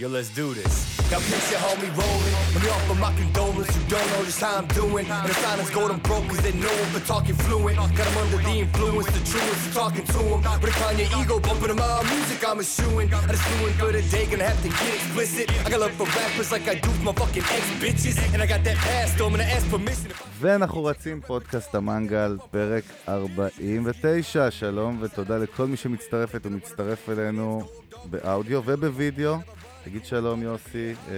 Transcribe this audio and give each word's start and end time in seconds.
Yo, 0.00 0.06
let's 0.06 0.30
do 0.30 0.54
this. 0.54 0.74
Got 1.10 1.22
picture 1.22 1.58
homie 1.58 1.90
rolling. 1.98 2.34
Let 2.54 2.62
me 2.62 2.70
offer 2.70 2.94
my 2.94 3.12
condolence. 3.18 3.66
You 3.76 3.82
don't 3.90 4.08
know 4.12 4.22
just 4.24 4.40
how 4.40 4.58
I'm 4.58 4.68
doing. 4.68 5.04
And 5.10 5.28
the 5.28 5.34
silence 5.34 5.70
golden 5.70 5.98
broke 5.98 6.28
cause 6.28 6.38
they 6.38 6.52
know 6.52 6.70
him, 6.70 6.88
but 6.92 7.04
talking 7.04 7.34
fluent. 7.34 7.76
Got 7.98 8.06
him 8.06 8.18
under 8.22 8.36
the 8.36 8.54
influence, 8.62 9.06
the 9.06 9.22
truest, 9.26 9.74
talking 9.74 10.06
to 10.06 10.20
him. 10.30 10.40
On 10.46 10.98
your 11.02 11.08
ego, 11.18 11.40
bumping 11.40 11.70
him 11.70 11.80
out 11.80 12.04
music, 12.14 12.38
I'm 12.48 12.60
eschewing. 12.60 13.12
I 13.12 13.26
just 13.26 13.42
doing 13.58 13.74
for 13.74 13.90
the 13.90 14.02
day, 14.02 14.26
gonna 14.30 14.44
have 14.44 14.62
to 14.62 14.68
get 14.68 14.94
explicit. 14.98 15.46
I 15.66 15.68
got 15.68 15.80
love 15.80 15.94
for 15.98 16.06
rappers 16.06 16.52
like 16.52 16.68
I 16.68 16.76
do 16.78 16.90
for 16.90 17.04
my 17.08 17.14
fucking 17.20 17.46
ex 17.56 17.64
bitches. 17.82 18.16
And 18.32 18.40
I 18.40 18.46
got 18.46 18.62
that 18.68 18.76
past, 18.86 19.18
so 19.18 19.26
I'm 19.26 19.32
gonna 19.32 19.50
ask 19.56 19.66
permission. 19.66 20.12
ואנחנו 20.40 20.84
רצים 20.84 21.20
פודקאסט 21.20 21.74
המנגל, 21.74 22.36
פרק 22.50 22.84
49. 23.08 24.50
שלום 24.50 24.98
ותודה 25.00 25.38
לכל 25.38 25.66
מי 25.66 25.76
שמצטרפת 25.76 26.46
ומצטרף 26.46 27.08
אלינו 27.08 27.62
באודיו 28.04 28.62
ובווידאו. 28.64 29.36
תגיד 29.84 30.04
שלום 30.04 30.42
יוסי, 30.42 30.94
אה, 31.10 31.14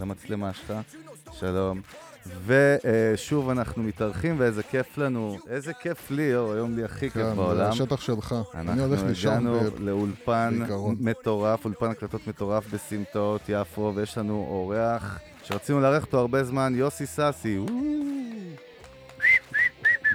למצלמה 0.00 0.52
שלך. 0.52 0.72
שלום. 1.32 1.80
ושוב 2.46 3.50
אנחנו 3.50 3.82
מתארחים 3.82 4.36
ואיזה 4.38 4.62
כיף 4.62 4.98
לנו, 4.98 5.38
איזה 5.48 5.72
כיף 5.72 6.10
לי, 6.10 6.36
אור, 6.36 6.52
היום 6.52 6.76
לי 6.76 6.84
הכי 6.84 7.00
כיף 7.10 7.12
כן, 7.22 7.28
זה 7.28 7.34
בעולם. 7.34 7.70
השטח 7.70 8.00
שלך. 8.00 8.34
אני 8.54 8.68
אנחנו 8.70 8.84
הולך 8.84 9.02
לישון 9.02 9.32
הגענו 9.32 9.60
ב- 9.60 9.80
לאולפן 9.80 10.56
בעיקרון. 10.58 10.96
מטורף, 11.00 11.64
אולפן 11.64 11.90
הקלטות 11.90 12.26
מטורף 12.26 12.64
בסמטאות 12.74 13.40
יפו, 13.48 13.92
ויש 13.94 14.18
לנו 14.18 14.46
אורח 14.50 15.18
שרצינו 15.42 15.80
לארח 15.80 16.04
אותו 16.04 16.18
הרבה 16.18 16.44
זמן, 16.44 16.72
יוסי 16.76 17.06
סאסי. 17.06 17.58
וואו. 17.58 17.74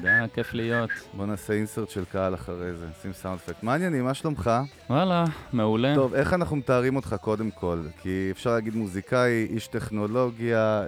תודה, 0.01 0.25
כיף 0.33 0.53
להיות. 0.53 0.89
בוא 1.13 1.25
נעשה 1.25 1.53
אינסרט 1.53 1.89
של 1.89 2.05
קהל 2.05 2.33
אחרי 2.33 2.73
זה, 2.75 2.85
שים 3.01 3.13
סאונד 3.13 3.39
אפקט. 3.45 3.63
מה 3.63 3.73
העניינים? 3.73 4.05
מה 4.05 4.13
שלומך? 4.13 4.51
וואלה, 4.89 5.25
מעולה. 5.53 5.95
טוב, 5.95 6.13
איך 6.13 6.33
אנחנו 6.33 6.55
מתארים 6.55 6.95
אותך 6.95 7.15
קודם 7.21 7.51
כל? 7.51 7.81
כי 8.01 8.27
אפשר 8.31 8.53
להגיד 8.53 8.75
מוזיקאי, 8.75 9.47
איש 9.49 9.67
טכנולוגיה, 9.67 10.83
אה, 10.83 10.87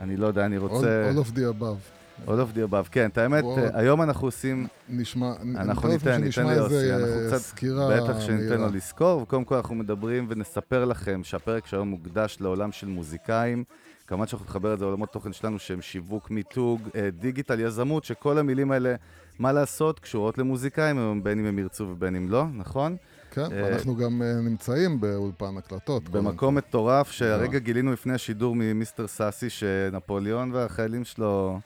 אני 0.00 0.16
לא 0.16 0.26
יודע, 0.26 0.46
אני 0.46 0.58
רוצה... 0.58 1.10
All 1.10 1.16
all 1.16 1.28
of 1.28 1.36
the 1.36 1.60
above. 1.60 2.26
All 2.26 2.30
of 2.30 2.56
the 2.56 2.72
above, 2.72 2.88
כן, 2.90 3.06
את 3.06 3.18
האמת. 3.18 3.44
אה, 3.44 3.68
היום 3.74 4.02
אנחנו 4.02 4.28
עושים, 4.28 4.66
נשמע, 4.88 5.32
אנחנו 5.56 5.88
ניתן, 5.88 6.24
ניתן 6.24 6.46
ליוסי, 6.46 6.74
איזה, 6.74 6.96
אנחנו 6.96 7.20
אה, 7.20 7.28
קצת, 7.28 7.38
סקירה 7.38 8.00
בטח 8.00 8.20
שניתן 8.20 8.60
לו. 8.60 8.68
לזכור, 8.68 9.22
וקודם 9.22 9.44
כל 9.44 9.54
אנחנו 9.54 9.74
מדברים 9.74 10.26
ונספר 10.30 10.84
לכם 10.84 11.20
שהפרק 11.24 11.66
שהיום 11.66 11.88
מוקדש 11.88 12.36
לעולם 12.40 12.72
של 12.72 12.86
מוזיקאים. 12.86 13.64
כמובן 14.12 14.26
שאנחנו 14.26 14.46
נחבר 14.46 14.74
את 14.74 14.78
זה 14.78 14.84
לעולמות 14.84 15.12
תוכן 15.12 15.32
שלנו 15.32 15.58
שהם 15.58 15.82
שיווק, 15.82 16.30
מיתוג, 16.30 16.80
אה, 16.94 17.08
דיגיטל, 17.10 17.60
יזמות, 17.60 18.04
שכל 18.04 18.38
המילים 18.38 18.72
האלה, 18.72 18.94
מה 19.38 19.52
לעשות, 19.52 20.00
קשורות 20.00 20.38
למוזיקאים, 20.38 21.24
בין 21.24 21.38
אם 21.38 21.46
הם 21.46 21.58
ירצו 21.58 21.84
ובין 21.84 22.16
אם 22.16 22.30
לא, 22.30 22.44
נכון? 22.54 22.96
כן, 23.30 23.40
אה, 23.40 23.46
ואנחנו 23.52 23.96
גם 23.96 24.22
אה, 24.22 24.34
נמצאים 24.34 25.00
באולפן 25.00 25.56
הקלטות. 25.56 26.08
קודם 26.08 26.24
במקום 26.24 26.54
מטורף, 26.54 27.10
שהרגע. 27.10 27.58
גילינו 27.58 27.92
לפני 27.92 28.14
השידור 28.14 28.54
ממיסטר 28.56 29.06
סאסי, 29.06 29.50
שנפוליאון 29.50 30.52
והחיילים 30.52 31.04
שלו 31.04 31.60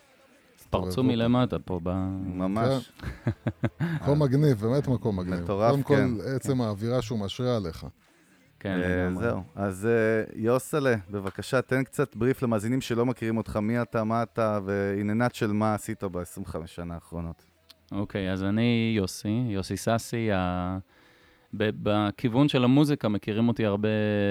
פרצו. 0.70 1.02
מלמטה 1.02 1.58
פה 1.58 1.80
ב... 1.82 1.90
ממש... 2.24 2.92
כל. 3.24 3.84
מקום 4.02 4.22
מגניב, 4.22 4.60
באמת 4.60 4.88
מקום 4.88 5.20
מגניב. 5.20 5.40
מטורף, 5.40 5.70
קודם 5.70 5.82
כן. 5.82 6.14
כל, 6.16 6.28
עצם 6.28 6.60
האווירה 6.60 7.02
שהוא 7.02 7.18
משרה 7.18 7.56
עליך. 7.56 7.86
כן, 8.60 8.80
אה, 8.82 9.06
לגמרי. 9.06 9.24
זהו. 9.24 9.42
אז 9.54 9.86
אה, 9.86 10.24
יוסלה, 10.34 10.94
בבקשה, 11.10 11.62
תן 11.62 11.84
קצת 11.84 12.16
בריף 12.16 12.42
למאזינים 12.42 12.80
שלא 12.80 13.06
מכירים 13.06 13.36
אותך, 13.36 13.56
מי 13.56 13.82
אתה, 13.82 14.04
מה 14.04 14.22
אתה, 14.22 14.58
ועניינת 14.64 15.34
של 15.34 15.52
מה 15.52 15.74
עשית 15.74 16.04
ב-25 16.04 16.66
שנה 16.66 16.94
האחרונות. 16.94 17.44
אוקיי, 17.92 18.32
אז 18.32 18.42
אני 18.42 18.94
יוסי, 18.96 19.44
יוסי 19.48 19.76
סאסי. 19.76 20.32
ה... 20.32 20.78
בכיוון 21.54 22.48
של 22.48 22.64
המוזיקה 22.64 23.08
מכירים 23.08 23.48
אותי 23.48 23.66
הרבה 23.66 23.88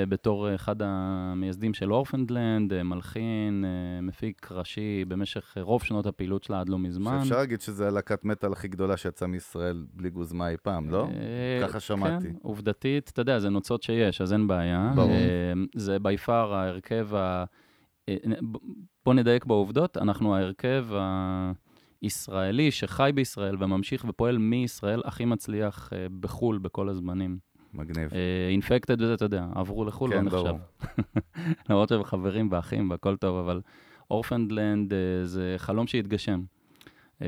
בתור 0.09 0.56
אחד 0.56 0.75
המייסדים 0.79 1.73
של 1.73 1.94
אורפנדלנד, 1.94 2.73
אה, 2.73 2.84
מלחין, 2.84 3.66
אה, 3.66 4.01
מפיק 4.01 4.51
ראשי 4.51 5.06
במשך 5.07 5.57
רוב 5.62 5.84
שנות 5.84 6.06
הפעילות 6.06 6.44
שלה 6.44 6.59
עד 6.59 6.69
לא 6.69 6.79
מזמן. 6.79 7.19
שאפשר 7.19 7.38
להגיד 7.38 7.62
שזה 7.62 7.88
הלהקת 7.88 8.25
מטאל 8.25 8.51
הכי 8.51 8.67
גדולה 8.67 8.97
שיצאה 8.97 9.28
מישראל 9.28 9.85
בלי 9.94 10.09
גוזמה 10.09 10.50
אי 10.50 10.56
פעם, 10.63 10.90
לא? 10.90 11.07
אה, 11.07 11.67
ככה 11.67 11.79
שמעתי. 11.79 12.28
כן, 12.28 12.35
עובדתית, 12.41 13.09
אתה 13.13 13.22
יודע, 13.22 13.40
זה 13.40 13.50
נוצות 13.50 13.84
שיש, 13.84 14.22
אז 14.22 14.34
אין 14.34 14.47
בעיה. 14.47 14.91
ברור. 14.95 15.11
אה, 15.11 15.53
זה 15.75 16.00
בי 16.00 16.17
פאר 16.17 16.53
ההרכב 16.53 17.16
ה... 17.16 17.44
אה, 18.09 18.16
בוא 19.06 19.13
נדייק 19.13 19.45
בעובדות, 19.45 19.97
אנחנו 19.97 20.35
ההרכב 20.35 20.85
הישראלי 22.05 22.71
שחי 22.71 23.11
בישראל 23.16 23.55
וממשיך 23.59 24.05
ופועל 24.07 24.38
מישראל 24.38 25.01
הכי 25.05 25.25
מצליח 25.25 25.89
אה, 25.93 26.07
בחו"ל 26.19 26.57
בכל 26.57 26.89
הזמנים. 26.89 27.38
מגניב. 27.73 28.09
אינפקטד 28.49 29.01
וזה, 29.01 29.13
אתה 29.13 29.25
יודע, 29.25 29.45
עברו 29.55 29.85
לחו"ל, 29.85 30.09
לא 30.09 30.16
כן, 30.16 30.25
נחשב. 30.25 30.38
ברור. 30.38 30.59
למרות 31.69 31.89
שהם 31.89 32.03
חברים 32.03 32.47
ואחים 32.51 32.89
והכל 32.89 33.16
טוב, 33.16 33.38
אבל 33.38 33.61
אורפנדלנד 34.11 34.93
אה, 34.93 34.97
זה 35.23 35.55
חלום 35.57 35.88
שהתגשם. 35.88 36.41
אה, 37.22 37.28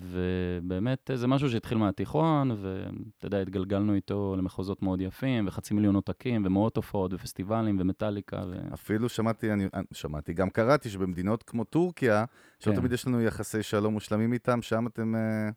ובאמת 0.00 1.10
אה, 1.10 1.16
זה 1.16 1.26
משהו 1.26 1.50
שהתחיל 1.50 1.78
מהתיכון, 1.78 2.50
ואתה 2.50 3.26
יודע, 3.26 3.40
התגלגלנו 3.40 3.94
איתו 3.94 4.34
למחוזות 4.38 4.82
מאוד 4.82 5.00
יפים, 5.00 5.46
וחצי 5.46 5.74
מיליון 5.74 5.94
עותקים, 5.94 6.42
ומאות 6.46 6.76
הופעות, 6.76 7.12
ופסטיבלים, 7.12 7.76
ומטאליקה, 7.80 8.42
ו... 8.50 8.74
אפילו 8.74 9.08
שמעתי, 9.08 9.52
אני 9.52 9.64
אה, 9.74 9.80
שמעתי, 9.92 10.32
גם 10.32 10.50
קראתי 10.50 10.90
שבמדינות 10.90 11.42
כמו 11.42 11.64
טורקיה, 11.64 12.24
שלא 12.58 12.72
כן. 12.72 12.78
תמיד 12.80 12.92
יש 12.92 13.06
לנו 13.06 13.22
יחסי 13.22 13.62
שלום 13.62 13.92
מושלמים 13.92 14.32
איתם, 14.32 14.62
שם 14.62 14.86
אתם 14.86 15.14
אה, 15.14 15.50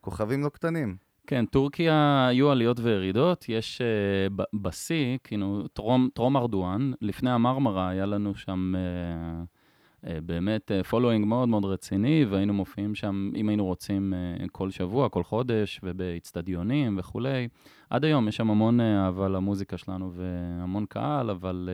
כוכבים 0.00 0.42
לא 0.44 0.48
קטנים. 0.48 1.08
כן, 1.26 1.44
טורקיה 1.46 2.26
היו 2.28 2.50
עליות 2.50 2.80
וירידות, 2.80 3.44
יש 3.48 3.80
אה, 3.80 4.44
בשיא, 4.54 5.18
כאילו, 5.24 5.68
טרום, 5.72 6.08
טרום 6.14 6.36
ארדואן, 6.36 6.92
לפני 7.00 7.30
המרמרה 7.30 7.88
היה 7.88 8.06
לנו 8.06 8.34
שם 8.34 8.74
אה, 8.74 9.44
אה, 9.44 9.57
באמת 10.02 10.70
following 10.88 11.26
מאוד 11.26 11.48
מאוד 11.48 11.64
רציני, 11.64 12.24
והיינו 12.24 12.54
מופיעים 12.54 12.94
שם, 12.94 13.30
אם 13.36 13.48
היינו 13.48 13.64
רוצים, 13.64 14.14
אה, 14.38 14.48
כל 14.52 14.70
שבוע, 14.70 15.08
כל 15.08 15.22
חודש, 15.22 15.80
ובאצטדיונים 15.82 16.98
וכולי. 16.98 17.48
עד 17.90 18.04
היום 18.04 18.28
יש 18.28 18.36
שם 18.36 18.50
המון 18.50 18.80
אהבה 18.80 19.28
למוזיקה 19.28 19.78
שלנו 19.78 20.12
והמון 20.12 20.86
קהל, 20.86 21.30
אבל 21.30 21.68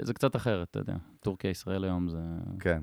זה 0.00 0.14
קצת 0.14 0.36
אחרת, 0.36 0.70
אתה 0.70 0.78
יודע. 0.78 0.96
טורקיה-ישראל 1.20 1.84
היום 1.84 2.08
זה... 2.08 2.18
כן, 2.60 2.82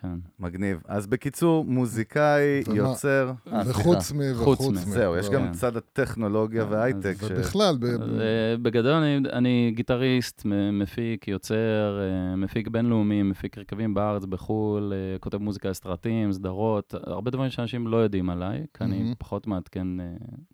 כן. 0.00 0.18
מגניב. 0.38 0.80
אז 0.88 1.06
בקיצור, 1.06 1.64
מוזיקאי, 1.64 2.60
ומה- 2.66 2.76
יוצר... 2.76 3.32
אה, 3.52 3.62
וחוץ 3.66 4.12
מ... 4.12 4.18
חוץ 4.34 4.60
וחוץ 4.60 4.74
מ-. 4.76 4.90
זהו, 4.90 5.16
יש 5.16 5.26
לא. 5.26 5.32
גם. 5.32 5.52
צד 5.52 5.76
הטכנולוגיה 5.76 6.64
כן, 6.64 6.72
וההייטק. 6.72 7.14
ש- 7.20 7.24
ובכלל, 7.30 7.76
ב- 7.80 7.84
אה, 7.84 8.56
בגדול 8.62 8.92
אני, 8.92 9.16
אני 9.32 9.72
גיטריסט, 9.76 10.42
מפיק, 10.72 11.28
יוצר, 11.28 11.98
אה, 12.00 12.36
מפיק 12.36 12.68
בינלאומי, 12.68 13.22
מפיק 13.22 13.58
הרכבים 13.58 13.94
בארץ, 13.94 14.24
בחו"ל, 14.24 14.92
אה, 14.92 15.18
כותב 15.18 15.38
מוזיקה 15.38 15.68
לסרטים, 15.70 16.32
סדרות, 16.32 16.94
הרבה 17.02 17.30
דברים 17.30 17.50
שאנשים 17.50 17.86
לא 17.86 17.96
יודעים 17.96 18.30
עליי, 18.30 18.66
כי 18.78 18.84
אני. 18.84 19.14
פחות 19.18 19.46
מעדכן 19.46 20.00
אה, 20.00 20.06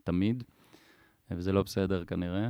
תמיד, 0.05 0.43
אה, 1.33 1.37
וזה 1.39 1.53
לא 1.53 1.63
בסדר 1.63 2.05
כנראה. 2.05 2.49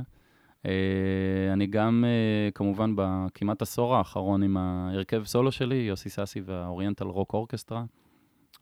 אה, 0.65 1.53
אני 1.53 1.67
גם, 1.67 2.05
אה, 2.07 2.51
כמובן, 2.51 2.93
בכמעט 2.95 3.61
עשור 3.61 3.95
האחרון 3.95 4.43
עם 4.43 4.57
ההרכב 4.57 5.23
סולו 5.23 5.51
שלי, 5.51 5.75
יוסי 5.75 6.09
סאסי 6.09 6.41
וה 6.45 6.57
Oriental 6.57 7.05
Rock 7.05 7.33
Orchestra, 7.33 7.83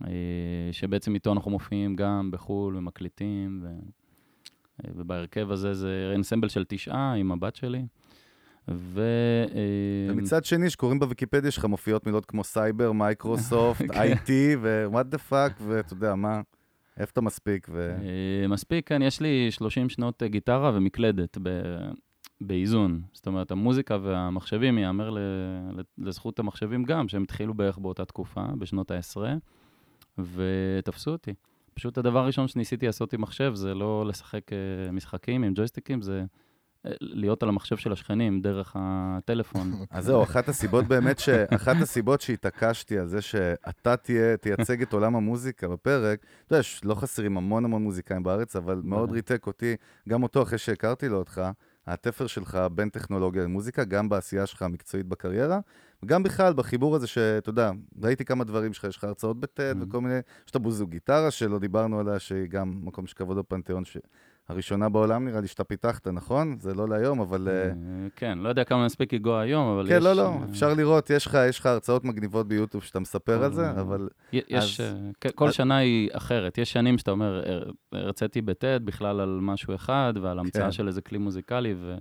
אה, 0.05 0.09
שבעצם 0.71 1.15
איתו 1.15 1.33
אנחנו 1.33 1.51
מופיעים 1.51 1.95
גם 1.95 2.31
בחו"ל 2.31 2.77
ומקליטים, 2.77 3.59
ו... 3.63 3.67
ובהרכב 4.95 5.51
הזה 5.51 5.73
זה 5.73 6.13
אנסמבל 6.15 6.49
של 6.49 6.65
תשעה 6.67 7.13
עם 7.13 7.31
הבת 7.31 7.55
שלי. 7.55 7.85
ו... 8.67 9.03
ומצד 10.09 10.45
שני, 10.45 10.69
שקוראים 10.69 10.99
בוויקיפדיה 10.99 11.51
שלך 11.51 11.65
מופיעות 11.65 12.05
מילות 12.05 12.25
כמו 12.25 12.43
סייבר, 12.43 12.91
מייקרוסופט, 12.91 13.85
כן. 13.93 14.13
IT 14.13 14.29
ו-what 14.61 15.15
the 15.15 15.31
fuck, 15.31 15.63
ואתה 15.67 15.93
יודע, 15.93 16.15
מה, 16.15 16.41
איפה 16.99 17.11
אתה 17.11 17.21
מספיק, 17.21 17.67
ו... 17.71 17.97
אה, 18.01 18.47
מספיק, 18.47 18.87
כן, 18.87 19.01
יש 19.01 19.21
לי 19.21 19.51
30 19.51 19.89
שנות 19.89 20.23
אה, 20.23 20.27
גיטרה 20.27 20.71
ומקלדת 20.73 21.37
ב... 21.43 21.49
באיזון. 22.41 23.01
זאת 23.13 23.27
אומרת, 23.27 23.51
המוזיקה 23.51 23.97
והמחשבים, 24.01 24.77
ייאמר 24.77 25.15
לזכות 25.97 26.39
המחשבים 26.39 26.83
גם, 26.83 27.07
שהם 27.07 27.23
התחילו 27.23 27.53
בערך 27.53 27.77
באותה 27.77 28.05
תקופה, 28.05 28.43
בשנות 28.57 28.91
העשרה, 28.91 29.33
ותפסו 30.17 31.11
אותי. 31.11 31.33
פשוט 31.73 31.97
הדבר 31.97 32.19
הראשון 32.19 32.47
שניסיתי 32.47 32.85
לעשות 32.85 33.13
עם 33.13 33.21
מחשב 33.21 33.51
זה 33.55 33.73
לא 33.73 34.05
לשחק 34.07 34.53
אה, 34.53 34.91
משחקים 34.91 35.43
עם 35.43 35.53
ג'ויסטיקים, 35.55 36.01
זה 36.01 36.23
להיות 36.85 37.43
על 37.43 37.49
המחשב 37.49 37.77
של 37.77 37.91
השכנים 37.91 38.41
דרך 38.41 38.75
הטלפון. 38.79 39.71
אז 39.91 40.05
זהו, 40.05 40.23
אחת 40.23 40.49
הסיבות 40.49 40.85
באמת, 40.85 41.19
ש... 41.19 41.29
אחת 41.29 41.75
הסיבות 41.81 42.21
שהתעקשתי 42.21 42.99
על 42.99 43.07
זה 43.07 43.21
שאתה 43.21 43.97
תהיה, 43.97 44.37
תייצג 44.37 44.81
את 44.81 44.93
עולם 44.93 45.15
המוזיקה 45.15 45.67
בפרק, 45.67 46.19
אתה 46.45 46.55
יודע, 46.55 46.63
לא 46.83 46.95
חסרים 46.95 47.37
המון 47.37 47.65
המון 47.65 47.83
מוזיקאים 47.83 48.23
בארץ, 48.23 48.55
אבל 48.55 48.81
מאוד 48.83 49.11
ריתק 49.11 49.47
אותי, 49.47 49.75
גם 50.09 50.23
אותו 50.23 50.43
אחרי 50.43 50.57
שהכרתי 50.57 51.09
לו 51.09 51.17
אותך, 51.17 51.41
התפר 51.87 52.27
שלך 52.27 52.59
בין 52.71 52.89
טכנולוגיה 52.89 53.43
למוזיקה, 53.43 53.83
גם 53.83 54.09
בעשייה 54.09 54.45
שלך 54.45 54.61
המקצועית 54.61 55.05
בקריירה, 55.05 55.59
וגם 56.03 56.23
בכלל 56.23 56.53
בחיבור 56.53 56.95
הזה 56.95 57.07
שאתה 57.07 57.49
יודע, 57.49 57.71
ראיתי 58.03 58.25
כמה 58.25 58.43
דברים 58.43 58.73
שלך, 58.73 58.83
יש 58.83 58.97
לך 58.97 59.03
הרצאות 59.03 59.39
בטד 59.39 59.75
Mhm. 59.79 59.83
וכל 59.83 60.01
מיני, 60.01 60.15
יש 60.15 60.51
את 60.51 60.55
הבוזו 60.55 60.87
גיטרה 60.87 61.31
שלא 61.31 61.59
דיברנו 61.59 61.99
עליה, 61.99 62.19
שהיא 62.19 62.47
גם 62.49 62.79
מקום 62.83 63.07
של 63.07 63.15
כבוד 63.15 63.37
בפנתיאון, 63.37 63.83
הראשונה 64.49 64.89
בעולם 64.89 65.25
נראה 65.25 65.41
לי 65.41 65.47
שאתה 65.47 65.63
פיתחת, 65.63 66.07
נכון? 66.07 66.57
זה 66.59 66.73
לא 66.73 66.89
להיום, 66.89 67.19
אבל... 67.19 67.47
אה, 67.47 67.63
אה, 67.63 67.71
כן, 68.15 68.37
לא 68.37 68.49
יודע 68.49 68.63
כמה 68.63 68.85
נספיק 68.85 69.13
לנגוע 69.13 69.39
היום, 69.39 69.67
אבל 69.67 69.85
יש... 69.85 69.93
כן, 69.93 70.03
לא, 70.03 70.13
לא, 70.13 70.33
אפשר 70.49 70.73
לראות, 70.73 71.09
יש 71.09 71.25
לך, 71.25 71.37
יש 71.49 71.59
לך 71.59 71.65
הרצאות 71.65 72.05
מגניבות 72.05 72.47
ביוטיוב 72.47 72.83
שאתה 72.83 72.99
מספר 72.99 73.43
על 73.43 73.53
זה, 73.53 73.71
אבל... 73.71 74.09
יש, 74.33 74.79
אז- 74.79 74.95
כן, 75.21 75.29
כל 75.35 75.51
שנה 75.51 75.77
היא 75.77 76.09
אחרת. 76.13 76.57
יש 76.57 76.71
שנים 76.71 76.97
שאתה 76.97 77.11
אומר, 77.11 77.41
"הר- 77.45 77.71
הרציתי 77.91 78.41
בטד 78.41 78.79
בכלל 78.83 79.19
על 79.19 79.39
משהו 79.41 79.75
אחד, 79.75 80.13
ועל 80.21 80.39
המצאה 80.39 80.63
כן. 80.65 80.71
של 80.71 80.87
איזה 80.87 81.01
כלי 81.01 81.17
מוזיקלי, 81.17 81.73
ו- 81.77 81.97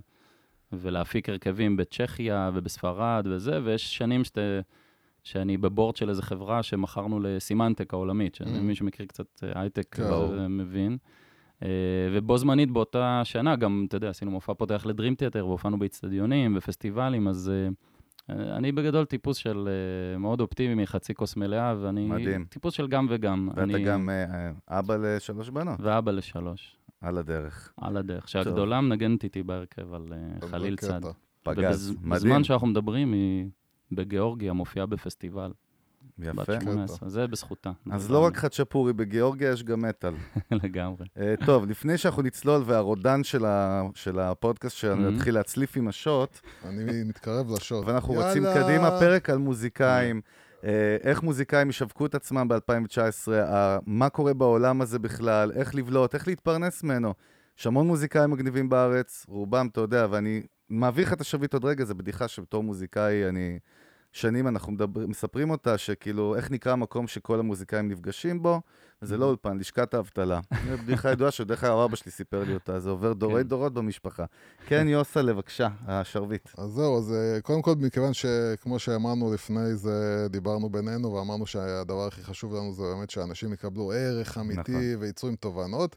ולהפיק 0.73 1.29
הרכבים 1.29 1.77
בצ'כיה 1.77 2.51
ובספרד 2.53 3.27
וזה, 3.29 3.59
ויש 3.63 3.97
שנים 3.97 4.23
שאתה... 4.23 4.41
שאני 5.23 5.57
בבורד 5.57 5.95
של 5.95 6.09
איזה 6.09 6.21
חברה 6.21 6.63
שמכרנו 6.63 7.19
לסימנטק 7.19 7.93
העולמית, 7.93 8.35
שמי 8.35 8.75
שמכיר 8.75 9.05
קצת 9.05 9.25
הייטק 9.55 9.95
כן. 9.95 10.47
מבין. 10.47 10.97
אה, 11.63 11.67
ובו 12.13 12.37
זמנית 12.37 12.71
באותה 12.71 13.21
שנה, 13.23 13.55
גם, 13.55 13.85
אתה 13.87 13.97
יודע, 13.97 14.09
עשינו 14.09 14.31
מופע 14.31 14.53
פותח 14.53 14.85
לדרים 14.85 15.15
תיאטר, 15.15 15.47
והופענו 15.47 15.79
באיצטדיונים, 15.79 16.53
בפסטיבלים, 16.53 17.27
אז 17.27 17.51
אה, 18.29 18.57
אני 18.57 18.71
בגדול 18.71 19.05
טיפוס 19.05 19.37
של 19.37 19.67
אה, 19.67 20.17
מאוד 20.17 20.41
אופטימי, 20.41 20.87
חצי 20.87 21.13
כוס 21.13 21.35
מלאה, 21.37 21.75
ואני 21.81 22.05
מדהים. 22.05 22.45
טיפוס 22.49 22.73
של 22.73 22.87
גם 22.87 23.07
וגם. 23.09 23.49
ואתה 23.49 23.63
אני- 23.63 23.83
גם 23.83 24.09
אבא 24.69 24.95
לשלוש 24.95 25.49
בנות, 25.49 25.79
ואבא 25.81 26.11
לשלוש, 26.11 26.75
על 27.01 27.17
הדרך. 27.17 27.73
על 27.81 27.97
הדרך. 27.97 28.29
שהגדולה 28.29 28.81
מנגנת 28.81 29.23
איתי 29.23 29.43
בהרכב 29.43 29.93
על 29.93 30.05
חליל. 30.49 30.75
צד. 30.75 31.01
פגז, 31.43 31.89
מדהים, 31.91 32.09
בזמן 32.09 32.43
שאנחנו 32.43 32.67
מדברים, 32.67 33.13
היא 33.13 33.45
בגיאורגיה, 33.91 34.53
מופיעה 34.53 34.85
בפסטיבל. 34.85 35.51
בת 36.19 36.49
יפה. 36.49 36.61
18, 36.61 37.09
זה 37.09 37.27
בזכותה. 37.27 37.71
אז 37.91 38.11
לא 38.11 38.19
רק 38.25 38.37
חצ'פורי 38.37 38.93
בגיאורגיה, 38.93 39.51
יש 39.51 39.63
גם 39.63 39.81
מטאל. 39.81 40.13
לגמרי. 40.63 41.05
אה, 41.17 41.33
טוב, 41.45 41.65
לפני 41.69 41.97
שאנחנו 41.97 42.21
נצלול 42.21 42.63
והרודן 42.65 43.23
של 43.23 43.45
ה- 43.45 43.83
של 43.95 44.19
הפודקאסט 44.19 44.77
שלנו. 44.77 45.11
יתחיל 45.15 45.33
להצליף 45.35 45.77
עם 45.77 45.87
השוט, 45.87 46.39
אני 46.65 47.03
מתקרב 47.03 47.51
לשוט. 47.51 47.85
ואנחנו. 47.87 48.13
רצים 48.17 48.43
קדימה, 48.53 48.91
פרק 48.99 49.29
על 49.29 49.37
מוזיקאים, 49.37 50.21
אה, 50.63 50.97
איך 51.03 51.23
מוזיקאים 51.23 51.69
ישווקו 51.69 52.05
את 52.05 52.15
עצמם 52.15 52.47
ב-2019, 52.47 53.31
מה 53.85 54.09
קורה 54.09 54.33
בעולם 54.33 54.81
הזה 54.81 54.99
בכלל, 54.99 55.51
איך 55.51 55.75
לבלוט, 55.75 56.13
איך 56.15 56.27
להתפרנס 56.27 56.83
ממנו. 56.83 57.13
יש 57.59 57.67
המון 57.67 57.87
מוזיקאים 57.87 58.31
מגניבים 58.31 58.69
בארץ, 58.69 59.25
רובם, 59.29 59.67
אתה 59.71 59.81
יודע, 59.81 60.07
ואני 60.09 60.41
מעביר 60.69 61.05
לך 61.07 61.13
את 61.13 61.21
השביט 61.21 61.53
עוד 61.53 61.65
רגע, 61.65 61.85
זו 61.85 61.95
בדיחה 61.95 62.27
שבתור 62.27 62.63
מוזיקאי 62.63 63.29
אני... 63.29 63.59
שנים 64.11 64.47
אנחנו 64.47 64.71
מדבר, 64.71 65.07
מספרים 65.07 65.49
אותה, 65.49 65.77
שכאילו, 65.77 66.35
איך 66.35 66.51
נקרא 66.51 66.71
המקום 66.71 67.07
שכל 67.07 67.39
המוזיקאים 67.39 67.87
נפגשים 67.87 68.41
בו? 68.41 68.61
זה 69.01 69.17
לא 69.17 69.25
אולפן, 69.25 69.57
לשכת 69.57 69.93
האבטלה. 69.93 70.39
זו 70.69 70.77
בדיחה 70.77 71.11
ידועה 71.11 71.31
שדרך 71.31 71.63
אגב 71.63 71.77
אבא 71.77 71.95
שלי 71.95 72.11
סיפר 72.11 72.43
לי 72.43 72.53
אותה, 72.53 72.79
זה 72.79 72.89
עובר 72.89 73.13
דורי 73.13 73.43
כן. 73.43 73.47
דורות 73.47 73.73
במשפחה. 73.73 74.25
כן, 74.65 74.87
יוסלה, 74.87 75.33
בבקשה, 75.33 75.67
השרביט. 75.87 76.49
אז 76.57 76.69
זהו, 76.69 76.97
אז 76.97 77.13
אה, 77.13 77.41
קודם 77.41 77.61
כל, 77.61 77.73
מכיוון 77.77 78.13
שכמו 78.13 78.79
שאמרנו 78.79 79.33
לפני 79.33 79.75
זה, 79.75 80.27
דיברנו 80.29 80.69
בינינו 80.69 81.13
ואמרנו 81.13 81.45
שהדבר 81.45 82.07
הכי 82.07 82.23
חשוב 82.23 82.55
לנו 82.55 82.73
זה 82.73 82.83
באמת 82.83 83.09
שאנשים 83.09 83.53
יקבלו 83.53 83.91
ערך 83.91 84.37
אמיתי 84.37 84.71
נכון. 84.71 84.83
ויצאו 84.99 85.29
עם 85.29 85.35
תובנות. 85.35 85.95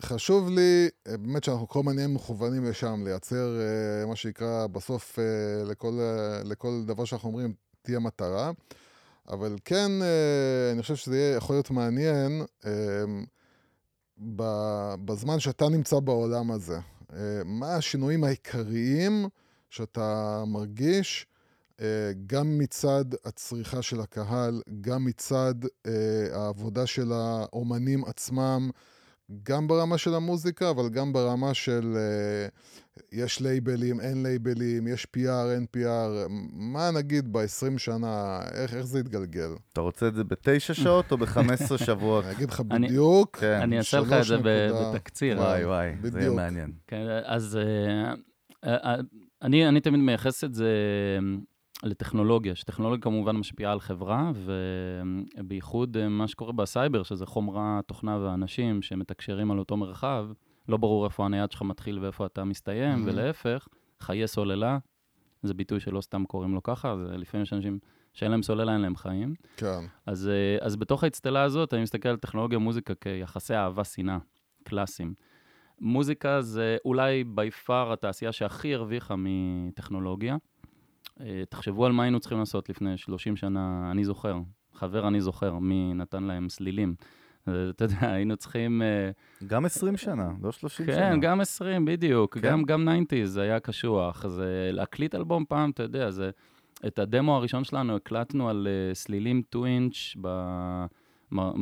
חשוב 0.00 0.50
לי, 0.50 0.88
אה, 1.08 1.16
באמת 1.16 1.44
שאנחנו 1.44 1.68
כל 1.68 1.78
הזמן 1.78 1.94
נהיה 1.94 2.08
מכוונים 2.08 2.64
לשם, 2.64 3.04
לייצר 3.04 3.60
אה, 3.60 4.06
מה 4.06 4.16
שנקרא, 4.16 4.66
בסוף 4.66 5.18
אה, 5.18 5.24
לכל, 5.64 5.98
אה, 6.00 6.42
לכל 6.44 6.82
דבר 6.86 7.04
שאנחנו 7.04 7.28
אומרים 7.28 7.54
תהיה 7.82 7.98
מטרה. 7.98 8.50
אבל 9.28 9.56
כן, 9.64 9.90
אה, 10.02 10.72
אני 10.72 10.82
חושב 10.82 10.96
שזה 10.96 11.16
יהיה, 11.16 11.36
יכול 11.36 11.56
להיות 11.56 11.70
מעניין 11.70 12.42
בזמן 15.04 15.40
שאתה 15.40 15.68
נמצא 15.68 16.00
בעולם 16.00 16.50
הזה. 16.50 16.78
אה, 17.12 17.40
מה 17.44 17.74
השינויים 17.74 18.24
העיקריים 18.24 19.26
שאתה 19.70 20.42
מרגיש, 20.46 21.26
אה, 21.80 22.12
גם 22.26 22.58
מצד 22.58 23.04
הצריכה 23.24 23.82
של 23.82 24.00
הקהל, 24.00 24.62
גם 24.80 25.04
מצד 25.04 25.54
אה, 25.86 25.92
העבודה 26.32 26.86
של 26.86 27.12
האומנים 27.12 28.04
עצמם, 28.04 28.70
גם 29.42 29.68
ברמה 29.68 29.98
של 29.98 30.14
המוזיקה, 30.14 30.70
אבל 30.70 30.88
גם 30.88 31.12
ברמה 31.12 31.54
של 31.54 31.94
אה, 31.96 32.48
יש 33.12 33.40
לייבלים, 33.40 34.00
אין 34.00 34.22
לייבלים, 34.22 34.86
יש 34.88 35.06
PR, 35.16 35.50
אין 35.54 35.66
PR, 35.76 36.28
מה 36.52 36.90
נגיד 36.90 37.32
ב-20 37.32 37.78
שנה, 37.78 38.40
איך, 38.54 38.74
איך 38.74 38.86
זה 38.86 38.98
יתגלגל? 39.00 39.48
אתה 39.72 39.80
רוצה 39.80 40.08
את 40.08 40.14
זה 40.14 40.24
בתשע 40.24 40.74
שעות 40.74 41.12
או 41.12 41.18
ב-15 41.18 41.38
שבועות? 41.86 42.24
אני 42.24 42.32
אגיד 42.34 42.50
לך 42.50 42.62
אני- 42.70 42.86
בדיוק, 42.88 43.36
כן. 43.36 43.60
אני 43.62 43.78
אעשה 43.78 44.00
לך 44.00 44.12
את 44.12 44.24
זה 44.24 44.34
נקודה- 44.36 44.92
בתקציר. 44.92 45.38
וואי 45.38 45.64
וואי, 45.64 45.86
זה 46.02 46.08
יהיה 46.08 46.16
בדיוק. 46.20 46.36
מעניין. 46.36 46.72
כן, 46.86 47.04
אז 47.24 47.56
אה, 47.56 48.14
אה, 48.64 48.76
אה, 48.94 49.00
אני, 49.42 49.68
אני 49.68 49.80
תמיד 49.80 50.00
מייחס 50.00 50.44
את 50.44 50.54
זה 50.54 50.68
לטכנולוגיה, 51.82 52.54
שטכנולוגיה 52.54 53.02
כמובן 53.02 53.36
משפיעה 53.36 53.72
על 53.72 53.80
חברה, 53.80 54.32
ובייחוד 55.38 55.96
אה, 55.96 56.08
מה 56.08 56.28
שקורה 56.28 56.52
בסייבר, 56.52 57.02
שזה 57.02 57.26
חומרה, 57.26 57.80
תוכנה 57.86 58.18
ואנשים 58.22 58.82
שמתקשרים 58.82 59.50
על 59.50 59.58
אותו 59.58 59.76
מרחב, 59.76 60.26
לא 60.68 60.76
ברור 60.76 61.04
איפה 61.04 61.24
הנייד 61.24 61.50
שלך 61.52 61.62
מתחיל 61.62 61.98
ואיפה 61.98 62.26
אתה 62.26 62.44
מסתיים, 62.44 63.04
Mhm. 63.04 63.08
ולהפך, 63.10 63.68
חיי 64.00 64.26
סוללה, 64.26 64.78
זה 65.42 65.54
ביטוי 65.54 65.80
שלא 65.80 66.00
סתם 66.00 66.24
קוראים 66.24 66.54
לו 66.54 66.62
ככה, 66.62 66.96
זה 66.96 67.16
לפעמים 67.16 67.42
יש 67.42 67.52
אנשים 67.52 67.78
שאין 68.12 68.30
להם 68.30 68.42
סוללה, 68.42 68.72
אין 68.72 68.80
להם 68.80 68.96
חיים. 68.96 69.34
כן, 69.56 69.80
אז, 70.06 70.28
אה, 70.28 70.66
אז 70.66 70.76
בתוך 70.76 71.04
האצטלה 71.04 71.42
הזאת, 71.42 71.74
אני 71.74 71.82
מסתכל 71.82 72.08
על 72.08 72.16
טכנולוגיה 72.16 72.58
ומוזיקה 72.58 72.94
כיחסי 72.94 73.54
אהבה-שנאה, 73.54 74.18
קלאסיים. 74.62 75.14
מוזיקה 75.80 76.40
זה 76.42 76.76
אולי 76.84 77.24
בי 77.24 77.50
פאר 77.50 77.92
התעשייה 77.92 78.32
שהכי 78.32 78.74
הרוויחה 78.74 79.14
מטכנולוגיה. 79.18 80.36
אה, 81.20 81.42
תחשבו 81.48 81.86
על 81.86 81.92
מה 81.92 82.02
היינו 82.02 82.20
צריכים 82.20 82.38
לעשות 82.38 82.68
לפני 82.68 82.96
30 82.96 83.36
שנה, 83.36 83.88
אני 83.90 84.04
זוכר, 84.04 84.38
חבר 84.74 85.08
אני 85.08 85.20
זוכר, 85.20 85.58
מי 85.58 85.94
נתן 85.94 86.22
להם 86.22 86.48
סלילים. 86.48 86.94
אה, 87.48 87.70
אתה 87.70 87.84
יודע, 87.84 87.96
היינו 88.14 88.36
צריכים... 88.36 88.82
אה, 88.82 89.10
גם 89.46 89.64
20 89.64 89.96
שנה, 89.96 90.30
לא 90.42 90.52
30 90.52 90.86
שנה. 90.86 90.96
כן, 90.96 91.20
גם 91.20 91.40
20, 91.40 91.84
בדיוק. 91.84 92.38
כן. 92.38 92.50
גם, 92.50 92.62
גם 92.62 92.88
90 93.08 93.24
זה 93.26 93.42
היה 93.42 93.60
קשוח. 93.60 94.26
זה 94.26 94.70
להקליט 94.72 95.14
אלבום 95.14 95.44
פעם, 95.48 95.70
אתה 95.70 95.82
יודע, 95.82 96.10
זה... 96.10 96.30
את 96.86 96.98
הדמו 96.98 97.36
הראשון 97.36 97.64
שלנו 97.64 97.96
הקלטנו 97.96 98.48
על 98.48 98.68
uh, 98.92 98.94
סלילים 98.94 99.42
2 99.48 99.64
אינץ' 99.64 100.16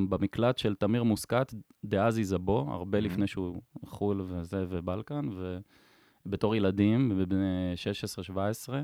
במקלט 0.08 0.58
של 0.58 0.74
תמיר 0.74 1.02
מוסקת, 1.02 1.54
דאז 1.84 2.18
איזבו, 2.18 2.66
הרבה 2.70 2.98
Mhm. 2.98 3.00
לפני 3.00 3.26
שהוא 3.26 3.62
חו"ל 3.86 4.20
וזה 4.26 4.66
ובלקן, 4.68 5.28
ובתור 6.26 6.56
ילדים, 6.56 7.08
בבני 7.08 7.74
16-17, 7.76 8.74
אה, 8.74 8.82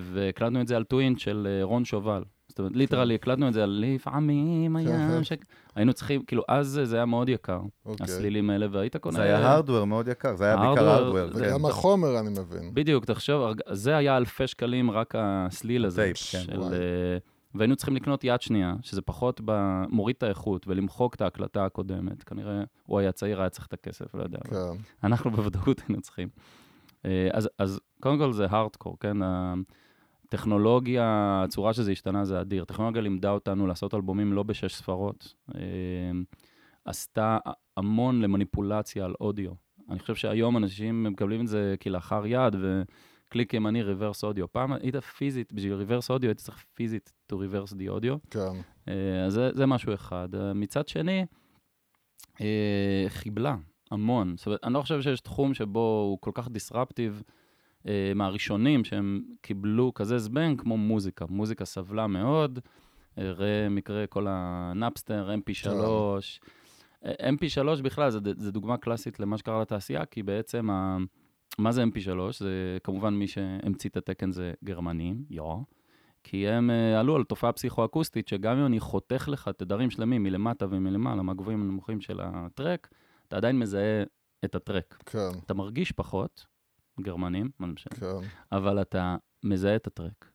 והקלטנו 0.00 0.60
את 0.60 0.68
זה 0.68 0.76
על 0.76 0.84
2 0.84 1.00
אינץ' 1.02 1.18
של 1.18 1.48
אה, 1.50 1.64
רון 1.64 1.84
שובל. 1.84 2.22
זאת 2.48 2.58
אומרת, 2.58 2.72
literally 2.76 3.14
הקלטנו 3.14 3.48
את 3.48 3.52
זה 3.52 3.62
על 3.62 3.84
לפעמים 3.86 4.76
כן, 4.80 4.88
היה... 4.88 5.08
כן. 5.08 5.24
ש... 5.24 5.32
היינו 5.74 5.92
צריכים, 5.92 6.22
כאילו, 6.24 6.42
אז 6.48 6.80
זה 6.84 6.96
היה 6.96 7.04
מאוד 7.04 7.28
יקר. 7.28 7.60
אוקיי. 7.86 8.04
הסלילים 8.04 8.50
האלה, 8.50 8.66
והיית 8.70 8.96
קונה... 8.96 9.16
זה 9.16 9.22
היה 9.22 9.38
hardware 9.48 9.84
מאוד 9.84 10.08
יקר, 10.08 10.36
זה 10.36 10.44
היה 10.44 10.56
בעיקר 10.56 10.88
hardware. 10.88 11.32
זה- 11.32 11.44
כן. 11.44 11.50
וגם 11.50 11.66
החומר, 11.66 12.18
אני 12.18 12.28
מבין. 12.30 12.74
בדיוק, 12.74 13.04
תחשוב, 13.04 13.44
זה 13.72 13.96
היה 13.96 14.16
אלפי 14.16 14.46
שקלים 14.46 14.90
רק 14.90 15.14
הסליל 15.18 15.84
הזה. 15.86 16.02
טייפ, 16.02 16.16
כן. 16.46 16.62
אה, 16.62 16.68
והיינו 17.54 17.76
צריכים 17.76 17.96
לקנות 17.96 18.24
יד 18.24 18.40
שנייה, 18.40 18.74
שזה 18.82 19.02
פחות 19.02 19.40
ב- 19.44 19.82
מוריד 19.88 20.16
את 20.18 20.22
האיכות 20.22 20.68
ולמחוק 20.68 21.14
את 21.14 21.20
ההקלטה 21.20 21.64
הקודמת. 21.64 22.22
כנראה 22.22 22.62
הוא 22.86 22.98
היה 22.98 23.12
צעיר, 23.12 23.40
היה 23.40 23.48
צריך 23.48 23.66
את 23.66 23.72
הכסף, 23.72 24.14
לא 24.14 24.22
יודע. 24.22 24.38
כן. 24.50 24.56
אנחנו 25.04 25.30
בוודאות 25.30 25.80
היינו 25.88 26.00
צריכים. 26.02 26.28
אה, 27.04 27.28
אז, 27.32 27.48
אז 27.58 27.80
קודם 28.00 28.18
כל 28.18 28.32
זה 28.32 28.46
הארדקור, 28.50 28.96
כן? 29.00 29.16
הטכנולוגיה, 30.28 31.42
הצורה 31.44 31.72
שזה 31.72 31.92
השתנה 31.92 32.24
זה 32.24 32.40
אדיר. 32.40 32.64
טכנולוגיה 32.64 33.02
לימדה 33.02 33.30
אותנו 33.30 33.66
לעשות 33.66 33.94
אלבומים 33.94 34.32
לא 34.32 34.42
בשש 34.42 34.74
ספרות. 34.74 35.34
אה, 35.54 35.60
עשתה 36.84 37.38
המון 37.76 38.22
למניפולציה 38.22 39.04
על 39.04 39.14
אודיו. 39.20 39.52
אני 39.90 39.98
חושב 39.98 40.14
שהיום 40.14 40.56
אנשים 40.56 41.02
מקבלים 41.02 41.40
את 41.40 41.46
זה 41.46 41.74
כלאחר 41.82 42.26
יד, 42.26 42.56
וקליק 42.60 43.54
ימני 43.54 43.82
ריברס 43.82 44.24
אודיו. 44.24 44.52
פעם 44.52 44.72
היית 44.72 44.96
פיזית, 44.96 45.52
בשביל 45.52 45.74
ריברס 45.74 46.10
אודיו 46.10 46.30
הייתי 46.30 46.42
צריך 46.42 46.64
פיזית 46.74 47.12
to 47.32 47.36
reverse 47.36 47.72
the 47.72 48.00
audio. 48.00 48.30
כן. 48.30 48.60
אה, 48.88 49.24
אז 49.26 49.32
זה, 49.32 49.50
זה 49.54 49.66
משהו 49.66 49.94
אחד. 49.94 50.28
מצד 50.54 50.88
שני, 50.88 51.26
חיבלה 53.08 53.56
המון. 53.92 54.34
זאת 54.36 54.46
אומרת, 54.46 54.60
אני 54.64 54.74
לא 54.74 54.82
חושב 54.82 55.02
שיש 55.02 55.20
תחום 55.20 55.54
שבו 55.54 56.06
הוא 56.10 56.18
כל 56.20 56.30
כך 56.34 56.48
דיסרפטיב 56.48 57.22
אה, 57.88 58.12
מהראשונים 58.14 58.84
שהם 58.84 59.22
קיבלו 59.40 59.94
כזה 59.94 60.18
זבנג 60.18 60.60
כמו 60.60 60.76
מוזיקה. 60.76 61.24
מוזיקה 61.28 61.64
סבלה 61.64 62.06
מאוד, 62.06 62.58
אה, 63.18 63.32
ראה 63.32 63.68
מקרה 63.68 64.06
כל 64.06 64.26
הנאפסטר, 64.28 65.34
mp3. 65.34 65.68
אה, 67.04 67.30
mp3 67.30 67.82
בכלל, 67.82 68.10
זה, 68.10 68.18
זה 68.36 68.52
דוגמה 68.52 68.76
קלאסית 68.76 69.20
למה 69.20 69.38
שקרה 69.38 69.60
לתעשייה, 69.60 70.04
כי 70.04 70.22
בעצם, 70.22 70.70
ה... 70.70 70.96
מה 71.58 71.72
זה 71.72 71.84
mp3? 71.84 72.32
זה 72.38 72.78
כמובן 72.84 73.14
מי 73.14 73.26
שהמציא 73.26 73.90
את 73.90 73.96
התקן 73.96 74.32
זה 74.32 74.52
גרמנים, 74.64 75.24
יו. 75.30 75.62
כי 76.24 76.48
הם 76.48 76.70
אה, 76.70 77.00
עלו 77.00 77.16
על 77.16 77.24
תופעה 77.24 77.52
פסיכואקוסטית, 77.52 78.28
שגם 78.28 78.58
אם 78.58 78.66
אני 78.66 78.80
חותך 78.80 79.28
לך 79.28 79.50
תדרים 79.56 79.90
שלמים 79.90 80.22
מלמטה 80.22 80.66
ומלמעלה, 80.70 81.22
מהגבוהים 81.22 81.62
הנמוכים 81.62 82.00
של 82.00 82.20
ה 82.22 82.31
track, 82.31 82.88
אתה 83.32 83.38
עדיין 83.38 83.58
מזהה 83.58 84.02
את 84.44 84.54
הטרק. 84.54 85.02
כן, 85.06 85.38
אתה 85.46 85.54
מרגיש 85.54 85.92
פחות, 85.92 86.46
גרמנים, 87.00 87.50
מה 87.58 87.66
זה 87.66 87.72
משנה, 87.72 87.94
כן. 88.00 88.28
אבל 88.52 88.80
אתה 88.80 89.16
מזהה 89.44 89.76
את 89.76 89.86
הטרק. 89.86 90.30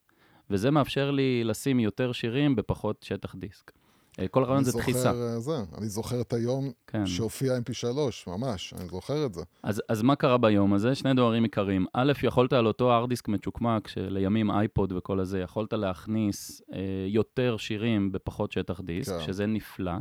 וזה 0.50 0.72
מאפשר 0.72 1.12
לי 1.12 1.44
לשים 1.44 1.80
יותר 1.80 2.12
שירים 2.12 2.56
בפחות 2.56 3.04
שטח 3.04 3.36
דיסק. 3.36 3.72
אה, 4.20 4.28
כל 4.28 4.44
הרעיון 4.44 4.64
זה 4.64 4.72
זוכר, 4.72 4.84
דחיסה. 4.84 5.12
אה, 5.12 5.40
זה, 5.40 5.52
אני 5.78 5.88
זוכר 5.88 6.22
את 6.22 6.34
היום 6.34 6.72
כן. 6.88 7.06
שהופיע 7.06 7.58
mp3, 7.58 7.98
ממש, 8.28 8.74
אני 8.74 8.88
זוכר 8.90 9.26
את 9.26 9.34
זה. 9.34 9.42
אז, 9.64 9.82
אז 9.90 10.02
מה 10.02 10.16
קרה 10.16 10.38
ביום 10.38 10.74
הזה? 10.74 10.96
שני 10.96 11.14
דברים 11.14 11.44
עיקריים. 11.44 11.86
א', 11.94 12.14
יכולת 12.24 12.54
על 12.54 12.68
אותו 12.68 12.94
ארדיסק 12.94 13.28
מצ'וקמק, 13.28 13.88
שלימים 13.88 14.52
אייפוד 14.52 14.92
וכל 14.92 15.20
הזה, 15.20 15.40
יכולת 15.40 15.74
להכניס 15.74 16.62
אה, 16.74 16.80
יותר 17.08 17.58
שירים 17.58 18.12
בפחות 18.12 18.52
שטח 18.52 18.82
דיסק, 18.82 19.12
כן. 19.12 19.26
שזה 19.26 19.46
נפלא 19.46 19.94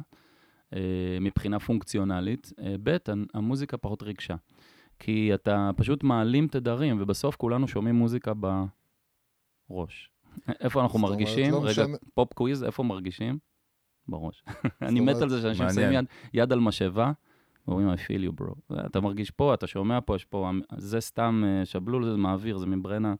מבחינה 1.20 1.58
פונקציונלית. 1.60 2.52
אה, 2.58 2.74
ב', 2.82 2.96
המוזיקה 3.34 3.76
פחות 3.76 4.02
ריגשה. 4.02 4.34
כי 4.98 5.34
אתה 5.34 5.70
פשוט 5.76 6.02
מעלים 6.02 6.48
תדרים, 6.48 6.96
ובסוף 7.00 7.36
כולנו 7.36 7.68
שומעים 7.68 7.94
מוזיקה 7.94 8.32
בראש. 9.68 10.10
איפה 10.60 10.82
אנחנו 10.82 10.98
מרגישים? 10.98 11.52
לא 11.52 11.58
רגע, 11.62 11.70
משנה- 11.70 11.96
pop 12.14 12.32
quiz, 12.32 12.64
איפה 12.64 12.82
מרגישים? 12.82 13.38
בראש. 14.08 14.44
אני 14.82 15.00
מת 15.00 15.16
על 15.16 15.28
זה 15.28 15.40
שאנשים. 15.42 15.68
שמים 15.70 15.92
יד, 15.92 16.04
יד 16.34 16.52
על 16.52 16.60
משאבה, 16.60 17.12
ואומרים, 17.68 17.88
I 17.90 17.96
feel 17.96 18.32
you, 18.32 18.42
bro. 18.42 18.54
אתה 18.86 19.00
מרגיש 19.00 19.30
פה, 19.30 19.54
אתה 19.54 19.66
שומע 19.66 19.98
פה, 20.06 20.16
יש 20.16 20.24
פה, 20.24 20.50
זה 20.76 21.00
סתם 21.00 21.42
אה, 21.46 21.64
שבלול, 21.64 22.04
זה 22.04 22.16
מעביר, 22.16 22.58
זה 22.58 22.66
ממברנה. 22.66 23.14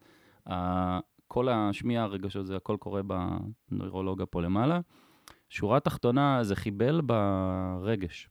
ה- 0.50 0.98
כל 1.28 1.48
השמיע 1.48 2.02
הרגשות, 2.02 2.46
זה 2.46 2.56
הכל 2.56 2.76
קורה 2.80 3.00
בנוירולוגיה 3.70 4.26
פה 4.26 4.42
למעלה. 4.42 4.80
שורה 5.50 5.80
תחתונה, 5.80 6.38
זה 6.42 6.56
חיבל 6.56 7.00
ברגש 7.00 8.28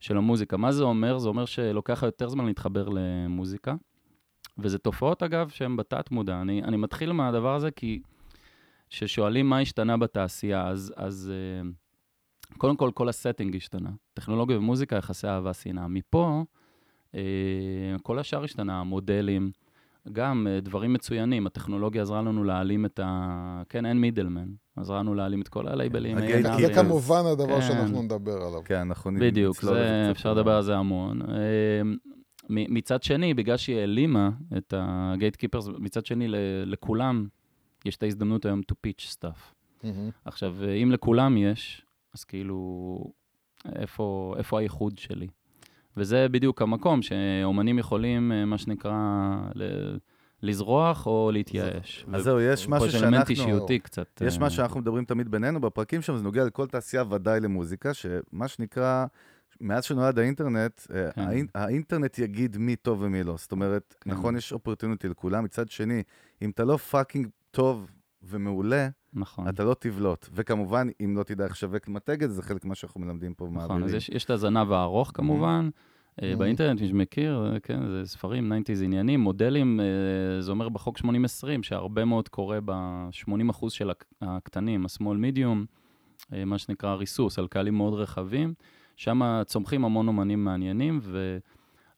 של 0.00 0.16
המוזיקה. 0.16 0.56
מה 0.56 0.72
זה 0.72 0.82
אומר? 0.82 1.18
זה 1.18 1.28
אומר 1.28 1.44
שלוקח 1.44 2.02
יותר 2.02 2.28
זמן 2.28 2.46
להתחבר 2.46 2.88
למוזיקה, 2.88 3.74
וזה 4.58 4.78
תופעות, 4.78 5.22
אגב, 5.22 5.48
שהן 5.48 5.76
בתת-מודע. 5.76 6.40
אני, 6.40 6.62
אני 6.62 6.76
מתחיל 6.76 7.12
מהדבר 7.12 7.54
הזה 7.54 7.70
כי 7.70 8.00
כששואלים 8.90 9.48
מה 9.48 9.58
השתנה 9.58 9.96
בתעשייה, 9.96 10.68
אז, 10.68 10.92
אז 10.96 11.32
אה, 11.34 11.70
קודם 12.58 12.76
כל, 12.76 12.90
כל 12.94 13.08
הסטינג 13.08 13.56
השתנה. 13.56 13.90
טכנולוגיה 14.14 14.58
ומוזיקה, 14.58 14.96
יחסי 14.96 15.26
אהבה, 15.26 15.54
שנאה. 15.54 15.88
מפה, 15.88 16.44
אה, 17.14 17.20
כל 18.02 18.18
השאר 18.18 18.44
השתנה, 18.44 18.80
המודלים, 18.80 19.50
גם 20.12 20.46
אה, 20.50 20.60
דברים 20.60 20.92
מצוינים. 20.92 21.46
הטכנולוגיה 21.46 22.02
עזרה 22.02 22.22
לנו 22.22 22.44
להעלים 22.44 22.84
את 22.86 23.00
ה... 23.02 23.62
כן, 23.68 23.86
אין 23.86 24.00
מידלמן. 24.00 24.48
עזרה 24.76 24.98
לנו 24.98 25.14
להעלים 25.14 25.40
את 25.42 25.48
כל 25.48 25.68
הלייבלים. 25.68 26.18
A&R. 26.18 26.22
זה 26.60 26.68
כן. 26.68 26.74
כמובן 26.74 27.22
הדבר 27.32 27.60
כן. 27.60 27.66
שאנחנו 27.68 28.02
נדבר 28.02 28.32
עליו. 28.36 28.60
כן, 28.64 28.78
אנחנו 28.78 29.10
בדיוק, 29.20 29.56
נצלול 29.56 29.74
קצת 29.76 29.86
אפשר. 30.10 30.34
לדבר 30.34 30.52
על 30.56 30.62
זה 30.62 30.76
המון. 30.76 31.22
אה, 31.22 31.36
מ- 32.50 32.74
מצד 32.74 33.02
שני, 33.02 33.34
בגלל 33.34 33.56
שהיא 33.56 33.76
העלימה 33.78 34.30
את 34.56 34.74
הגייט 34.76 35.36
קיפרס, 35.36 35.68
מצד 35.78 36.06
שני, 36.06 36.28
ל- 36.28 36.36
לכולם 36.66 37.26
יש 37.84 37.96
את 37.96 38.02
ההזדמנות 38.02 38.44
היום 38.46 38.60
to 38.72 38.74
pitch 38.86 39.14
stuff. 39.18 39.54
עכשיו, 40.24 40.54
אה, 40.64 40.74
אם 40.74 40.90
לכולם 40.92 41.36
יש, 41.36 41.86
אז 42.14 42.24
כאילו, 42.24 42.98
איפה 44.36 44.58
הייחוד 44.58 44.98
שלי? 44.98 45.26
וזה 45.96 46.26
בדיוק 46.30 46.62
המקום 46.62 47.02
שאומנים 47.02 47.78
יכולים, 47.78 48.32
אה, 48.32 48.44
מה 48.44 48.58
שנקרא, 48.58 48.92
ל- 49.54 49.96
לזרוח 50.42 51.06
או 51.06 51.30
להתייאש. 51.32 52.06
אז 52.12 52.22
זהו, 52.24 52.40
יש 52.40 52.66
פה 52.66 52.70
משהו 52.70 52.86
יש 52.88 52.94
אלמנט 52.94 53.26
שאנחנו... 53.26 53.30
אישיותי 53.52 53.78
קצת. 53.78 54.22
יש 54.26 54.34
אה, 54.36 54.40
מה 54.40 54.50
שאנחנו 54.50 54.80
מדברים 54.80 55.04
תמיד 55.04 55.28
בינינו 55.30 55.60
בפרקים 55.60 56.02
שם, 56.02 56.16
זה 56.16 56.24
נוגע 56.24 56.44
לכל 56.44 56.66
תעשייה, 56.66 57.02
ודאי 57.10 57.40
למוזיקה, 57.40 57.94
שמה 57.94 58.48
שנקרא, 58.48 59.06
מאז 59.60 59.84
שנולד 59.84 60.18
האינטרנט, 60.18 60.80
אה, 60.94 61.12
כן. 61.12 61.20
האינ- 61.28 61.48
האינטרנט 61.54 62.18
יגיד 62.18 62.56
מי 62.58 62.76
טוב 62.76 63.02
ומי 63.02 63.22
לא. 63.24 63.34
זאת 63.38 63.52
אומרת, 63.52 63.94
כן. 64.00 64.10
נכון, 64.10 64.36
יש 64.36 64.52
opportunity 64.52 65.08
לכולם, 65.08 65.44
מצד 65.44 65.68
שני, 65.68 66.02
אם 66.42 66.50
אתה 66.50 66.64
לא 66.64 66.76
fucking 66.76 67.26
טוב 67.50 67.90
ומעולה, 68.22 68.88
נכון. 69.14 69.48
אתה 69.48 69.64
לא 69.64 69.74
תבלוט. 69.78 70.28
וכמובן, 70.34 70.88
אם 71.04 71.16
לא 71.16 71.22
תדע 71.22 71.44
איך 71.44 71.52
לשווק 71.52 71.88
ומתג, 71.88 72.30
זה 72.30 72.42
חלק 72.42 72.64
ממה 72.64 72.74
שאנחנו 72.74 73.00
מלמדים 73.00 73.34
פה 73.34 73.44
נכון, 73.44 73.56
ומעבירים. 73.56 73.84
אז 73.84 73.94
יש, 73.94 74.08
יש 74.08 74.24
את 74.24 74.30
הזנב 74.30 74.72
הארוך 74.72 75.10
כמובן, 75.14 75.70
אה, 76.22 76.32
Mhm. 76.32 76.36
באינטרנט, 76.36 76.80
מי 76.80 76.88
שמכיר, 76.88 77.50
אה, 77.54 77.60
כן, 77.60 77.80
זה 77.88 78.02
ספרים, 78.06 78.52
90's 78.52 78.82
עניינים, 78.84 79.20
מודלים, 79.20 79.80
אה, 79.80 79.86
זה 80.42 80.50
אומר 80.50 80.68
בחוק 80.68 80.98
80-20, 80.98 81.04
שהרבה 81.62 82.04
מאוד 82.04 82.28
קורה 82.28 82.58
ב-80% 82.64 83.70
של 83.70 83.90
הק- 83.90 84.04
הקטנים, 84.22 84.84
ה-small 84.86 85.02
medium, 85.36 85.66
מה 86.46 86.58
שנקרא 86.58 86.94
ריסוס, 86.94 87.38
על 87.38 87.46
קהלים 87.48 87.74
מאוד 87.74 87.94
רחבים, 87.94 88.54
שם 88.96 89.42
צומחים 89.46 89.84
המון 89.84 90.08
אומנים 90.08 90.44
מעניינים, 90.44 91.00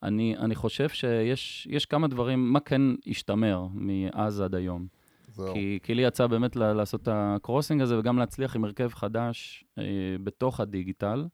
ואני 0.02 0.36
אני 0.38 0.54
חושב 0.54 0.88
שיש 0.88 1.68
יש 1.70 1.86
כמה 1.86 2.08
דברים, 2.08 2.52
מה 2.52 2.60
כן 2.60 2.82
השתמר 3.06 3.66
מאז 3.74 4.40
עד 4.40 4.54
היום. 4.54 4.86
זהו. 5.34 5.54
כי, 5.54 5.78
כי 5.82 5.94
לי 5.94 6.02
יצא 6.02 6.26
באמת 6.26 6.56
לעשות 6.56 7.02
את 7.02 7.08
הקרוסינג 7.12 7.82
הזה 7.82 7.98
וגם 7.98 8.18
להצליח 8.18 8.56
עם 8.56 8.64
הרכב 8.64 8.88
חדש 8.88 9.64
אה, 9.78 9.84
בתוך 10.24 10.60
הדיגיטל, 10.60 11.26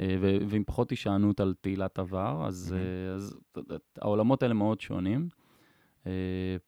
אה, 0.00 0.16
ו- 0.20 0.38
ועם 0.48 0.64
פחות 0.66 0.90
הישענות 0.90 1.40
על 1.40 1.54
תהילת 1.60 1.98
עבר, 1.98 2.44
אז, 2.46 2.74
אה, 2.78 3.14
אז 3.14 3.36
העולמות 4.00 4.42
האלה 4.42 4.54
מאוד 4.54 4.80
שונים. 4.80 5.28
אה, 6.06 6.12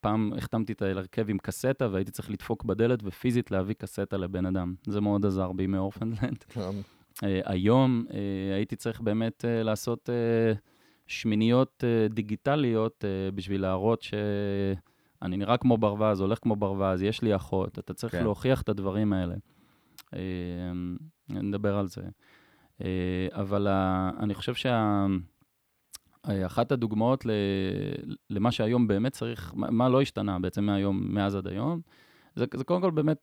פעם 0.01 0.33
החתמתי 0.37 0.73
את 0.73 0.83
ההרכב 0.83 1.31
עם 1.31 1.39
קסטה 1.39 1.89
והייתי 1.93 2.11
צריך 2.11 2.31
לדפוק 2.31 2.65
בדלת 2.65 3.01
ופיזית 3.05 3.51
להביא 3.51 3.75
קסטה 3.75 4.17
לבן 4.17 4.47
אדם. 4.47 4.75
זה 4.87 5.01
מאוד 5.01 5.27
עזר 5.27 5.53
בימי 5.53 5.79
אורפנדלנד. 5.79 6.45
כן. 6.55 6.61
אה, 7.25 7.41
היום 7.45 8.05
אה, 8.11 8.55
הייתי 8.55 8.77
צריך 8.77 9.01
באמת 9.01 9.45
אה, 9.45 9.63
לעשות 9.63 10.11
שמיניות 11.07 11.85
דיגיטליות 12.11 13.05
בשביל 13.35 13.61
להראות 13.61 14.03
שאני 15.21 15.37
נראה 15.37 15.57
כמו 15.57 15.79
ברווז, 15.79 16.21
הולך 16.21 16.39
כמו 16.43 16.57
ברווז, 16.57 17.03
יש 17.03 17.23
לי 17.23 17.37
אחות, 17.37 17.79
אתה 17.79 17.95
צריך 17.95 18.13
כן. 18.13 18.23
להוכיח 18.23 18.63
את 18.63 18.69
הדברים 18.69 19.13
האלה. 19.13 19.35
אה, 20.15 20.21
נדבר 21.29 21.77
על 21.77 21.87
זה. 21.89 22.03
אה, 22.83 22.87
אבל 23.33 23.67
ה- 23.67 24.11
אני 24.21 24.35
חושב 24.35 24.55
שאחת 26.27 26.73
הדוגמאות 26.73 27.27
ל- 27.27 27.31
למה 28.31 28.53
שהיום 28.53 28.87
באמת 28.89 29.13
צריך, 29.13 29.53
מה 29.57 29.71
מה 29.71 29.89
לא 29.89 30.03
השתנה 30.03 30.39
בעצם 30.39 30.65
מהיום, 30.65 31.15
מאז 31.15 31.37
עד 31.37 31.47
היום, 31.49 31.81
זה, 32.35 32.45
זה 32.55 32.65
קודם 32.65 32.81
כל 32.81 32.91
באמת 32.91 33.19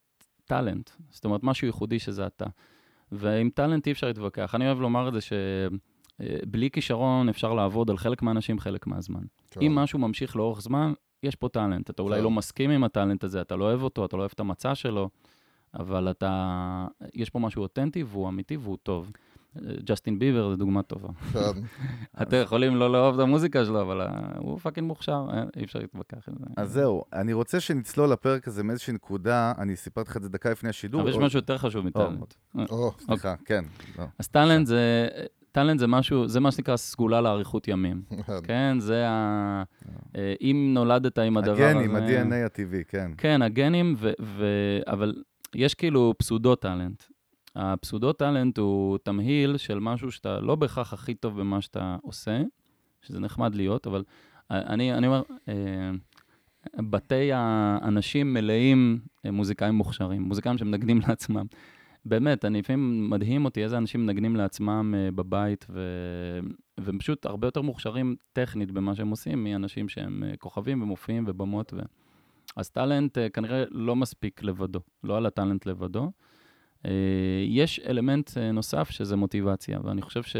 טאלנט. 0.45 0.89
זאת 1.09 1.25
אומרת, 1.25 1.43
משהו 1.43 1.67
ייחודי 1.67 2.00
שזה 2.00 2.27
אתה. 2.27 2.45
ועם 3.12 3.50
טאלנט 3.50 3.88
אי 3.88 3.91
אפשר 3.91 4.07
להתווכח. 4.07 4.55
אני 4.55 4.65
אוהב 4.67 4.79
לומר 4.81 5.07
את 5.07 5.13
זה 5.13 5.19
שבלי 5.21 6.71
כישרון 6.71 7.29
אפשר 7.29 7.53
לעבוד 7.53 7.89
על 7.89 7.97
חלק 7.97 8.21
מהאנשים 8.21 8.59
חלק 8.59 8.88
מהזמן. 8.88 9.23
כן. 9.51 9.62
אם 9.62 9.75
משהו 9.75 10.00
ממשיך 10.00 10.35
לאורך 10.35 10.62
זמן, 10.62 10.93
יש 11.24 11.36
פה 11.36 11.50
טאלנט. 11.50 11.89
אתה 11.89 12.01
אולי. 12.01 12.22
לא 12.22 12.32
מסכים 12.32 12.70
עם 12.70 12.84
הטאלנט 12.84 13.24
הזה, 13.24 13.42
אתה 13.42 13.56
לא 13.56 13.63
אוהב 13.63 13.84
אותו, 13.84 14.06
אתה 14.06 14.18
לא 14.18 14.22
אוהב 14.22 14.32
את 14.36 14.39
המצע 14.39 14.75
שלו, 14.75 15.10
אבל 15.74 16.12
אתה... 16.12 16.88
יש 17.13 17.30
פה 17.30 17.39
משהו 17.39 17.62
אותנטי 17.62 18.03
והוא 18.03 18.30
אמיתי 18.30 18.58
והוא 18.58 18.77
טוב. 18.84 19.12
ג'סטין 19.84 20.20
ביבר 20.20 20.50
זה 20.50 20.56
דוגמה 20.56 20.84
טובה. 20.84 21.10
כן. 21.34 21.39
אתם 22.22 22.38
יכולים 22.44 22.75
לא 22.75 22.92
לאהוב 22.92 23.15
את 23.15 23.22
המוזיקה 23.22 23.65
שלו, 23.65 23.82
אבל 23.82 24.01
אה, 24.01 24.08
הוא 24.38 24.60
fucking 24.60 24.88
מוכשר, 24.88 25.25
אה, 25.34 25.44
אי 25.56 25.63
אפשר 25.63 25.80
להתווכח 25.80 26.30
עם 26.30 26.36
זה. 26.39 26.46
אז 26.58 26.72
זהו, 26.72 27.03
אני 27.13 27.34
רוצה 27.34 27.60
שנצלול 27.60 28.10
לפרק 28.10 28.48
הזה 28.48 28.63
מאיזושהי 28.63 28.94
נקודה, 28.94 29.53
אני 29.58 29.75
סיפרתי 29.75 30.10
לך 30.10 30.18
את 30.18 30.24
זה 30.24 30.30
דקה 30.30 30.51
לפני 30.51 30.70
השידור. 30.70 31.01
אבל 31.01 31.10
יש 31.10 31.15
משהו 31.15 31.39
יותר 31.39 31.58
חשוב 31.58 31.86
מ 31.86 31.91
talent. 31.91 32.33
או, 32.70 32.92
סליחה, 33.00 33.36
כן. 33.46 33.65
לא. 33.98 34.06
אז 34.20 34.27
talent 34.27 34.67
זה... 34.68 35.08
talent 35.53 35.79
זה 35.79 35.88
משהו, 35.88 36.27
זה 36.27 36.39
מה 36.39 36.51
שנקרא 36.51 36.77
סגולה 36.77 37.22
לאריכות 37.22 37.67
ימים. 37.67 38.01
כן. 38.48 38.79
זה 38.79 39.07
ה... 39.07 39.63
אה, 40.15 40.33
אם 40.41 40.72
נולדת 40.74 41.17
עם 41.17 41.38
הדבר 41.38 41.53
הזה... 41.53 41.69
הגנים, 41.69 41.95
ה-DNA 41.95 42.45
הטבעי, 42.45 42.83
כן. 42.88 43.12
כן, 43.17 43.41
הגנים, 43.41 43.95
ו... 43.98 44.12
ו... 44.22 44.45
אבל 44.88 45.13
יש 45.55 45.75
כאילו 45.75 46.13
פסודו 46.17 46.55
טאלנט. 46.55 47.03
הפסודו 47.55 48.13
טאלנט 48.13 48.57
הוא 48.57 48.98
תמהיל 48.98 49.57
של 49.57 49.79
משהו 49.79 50.12
שאתה 50.12 50.39
לא 50.39 50.55
בהכרח 50.55 50.93
הכי 50.93 51.13
טוב 51.13 51.39
במה 51.39 51.62
שאתה 51.62 51.98
עושה, 52.01 52.41
שזה 53.01 53.19
נחמד 53.19 53.55
להיות, 53.55 53.88
אבל 53.88 54.03
אני, 54.51 54.93
אני 54.93 55.07
אומר, 55.07 55.22
אה, 55.48 55.53
בתי 56.77 57.29
האנשים 57.33 58.33
מלאים 58.33 59.00
מוזיקאים 59.25 59.75
מוכשרים, 59.75 60.22
מוזיקאים 60.22 60.57
שמנגנים 60.57 61.00
לעצמם. 61.07 61.45
באמת, 62.05 62.45
אני 62.45 62.60
לפעמים 62.60 63.10
מדהים 63.10 63.45
אותי 63.45 63.63
איזה 63.63 63.77
אנשים 63.77 64.05
מנגנים 64.05 64.36
לעצמם 64.36 64.93
אה, 64.98 65.12
בבית, 65.12 65.65
ו... 65.69 65.81
והם 66.77 67.00
פשוט 67.00 67.25
הרבה 67.25 67.48
יותר 67.48 67.62
מוכשרים 67.62 68.15
טכנית 68.33 68.72
במה 68.72 68.95
שהם 68.95 69.10
עושים, 69.10 69.43
מאנשים 69.43 69.89
שהם 69.89 70.24
אה, 70.24 70.38
כוכבים 70.38 70.81
ומופיעים 70.81 71.24
ובמות. 71.27 71.74
ו... 71.74 71.79
אז 72.55 72.69
טאלנט 72.69 73.17
אה, 73.17 73.29
כנראה 73.29 73.63
לא 73.72 73.95
מספיק 73.95 74.43
לבדו, 74.43 74.79
לא 75.03 75.17
על 75.17 75.25
הטאלנט 75.25 75.65
לבדו. 75.65 76.12
יש 77.48 77.79
אלמנט 77.79 78.38
נוסף 78.38 78.89
שזה 78.89 79.15
מוטיבציה, 79.15 79.79
ואני 79.83 80.01
חושב 80.01 80.24
ש... 80.24 80.36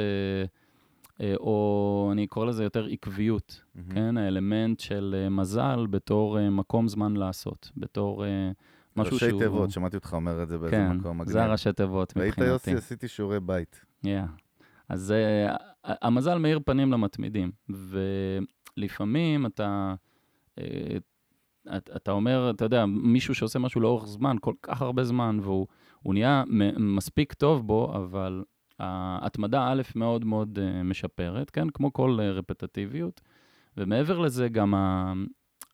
או 1.38 2.10
אני 2.12 2.28
קורא 2.28 2.46
לזה 2.46 2.64
יותר 2.64 2.86
עקביות, 2.86 3.62
מהמם. 3.76 3.92
כן? 3.92 4.18
האלמנט 4.18 4.80
של 4.80 5.28
מזל 5.32 5.86
בתור 5.90 6.50
מקום 6.50 6.88
זמן 6.88 7.16
לעשות, 7.16 7.72
בתור 7.78 8.24
משהו 8.98 9.14
ראשי 9.14 9.30
שהוא... 9.30 9.42
תיבות, 9.42 9.72
שמעתי 9.72 9.96
אותך 9.98 10.14
אומר 10.14 10.44
את 10.44 10.48
זה 10.50 10.58
באיזה 10.58 10.76
כן, 10.76 10.92
מקום 10.92 11.18
מגניב. 11.18 11.34
זה 11.34 11.44
הראשי 11.44 11.74
תיבות 11.74 12.18
ראית 12.18 12.28
מבחינתי. 12.30 12.52
יוסי? 12.52 12.74
עשיתי 12.74 13.08
שיעורי 13.08 13.40
בית. 13.40 13.86
Yeah. 14.06 14.10
אז 14.90 15.12
ה- 15.12 15.56
המזל 16.08 16.38
מאיר 16.38 16.60
פנים 16.66 16.92
למתמידים, 16.92 17.52
ולפעמים 18.78 19.46
אתה, 19.46 19.94
אה, 20.60 20.64
אתה, 21.78 21.96
אתה 21.96 22.12
אומר, 22.12 22.50
אתה 22.50 22.66
יודע, 22.66 22.86
מישהו 22.86 23.36
שעושה 23.36 23.60
משהו 23.60 23.82
לאורך 23.82 24.06
זמן, 24.08 24.36
כל 24.42 24.54
כך 24.62 24.82
הרבה 24.82 25.04
זמן, 25.04 25.38
והוא 25.42 25.68
הוא 26.02 26.14
נהיה 26.14 26.44
מספיק 26.78 27.34
טוב 27.34 27.68
בו, 27.68 27.96
אבל 27.96 28.44
ההתמדה 28.80 29.68
א' 29.72 29.82
מאוד 29.96 30.26
מאוד 30.26 30.60
אה, 30.62 30.84
משפרת, 30.84 31.50
כן? 31.50 31.70
כמו 31.70 31.94
כל 31.94 32.18
אה, 32.22 32.32
רפטטיביות, 32.32 33.22
ומעבר 33.78 34.20
לזה 34.20 34.48
גם 34.50 34.74
ה- 34.74 35.14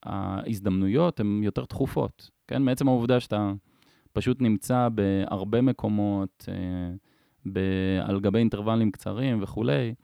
ההזדמנויות 0.02 1.20
הן 1.20 1.42
יותר 1.42 1.64
תכופות, 1.64 2.30
כן? 2.48 2.62
מעצם 2.62 2.88
העובדה 2.88 3.20
שאתה 3.20 3.52
פשוט 4.12 4.42
נמצא 4.42 4.88
בהרבה 4.94 5.60
מקומות, 5.60 6.48
אה, 6.48 6.54
ב- 7.52 8.00
על 8.02 8.20
גבי 8.20 8.38
אינטרוולים 8.38 8.90
קצרים 8.90 9.42
וכולי, 9.42 9.94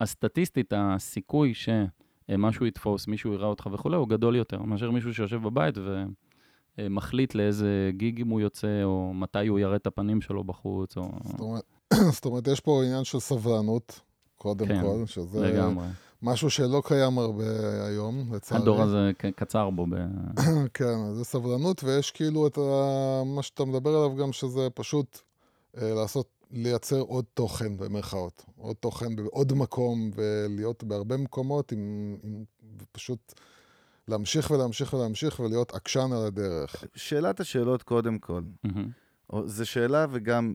אז 0.00 0.08
סטטיסטית 0.10 0.72
הסיכוי 0.76 1.52
שמשהו 1.54 2.66
יתפוס, 2.66 3.06
מישהו 3.06 3.32
יראה 3.32 3.46
אותך 3.46 3.68
וכולי, 3.72 3.96
הוא 3.96 4.08
גדול 4.08 4.36
יותר 4.36 4.62
מאשר 4.62 4.90
מישהו 4.90 5.14
שיושב 5.14 5.42
בבית 5.42 5.74
ומחליט 6.78 7.34
לאיזה 7.34 7.90
גיגים 7.96 8.28
הוא 8.28 8.40
יוצא, 8.40 8.82
או 8.84 9.14
מתי 9.14 9.46
הוא 9.46 9.58
יראה 9.58 9.76
את 9.76 9.86
הפנים 9.86 10.20
שלו 10.20 10.44
בחוץ, 10.44 10.96
או... 10.96 11.10
זאת 11.24 11.40
אומרת, 11.40 11.64
זאת 12.14 12.24
אומרת, 12.24 12.48
יש 12.48 12.60
פה 12.60 12.82
עניין 12.84 13.04
של 13.04 13.20
סבלנות, 13.20 14.00
קודם 14.36 14.66
כן, 14.66 14.82
כל, 14.82 15.06
שזה 15.06 15.40
לגמרי. 15.40 15.86
משהו 16.22 16.50
שלא 16.50 16.82
קיים 16.84 17.18
הרבה 17.18 17.44
היום, 17.86 18.34
לצערי. 18.34 18.62
הדור 18.62 18.82
הזה 18.82 19.10
קצר 19.36 19.70
בו. 19.70 19.86
ב... 19.86 19.94
כן, 20.74 21.14
זה 21.14 21.24
סבלנות, 21.24 21.84
ויש 21.84 22.10
כאילו 22.10 22.46
את 22.46 22.58
ה... 22.58 23.22
מה 23.26 23.42
שאתה 23.42 23.64
מדבר 23.64 23.90
עליו 23.90 24.16
גם, 24.16 24.32
שזה 24.32 24.68
פשוט 24.74 25.18
אה, 25.82 25.94
לעשות, 25.94 26.28
לייצר 26.50 27.00
עוד 27.00 27.24
תוכן 27.34 27.76
במרכאות. 27.76 28.44
עוד 28.58 28.76
תוכן 28.76 29.16
בעוד 29.16 29.52
מקום, 29.52 30.10
ולהיות 30.14 30.84
בהרבה 30.84 31.16
מקומות, 31.16 31.72
עם, 31.72 32.16
עם, 32.22 32.44
ופשוט 32.82 33.32
להמשיך 34.08 34.50
ולהמשיך 34.50 34.92
ולהמשיך, 34.94 35.40
ולהיות 35.40 35.74
עקשן 35.74 36.08
על 36.12 36.26
הדרך. 36.26 36.84
שאלת 36.94 37.40
השאלות 37.40 37.82
קודם 37.82 38.18
כל. 38.18 38.42
או- 39.30 39.48
זו 39.48 39.66
שאלה 39.66 40.06
וגם, 40.10 40.52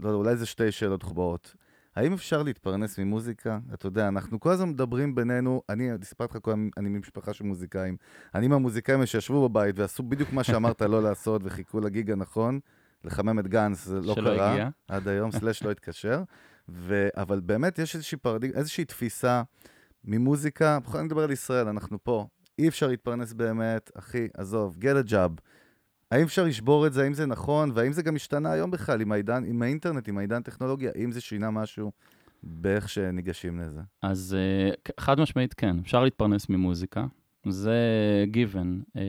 לא 0.00 0.08
יודע, 0.08 0.18
אולי 0.18 0.36
זה 0.36 0.46
שתי 0.46 0.72
שאלות 0.72 1.04
מחוברות. 1.04 1.54
האם 1.96 2.12
אפשר 2.12 2.42
להתפרנס 2.42 2.98
ממוזיקה? 2.98 3.58
אתה 3.74 3.86
יודע, 3.86 4.08
אנחנו 4.08 4.40
כל 4.40 4.50
הזמן 4.50 4.68
מדברים 4.68 5.14
בינינו, 5.14 5.62
אני 5.68 5.90
סיפרתי 6.02 6.38
לך 6.38 6.42
קודם, 6.42 6.70
אני 6.76 6.88
ממשפחה 6.88 7.32
של 7.32 7.44
מוזיקאים. 7.44 7.96
אני 8.34 8.48
מהמוזיקאים 8.48 9.06
שישבו 9.06 9.48
בבית 9.48 9.78
ועשו 9.78 10.02
בדיוק 10.02 10.32
מה 10.32 10.44
שאמרת 10.44 10.82
לא 10.82 11.02
לעשות 11.02 11.42
וחיכו 11.44 11.80
לגיג 11.80 12.10
הנכון, 12.10 12.60
לחמם 13.04 13.38
את 13.38 13.48
גנץ, 13.48 13.84
זה 13.84 14.00
לא 14.00 14.14
שלא 14.14 14.30
קרה. 14.30 14.52
הגיע. 14.52 14.68
עד 14.88 15.08
היום, 15.08 15.30
סלאש 15.30 15.62
לא 15.62 15.70
התקשר. 15.70 16.22
ו... 16.68 17.08
אבל 17.16 17.40
באמת 17.40 17.78
יש 17.78 17.94
איזושהי 17.94 18.18
פרדיג... 18.18 18.52
איזושהי 18.54 18.84
תפיסה 18.84 19.42
ממוזיקה, 20.04 20.78
בכל 20.80 20.92
זאת 20.92 21.00
נדבר 21.00 21.24
על 21.24 21.30
ישראל, 21.30 21.68
אנחנו 21.68 22.04
פה. 22.04 22.26
אי 22.58 22.68
אפשר 22.68 22.86
להתפרנס 22.86 23.32
באמת, 23.32 23.90
אחי, 23.98 24.28
עזוב, 24.34 24.76
get 24.80 25.06
a 25.06 25.10
job. 25.10 25.40
האם 26.14 26.22
אפשר 26.22 26.44
לשבור 26.44 26.86
את 26.86 26.92
זה, 26.92 27.02
האם 27.02 27.14
זה 27.14 27.26
נכון, 27.26 27.70
והאם 27.74 27.92
זה 27.92 28.02
גם 28.02 28.16
השתנה 28.16 28.52
היום 28.52 28.70
בכלל 28.70 29.00
עם 29.00 29.12
העידן, 29.12 29.44
עם 29.46 29.62
האינטרנט, 29.62 30.08
עם 30.08 30.18
העידן 30.18 30.36
הטכנולוגיה, 30.36 30.90
האם 30.94 31.12
זה 31.12 31.20
שינה 31.20 31.50
משהו 31.50 31.92
באיך 32.42 32.88
שניגשים 32.88 33.60
לזה? 33.60 33.80
אז 34.02 34.36
אה, 34.38 34.92
חד 35.00 35.20
משמעית 35.20 35.54
כן, 35.54 35.76
אפשר 35.78 36.04
להתפרנס 36.04 36.48
ממוזיקה, 36.48 37.06
זה 37.48 37.78
given. 38.32 38.96
אה, 38.96 39.02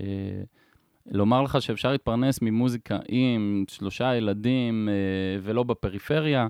לומר 1.11 1.41
לך 1.41 1.61
שאפשר 1.61 1.91
להתפרנס 1.91 2.41
ממוזיקה 2.41 2.97
עם 3.07 3.65
שלושה 3.67 4.15
ילדים 4.15 4.89
אה, 4.89 5.39
ולא 5.43 5.63
בפריפריה, 5.63 6.47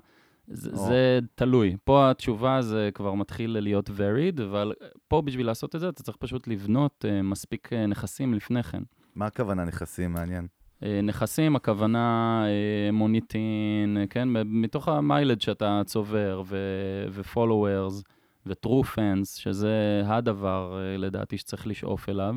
זה, 0.48 0.70
או. 0.70 0.88
זה 0.88 1.20
תלוי. 1.36 1.76
פה 1.84 2.12
התשובה 2.12 2.62
זה 2.62 2.90
כבר 2.94 3.14
מתחיל 3.14 3.60
להיות 3.60 3.90
varied, 3.90 4.44
אבל 4.44 4.74
פה 5.08 5.22
בשביל 5.22 5.46
לעשות 5.46 5.76
את 5.76 5.80
זה 5.80 5.90
אתה 5.90 6.04
צריך 6.04 6.18
פשוט 6.18 6.48
לבנות 6.48 7.06
מספיק 7.24 7.74
נכסים 7.74 8.34
לפני 8.34 8.64
כן. 8.64 8.84
מה 9.16 9.26
הכוונה 9.26 9.66
נכסים? 9.66 10.14
מעניין. 10.14 10.48
אה, 10.84 11.00
נכסים, 11.04 11.56
הכוונה 11.56 12.44
אה, 12.48 12.92
מוניטין, 12.92 13.98
אה, 14.00 14.08
כן? 14.10 14.30
מתוך 14.46 14.88
המיילד 14.88 15.42
שאתה 15.42 15.82
צובר, 15.86 16.44
ו-followers, 16.46 18.04
ו-true 18.46 18.86
fans, 18.96 19.26
שזה 19.26 20.02
הדבר, 20.06 20.78
לדעתי, 20.98 21.38
שצריך 21.38 21.68
לשאוף 21.68 22.10
אליו. 22.10 22.36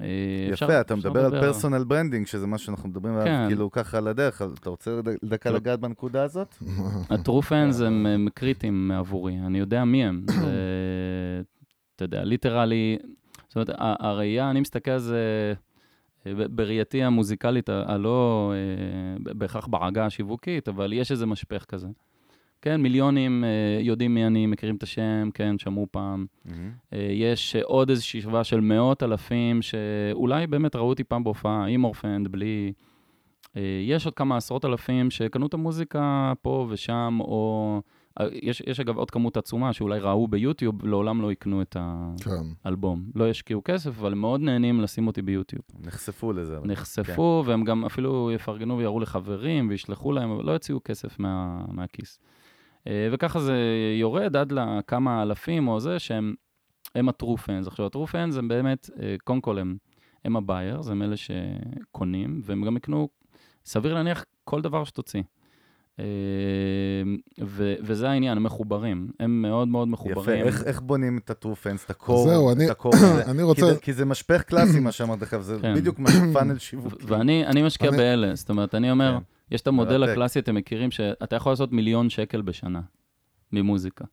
אה, 0.00 0.06
אפשר- 0.52 0.64
יפה, 0.66 0.80
אתה 0.80 0.94
אפשר 0.94 1.08
מדבר 1.10 1.24
על. 1.24 1.40
פרסונל 1.40 1.84
ברנדינג, 1.84 2.26
שזה 2.26 2.46
מה 2.46 2.58
שאנחנו 2.58 2.88
מדברים 2.88 3.14
עליו, 3.14 3.26
כן. 3.26 3.44
כאילו 3.48 3.70
ככה 3.70 3.98
על 3.98 4.08
הדרך, 4.08 4.42
אתה 4.60 4.70
רוצה 4.70 4.90
דקה. 5.24 5.50
לגעת 5.50 5.80
בנקודה 5.80 6.22
הזאת? 6.22 6.54
fans 7.50 7.84
הם, 7.84 8.06
הם 8.06 8.28
קריטיים 8.34 8.90
עבורי, 8.90 9.38
אני 9.46 9.58
יודע 9.58 9.84
מי 9.84 10.04
הם. 10.04 10.26
אתה 11.96 12.04
יודע, 12.04 12.24
literally, 12.24 12.98
זאת 13.48 13.56
אומרת, 13.56 13.68
הראייה, 13.78 14.50
אני 14.50 14.60
מסתכל 14.60 14.90
על 14.90 14.98
זה 14.98 15.54
בראייתי 16.50 17.02
המוזיקלית, 17.02 17.68
ה- 17.68 17.82
הלא 17.86 18.52
אה, 18.54 19.34
בהכרח 19.34 19.66
בעגה 19.66 20.06
השיווקית, 20.06 20.68
אבל 20.68 20.92
יש 20.92 21.10
איזה 21.12 21.26
משפך 21.26 21.64
כזה. 21.64 21.88
כן, 22.62 22.80
מיליונים 22.80 23.44
אה, 23.44 23.48
יודעים 23.82 24.14
מי 24.14 24.26
אני, 24.26 24.46
מכירים 24.46 24.76
את 24.76 24.82
השם, 24.82 25.28
כן, 25.34 25.58
שמעו 25.58 25.86
פעם. 25.90 26.26
אה, 26.92 27.08
יש 27.10 27.56
אה, 27.56 27.60
עוד 27.64 27.90
איזושהי 27.90 28.20
שכבה 28.20 28.44
של 28.44 28.60
מאות 28.60 29.02
אלפים 29.02 29.62
שאולי 29.62 30.46
באמת 30.46 30.76
ראו 30.76 30.88
אותי 30.88 31.04
פעם 31.04 31.24
בהופעה, 31.24 31.66
עם 31.66 31.84
אורפנד, 31.84 32.28
בלי... 32.28 32.72
אה, 33.56 33.62
יש 33.84 34.04
עוד 34.04 34.14
כמה 34.14 34.36
עשרות 34.36 34.64
אלפים 34.64 35.10
שקנו 35.10 35.46
את 35.46 35.54
המוזיקה 35.54 36.32
פה 36.42 36.66
ושם, 36.70 37.18
או... 37.20 37.80
אה, 38.20 38.26
יש, 38.42 38.62
יש 38.66 38.80
אגב 38.80 38.96
עוד 38.96 39.10
כמות 39.10 39.36
עצומה 39.36 39.72
שאולי 39.72 40.00
ראו 40.00 40.28
ביוטיוב, 40.28 40.86
לעולם 40.86 41.22
לא 41.22 41.32
יקנו 41.32 41.62
את 41.62 41.76
כן. 42.20 42.30
האלבום. 42.64 43.04
לא 43.14 43.30
ישקיעו 43.30 43.62
כסף, 43.64 43.98
אבל 43.98 44.12
הם 44.12 44.18
מאוד 44.18 44.40
נהנים 44.40 44.80
לשים 44.80 45.06
אותי 45.06 45.22
ביוטיוב. 45.22 45.62
נחשפו 45.80 46.32
לזה. 46.32 46.58
נחשפו, 46.64 47.42
והם 47.46 47.64
גם 47.64 47.84
אפילו 47.84 48.30
יפרגנו 48.34 48.78
ויראו 48.78 49.00
לחברים 49.00 49.68
וישלחו 49.68 50.12
להם, 50.12 50.30
אבל 50.30 50.44
לא 50.44 50.52
יוציאו 50.52 50.80
כסף 50.84 51.18
מה, 51.18 51.64
מהכיס. 51.68 52.20
אה, 52.86 53.08
וככה 53.12 53.40
זה 53.40 53.56
יורד 54.00 54.36
עד 54.36 54.52
לכמה 54.52 55.22
אלפים 55.22 55.68
או 55.68 55.80
זה, 55.80 55.98
שהם 55.98 56.34
הם 56.94 57.08
fans. 57.08 57.66
עכשיו, 57.66 57.88
fans 57.88 58.38
הם 58.38 58.48
באמת, 58.48 58.90
אה, 59.02 59.16
קודם 59.24 59.40
כל 59.40 59.58
הם, 59.58 59.76
הם 60.24 60.36
ה-buyers, 60.36 60.90
הם 60.90 61.02
אלה 61.02 61.14
שקונים, 61.16 62.40
והם 62.44 62.64
גם 62.64 62.76
יקנו, 62.76 63.08
סביר 63.64 63.94
להניח, 63.94 64.24
כל 64.44 64.62
דבר 64.62 64.84
שתוציא. 64.84 65.22
אה, 66.00 66.04
ו- 67.44 67.74
וזה 67.82 68.08
העניין, 68.10 68.36
הם 68.36 68.42
מחוברים. 68.42 69.10
הם 69.20 69.42
מאוד 69.42 69.68
מאוד 69.68 69.88
יפה, 69.88 69.92
מחוברים. 70.10 70.46
איך, 70.46 70.62
איך 70.64 70.80
בונים 70.80 71.18
את 71.18 71.30
fans, 71.64 71.84
את 71.84 71.90
הקור? 71.90 72.28
זהו, 72.28 72.52
אני- 72.52 72.66
את 72.66 72.70
הקור 72.70 72.92
הזה? 72.94 73.24
אני 73.30 73.36
כי 73.38 73.42
רוצה... 73.42 73.66
זה, 73.74 73.80
כי 73.80 73.92
זה 73.92 74.04
משפך 74.04 74.42
קלאסי, 74.42 74.80
מה 74.80 74.92
שאמרת 74.92 75.22
לך, 75.22 75.36
זה 75.36 75.56
כן. 75.62 75.74
בדיוק 75.74 75.98
מה 75.98 76.10
פאנל 76.32 76.58
שיווקי. 76.68 77.04
ואני 77.08 77.46
אני 77.46 77.62
משקיע 77.62 77.88
אני- 77.88 77.96
באלה, 77.96 78.34
זאת 78.34 78.50
אומרת, 78.50 78.74
אני 78.74 78.90
אומר, 78.90 79.18
כן. 79.18 79.54
יש 79.54 79.60
את 79.60 79.66
המודל. 79.66 80.02
הקלאסי, 80.02 80.38
אתם 80.38 80.54
מכירים, 80.54 80.90
שאתה 80.90 81.36
יכול 81.36 81.52
לעשות 81.52 81.72
מיליון 81.72 82.10
שקל 82.10 82.42
בשנה 82.42 82.80
ממוזיקה. 83.52 84.04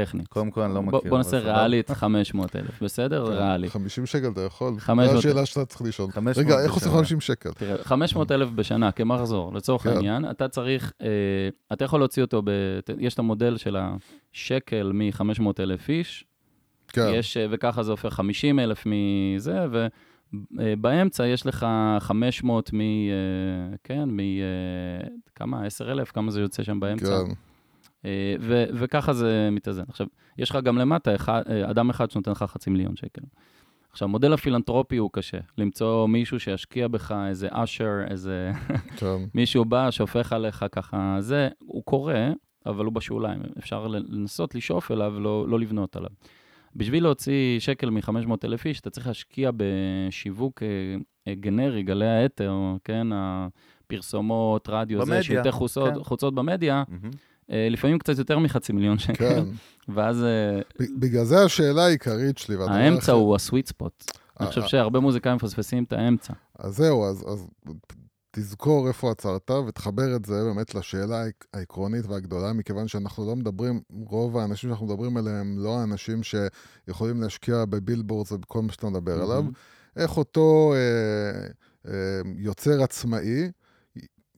טכנית. 0.00 0.28
קודם 0.28 0.50
כל, 0.50 0.60
אני 0.60 0.74
לא 0.74 0.82
מכיר. 0.82 1.10
בוא 1.10 1.18
נעשה 1.18 1.30
סבבה. 1.30 1.56
ריאלית 1.56 1.90
500 1.90 2.56
אלף, 2.56 2.82
בסדר? 2.82 3.26
כן, 3.26 3.32
ריאלי. 3.32 3.70
50 3.70 4.06
שקל 4.06 4.28
אתה 4.28 4.40
יכול? 4.40 4.80
500. 4.80 5.12
זו 5.12 5.28
השאלה 5.28 5.46
שאתה 5.46 5.64
צריך 5.64 5.82
לשאול. 5.82 6.10
500 6.10 6.46
רגע, 6.46 6.60
איך 6.60 6.72
עושים 6.72 6.88
בשנה. 6.88 6.98
50 6.98 7.20
שקל? 7.20 7.50
תראה, 7.50 7.84
500 7.84 8.32
אלף 8.32 8.48
בשנה 8.50 8.92
כמחזור, 8.92 9.54
לצורך 9.54 9.82
כן. 9.82 9.90
העניין, 9.90 10.30
אתה 10.30 10.48
צריך, 10.48 10.92
אה, 11.02 11.08
אתה 11.72 11.84
יכול 11.84 12.00
להוציא 12.00 12.22
אותו, 12.22 12.42
יש 12.98 13.14
את 13.14 13.18
המודל 13.18 13.56
של 13.56 13.76
השקל 14.34 14.92
מ-500 14.94 15.42
אלף 15.60 15.88
איש, 15.88 16.24
כן, 16.88 17.10
יש, 17.14 17.36
אה, 17.36 17.46
וככה 17.50 17.82
זה 17.82 17.90
הופך 17.90 18.12
50 18.14 18.58
אלף 18.58 18.84
מזה, 18.86 19.66
ובאמצע 20.32 21.26
יש 21.26 21.46
לך 21.46 21.66
500 21.98 22.72
מ... 22.72 22.80
אה, 22.80 22.86
כן, 23.84 24.04
מ... 24.04 24.20
אה, 24.20 24.24
כמה? 25.34 25.66
10 25.66 25.92
אלף? 25.92 26.10
כמה 26.12 26.30
זה 26.30 26.40
יוצא 26.40 26.62
שם 26.62 26.80
באמצע? 26.80 27.24
כן. 27.26 27.32
אה, 28.04 28.34
ו- 28.40 28.64
וככה 28.74 29.12
זה 29.12 29.48
מתאזן. 29.52 29.84
עכשיו, 29.88 30.06
יש 30.38 30.50
לך 30.50 30.58
גם 30.64 30.78
למטה 30.78 31.14
אחד, 31.14 31.42
אה, 31.50 31.70
אדם 31.70 31.90
אחד 31.90 32.10
שנותן 32.10 32.30
לך 32.30 32.42
חצי 32.42 32.70
מיליון 32.70 32.96
שקל. 32.96 33.22
עכשיו, 33.90 34.08
מודל 34.08 34.32
הפילנטרופי 34.32 34.96
הוא 34.96 35.10
קשה. 35.12 35.38
למצוא 35.58 36.06
מישהו 36.06 36.40
שישקיע 36.40 36.88
בך, 36.88 37.14
איזה 37.28 37.48
אשר, 37.50 37.90
איזה 38.10 38.52
כן. 38.96 39.06
מישהו 39.34 39.64
בא, 39.64 39.90
שופך 39.90 40.32
עליך 40.32 40.64
ככה, 40.72 41.16
זה, 41.20 41.48
הוא 41.58 41.82
קורה, 41.84 42.30
אבל 42.66 42.84
הוא 42.84 42.92
בשוליים. 42.92 43.40
אפשר 43.58 43.86
לנסות 43.86 44.54
לשאוף 44.54 44.90
אליו, 44.90 45.20
לא, 45.20 45.48
לא 45.48 45.60
לבנות 45.60 45.96
עליו. 45.96 46.10
בשביל 46.76 47.02
להוציא 47.02 47.60
שקל 47.60 47.90
מ-500 47.90 48.32
אלף 48.44 48.66
איש, 48.66 48.80
אתה 48.80 48.90
צריך 48.90 49.06
להשקיע 49.06 49.50
בשיווק 49.56 50.62
אה, 50.62 51.34
גנרי, 51.34 51.82
גלי 51.82 52.06
האתר, 52.06 52.52
כן, 52.84 53.06
הפרסומות, 53.12 54.68
רדיו, 54.68 55.00
במדיה, 55.00 55.16
זה, 55.16 55.22
שלטי 55.22 55.52
חוצות, 55.52 55.94
כן. 55.94 56.02
חוצות 56.02 56.34
במדיה, 56.34 56.82
מהמם. 56.88 57.10
אה, 57.52 57.68
לפעמים 57.70 57.98
קצת 57.98 58.18
יותר 58.18 58.38
מחצי 58.38 58.72
מיליון 58.72 58.98
שקל. 58.98 59.14
כן. 59.14 59.44
ואז 59.94 60.24
אה, 60.24 60.60
בגלל 60.98 61.24
זה 61.24 61.44
השאלה 61.44 61.84
העיקרית 61.84 62.38
שלי. 62.38 62.56
האמצע 62.68 63.12
הוא 63.12 63.34
הסוויט 63.34 63.66
ספוט. 63.66 64.04
אני 64.40 64.46
אה, 64.46 64.52
חושב. 64.52 64.66
שהרבה 64.66 65.00
מוזיקאים 65.00 65.36
מפספסים 65.36 65.84
את 65.84 65.92
האמצע. 65.92 66.32
אז 66.58 66.76
זהו, 66.76 67.04
אז, 67.04 67.24
אז 67.28 67.46
תזכור 68.30 68.88
איפה 68.88 69.10
עצרת 69.10 69.50
ותחבר 69.50 70.16
את 70.16 70.24
זה 70.24 70.44
באמת 70.44 70.74
לשאלה 70.74 71.24
העקרונית 71.54 72.06
והגדולה, 72.06 72.52
מכיוון 72.52 72.88
שאנחנו 72.88 73.26
לא 73.26 73.36
מדברים, 73.36 73.80
רוב 73.90 74.36
האנשים 74.36 74.70
שאנחנו 74.70 74.86
מדברים 74.86 75.16
עליהם, 75.16 75.58
לא 75.58 75.78
האנשים 75.78 76.20
שיכולים 76.22 77.22
להשקיע 77.22 77.64
בבילבורדס 77.64 78.32
ובכל 78.32 78.62
מה 78.62 78.72
שאתה 78.72 78.86
מדבר 78.86 79.22
עליו. 79.22 79.44
איך 79.96 80.16
אותו 80.16 80.74
אה, 80.74 81.46
אה, 81.92 82.20
יוצר 82.36 82.82
עצמאי, 82.82 83.50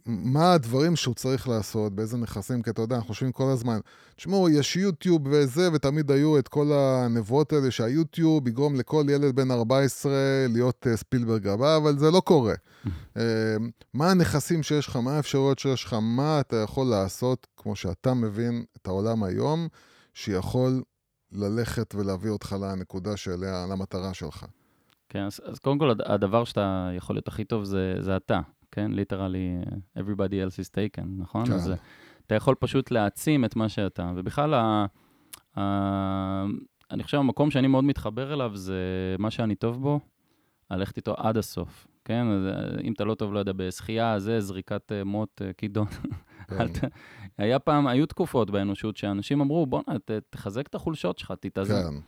מה 0.07 0.53
הדברים 0.53 0.97
שהוא 0.97 1.15
צריך 1.15 1.49
לעשות, 1.49 1.93
באיזה 1.93 2.17
נכסים, 2.17 2.63
כי 2.63 2.71
אתה 2.71 2.83
יודע, 2.83 2.97
אנחנו 2.97 3.09
חושבים 3.09 3.33
כל 3.33 3.51
הזמן, 3.53 3.79
תשמעו, 4.17 4.49
יש 4.49 4.77
יוטיוב 4.77 5.27
וזה, 5.31 5.73
ותמיד 5.73 6.11
היו 6.11 6.39
את 6.39 6.49
כל 6.49 6.73
הנבואות 6.73 7.53
האלה 7.53 7.71
שהיוטיוב 7.71 8.49
יגרום 8.49 8.75
לכל 8.75 9.05
ילד 9.09 9.37
בן 9.37 9.51
14 9.51 10.13
להיות 10.49 10.87
uh, 10.87 10.97
ספילברג 10.97 11.47
הבא, 11.47 11.77
אבל 11.77 11.99
זה 11.99 12.11
לא 12.11 12.21
קורה. 12.21 12.55
uh, 12.87 12.91
מה 13.95 14.11
הנכסים 14.11 14.63
שיש 14.63 14.89
לך, 14.89 14.97
מה 14.97 15.17
האפשרויות 15.17 15.59
שיש 15.59 15.85
לך, 15.85 15.97
מה 16.03 16.41
אתה 16.41 16.57
יכול 16.57 16.87
לעשות, 16.87 17.47
כמו 17.57 17.77
שאתה 17.77 18.15
מבין 18.15 18.65
את 18.77 18.87
העולם 18.87 19.25
היום, 19.25 19.69
שיכול 20.15 20.83
ללכת 21.33 21.95
ולהביא 21.95 22.31
אותך 22.31 22.57
לנקודה 22.61 23.17
שאליה, 23.17 23.67
למטרה 23.71 24.15
שלך. 24.15 24.47
כן, 25.09 25.23
אז, 25.23 25.41
אז 25.45 25.59
קודם 25.59 25.79
כל, 25.79 25.91
הדבר 26.07 26.45
שאתה 26.45 26.91
יכול 26.97 27.17
להיות 27.17 27.29
הכי 27.29 27.45
טוב 27.45 27.65
זה, 27.65 27.95
זה 28.01 28.17
אתה. 28.17 28.41
כן? 28.73 28.91
ליטרלי, 28.93 29.61
everybody 29.99 30.33
else 30.49 30.57
is 30.63 30.71
taken, 30.75 31.05
נכון? 31.19 31.47
כן. 31.47 31.53
אז 31.53 31.73
אתה 32.27 32.35
יכול 32.35 32.55
פשוט 32.55 32.91
להעצים 32.91 33.45
את 33.45 33.57
מה 33.57 33.69
שאתה. 33.69 34.13
ובכלל, 34.17 34.55
ה, 34.55 34.87
ה, 35.57 36.45
אני 36.91 37.03
חושב, 37.03 37.19
המקום 37.19 37.51
שאני 37.51 37.67
מאוד 37.67 37.85
מתחבר 37.85 38.33
אליו 38.33 38.57
זה 38.57 38.77
מה 39.19 39.31
שאני 39.31 39.55
טוב 39.55 39.83
בו, 39.83 40.01
ללכת 40.71 40.97
איתו 40.97 41.15
עד 41.17 41.37
הסוף, 41.37 41.87
כן? 42.05 42.27
אז 42.27 42.43
אם 42.85 42.93
אתה 42.93 43.05
לא 43.05 43.15
טוב, 43.15 43.33
לא 43.33 43.39
יודע, 43.39 43.53
בשחייה, 43.57 44.19
זה 44.19 44.41
זריקת 44.41 44.93
אה, 44.93 45.05
מוט, 45.05 45.43
אה, 45.43 45.53
כידון. 45.53 45.87
כן. 46.49 46.89
היה 47.39 47.59
פעם, 47.59 47.87
היו 47.87 48.07
תקופות 48.07 48.51
באנושות 48.51 48.97
שאנשים 48.97 49.41
אמרו, 49.41 49.67
בוא'נה, 49.67 49.97
תחזק 50.31 50.67
את 50.67 50.75
החולשות 50.75 51.19
שלך, 51.19 51.35
תתאזן. 51.41 51.83
כן. 51.83 52.01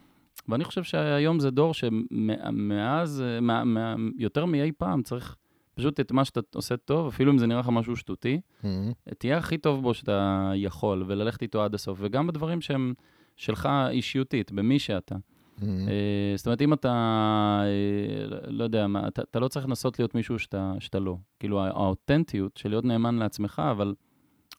ואני 0.48 0.64
חושב 0.64 0.83
שהיום 0.83 1.40
זה 1.40 1.51
דור 1.51 1.75
שמאז, 1.75 3.22
אה, 3.22 3.94
יותר 4.18 4.44
מאי 4.44 4.72
פעם, 4.79 5.03
צריך 5.03 5.37
פשוט 5.74 6.00
את 6.00 6.12
מה 6.12 6.24
שאתה 6.24 6.40
עושה 6.54 6.76
טוב, 6.76 7.06
אפילו 7.06 7.32
אם 7.32 7.38
זה 7.38 7.46
נראה 7.46 7.61
לך 7.61 7.68
משהו 7.68 7.96
שטותי, 7.96 8.40
mm-hmm. 8.62 9.14
תהיה 9.18 9.38
הכי 9.38 9.58
טוב 9.58 9.82
בו 9.82 9.94
שאתה 9.94 10.50
יכול, 10.54 11.04
וללכת 11.06 11.42
איתו 11.42 11.64
עד 11.64 11.74
הסוף, 11.74 11.98
וגם 12.00 12.26
בדברים 12.26 12.61
שהם 12.61 12.94
שלך 13.37 13.68
אישיותית, 13.90 14.52
במי 14.52 14.78
שאתה. 14.78 15.14
Mm-hmm. 15.14 15.62
Uh, 15.62 16.37
זאת 16.37 16.46
אומרת, 16.46 16.62
אם 16.62 16.72
אתה, 16.72 17.62
uh, 17.62 18.50
לא 18.50 18.64
יודע, 18.64 18.87
מה, 18.87 19.08
אתה, 19.08 19.22
אתה 19.22 19.40
לא 19.40 19.48
צריך 19.48 19.66
לנסות 19.66 19.98
להיות 19.98 20.14
מישהו 20.14 20.38
שאתה, 20.38 20.74
שאתה 20.78 20.98
לא. 20.98 21.16
כאילו, 21.40 21.64
האותנטיות 21.64 22.56
של 22.56 22.68
להיות 22.68 22.85
נאמן 22.85 23.16
לעצמך, 23.16 23.62
אבל 23.70 23.94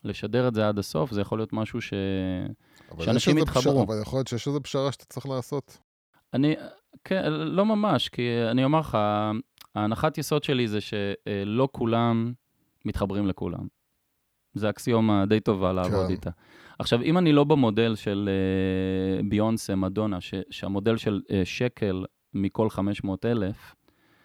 לשדר 0.04 0.48
את 0.48 0.54
זה 0.54 0.68
עד 0.68 0.78
הסוף, 0.78 1.10
זה 1.10 1.20
יכול 1.20 1.38
להיות 1.38 1.52
משהו 1.52 1.80
ש... 1.80 1.94
שאנשים 3.00 3.38
יתחברו. 3.38 3.82
אבל 3.82 4.00
יכול 4.02 4.18
להיות 4.18 4.28
שיש 4.28 4.46
איזו 4.46 4.60
פשרה 4.62 4.92
שאתה 4.92 5.04
צריך 5.04 5.26
לעשות. 5.26 5.78
אני, 6.34 6.54
כן, 7.04 7.32
לא 7.32 7.66
ממש, 7.66 8.08
כי 8.08 8.22
אני 8.50 8.64
אומר 8.64 8.80
לך, 8.80 8.98
ההנחת 9.74 10.18
יסוד 10.18 10.44
שלי 10.44 10.68
זה 10.68 10.78
שלא 10.80 11.68
כולם 11.72 12.32
מתחברים 12.84 13.26
לכולם. 13.26 13.66
זה 14.54 14.70
אקסיומה 14.70 15.26
די 15.26 15.40
טובה 15.40 15.72
לעבוד 15.72 16.06
כן. 16.06 16.12
איתה. 16.12 16.30
עכשיו, 16.78 17.02
אם 17.02 17.18
אני 17.18 17.32
לא 17.32 17.44
במודל 17.44 17.94
של 17.94 18.28
uh, 18.28 19.26
ביונסה, 19.28 19.74
מדונה, 19.74 20.20
ש, 20.20 20.34
שהמודל 20.50 20.96
של 20.96 21.20
uh, 21.26 21.30
שקל 21.44 22.04
מכל 22.34 22.70
500 22.70 23.24
אלף, 23.24 23.74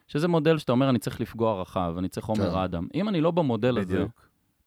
שזה 0.07 0.27
מודל 0.27 0.57
שאתה 0.57 0.71
אומר, 0.71 0.89
אני 0.89 0.99
צריך 0.99 1.21
לפגוע 1.21 1.61
רחב, 1.61 1.95
אני 1.97 2.09
צריך 2.09 2.25
עומר 2.25 2.51
כן. 2.51 2.57
אדם. 2.57 2.87
אם 2.93 3.09
אני 3.09 3.21
לא 3.21 3.31
במודל 3.31 3.81
בדיוק. 3.81 3.91
הזה, 3.91 4.05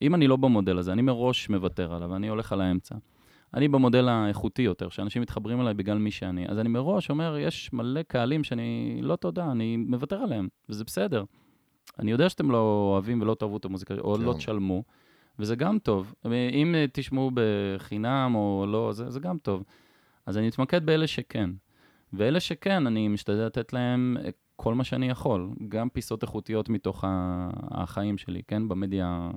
אם 0.03 0.14
אני 0.14 0.29
לא 0.29 0.37
במודל 0.37 0.79
הזה, 0.79 0.92
אני 0.92 1.03
מראש 1.03 1.49
מוותר 1.49 1.95
עליו, 1.95 2.16
אני 2.16 2.29
הולך 2.29 2.53
על 2.53 2.61
האמצע. 2.61 2.95
אני 3.54 3.68
במודל 3.68 4.08
האיכותי 4.08 4.62
יותר, 4.62 4.88
שאנשים 4.88 5.22
מתחברים 5.22 5.60
אליי 5.60 5.74
בגלל 5.74 5.98
מי 5.98 6.10
שאני. 6.10 6.48
אז 6.48 6.58
אני 6.58 6.68
מראש 6.68 7.10
אומר, 7.10 7.36
יש 7.38 7.72
מלא 7.72 8.02
קהלים 8.02 8.44
שאני, 8.44 8.98
לא 9.02 9.16
תודה, 9.16 9.50
אני 9.50 9.76
מוותר 9.76 10.16
עליהם, 10.16 10.48
וזה 10.68 10.84
בסדר. 10.84 11.24
אני 11.98 12.10
יודע 12.10 12.28
שאתם 12.28 12.50
לא 12.50 12.90
אוהבים 12.92 13.22
ולא 13.22 13.34
תאהבו 13.34 13.56
את 13.56 13.64
המוזיקה, 13.64 13.94
או 13.94 14.18
לא 14.18 14.32
כן. 14.32 14.38
תשלמו, 14.38 14.82
וזה 15.38 15.56
גם 15.56 15.78
טוב. 15.78 16.14
אם 16.52 16.74
תשמעו 16.92 17.30
בחינם 17.34 18.32
או 18.34 18.66
לא, 18.68 18.92
זה, 18.92 19.10
זה 19.10 19.20
גם 19.20 19.38
טוב. 19.38 19.64
אז 20.26 20.38
אני 20.38 20.48
אתמקד 20.48 20.86
באלה 20.86 21.06
שכן. 21.06 21.50
ואלה 22.12 22.40
שכן, 22.40 22.86
אני 22.86 23.08
משתדל 23.08 23.46
לתת 23.46 23.72
להם 23.72 24.16
כל 24.56 24.74
מה 24.74 24.84
שאני 24.84 25.08
יכול, 25.08 25.50
גם 25.68 25.88
פיסות 25.88 26.22
איכותיות 26.22 26.68
מתוך 26.68 27.04
החיים 27.70 28.18
שלי, 28.18 28.42
כן? 28.48 28.68
במדיה 28.68 29.30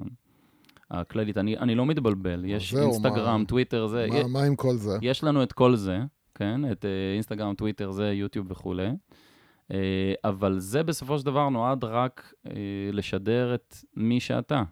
הכללית. 0.92 1.38
אני, 1.38 1.58
אני 1.58 1.76
לא 1.76 1.86
מתבלבל, 1.86 2.46
יש 2.46 2.74
זהו, 2.74 2.84
אינסטגרם, 2.84 3.40
מה, 3.40 3.46
טוויטר, 3.46 3.88
זה... 3.88 4.08
מה, 4.10 4.28
מה 4.28 4.44
עם 4.44 4.56
כל 4.56 4.76
זה? 4.76 4.98
יש 5.02 5.24
לנו 5.24 5.44
את 5.44 5.54
כל 5.54 5.76
זה, 5.76 6.00
כן? 6.36 6.72
את 6.72 6.86
אה, 6.86 6.88
אינסטגרם, 7.14 7.56
טוויטר, 7.56 7.92
זה, 7.92 8.12
יוטיוב 8.14 8.52
וכולי. 8.52 8.90
אה, 9.72 9.76
אבל 10.24 10.60
זה 10.60 10.84
בסופו 10.84 11.20
של 11.20 11.26
דבר 11.26 11.50
נועד 11.50 11.84
רק 11.84 12.34
אה, 12.48 12.50
לשדר 12.92 13.56
את 13.56 13.76
מי 13.96 14.20
שאתה. 14.20 14.64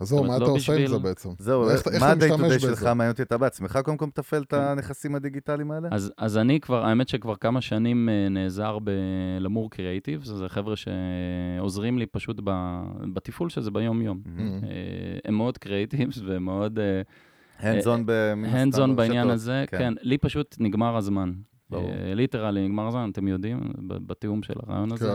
אז 0.00 0.08
זהו, 0.08 0.24
מה 0.24 0.38
לא 0.38 0.44
אתה 0.44 0.50
עושה 0.50 0.76
עם 0.76 0.86
זה 0.86 0.98
בעצם? 0.98 1.28
זהו, 1.38 1.70
איך, 1.70 1.82
מה 2.00 2.10
הדיי 2.10 2.30
טו 2.30 2.48
דיי 2.48 2.60
שלך 2.60 2.82
מעניין 2.82 3.10
אותי? 3.10 3.22
אתה 3.22 3.38
בעצמך 3.38 3.78
קודם 3.84 3.96
כל 3.96 4.06
מתפעל 4.06 4.42
את 4.42 4.52
הנכסים 4.52 5.14
הדיגיטליים 5.14 5.70
האלה? 5.70 5.88
אז, 5.92 6.12
אז 6.18 6.36
אני 6.36 6.60
כבר, 6.60 6.84
האמת 6.84 7.08
שכבר 7.08 7.36
כמה 7.36 7.60
שנים 7.60 8.08
אה, 8.08 8.32
נעזר 8.32 8.78
בלמור 8.78 9.70
קריאייטיב, 9.70 10.24
זה 10.24 10.48
חבר'ה 10.48 10.74
שעוזרים 10.76 11.98
לי 11.98 12.06
פשוט 12.06 12.40
בתפעול 13.12 13.48
של 13.48 13.60
זה 13.60 13.70
ביום-יום. 13.70 14.20
אה, 14.24 14.40
הם 15.24 15.34
מאוד 15.34 15.58
creatives 15.58 16.18
והם 16.18 16.44
מאוד... 16.44 16.78
hands-on 17.58 18.04
hands-on 18.46 18.96
בעניין 18.96 19.30
הזה, 19.30 19.64
כן. 19.66 19.78
כן. 19.78 19.94
לי 20.02 20.18
פשוט 20.18 20.56
נגמר 20.60 20.96
הזמן. 20.96 21.32
literally 22.14 22.68
נגמר 22.68 22.88
הזמן, 22.88 23.10
אתם 23.12 23.28
יודעים, 23.28 23.60
בתיאום 23.86 24.42
של 24.42 24.54
הרעיון 24.56 24.92
הזה. 24.92 25.12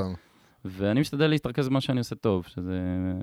ואני 0.67 0.99
משתדל 0.99 1.27
להתרכז 1.27 1.69
במה 1.69 1.81
שאני 1.81 1.99
עושה 1.99 2.15
טוב, 2.15 2.45
שזה 2.47 2.79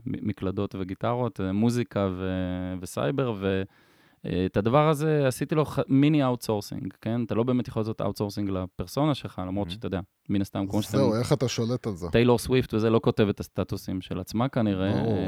מקלדות 0.06 0.74
וגיטרות, 0.78 1.40
מוזיקה 1.54 2.08
ו- 2.12 2.74
וסייבר, 2.80 3.34
ואת 4.24 4.56
הדבר 4.56 4.88
הזה 4.88 5.26
עשיתי 5.26 5.54
לו 5.54 5.64
mini 5.88 6.24
outsourcing, 6.24 6.94
כן? 7.00 7.24
אתה 7.24 7.34
לא 7.34 7.42
באמת 7.42 7.68
יכול 7.68 7.80
לעשות 7.80 8.00
outsourcing 8.00 8.50
לפרסונה 8.50 9.14
שלך, 9.14 9.42
למרות 9.46 9.70
שאתה 9.70 9.86
יודע, 9.86 10.00
מן 10.28 10.40
הסתם, 10.40 10.66
כמו 10.68 10.82
שאתה... 10.82 10.96
זהו, 10.96 11.14
איך 11.14 11.32
אתה 11.32 11.48
שולט 11.48 11.86
על 11.86 11.94
זה? 11.94 12.06
טיילור 12.12 12.38
סוויפט 12.38 12.74
וזה 12.74 12.90
לא 12.90 13.00
כותב 13.02 13.28
את 13.28 13.40
הסטטוסים 13.40 14.00
של 14.00 14.20
עצמה 14.20 14.48
כנראה, 14.48 14.92
ברור. 15.02 15.18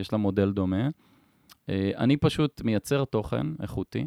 יש 0.00 0.12
לה 0.12 0.18
מודל 0.18 0.52
דומה. 0.52 0.88
אני 1.68 2.16
פשוט 2.16 2.62
מייצר 2.64 3.04
תוכן 3.04 3.46
איכותי, 3.62 4.06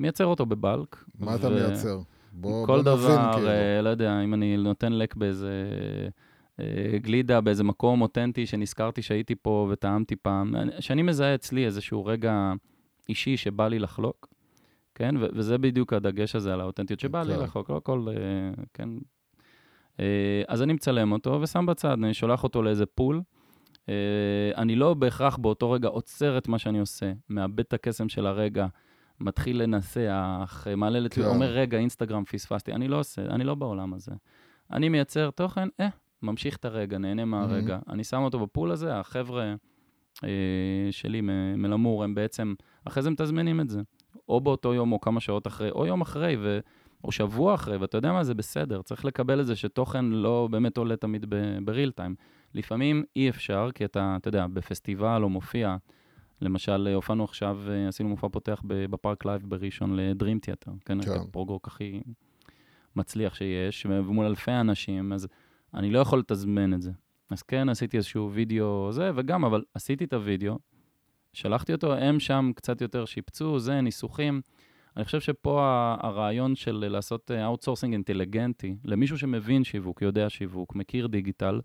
מייצר 0.00 0.26
אותו 0.26 0.46
בבלק. 0.46 1.04
מה 1.18 1.32
ו... 1.32 1.34
אתה 1.34 1.48
מייצר? 1.48 1.98
בוא, 2.32 2.66
כל 2.66 2.72
בוא 2.72 2.82
דבר, 2.82 3.16
נבין, 3.16 3.32
כאילו. 3.32 3.48
לא 3.82 3.88
יודע, 3.88 4.24
אם 4.24 4.34
אני 4.34 4.56
נותן 4.56 4.92
לק 4.92 5.14
באיזה... 5.14 5.50
אה, 6.62 6.98
גלידה 6.98 7.40
באיזה 7.40 7.64
מקום 7.64 8.02
אותנטי 8.02 8.46
שנזכרתי 8.46 9.02
שהייתי 9.02 9.34
פה 9.34 9.68
וטעמתי 9.70 10.16
פעם, 10.16 10.54
שאני 10.80 11.02
מזהה 11.02 11.34
אצלי 11.34 11.66
איזשהו 11.66 12.04
רגע 12.04 12.52
אישי 13.08 13.36
שבא 13.36 13.68
לי 13.68 13.78
לחלוק, 13.78 14.28
כן? 14.94 15.14
ו- 15.20 15.26
וזה 15.34 15.58
בדיוק 15.58 15.92
הדגש 15.92 16.36
הזה 16.36 16.52
על 16.52 16.60
האותנטיות 16.60 17.00
שבא 17.00 17.22
לי 17.22 17.36
לחלוק, 17.36 17.70
לא 17.70 17.80
כל, 17.84 18.06
uh, 18.08 18.60
כן? 18.74 18.88
Uh, 19.96 20.00
אז 20.48 20.62
אני 20.62 20.72
מצלם 20.72 21.12
אותו 21.12 21.38
ושם 21.42 21.66
בצד, 21.66 21.90
אני 21.90 22.14
שולח 22.14 22.44
אותו 22.44 22.62
לאיזה 22.62 22.86
פול. 22.86 23.22
אני 24.56 24.76
לא 24.76 24.94
בהכרח 24.94 25.36
באותו 25.36 25.70
רגע 25.70 25.88
עוצר 25.88 26.38
את 26.38 26.48
מה 26.48 26.58
שאני 26.58 26.78
עושה, 26.78 27.12
מאבד 27.30 27.60
את 27.60 27.72
הקסם 27.72 28.08
של 28.08 28.26
הרגע, 28.26 28.66
מתחיל 29.20 29.62
לנסח, 29.62 30.66
מעלה 30.76 31.00
לטוויטר, 31.00 31.30
כן. 31.30 31.34
אומר, 31.34 31.46
רגע, 31.46 31.78
אינסטגרם 31.78 32.24
פספסתי. 32.24 32.72
אני 32.72 32.88
לא 32.88 32.98
עושה, 32.98 33.22
אני 33.22 33.44
לא 33.44 33.54
בעולם 33.54 33.94
הזה. 33.94 34.12
אני 34.72 34.88
מייצר 34.88 35.30
תוכן, 35.30 35.68
אה, 35.80 35.88
ממשיך 36.22 36.56
את 36.56 36.64
הרגע, 36.64 36.98
נהנה 36.98 37.24
מהרגע. 37.24 37.78
Mm-hmm. 37.78 37.92
אני 37.92 38.04
שם 38.04 38.22
אותו 38.22 38.40
בפול 38.40 38.70
הזה, 38.70 38.98
החבר'ה 38.98 39.54
אה, 40.24 40.28
שלי 40.90 41.20
מלמור, 41.56 42.04
הם 42.04 42.14
בעצם, 42.14 42.54
אחרי 42.84 43.02
זה 43.02 43.10
מתזמנים 43.10 43.60
את 43.60 43.68
זה. 43.68 43.80
או 44.28 44.40
באותו 44.40 44.74
יום, 44.74 44.92
או 44.92 45.00
כמה 45.00 45.20
שעות 45.20 45.46
אחרי, 45.46 45.70
או 45.70 45.86
יום 45.86 46.00
אחרי, 46.00 46.36
ו... 46.40 46.60
או 47.04 47.12
שבוע 47.12 47.54
אחרי, 47.54 47.76
ואתה 47.76 47.98
יודע 47.98 48.12
מה, 48.12 48.24
זה 48.24 48.34
בסדר. 48.34 48.82
צריך 48.82 49.04
לקבל 49.04 49.40
את 49.40 49.46
זה 49.46 49.56
שתוכן 49.56 50.04
לא 50.04 50.48
באמת 50.50 50.76
עולה 50.76 50.96
תמיד 50.96 51.26
ב 51.64 51.69
real 51.69 51.90
time. 51.90 52.14
לפעמים 52.54 53.04
אי 53.16 53.28
אפשר, 53.28 53.68
כי 53.74 53.84
אתה, 53.84 54.16
אתה 54.20 54.28
יודע, 54.28 54.46
בפסטיבל 54.46 55.22
או 55.22 55.28
מופיע, 55.28 55.76
למשל, 56.40 56.88
הופענו 56.94 57.24
עכשיו, 57.24 57.58
אה, 57.68 57.88
עשינו 57.88 58.08
מופע 58.08 58.28
פותח 58.28 58.62
בפארק 58.66 59.24
לייב 59.24 59.42
בראשון 59.48 59.96
ל 59.96 60.03
Dream 60.03 60.38
Theater, 60.38 60.72
כן? 60.84 61.02
כן. 61.02 61.10
ה 61.10 61.16
prog 61.16 61.41
rock 61.41 61.66
הכי 61.66 62.02
מצליח 62.96 63.34
שיש, 63.34 63.86
ומול 63.86 64.26
אלפי 64.26 64.52
אנשים, 64.52 65.12
אז 65.12 65.28
אני 65.74 65.90
לא 65.90 65.98
יכול 65.98 66.18
לתזמן 66.18 66.74
את 66.74 66.82
זה. 66.82 66.90
אז 67.30 67.42
כן, 67.42 67.68
עשיתי 67.68 67.96
איזשהו 67.96 68.30
וידאו 68.32 68.92
זה, 68.92 69.10
וגם, 69.14 69.44
אבל 69.44 69.62
עשיתי 69.74 70.04
את 70.04 70.12
הוידאו, 70.12 70.58
שלחתי 71.32 71.72
אותו, 71.72 71.94
הם 71.94 72.20
שם 72.20 72.50
קצת 72.56 72.80
יותר 72.80 73.04
שיפצו, 73.04 73.58
זה, 73.58 73.80
ניסוחים. 73.80 74.40
אני 74.96 75.04
חושב 75.04 75.20
שפה 75.20 75.94
הרעיון 76.00 76.54
של 76.54 76.84
לעשות 76.90 77.30
outsourcing 77.30 77.92
אינטליגנטי, 77.92 78.76
למישהו 78.84 79.18
שמבין 79.18 79.64
שיווק, 79.64 80.02
יודע 80.02 80.30
שיווק, 80.30 80.74
מכיר 80.74 81.06
דיגיטל, 81.06 81.60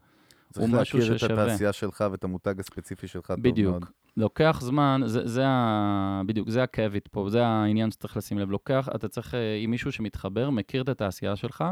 צריך 0.54 0.74
משהו 0.74 1.00
להכיר 1.00 1.15
את 1.15 1.20
התעשייה. 1.19 1.43
התעשייה 1.43 1.74
שלך 1.74 2.04
ואת 2.12 2.24
המותג 2.24 2.60
הספציפי 2.60 3.08
שלך 3.08 3.28
טוב 3.28 3.39
מאוד. 3.39 3.43
בדיוק. 3.43 3.91
לוקח 4.17 4.60
זמן, 4.62 5.02
זה, 5.06 5.28
זה 5.28 5.48
ה... 5.48 6.22
בדיוק, 6.26 6.50
זה 6.50 6.63
הקאץ' 6.63 7.08
פה, 7.08 7.30
זה 7.30 7.46
העניין 7.46 7.91
שצריך 7.91 8.17
לשים 8.17 8.39
לב. 8.39 8.52
לוקח, 8.52 8.89
אתה 8.96 9.08
צריך, 9.08 9.34
אה, 9.36 9.56
עם 9.56 9.72
מישהו 9.72 9.91
שמתחבר, 9.91 10.50
מכיר 10.50 10.82
את 10.82 10.89
התעשייה 10.89 11.36
שלך, 11.36 11.63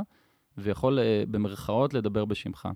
ויכול 0.58 1.00
אה, 1.00 1.24
במרכאות 1.32 1.94
לדבר 1.94 2.26
בשמך. 2.26 2.68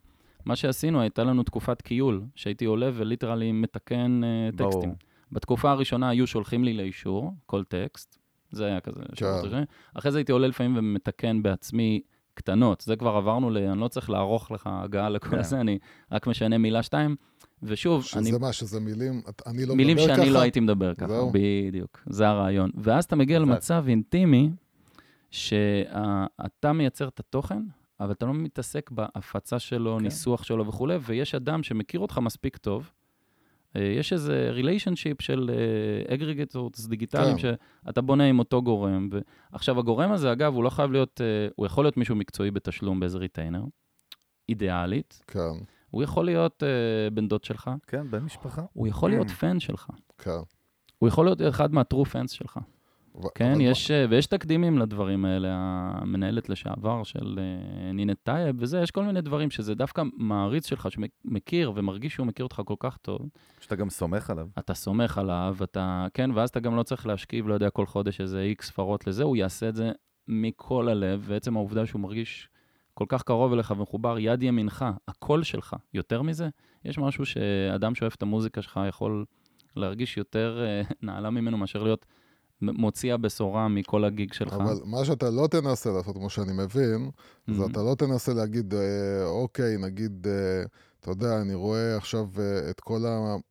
מה 0.45 0.55
שעשינו, 0.55 1.01
הייתה 1.01 1.23
לנו 1.23 1.43
תקופת 1.43 1.81
קיול, 1.81 2.21
שהייתי 2.35 2.65
עולה 2.65 2.89
וליטרלי 2.93 3.51
מתקן 3.51 4.21
ברור. 4.55 4.71
טקסטים. 4.71 4.93
בתקופה 5.31 5.71
הראשונה 5.71 6.09
היו 6.09 6.27
שולחים 6.27 6.63
לי 6.63 6.73
לאישור, 6.73 7.33
כל 7.45 7.63
טקסט, 7.63 8.17
זה 8.51 8.65
היה 8.65 8.79
כזה, 8.79 9.01
ראשוני. 9.09 9.63
אחרי 9.93 10.11
זה 10.11 10.17
הייתי 10.17 10.31
עולה 10.31 10.47
לפעמים 10.47 10.77
ומתקן 10.77 11.43
בעצמי 11.43 12.01
קטנות, 12.33 12.81
זה 12.81 12.95
כבר 12.95 13.09
עברנו 13.09 13.49
ל... 13.49 13.57
אני 13.57 13.79
לא 13.79 13.87
צריך 13.87 14.09
לערוך 14.09 14.51
לך 14.51 14.69
הגעה 14.71 15.09
לכל 15.09 15.29
כן. 15.29 15.43
זה, 15.43 15.61
אני 15.61 15.79
רק 16.11 16.27
משנה 16.27 16.57
מילה 16.57 16.83
שתיים. 16.83 17.15
ושוב, 17.63 18.05
אני 18.15 18.29
שזה 18.29 18.39
מה, 18.39 18.53
שזה 18.53 18.79
מילים, 18.79 19.21
אני 19.47 19.65
לא 19.65 19.75
מילים 19.75 19.97
מדבר 19.97 20.07
שאני 20.07 20.21
ככה. 20.21 20.33
לא 20.33 20.39
הייתי 20.39 20.59
מדבר 20.59 20.95
ככה, 20.95 21.07
זהו. 21.07 21.31
בדיוק, 21.33 22.03
זה 22.09 22.27
הרעיון. 22.27 22.71
ואז 22.75 23.03
אתה 23.03 23.15
מגיע. 23.15 23.39
למצב 23.39 23.85
אינטימי, 23.87 24.49
שאתה 25.31 26.73
מייצר 26.73 27.07
את 27.07 27.19
התוכן, 27.19 27.61
אבל 27.99 28.11
אתה 28.11 28.25
לא 28.25 28.33
מתעסק 28.33 28.91
בהפצה 28.91 29.59
שלו, 29.59 29.95
כן. 29.97 30.03
ניסוח 30.03 30.43
שלו 30.43 30.67
וכולי, 30.67 30.97
ויש 31.01 31.35
אדם 31.35 31.63
שמכיר 31.63 31.99
אותך 31.99 32.17
מספיק 32.17 32.57
טוב. 32.57 32.91
אה, 33.75 33.81
יש 33.81 34.13
איזה 34.13 34.49
relationship 34.51 35.21
של 35.21 35.51
aggregators 36.13 36.85
דיגיטליים, 36.85 37.37
כן. 37.37 37.53
שאתה 37.85 38.01
בונה 38.01 38.23
עם 38.23 38.39
אותו 38.39 38.61
גורם. 38.61 39.09
ו... 39.11 39.19
עכשיו, 39.51 39.79
הגורם 39.79 40.11
הזה, 40.11 40.31
אגב, 40.31 40.55
הוא 40.55 40.63
לא 40.63 40.69
חייב 40.69 40.91
להיות, 40.91 41.21
אה, 41.21 41.47
הוא 41.55 41.65
יכול 41.65 41.85
להיות 41.85 41.97
מישהו 41.97 42.15
מקצועי 42.15 42.51
בתשלום 42.51 42.99
באיזה 42.99 43.17
retainer, 43.17 43.63
אידיאלית. 44.49 45.23
כן, 45.27 45.63
הוא 45.89 46.03
יכול 46.03 46.25
להיות 46.25 46.63
אה, 46.63 47.09
בן 47.09 47.27
דוד 47.27 47.43
שלך, 47.43 47.69
כן, 47.87 48.11
בן 48.11 48.19
משפחה. 48.19 48.61
הוא 48.73 48.87
יכול 48.87 49.09
להיות 49.09 49.29
fan 49.39 49.59
שלך. 49.59 49.87
כן. 50.17 50.39
הוא 50.99 51.07
יכול 51.07 51.25
להיות 51.25 51.41
אחד 51.41 51.73
מה 51.73 51.84
true 51.84 52.05
fans 52.05 52.31
שלך. 52.31 52.59
כן, 53.35 53.51
אבל 53.51 53.61
יש, 53.61 53.91
אה, 53.91 54.05
ויש 54.09 54.25
תקדימים 54.25 54.77
לדברים 54.77 55.25
האלה, 55.25 55.47
המנהלת 56.01 56.49
לשעבר 56.49 57.03
של 57.03 57.39
אה, 57.39 57.91
נינט 57.91 58.17
טייב 58.23 58.55
וזה, 58.59 58.79
יש 58.81 58.91
כל 58.91 59.03
מיני 59.03 59.21
דברים 59.21 59.51
שזה 59.51 59.75
דווקא 59.75 60.03
מעריץ 60.13 60.67
שלך, 60.67 60.87
שמכיר 60.91 61.71
ומרגיש 61.75 62.13
שהוא 62.13 62.27
מכיר 62.27 62.43
אותך 62.45 62.61
כל 62.65 62.75
כך 62.79 62.97
טוב, 62.97 63.29
שאתה 63.59 63.75
גם 63.75 63.89
סומך 63.89 64.29
עליו. 64.29 64.47
אתה 64.59 64.73
סומך 64.73 65.17
עליו, 65.17 65.55
אתה, 65.63 66.07
כן, 66.13 66.31
ואז 66.31 66.49
אתה 66.49 66.59
גם 66.59 66.75
לא 66.75 66.83
צריך 66.83 67.07
להקציב, 67.07 67.47
לא 67.47 67.53
יודע, 67.53 67.69
כל 67.69 67.85
חודש 67.85 68.21
איזה 68.21 68.41
איקס 68.41 68.67
ספרות 68.67 69.07
לזה, 69.07 69.23
הוא 69.23 69.35
יעשה 69.35 69.69
את 69.69 69.75
זה 69.75 69.91
מכל 70.27 70.89
הלב, 70.89 71.23
ועצם 71.25 71.55
העובדה 71.55 71.85
שהוא 71.85 72.01
מרגיש 72.01 72.49
כל 72.93 73.05
כך 73.07 73.23
קרוב 73.23 73.53
אליך 73.53 73.71
ומחובר 73.71 74.19
יד 74.19 74.43
ימינך, 74.43 74.85
הכול 75.07 75.43
שלך, 75.43 75.75
יותר 75.93 76.21
מזה, 76.21 76.49
יש 76.85 76.97
משהו 76.97 77.25
שאדם 77.25 77.95
שאוהב 77.95 78.13
את 78.17 78.21
המוזיקה 78.21 78.61
שלך 78.61 78.79
יכול 78.87 79.25
להרגיש 79.75 80.17
יותר 80.17 80.63
אה, 80.65 80.81
נעלה 81.01 81.29
ממנו 81.29 81.57
מאשר 81.57 81.83
להיות 81.83 82.05
מוציא 82.61 83.13
הבשורה 83.13 83.67
מכל 83.67 84.03
הגיג 84.05 84.33
שלך. 84.33 84.53
אבל 84.53 84.75
מה 84.85 85.05
שאתה 85.05 85.29
לא 85.29 85.47
תנסה 85.51 85.89
לעשות, 85.91 86.15
כמו 86.15 86.29
שאני 86.29 86.53
מבין, 86.53 87.09
זה 87.47 87.63
Mhm. 87.65 87.71
אתה 87.71 87.79
לא 87.83 87.95
תנסה 87.97 88.33
להגיד, 88.33 88.73
אה, 88.73 88.79
אוקיי, 89.25 89.77
נגיד, 89.77 90.27
אה, 90.29 90.63
אתה 90.99 91.11
יודע, 91.11 91.41
אני 91.41 91.53
רואה 91.53 91.97
עכשיו 91.97 92.25
אה, 92.39 92.69
את 92.69 92.79
כל 92.79 92.99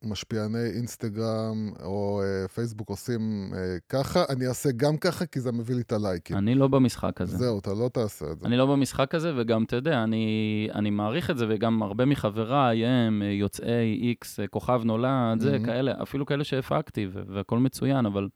המשפיעני 0.03 0.65
אינסטגרם 0.77 1.71
או 1.83 2.21
אה, 2.25 2.49
פייסבוק 2.49 2.89
עושים 2.89 3.21
אה, 3.57 3.77
ככה, 3.89 4.25
אני 4.29 4.47
אעשה 4.47 4.69
גם 4.77 4.97
ככה, 4.97 5.27
כי 5.27 5.41
זה 5.41 5.53
מביא 5.53 5.75
לי 5.75 5.81
את 5.83 5.93
הלייקים. 5.93 6.37
אני 6.37 6.55
לא 6.55 6.69
במשחק 6.69 7.21
הזה. 7.21 7.37
זהו, 7.37 7.59
אתה 7.59 7.71
לא 7.75 7.89
תעשה 7.93 8.27
את 8.33 8.41
זה. 8.41 8.47
אני 8.47 8.57
לא 8.57 8.67
במשחק 8.67 9.15
הזה, 9.15 9.33
וגם, 9.37 9.65
אתה 9.65 9.77
יודע, 9.77 10.03
אני, 10.03 10.27
אני 10.75 10.91
מעריך 10.91 11.31
את 11.31 11.39
זה, 11.39 11.47
וגם 11.49 11.83
הרבה 11.83 12.05
מחבריי 12.05 12.87
הם 12.87 13.23
אה, 13.23 13.27
יוצאי 13.31 13.99
איקס, 14.03 14.41
אה, 14.41 14.47
כוכב 14.47 14.81
נולד, 14.85 15.41
זה, 15.41 15.59
Mhm. 15.63 15.67
כאלה, 15.67 15.93
אפילו 16.03 16.27
כאלה 16.27 16.45
שהפקתי, 16.45 17.07
ו- 17.13 17.23
והכל 17.35 17.59
מצוין, 17.59 18.07
אבל 18.07 18.29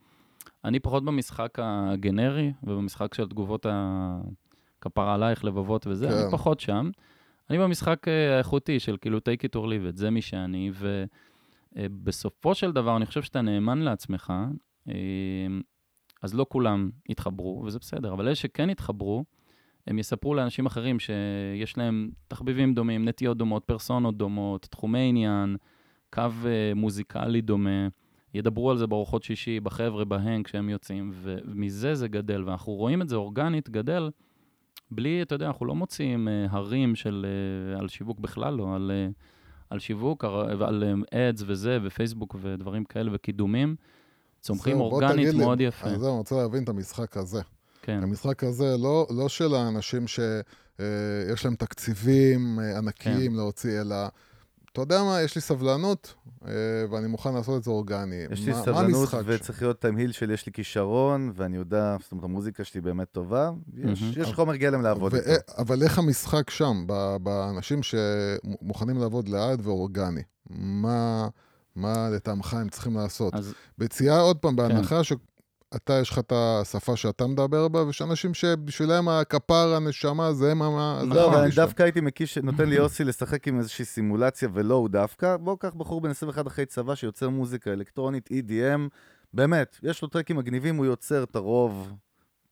אני 0.65 0.81
פחות 0.81 1.05
במשחק 1.05 1.59
הגנרי, 1.63 2.53
ובמשחק 2.63 3.15
של 3.15 3.29
תגובות 3.29 3.67
הכפרה 3.69 5.15
עלייך, 5.15 5.45
לבבות 5.45 5.87
וזה, 5.87 6.09
כן. 6.09 6.13
אני 6.13 6.31
פחות 6.31 6.61
שם. 6.61 6.91
אני 7.51 7.59
במשחק 7.59 8.09
אה, 8.09 8.35
האיכותי 8.35 8.81
של 8.81 8.97
כאילו 9.01 9.19
take 9.19 9.47
it 9.47 9.59
or 9.59 9.65
leave 9.65 9.95
it, 9.95 9.97
זה 9.97 10.11
מי 10.11 10.23
שאני, 10.23 10.71
ובסופו 11.77 12.55
של 12.55 12.73
דבר, 12.73 12.97
אני 12.97 13.07
חושב 13.07 13.23
שאתה 13.23 13.41
נאמן 13.41 13.79
לעצמך, 13.79 14.33
אה, 14.89 14.95
אז 16.23 16.35
לא 16.35 16.47
כולם 16.49 16.91
יתחברו, 17.09 17.63
וזה 17.67 17.79
בסדר, 17.79 18.13
אבל 18.13 18.27
אלה 18.27 18.35
שכן 18.35 18.71
יתחברו, 18.71 19.25
הם 19.87 19.99
יספרו 19.99 20.35
לאנשים 20.35 20.67
אחרים 20.67 20.99
שיש 21.01 21.79
להם 21.79 22.11
תחביבים 22.29 22.75
דומים, 22.75 23.09
נטיות 23.09 23.37
דומות, 23.37 23.65
פרסונות 23.65 24.17
דומות, 24.17 24.63
תחומי 24.71 25.09
עניין, 25.09 25.57
קו 26.11 26.23
אה, 26.47 26.73
מוזיקלי 26.77 27.41
דומה, 27.41 27.89
ידברו 28.35 28.71
על 28.71 28.79
זה 28.79 28.87
בארוחות 28.87 29.23
שישי, 29.23 29.61
בחבר'ה, 29.61 30.05
בהן, 30.05 30.43
כשהם 30.43 30.69
יוצאים, 30.69 31.13
ומזה 31.23 31.95
זה 31.95 32.09
גדל, 32.09 32.45
ואנחנו 32.45 32.73
רואים 32.73 33.03
את 33.03 33.09
זה 33.09 33.17
אורגנית 33.17 33.71
גדל, 33.71 34.11
בלי, 34.91 35.23
אתה 35.23 35.35
יודע, 35.35 35.47
אנחנו 35.47 35.67
לא 35.67 35.75
מוציאים 35.75 36.29
אה, 36.29 36.47
הרים 36.51 36.95
של, 36.95 37.27
אה, 37.75 37.81
על 37.81 37.89
שיווק 37.89 38.21
בכלל 38.21 38.55
לא, 38.55 38.75
על, 38.75 38.91
אה, 38.95 39.09
על 39.71 39.79
שיווק, 39.79 40.25
על, 40.25 40.63
על 40.63 40.85
אה, 41.13 41.31
ads 41.31 41.43
וזה, 41.47 41.79
ופייסבוק 41.83 42.37
ודברים 42.43 42.85
כאלה, 42.85 43.11
וקידומים, 43.15 43.77
צומחים 44.41 44.77
זהו, 44.77 44.83
אורגנית 44.85 45.13
תגיד 45.13 45.29
לי, 45.29 45.45
מאוד 45.45 45.61
יפה. 45.61 45.87
אז 45.87 46.01
זהו, 46.01 46.11
אני 46.11 46.19
רוצה 46.19 46.37
להבין 46.37 46.65
את 46.65 46.69
המשחק 46.69 47.17
הזה. 47.17 47.41
כן, 47.83 48.01
המשחק 48.03 48.45
הזה 48.45 48.77
לא, 48.79 49.07
לא 49.11 49.29
של 49.29 49.55
האנשים 49.55 50.07
שיש 50.09 51.45
להם 51.45 51.55
תקציבים 51.55 52.59
אה, 52.59 52.65
כן. 52.65 52.77
ענקיים 52.77 53.37
להוציא, 53.37 53.81
אלא, 53.81 53.97
אתה 54.73 54.81
יודע 54.81 55.03
מה, 55.03 55.23
יש 55.23 55.35
לי 55.35 55.41
סבלנות, 55.41 56.15
אה, 56.47 56.51
ואני 56.91 57.07
מוכן 57.07 57.35
לעשות 57.35 57.59
את 57.59 57.65
זה 57.65 57.71
אורגני. 57.71 58.17
יש 58.31 58.47
לי 58.47 58.53
מה- 58.53 58.63
סבלנות 58.63 59.09
וצריך 59.25 59.63
להיות 59.63 59.81
תמהיל 59.81 60.13
של 60.13 60.31
יש 60.31 60.47
לי 60.47 60.53
כישרון, 60.53 61.33
ואני 61.35 61.57
יודע, 61.57 61.97
זאת 62.03 62.13
אומרת, 62.13 62.25
המוזיקה 62.25 62.65
שלי 62.65 62.81
באמת 62.81 63.09
טובה, 63.13 63.51
יש, 63.77 64.03
מהמם. 64.03 64.13
יש 64.17 64.33
חומר 64.33 64.57
גלם 64.57 64.83
לעבוד 64.83 65.13
ו- 65.15 65.17
איתו. 65.17 65.31
אבל 65.59 65.83
איך 65.83 65.99
המשחק 65.99 66.51
שם, 66.51 66.85
באנשים 67.23 67.81
שמוכנים 67.83 68.99
לעבוד 68.99 69.29
לאט 69.29 69.59
ואורגני? 69.63 70.23
מה, 70.51 71.29
מה 71.77 72.09
לטעמך 72.11 72.55
הם 72.55 72.69
צריכים 72.69 72.97
לעשות? 72.97 73.35
אז 73.35 73.55
ביציאה, 73.79 74.21
עוד 74.21 74.37
פעם, 74.37 74.57
בהנחה 74.57 75.01
שאתה, 75.73 75.93
יש 76.03 76.11
לך 76.11 76.19
את 76.19 76.33
השפה 76.33 76.97
שאתה 76.97 77.27
מדבר 77.27 77.69
בה, 77.69 77.83
ויש 77.85 78.03
אנשים 78.03 78.35
שבשבילם 78.35 79.09
הכפר, 79.09 79.75
הנשמה, 79.75 80.33
זה 80.33 80.55
מה... 80.55 80.99
זה 81.01 81.07
לא, 81.07 81.31
אבל 81.31 81.39
אני 81.39 81.51
דווקא 81.51 81.83
הייתי 81.83 82.01
מקיש, 82.01 82.39
נותן 82.39 82.69
לי 82.69 82.75
יוסי 82.75 83.05
לשחק 83.05 83.49
עם 83.49 83.59
איזושהי 83.59 83.85
סימולציה, 83.85 84.49
ולא 84.53 84.75
הוא 84.75 84.89
דווקא. 84.89 85.37
בוא 85.37 85.57
קח 85.57 85.75
בחור 85.75 86.01
בן 86.01 86.11
21 86.11 86.47
אחרי 86.47 86.67
צבא 86.67 86.95
שיוצר 86.95 87.29
מוזיקה 87.29 87.73
אלקטרונית, 87.73 88.29
EDM, 88.33 88.89
באמת, 89.35 89.79
יש 89.83 90.03
לו 90.03 90.09
טרקים 90.09 90.37
מגניבים, 90.37 90.77
הוא 90.77 90.87
יוצר 90.87 91.23
את 91.23 91.37
הרוב, 91.37 91.93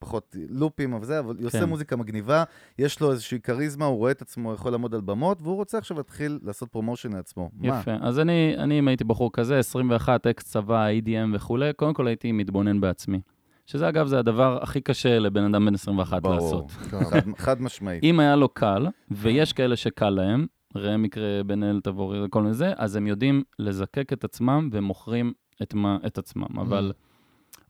פחות 0.01 0.37
לופים, 0.49 0.93
אבל 0.95 1.05
זה, 1.05 1.19
אבל 1.19 1.37
הוא 1.37 1.47
עושה 1.47 1.61
כן. 1.61 1.69
מוזיקה 1.69 1.97
מגניבה, 1.97 2.45
יש 2.79 3.01
לו 3.01 3.13
איזושהי 3.13 3.41
כריזמה, 3.41 3.85
הוא 3.85 3.97
רואה 3.97 4.11
את 4.11 4.23
עצמו, 4.23 4.55
יכול 4.55 4.73
לעמוד 4.73 4.95
על 4.95 5.01
במות, 5.01 5.43
והוא 5.43 5.57
רוצה 5.57 5.79
עכשיו 5.79 5.97
להתחיל 5.97 6.39
לעשות 6.43 6.69
promotion 6.69 7.13
לעצמו. 7.13 7.51
מה? 7.55 7.69
יפה. 7.69 7.91
אז 8.01 8.19
אני, 8.19 8.55
אני, 8.59 8.79
אם 8.79 8.89
הייתי 8.89 9.05
בחור 9.05 9.33
כזה, 9.33 9.59
21, 9.59 10.27
אקס 10.27 10.45
צבא, 10.45 10.87
EDM 10.89 11.37
וכולי, 11.37 11.73
קודם 11.73 11.95
כל 11.95 12.07
הייתי 12.07 12.33
מתבונן 12.33 12.81
בעצמי. 12.81 13.21
שזה 13.67 13.89
אגב, 13.89 14.07
זה 14.07 14.19
הדבר 14.19 14.59
הכי 14.63 14.81
קשה 14.81 15.19
לבן 15.19 15.55
אדם 15.55 15.67
בן 15.67 15.75
21 15.75 16.23
ברור, 16.23 16.35
לעשות. 16.35 16.71
כן. 16.71 17.05
חד, 17.11 17.21
חד 17.37 17.63
משמעית. 17.63 18.05
אם 18.05 18.21
היה 18.21 18.37
לו 18.37 18.49
קל, 18.49 18.87
ויש 19.11 19.53
כאלה 19.53 19.77
שקל 19.77 20.11
להם, 20.11 20.47
ראה 20.77 20.97
מקרה 20.97 21.43
בן 21.47 21.63
אל 21.63 21.81
תבורי 21.81 22.25
וכל 22.25 22.43
מיני 22.43 22.55
זה, 22.55 22.73
אז 22.77 22.97
הם 22.97 23.07
יודעים 23.07 23.43
לזקק 23.59 24.13
את 24.13 24.25
עצמם 24.25 24.69
ומוכרים 24.73 25.33
את, 25.63 25.75
מה, 25.75 25.99
את 26.07 26.19
עצמם. 26.19 26.59
אבל 26.59 26.93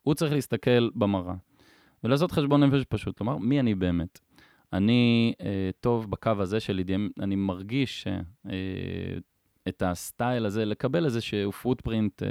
הוא 0.03 0.15
צריך 0.15 0.33
להסתכל 0.33 0.89
במראה 0.95 1.35
ולעשות 2.05 2.33
חשבון 2.33 2.65
נפש 2.65 2.85
פשוט, 2.89 3.21
לומר, 3.21 3.39
מי 3.39 3.61
אני 3.61 3.75
באמת? 3.75 4.21
אני 4.73 5.33
אה, 5.41 5.71
טוב 5.81 6.11
בקו 6.11 6.31
הזה 6.39 6.61
של 6.61 6.81
EDM, 6.87 7.23
אני 7.23 7.37
מרגיש 7.37 8.07
אה, 8.07 8.53
את 9.69 9.83
ה 9.87 9.97
style 9.97 10.47
הזה, 10.47 10.65
לקבל 10.65 11.05
איזשהו 11.05 11.53
footprint, 11.53 12.23
אה, 12.23 12.29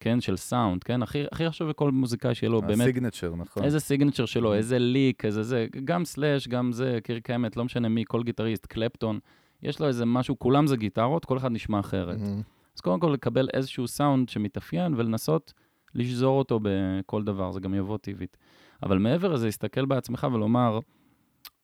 כן, 0.00 0.20
של 0.20 0.36
סאונד, 0.36 0.84
כן? 0.84 1.02
הכי, 1.02 1.24
הכי 1.32 1.48
חשוב 1.48 1.68
לכל 1.68 1.90
מוזיקאי 1.90 2.34
שיהיה 2.34 2.50
לו 2.50 2.62
באמת 2.62 2.80
ה 2.80 2.85
signature, 2.85 3.34
נכון. 3.36 3.64
איזה 3.64 3.80
signature 3.80 4.26
שלו, 4.26 4.54
איזה 4.54 4.78
lick, 4.78 5.24
איזה 5.24 5.42
זה, 5.42 5.66
גם 5.84 6.04
סלאש, 6.04 6.48
גם 6.48 6.72
זה, 6.72 6.98
קירק 7.04 7.30
האמט, 7.30 7.56
לא 7.56 7.64
משנה 7.64 7.88
מי, 7.88 8.04
כל 8.06 8.22
גיטריסט, 8.22 8.66
קלפטון, 8.66 9.18
יש 9.62 9.80
לו 9.80 9.86
איזה 9.86 10.04
משהו, 10.04 10.38
כולם 10.38 10.66
זה 10.66 10.76
גיטרות, 10.76 11.24
כל 11.24 11.38
אחד 11.38 11.52
נשמע 11.52 11.80
אחרת. 11.80 12.20
מהמם. 12.20 12.42
אז 12.76 12.80
קודם 12.80 13.00
כל 13.00 13.10
לקבל 13.14 13.48
איזשהו 13.52 13.88
סאונד 13.88 14.28
שמתאפיין 14.28 14.94
ולנסות 14.94 15.52
לשזור 15.94 16.38
אותו 16.38 16.60
בכל 16.62 17.24
דבר, 17.24 17.52
זה 17.52 17.60
גם 17.60 17.74
יבוא 17.74 17.98
טבעית. 17.98 18.36
אבל 18.84 18.98
מעבר 18.98 19.32
לזה, 19.32 19.46
להסתכל 19.46 19.84
בעצמך 19.84 20.26
ולומר, 20.32 20.78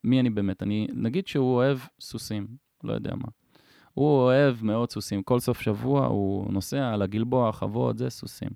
מי 0.05 0.21
אני 0.21 0.31
באמת? 0.31 0.63
אני, 0.63 0.87
נגיד 0.95 1.27
שהוא 1.27 1.55
אוהב 1.55 1.79
סוסים, 2.01 2.47
לא 2.85 2.93
יודע 2.93 3.15
מה. 3.15 3.29
הוא 3.95 4.07
אוהב 4.09 4.57
מאוד 4.63 4.91
סוסים, 4.91 5.23
כל 5.23 5.41
סוף 5.41 5.61
שבוע 5.61 6.07
הוא 6.07 6.53
נוסע 6.53 6.89
על 6.93 7.03
הגלבוע, 7.03 7.53
חוות, 7.53 7.99
זה 7.99 8.11
סוסים. 8.11 8.49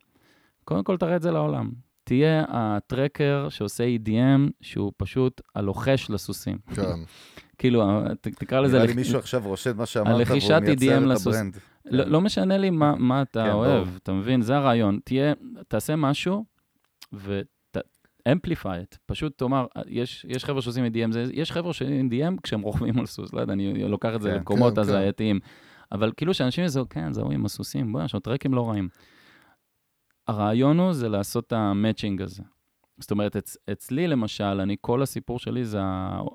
קודם 0.64 0.84
כל 0.84 0.96
תראה 0.96 1.16
את 1.16 1.22
זה 1.22 1.30
לעולם. 1.30 1.70
תהיה 2.04 2.44
הטראקר 2.48 3.48
שעושה 3.48 3.84
EDM, 3.96 4.50
שהוא 4.60 4.92
פשוט 4.96 5.40
הלוחש 5.54 6.10
לסוסים. 6.10 6.58
כן. 6.74 6.82
כאילו, 7.58 7.82
ת- 8.20 8.28
תקרא 8.28 8.60
לזה... 8.60 8.76
נראה 8.76 8.86
לי 8.86 8.94
מישהו 8.94 9.18
עכשיו 9.18 9.42
רושם 9.44 9.76
מה 9.76 9.86
שאמרת, 9.86 10.08
והוא 10.26 10.38
מייצר 10.38 10.58
EDM 10.58 11.12
את. 11.12 11.26
ה 11.26 11.31
brand. 11.31 11.58
לא, 11.84 12.04
לא 12.04 12.20
משנה 12.20 12.56
לי 12.56 12.70
מה, 12.70 13.22
אתה 13.22 13.44
כן, 13.44 13.52
אוהב. 13.52 13.88
אתה 13.96 14.12
מבין? 14.12 14.42
זה 14.42 14.56
הרעיון. 14.56 14.98
תהיה, 15.04 15.32
תעשה 15.68 15.96
משהו 15.96 16.44
ו-amplify 18.28 18.94
it. 18.94 18.98
פשוט 19.06 19.38
תאמר, 19.38 19.66
יש, 19.86 20.26
יש 20.28 20.44
חבר'ה 20.44 20.62
שעושים 20.62 20.84
EDM, 20.86 21.12
זה, 21.12 21.26
יש 21.32 21.52
חבר'ה 21.52 21.72
שעושים 21.72 22.08
EDM 22.10 22.40
כשהם 22.42 22.60
רוכבים 22.60 22.98
על 22.98 23.06
סוס, 23.06 23.32
לא 23.32 23.40
יודע, 23.40 23.52
אני 23.52 23.88
לוקח 23.88 24.14
את 24.14 24.22
זה 24.22 24.30
כן, 24.30 24.36
למקומות 24.36 24.70
כן, 24.70 24.74
כן. 24.74 24.80
הזייתיים. 24.80 25.40
אבל 25.92 26.12
כאילו 26.16 26.34
שאנשים 26.34 26.64
יזהו, 26.64 26.88
כן, 26.88 27.12
זהו 27.12 27.30
עם 27.30 27.44
הסוסים, 27.44 27.92
בוא'נה, 27.92 28.04
יש 28.04 28.14
לנו 28.14 28.20
טרקים 28.20 28.54
לא 28.54 28.70
רעים. 28.70 28.88
הרעיון 30.28 30.78
הוא 30.78 30.92
זה 30.92 31.08
לעשות 31.08 31.46
את 31.46 31.52
ה 31.52 31.60
matching 31.60 32.22
הזה. 32.22 32.42
זאת 32.98 33.10
אומרת, 33.10 33.36
אצ, 33.36 33.56
אצלי 33.72 34.06
למשל, 34.08 34.44
אני, 34.44 34.76
כל 34.80 35.02
הסיפור 35.02 35.38
שלי 35.38 35.64
זה 35.64 35.78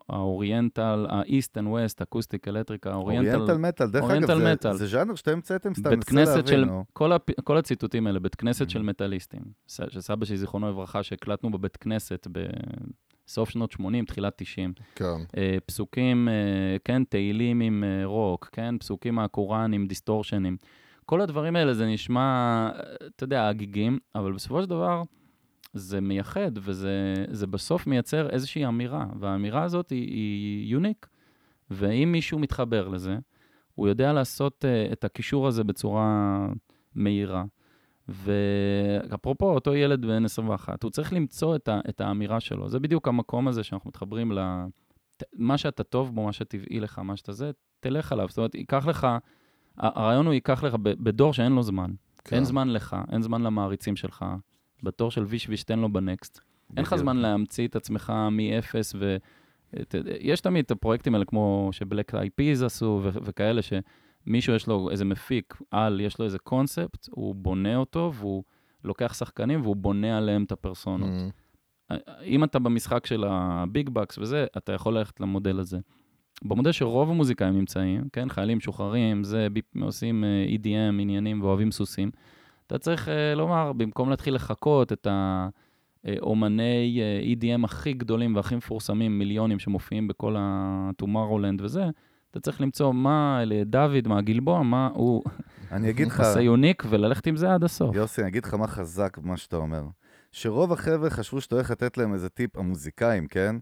ה 0.09 0.19
oriental, 0.19 1.05
ה-East 1.09 1.57
and 1.61 1.67
West, 1.67 2.03
acoustic, 2.03 2.47
electric, 2.47 2.93
oriental 2.93 3.29
ה 3.31 3.34
oriental, 3.34 3.57
metal, 3.67 3.87
דרך 3.87 4.03
oriental 4.03 4.47
אגב. 4.47 4.71
זה- 4.71 4.77
זה 4.77 4.87
ז'אנר 4.87 5.15
שאתם 5.15 5.31
המצאתם 5.31 5.73
סתם, 5.73 5.89
מנסה 5.89 6.09
כנסת 6.11 6.47
של, 6.47 6.55
להבין, 6.57 6.73
נו. 6.73 6.83
כל, 6.93 7.11
הפ... 7.11 7.41
כל 7.43 7.57
הציטוטים 7.57 8.07
האלה, 8.07 8.19
בית 8.19 8.35
כנסת 8.35 8.67
Mm. 8.67 8.71
של 8.71 8.81
מטאליסטים, 8.81 9.41
ס- 9.67 9.79
של 9.89 10.01
סבא 10.01 10.25
שלי, 10.25 10.37
זיכרונו 10.37 10.69
לברכה, 10.69 11.03
שהקלטנו 11.03 11.51
בבית 11.51 11.77
כנסת 11.77 12.27
בסוף 13.27 13.49
שנות 13.49 13.71
80, 13.71 14.05
תחילת 14.05 14.33
90. 14.37 14.73
כן. 14.95 15.05
אה, 15.37 15.57
פסוקים, 15.65 16.29
אה, 16.29 16.33
כן, 16.85 17.03
תהילים 17.03 17.59
עם 17.61 17.83
אה, 17.83 18.05
רוק, 18.05 18.49
כן, 18.51 18.75
פסוקים 18.79 19.15
מהקוראן 19.15 19.73
עם 19.73 19.87
דיסטורשנים. 19.87 20.57
כל 21.05 21.21
הדברים 21.21 21.55
האלה, 21.55 21.73
זה 21.73 21.85
נשמע, 21.87 22.21
אה, 22.75 22.81
אתה 23.15 23.23
יודע, 23.23 23.47
הגיגים, 23.49 23.99
אבל 24.15 24.31
בסופו 24.33 24.61
של 24.61 24.69
דבר, 24.69 25.01
זה 25.73 26.01
מייחד, 26.01 26.51
וזה 26.55 27.13
זה 27.31 27.47
בסוף 27.47 27.87
מייצר 27.87 28.29
איזושהי 28.29 28.65
אמירה, 28.65 29.05
והאמירה 29.19 29.63
הזאת 29.63 29.89
היא, 29.89 30.07
היא 30.07 30.71
יוניק. 30.71 31.07
ואם 31.71 32.09
מישהו 32.11 32.39
מתחבר 32.39 32.87
לזה, 32.87 33.17
הוא 33.75 33.87
יודע 33.87 34.13
לעשות 34.13 34.65
uh, 34.65 34.93
את 34.93 35.03
הקישור 35.03 35.47
הזה 35.47 35.63
בצורה 35.63 36.47
מהירה. 36.95 37.43
ואפרופו, 38.07 39.45
אותו 39.45 39.75
ילד 39.75 40.05
בן 40.05 40.25
21, 40.25 40.83
הוא 40.83 40.91
צריך 40.91 41.13
למצוא 41.13 41.55
את, 41.55 41.67
ה, 41.67 41.79
את 41.89 42.01
האמירה 42.01 42.39
שלו. 42.39 42.69
זה 42.69 42.79
בדיוק 42.79 43.07
המקום 43.07 43.47
הזה 43.47 43.63
שאנחנו 43.63 43.87
מתחברים 43.87 44.31
ל... 44.31 44.65
מה 45.33 45.57
שאתה 45.57 45.83
טוב 45.83 46.15
בו, 46.15 46.25
מה 46.25 46.33
שטבעי 46.33 46.79
לך, 46.79 46.99
מה 46.99 47.17
שאתה 47.17 47.31
זה, 47.31 47.51
תלך 47.79 48.11
עליו. 48.11 48.25
זאת 48.29 48.37
אומרת, 48.37 48.55
ייקח 48.55 48.87
לך, 48.87 49.07
הרעיון 49.77 50.25
הוא 50.25 50.33
ייקח 50.33 50.63
לך, 50.63 50.75
בדור 50.75 51.33
שאין 51.33 51.51
לו 51.51 51.63
זמן. 51.63 51.91
כן. 52.23 52.35
אין 52.35 52.45
זמן 52.45 52.69
לך, 52.69 52.95
אין 53.11 53.21
זמן 53.21 53.41
למעריצים 53.41 53.95
שלך. 53.95 54.25
בתור 54.83 55.11
של 55.11 55.23
ויש 55.23 55.49
ויש, 55.49 55.63
תן 55.63 55.79
לו 55.79 55.93
בנקסט. 55.93 56.39
אין 56.77 56.85
לך. 56.85 56.95
זמן 56.95 57.17
להמציא 57.17 57.67
את 57.67 57.75
עצמך 57.75 58.13
מאפס, 58.31 58.95
ו... 58.99 59.17
יש 60.19 60.41
תמיד 60.41 60.65
את 60.65 60.71
הפרויקטים 60.71 61.13
האלה, 61.13 61.25
כמו 61.25 61.69
שבלק 61.71 62.15
איי 62.15 62.29
פיז 62.29 62.63
עשו, 62.63 62.99
ו- 63.03 63.09
וכאלה, 63.23 63.61
שמישהו 63.61 64.53
יש 64.55 64.67
לו 64.67 64.89
איזה 64.91 65.05
מפיק 65.05 65.57
על, 65.71 65.99
יש 65.99 66.19
לו 66.19 66.25
איזה 66.25 66.39
קונספט, 66.39 67.07
הוא 67.11 67.35
בונה 67.35 67.75
אותו, 67.75 68.11
והוא 68.15 68.43
לוקח 68.83 69.13
שחקנים, 69.13 69.61
והוא 69.61 69.75
בונה 69.75 70.17
עליהם 70.17 70.43
את 70.43 70.51
הפרסונות. 70.51 71.09
Mhm. 71.09 71.93
אם 72.23 72.43
אתה 72.43 72.59
במשחק 72.59 73.05
של 73.05 73.23
הביג 73.27 73.89
בקס 73.89 74.17
וזה, 74.17 74.45
אתה 74.57 74.73
יכול 74.73 74.97
ללכת 74.97 75.19
למודל 75.19 75.59
הזה. 75.59 75.79
במודל 76.43 76.71
שרוב 76.71 77.09
המוזיקאים 77.09 77.53
נמצאים, 77.53 78.03
כן, 78.13 78.29
חיילים 78.29 78.57
משוחררים, 78.57 79.23
זה, 79.23 79.47
עושים 79.81 80.23
אה, 80.23 80.45
EDM, 80.55 81.01
עניינים 81.01 81.41
ואוהבים 81.41 81.71
סוסים, 81.71 82.11
אתה 82.69 82.77
צריך 82.77 83.09
אה, 83.09 83.35
לומר, 83.35 83.73
במקום 83.73 84.09
להתחיל 84.09 84.35
לחקות 84.35 84.93
את 84.93 85.07
האומני 86.05 87.01
אה, 87.01 87.33
EDM 87.33 87.65
הכי 87.65 87.93
גדולים 87.93 88.35
והכי 88.35 88.55
מפורסמים, 88.55 89.19
מיליונים 89.19 89.59
שמופיעים 89.59 90.07
בכל 90.07 90.35
ה-Tomorrowland 90.37 91.63
וזה, 91.63 91.83
אתה 92.31 92.39
צריך 92.39 92.61
למצוא 92.61 92.93
מה 92.93 93.39
אלה 93.41 93.63
דוד, 93.65 94.07
מה 94.07 94.21
גלבוע, 94.21 94.63
מה 94.63 94.89
הוא 94.93 95.23
אני 95.71 95.89
אגיד 95.89 96.07
לך, 96.07 96.19
עושה 96.19 96.41
יוניק, 96.41 96.83
וללכת 96.89 97.27
עם 97.27 97.35
זה 97.35 97.53
עד 97.53 97.63
הסוף. 97.63 97.95
יוסי, 97.95 98.21
אני 98.21 98.29
אגיד 98.29 98.45
לך 98.45 98.53
מה 98.53 98.67
חזק 98.67 99.17
במה 99.17 99.37
שאתה 99.37 99.55
אומר. 99.55 99.83
שרוב 100.31 100.73
החבר'ה 100.73 101.09
חשבו 101.09 101.41
שאתה 101.41 101.55
הולך 101.55 101.71
לתת 101.71 101.97
להם 101.97 102.13
איזה 102.13 102.29
טיפ, 102.29 102.57
המוזיקאים, 102.57 103.27
כן? 103.27 103.55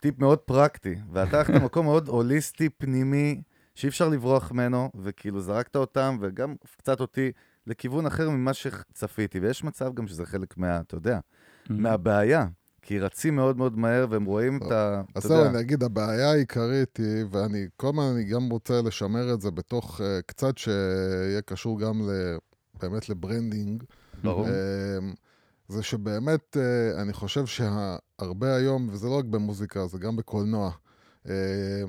טיפ 0.00 0.18
מאוד 0.18 0.38
פרקטי, 0.38 0.94
ואתה 1.12 1.38
הלכת 1.38 1.54
למקום 1.54 1.86
מאוד 1.86 2.08
הוליסטי, 2.08 2.68
פנימי, 2.68 3.42
שאי 3.74 3.88
אפשר 3.88 4.08
לברוח 4.08 4.52
ממנו, 4.52 4.90
וכאילו 4.94 5.40
זרקת 5.40 5.76
אותם, 5.76 6.16
וגם 6.20 6.54
קצת 6.76 7.00
אותי, 7.00 7.32
לכיוון 7.68 8.06
אחר 8.06 8.30
ממה 8.30 8.54
שצפיתי. 8.54 9.40
ויש 9.40 9.64
מצב 9.64 9.94
גם 9.94 10.06
שזה 10.06 10.26
חלק 10.26 10.56
מה, 10.56 10.80
אתה 10.80 10.94
יודע, 10.94 11.18
Mm-hmm. 11.68 11.72
מהבעיה. 11.72 12.46
כי 12.82 12.98
רצים 12.98 13.36
מאוד 13.36 13.56
מאוד 13.56 13.78
מהר, 13.78 14.06
והם 14.10 14.24
רואים 14.24 14.56
את 14.56 14.72
ה... 14.72 15.02
אז 15.14 15.24
אתה 15.24 15.34
זהו, 15.34 15.44
אני 15.44 15.60
אגיד, 15.60 15.82
הבעיה 15.82 16.30
העיקרית 16.30 16.96
היא, 16.96 17.24
ואני 17.30 17.66
כל 17.76 17.88
הזמן 17.88 18.02
אני 18.14 18.24
גם 18.24 18.50
רוצה 18.50 18.82
לשמר 18.82 19.34
את 19.34 19.40
זה 19.40 19.50
בתוך 19.50 20.00
uh, 20.00 20.04
קצת 20.26 20.58
שיהיה 20.58 21.42
קשור 21.44 21.80
גם 21.80 22.10
ל, 22.10 22.36
באמת 22.80 23.08
ל 23.08 23.16
branding. 23.16 23.84
ברור. 24.24 24.48
אה, 24.48 24.52
זה 25.68 25.82
שבאמת, 25.82 26.56
אה, 26.56 27.02
אני 27.02 27.12
חושב 27.12 27.46
שהרבה 27.46 28.54
היום, 28.56 28.88
וזה 28.92 29.06
לא 29.06 29.18
רק 29.18 29.24
במוזיקה, 29.24 29.86
זה 29.86 29.98
גם 29.98 30.16
בקולנוע, 30.16 30.70
אה, 31.28 31.82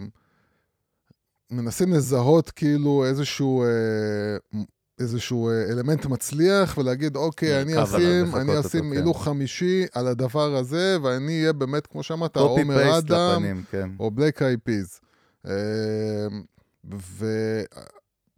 מנסים 1.52 1.94
לזהות 1.94 2.50
כאילו 2.50 3.06
איזשהו, 3.06 3.64
אה, 3.64 4.60
איזשהו 5.00 5.50
אה, 5.50 5.64
אלמנט 5.72 6.06
מצליח 6.06 6.78
ולהגיד, 6.78 7.16
אוקיי, 7.16 7.62
אני 7.62 7.74
קו 7.74 7.80
עליו, 7.80 7.98
אשים, 7.98 8.36
אני 8.36 8.60
אשים 8.60 8.84
כן. 8.84 8.98
הילוך 8.98 9.24
חמישי 9.24 9.86
על 9.94 10.08
הדבר 10.08 10.56
הזה, 10.56 10.98
ואני 11.04 11.40
אהיה 11.40 11.54
באמת, 11.54 11.88
כמו 11.88 12.04
שאמרת, 12.04 12.38
עומר 12.38 12.98
אדם, 12.98 13.62
כן. 13.72 13.90
או 14.00 14.12
Black 14.12 14.42
Eyed 14.42 14.58
Peas. 14.58 15.00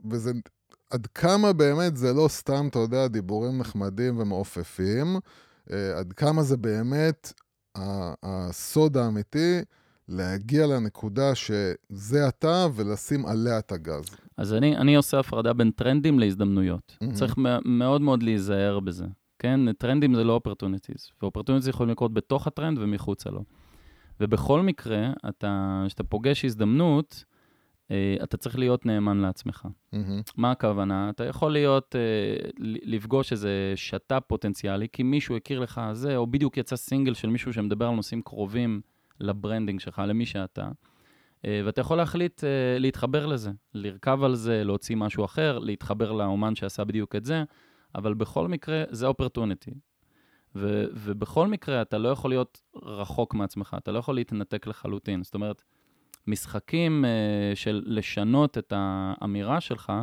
וזה 0.05 0.31
עד 0.89 1.07
כמה 1.15 1.53
באמת 1.53 1.97
זה 1.97 2.13
לא 2.13 2.27
סתם, 2.27 2.67
אתה 2.67 2.79
יודע, 2.79 3.07
דיבורים 3.07 3.57
נחמדים 3.57 4.19
ומעופפים, 4.19 5.17
אה, 5.71 5.97
עד 5.97 6.13
כמה 6.13 6.43
זה 6.43 6.57
באמת 6.57 7.33
הסוד 8.23 8.97
האמיתי 8.97 9.61
להגיע 10.07 10.67
לנקודה 10.67 11.35
שזה 11.35 12.27
אתה 12.27 12.67
ולשים 12.75 13.25
עליה 13.25 13.59
את 13.59 13.71
הגז. 13.71 14.03
אז 14.41 14.53
אני, 14.53 14.77
אני 14.77 14.95
עושה 14.95 15.19
הפרדה 15.19 15.53
בין 15.53 15.71
טרנדים 15.71 16.19
להזדמנויות. 16.19 16.97
מהמם. 17.01 17.13
צריך 17.13 17.35
מאוד 17.65 18.01
מאוד 18.01 18.23
להיזהר 18.23 18.79
בזה. 18.79 19.05
כן, 19.39 19.73
טרנדים 19.73 20.15
זה 20.15 20.23
לא 20.23 20.33
opportunities, 20.33 21.11
ו 21.21 21.25
opportunities 21.25 21.67
יכולים 21.67 21.91
לקרות 21.91 22.13
בתוך 22.13 22.47
הטרנד 22.47 22.77
ומחוצה 22.81 23.29
לו. 23.29 23.43
ובכל 24.19 24.61
מקרה, 24.61 25.11
אתה, 25.29 25.83
כשאתה 25.87 26.03
פוגש 26.03 26.45
הזדמנות, 26.45 27.23
אה, 27.91 28.15
אתה 28.23 28.37
צריך 28.37 28.59
להיות 28.59 28.85
נאמן 28.85 29.17
לעצמך. 29.17 29.67
מהמם. 29.93 30.21
מה 30.37 30.51
הכוונה? 30.51 31.09
אתה 31.09 31.25
יכול 31.25 31.51
להיות, 31.51 31.95
אה, 31.95 32.49
לפגוש 32.59 33.31
איזה 33.31 33.73
שת"פ 33.75 34.19
פוטנציאלי, 34.27 34.87
כי 34.93 35.03
מישהו 35.03 35.35
הכיר 35.35 35.59
לך 35.59 35.81
זה, 35.93 36.17
או 36.17 36.27
בדיוק 36.27 36.57
יצא 36.57 36.75
סינגל 36.75 37.13
של 37.13 37.29
מישהו 37.29 37.53
שמדבר 37.53 37.87
על 37.87 37.95
נושאים 37.95 38.21
קרובים 38.21 38.81
ל 39.19 39.26
branding 39.26 39.79
שלך, 39.79 40.01
למי 40.07 40.25
שאתה. 40.25 40.69
אה, 41.45 41.61
ואתה 41.65 41.81
יכול 41.81 41.97
להחליט 41.97 42.43
אה, 42.43 42.79
להתחבר 42.79 43.25
לזה, 43.25 43.51
לרכב 43.73 44.23
על 44.23 44.35
זה, 44.35 44.63
להוציא 44.63 44.95
משהו 44.95 45.25
אחר, 45.25 45.59
להתחבר 45.59 46.11
לאומן 46.11 46.55
שעשה 46.55 46.83
בדיוק 46.83 47.15
את 47.15 47.25
זה, 47.25 47.43
אבל 47.95 48.13
בכל 48.13 48.47
מקרה, 48.47 48.83
זה 48.89 49.07
opportunity. 49.07 49.71
ובכל 50.55 51.47
מקרה, 51.47 51.81
אתה 51.81 51.97
לא 51.97 52.09
יכול 52.09 52.31
להיות 52.31 52.61
רחוק 52.83 53.33
מעצמך, 53.33 53.75
אתה 53.77 53.91
לא 53.91 53.99
יכול 53.99 54.15
להתנתק 54.15 54.67
לחלוטין. 54.67 55.23
זאת 55.23 55.35
אומרת, 55.35 55.63
משחקים 56.27 57.05
uh, 57.05 57.55
של 57.55 57.83
לשנות 57.85 58.57
את 58.57 58.73
האמירה 58.75 59.61
שלך, 59.61 59.93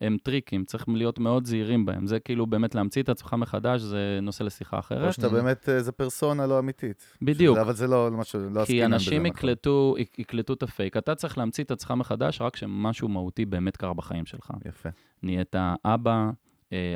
הם 0.00 0.16
טריקים, 0.22 0.64
צריך 0.64 0.84
להיות 0.88 1.18
מאוד 1.18 1.44
זהירים 1.46 1.86
בהם. 1.86 2.06
זה 2.06 2.20
כאילו 2.20 2.46
באמת 2.46 2.74
להמציא 2.74 3.02
את 3.02 3.08
עצמך 3.08 3.32
מחדש, 3.38 3.80
זה 3.80 4.18
נושא 4.22 4.42
לשיחה 4.42 4.78
אחרת. 4.78 5.06
או 5.08 5.12
שאתה 5.12 5.28
באמת, 5.28 5.68
אה, 5.68 5.82
זה 5.82 5.92
פרסונה 5.92 6.46
לא 6.46 6.58
אמיתית. 6.58 7.02
בדיוק. 7.22 7.56
שזה- 7.56 7.62
אבל 7.62 7.72
זה 7.74 7.86
לא, 7.86 8.08
מה 8.12 8.24
ש... 8.24 8.34
לא 8.34 8.50
כי 8.54 8.60
עסקינן 8.60 8.92
אנשים 8.92 9.22
נכון. 9.22 9.26
יקלטו, 9.26 9.94
יק- 9.98 10.18
יקלטו 10.18 10.52
את 10.52 10.62
הפייק. 10.62 10.96
אתה 10.96 11.14
צריך 11.14 11.38
להמציא 11.38 11.64
את 11.64 11.70
עצמך 11.70 11.90
מחדש 11.90 12.40
רק 12.40 12.54
כשמשהו 12.54 13.08
מהותי 13.08 13.44
באמת 13.44 13.76
קרה 13.76 13.94
בחיים 13.94 14.26
שלך. 14.26 14.50
יפה. 14.64 14.88
נהיית 15.22 15.56
אבא, 15.84 16.30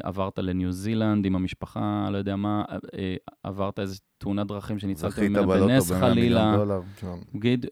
עברת 0.03 0.39
לניו 0.39 0.73
זילנד 0.73 1.27
עם 1.27 1.37
המשפחה, 1.37 2.09
לא 2.13 2.17
יודע 2.17 2.37
מה, 2.37 2.65
אה, 2.99 3.15
עברת 3.43 3.79
איזו 3.79 4.01
תאונת 4.19 4.47
דרכים 4.47 4.79
שניצלת 4.79 5.19
ממנה 5.19 5.47
בנס 5.47 5.91
ב-100 5.91 6.01
חלילה. 6.01 6.57
כן. 6.97 7.17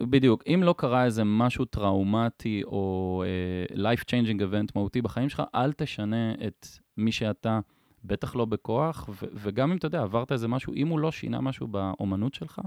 בדיוק, 0.03 0.43
אם 0.47 0.63
לא 0.63 0.75
קרה 0.79 1.05
איזה 1.05 1.25
משהו 1.25 1.65
טראומטי 1.65 2.63
או 2.65 3.25
life 3.73 4.01
changing 4.01 4.39
event 4.41 4.73
מהותי 4.75 5.03
בחיים 5.03 5.29
שלך, 5.29 5.43
אל 5.55 5.73
תשנה 5.73 6.33
את 6.47 6.67
מי 6.97 7.13
שאתה, 7.13 7.61
בטח 8.05 8.37
לא 8.37 8.45
בכוח, 8.45 9.09
ו- 9.09 9.27
וגם 9.35 9.71
אם 9.71 9.77
אתה 9.77 9.87
יודע, 9.87 10.03
עברת 10.03 10.33
איזה 10.33 10.49
משהו, 10.49 10.75
אם 10.75 10.89
הוא 10.89 11.01
לא 11.01 11.11
שינה 11.11 11.41
משהו 11.41 11.67
באומנות 11.67 12.35
שלך, 12.35 12.61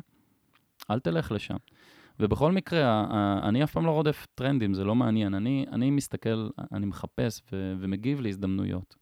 אל 0.91 0.99
תלך 0.99 1.31
לשם. 1.31 1.55
ובכל 2.19 2.51
מקרה, 2.51 3.05
אני 3.43 3.63
אף 3.63 3.71
פעם 3.71 3.85
לא 3.85 3.91
רודף 3.91 4.27
טרנדים, 4.35 4.73
זה 4.73 4.83
לא 4.83 4.95
מעניין. 4.95 5.33
אני, 5.33 5.65
אני 5.71 5.91
מסתכל, 5.91 6.49
אני 6.71 6.85
מחפש 6.85 7.41
ו- 7.51 7.73
ומגיב 7.79 8.21
להזדמנויות, 8.21 8.95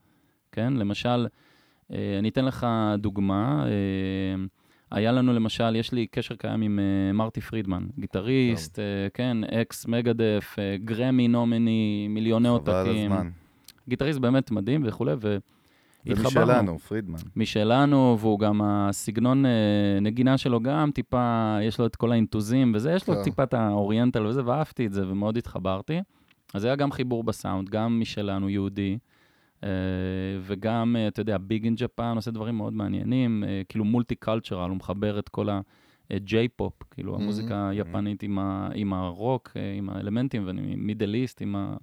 כן? 0.52 0.74
למשל, 0.74 1.28
אה, 1.94 2.16
אני 2.20 2.30
אתן 2.30 2.46
לך 2.46 2.68
דוגמה, 2.98 3.66
אה, 3.66 4.44
היה 4.92 5.12
לנו 5.12 5.34
למשל, 5.34 5.76
יש 5.76 5.92
לי 5.92 6.08
קשר 6.08 6.36
קיים 6.36 6.62
עם 6.62 6.80
uh, 6.80 7.14
מרטי 7.14 7.42
פרידמן, 7.42 7.88
גיטריסט, 8.00 8.80
uh, 8.80 8.82
כן, 9.14 9.38
אקס 9.44 9.88
Megadeth, 9.88 10.56
uh, 10.56 10.84
Grammy 10.84 11.28
nominee, 11.28 12.08
מיליוני 12.10 12.50
חבל 12.50 12.74
עותקים. 12.74 13.12
הזמן. 13.12 13.30
גיטריסט 13.90 14.20
באמת 14.20 14.52
מדהים 14.52 14.82
וכולי, 14.86 15.14
ו... 15.22 15.38
זה 16.06 16.14
התחברנו. 16.14 16.52
משלנו, 16.52 16.80
פרידמן. 16.80 17.18
משלנו, 17.36 18.18
והוא 18.20 18.40
גם, 18.40 18.62
הסגנון 18.64 19.46
אה, 19.46 19.52
נגינה 20.02 20.38
שלו 20.38 20.60
גם 20.60 20.92
טיפה, 20.92 21.58
יש 21.62 21.80
לו 21.80 21.86
את 21.86 21.96
כל 21.96 22.12
האינטרוולים 22.12 22.72
וזה, 22.76 22.92
יש 22.92 23.08
לו. 23.08 23.24
טיפה 23.24 23.44
את 23.44 23.54
ה 23.54 23.62
oriental 23.62 24.26
וזה, 24.26 24.42
ואהבתי 24.46 24.86
את 24.86 24.94
זה 24.94 25.08
ומאוד 25.08 25.38
התחברתי. 25.38 26.00
אז 26.54 26.66
היה 26.66 26.76
גם 26.76 26.92
חיבור 26.92 27.24
בסאונד, 27.24 27.70
גם 27.70 28.00
משלנו, 28.00 28.50
יהודי, 28.50 28.92
אה, 28.92 28.98
וגם, 30.42 30.96
אה, 30.96 31.08
אתה 31.08 31.22
יודע, 31.22 31.38
big 31.38 31.64
in 31.64 31.76
Japan 31.76 32.14
עושה 32.16 32.32
דברים 32.32 32.58
מאוד 32.58 32.74
מעניינים, 32.74 33.44
אה, 33.44 33.62
כאילו 33.70 33.86
multicultural, 33.86 34.70
הוא 34.70 34.78
מחבר 34.78 35.20
את 35.20 35.30
כל 35.30 35.48
ה 36.10 36.20
J-pop, 36.20 36.84
כאילו. 36.92 37.16
המוזיקה 37.16 37.70
היפנית 37.70 38.24
עם, 38.24 38.94
הרוק, 38.94 39.52
אה, 39.56 39.74
עם 39.78 39.90
האלמנטים, 39.90 40.44
ו 40.46 40.55
Middle 40.55 41.14
East, 41.14 41.42
עם 41.42 41.56
ה... 41.56 41.78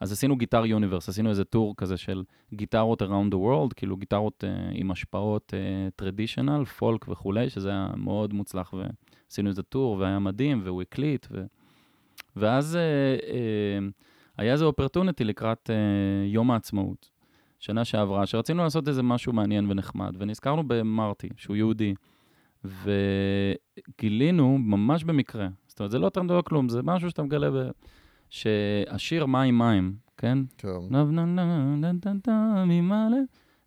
אז 0.00 0.12
עשינו 0.12 0.36
Guitar 0.36 0.66
Universe, 0.66 1.08
עשינו 1.08 1.30
איזה 1.30 1.44
tour 1.44 1.74
כזה 1.76 1.96
של 1.96 2.22
גיטרות 2.54 3.02
around 3.02 3.32
the 3.32 3.36
world, 3.36 3.74
כאילו 3.76 3.96
גיטרות 3.96 4.44
אה, 4.44 4.72
עם 4.72 4.90
השפעות 4.90 5.54
traditional, 5.96 6.64
folk 6.64 7.08
וכולי, 7.08 7.50
שזה 7.50 7.70
היה 7.70 7.90
מאוד 7.96 8.32
מוצלח, 8.32 8.74
ועשינו 8.74 9.48
איזה 9.48 9.62
tour, 9.62 9.96
והיה 9.98 10.18
מדהים, 10.18 10.60
והוא 10.64 10.82
הקליט, 10.82 11.26
ו... 11.30 11.44
ואז 12.36 12.78
אה, 12.78 13.22
אה, 13.22 13.30
היה 14.40 14.52
איזה 14.52 14.64
אופרטוניטי 14.64 15.24
לקראת 15.24 15.70
uh, 15.70 15.72
יום 16.32 16.50
העצמאות, 16.50 17.10
שנה 17.58 17.84
שעברה, 17.84 18.26
שרצינו 18.26 18.62
לעשות 18.62 18.88
איזה 18.88 19.02
משהו 19.02 19.32
מעניין 19.32 19.70
ונחמד, 19.70 20.16
ונזכרנו 20.18 20.62
במרטי, 20.66 21.28
שהוא 21.36 21.56
יהודי, 21.56 21.94
וגילינו 22.64 24.58
ממש 24.58 25.04
במקרה, 25.04 25.48
זאת 25.66 25.80
אומרת, 25.80 25.90
זה 25.90 25.98
לא 25.98 26.10
ולא 26.30 26.42
כלום, 26.42 26.68
זה 26.68 26.82
משהו 26.82 27.10
שאתה 27.10 27.22
מגלה 27.22 27.50
ב... 27.50 27.54
שהשיר 28.30 29.26
מים 29.26 29.58
מים, 29.58 29.94
כן? 30.16 30.38
כן. 30.58 30.68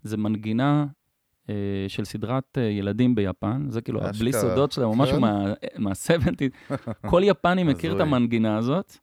זה 0.03 0.17
מנגינה 0.17 0.85
אה, 1.49 1.55
של 1.87 2.05
סדרת 2.05 2.57
אה, 2.57 2.63
ילדים 2.63 3.15
ביפן, 3.15 3.65
זה 3.69 3.81
כאילו 3.81 3.99
אשכרה. 3.99 4.19
בלי 4.19 4.33
סודות 4.33 4.71
שלהם, 4.71 4.89
או 4.89 4.95
משהו 4.95 5.15
כן. 5.15 5.21
מה- 5.21 5.53
מה-70. 5.77 6.77
כל 7.09 7.21
יפני 7.25 7.63
מכיר 7.63 7.95
את. 7.95 7.99
המנגינה 8.01 8.57
הזאת. 8.57 8.97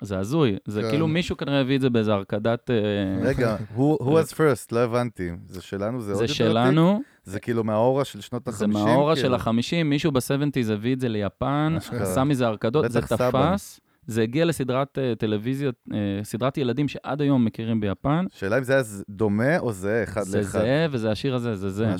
זה 0.00 0.18
הזוי, 0.18 0.56
זה 0.66 0.82
כן. 0.82 0.90
כאילו 0.90 1.08
מישהו 1.08 1.36
כנראה 1.36 1.60
הביא 1.60 1.76
את 1.76 1.80
זה 1.80 1.90
באיזה 1.90 2.12
הרקדת... 2.12 2.70
אה, 2.70 2.76
רגע, 3.22 3.56
who 3.76 4.02
who 4.02 4.06
was 4.06 4.32
first? 4.32 4.68
לא 4.72 4.78
הבנתי. 4.78 5.30
זה 5.46 5.62
שלנו? 5.62 6.00
זה 6.00 6.12
עוד 6.12 6.18
זה 6.18 6.24
יותר 6.24 6.34
שלנו? 6.34 7.02
זה 7.24 7.40
כאילו 7.40 7.64
מהאורה 7.64 8.04
של 8.04 8.20
שנות 8.20 8.48
ה-50? 8.48 8.54
זה 8.54 8.66
מהאורה 8.66 9.16
של 9.16 9.34
החמישים, 9.34 9.90
מישהו 9.90 10.12
ב-70's 10.12 10.72
הביא 10.72 10.94
את 10.94 11.00
זה 11.00 11.08
ליפן. 11.08 11.76
עשה 11.90 12.24
מזה 12.24 12.46
הרקדות, 12.46 12.92
זה. 12.92 13.00
תפס, 13.00 13.80
זה 14.06 14.22
הגיע 14.22 14.44
לסדרת 14.44 14.98
אה, 14.98 15.12
טלוויזיה, 15.18 15.70
אה, 15.92 15.98
סדרת 16.22 16.58
ילדים 16.58 16.88
שעד 16.88 17.20
היום 17.20 17.44
מכירים 17.44 17.80
ביפן. 17.80 18.24
שאלה 18.32 18.58
אם 18.58 18.62
זה 18.62 18.72
היה 18.72 18.82
דומה 19.08 19.58
או 19.58 19.72
זהה, 19.72 20.02
אחד 20.02 20.22
זה 20.22 20.38
לאחד. 20.38 20.50
זהה 20.50 20.86
וזה 20.90 21.10
השיר 21.10 21.34
הזה, 21.34 21.56
זה 21.56 21.70
זה. 21.70 21.94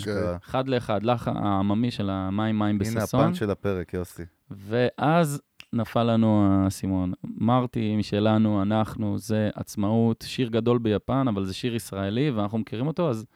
אחד 0.45 0.69
לאחד, 0.69 1.03
לך 1.03 1.31
העממי 1.35 1.91
של 1.91 2.11
המים 2.11 2.59
מים 2.59 2.81
הנה 2.81 3.01
בששון. 3.01 3.21
הפאנץ' 3.21 3.37
של 3.37 3.51
הפרק, 3.51 3.95
יוסי. 3.95 4.23
ואז 4.51 5.41
נפל 5.73 6.03
לנו 6.03 6.47
האסימון. 6.47 7.13
מרטי 7.25 7.97
משלנו, 7.97 8.63
אנחנו, 8.63 9.19
זה 9.19 9.51
עצמאות, 9.55 10.25
שיר 10.27 10.49
גדול 10.49 10.79
ביפן, 10.79 11.29
אבל 11.29 11.45
זה 11.45 11.55
שיר 11.55 11.75
ישראלי, 11.75 12.31
ואנחנו 12.31 12.59
מכירים 12.59 12.87
אותו, 12.87 13.11
אז 13.11 13.27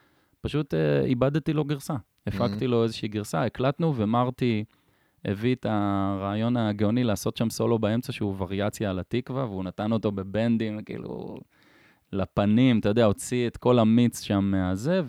פשוט 0.40 0.74
אה, 0.74 1.04
איבדתי 1.04 1.52
לו 1.52 1.64
גרסה. 1.64 1.94
הפקתי 2.26 2.66
לו 2.66 2.82
איזושהי 2.82 3.08
גרסה, 3.08 3.44
הקלטנו, 3.44 3.96
ומרטי 3.96 4.64
הביא 5.24 5.54
את 5.54 5.66
הרעיון 5.68 6.56
הגאוני 6.56 7.04
לעשות 7.04 7.36
שם 7.36 7.50
סולו 7.50 7.78
באמצע, 7.78 8.12
שהוא 8.12 8.34
וריאציה 8.38 8.90
על 8.90 8.98
התקווה, 8.98 9.44
והוא 9.44 9.64
נתן 9.64 9.92
אותו 9.92 10.12
בבנדים, 10.12 10.82
כאילו, 10.82 11.36
לפנים, 12.12 12.78
אתה 12.78 12.88
יודע, 12.88 13.04
הוציא 13.04 13.46
את 13.46 13.56
כל 13.56 13.78
המיץ 13.78 14.20
שם 14.20 14.44
מהזה, 14.44 15.00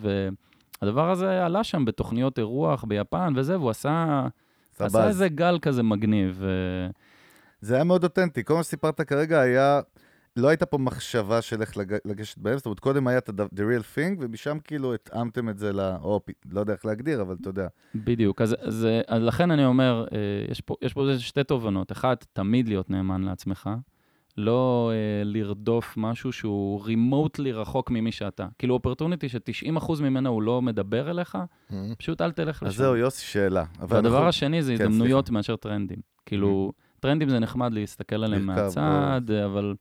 והדבר 0.81 1.09
הזה 1.09 1.45
עלה 1.45 1.63
שם 1.63 1.85
בתוכניות 1.85 2.39
אירוח 2.39 2.83
ביפן 2.83 3.33
וזה, 3.35 3.59
והוא 3.59 3.69
עשה... 3.69 4.27
עשה. 4.79 5.07
איזה 5.07 5.29
גל 5.29 5.59
כזה 5.61 5.83
מגניב. 5.83 6.43
זה 7.61 7.75
היה 7.75 7.83
מאוד 7.83 8.03
אותנטי. 8.03 8.43
כל 8.43 8.53
מה 8.53 8.63
שסיפרת 8.63 9.01
כרגע 9.01 9.41
היה... 9.41 9.79
לא 10.37 10.47
הייתה 10.47 10.65
פה 10.65 10.77
מחשבה 10.77 11.41
של 11.41 11.61
איך 11.61 11.77
לג- 11.77 11.97
לגשת 12.05 12.37
באמצע, 12.37 12.57
זאת 12.57 12.65
אומרת, 12.65 12.79
קודם 12.79 13.07
היה 13.07 13.17
את 13.17 13.29
the 13.29 13.59
real 13.59 13.95
thing, 13.95 14.17
ומשם 14.19 14.57
כאילו 14.63 14.93
התאמתם 14.93 15.49
את 15.49 15.57
זה 15.57 15.73
ל... 15.73 15.79
או, 15.79 16.19
לא 16.51 16.59
יודע 16.59 16.73
איך 16.73 16.85
להגדיר, 16.85 17.21
אבל 17.21 17.35
אתה 17.41 17.49
יודע. 17.49 17.67
בדיוק, 17.95 18.41
אז, 18.41 18.55
אז, 18.61 18.87
אז 19.07 19.21
לכן 19.23 19.51
אני 19.51 19.65
אומר, 19.65 20.05
אה, 20.11 20.17
יש 20.51 20.61
פה, 20.61 20.75
יש 20.81 20.93
פה 20.93 21.05
שתי 21.17 21.43
תובנות. 21.43 21.91
אחת, 21.91 22.25
תמיד 22.33 22.67
להיות 22.67 22.89
נאמן 22.89 23.21
לעצמך, 23.21 23.69
לא 24.37 24.91
אה, 24.93 25.23
לרדוף 25.25 25.93
משהו 25.97 26.31
שהוא 26.31 26.83
רימוטלי 26.85 27.51
רחוק 27.51 27.91
ממי 27.91 28.11
שאתה. 28.11 28.47
כאילו 28.59 28.73
אופרטוניטי 28.73 29.29
ש-90% 29.29 30.01
ממנו 30.01 30.29
הוא 30.29 30.41
לא 30.41 30.61
מדבר 30.61 31.09
אליך, 31.11 31.37
פשוט 31.97 32.21
אל 32.21 32.31
תלך 32.31 32.55
לשם. 32.63 32.65
אז 32.65 32.75
זהו, 32.75 32.95
יוסי, 32.95 33.25
שאלה. 33.25 33.63
אבל 33.79 33.95
והדבר 33.95 34.15
אנחנו- 34.15 34.29
השני 34.29 34.63
זה 34.63 34.75
כן, 34.77 34.83
הזדמנויות 34.83 35.29
מאשר 35.29 35.55
טרנדים. 35.55 35.97
כאילו, 36.25 36.71
טרנדים 37.05 37.29
זה 37.29 37.39
נחמד 37.39 37.73
להסתכל 37.73 38.23
עליהם 38.23 38.45
מהצד, 38.45 39.21
אבל 39.45 39.75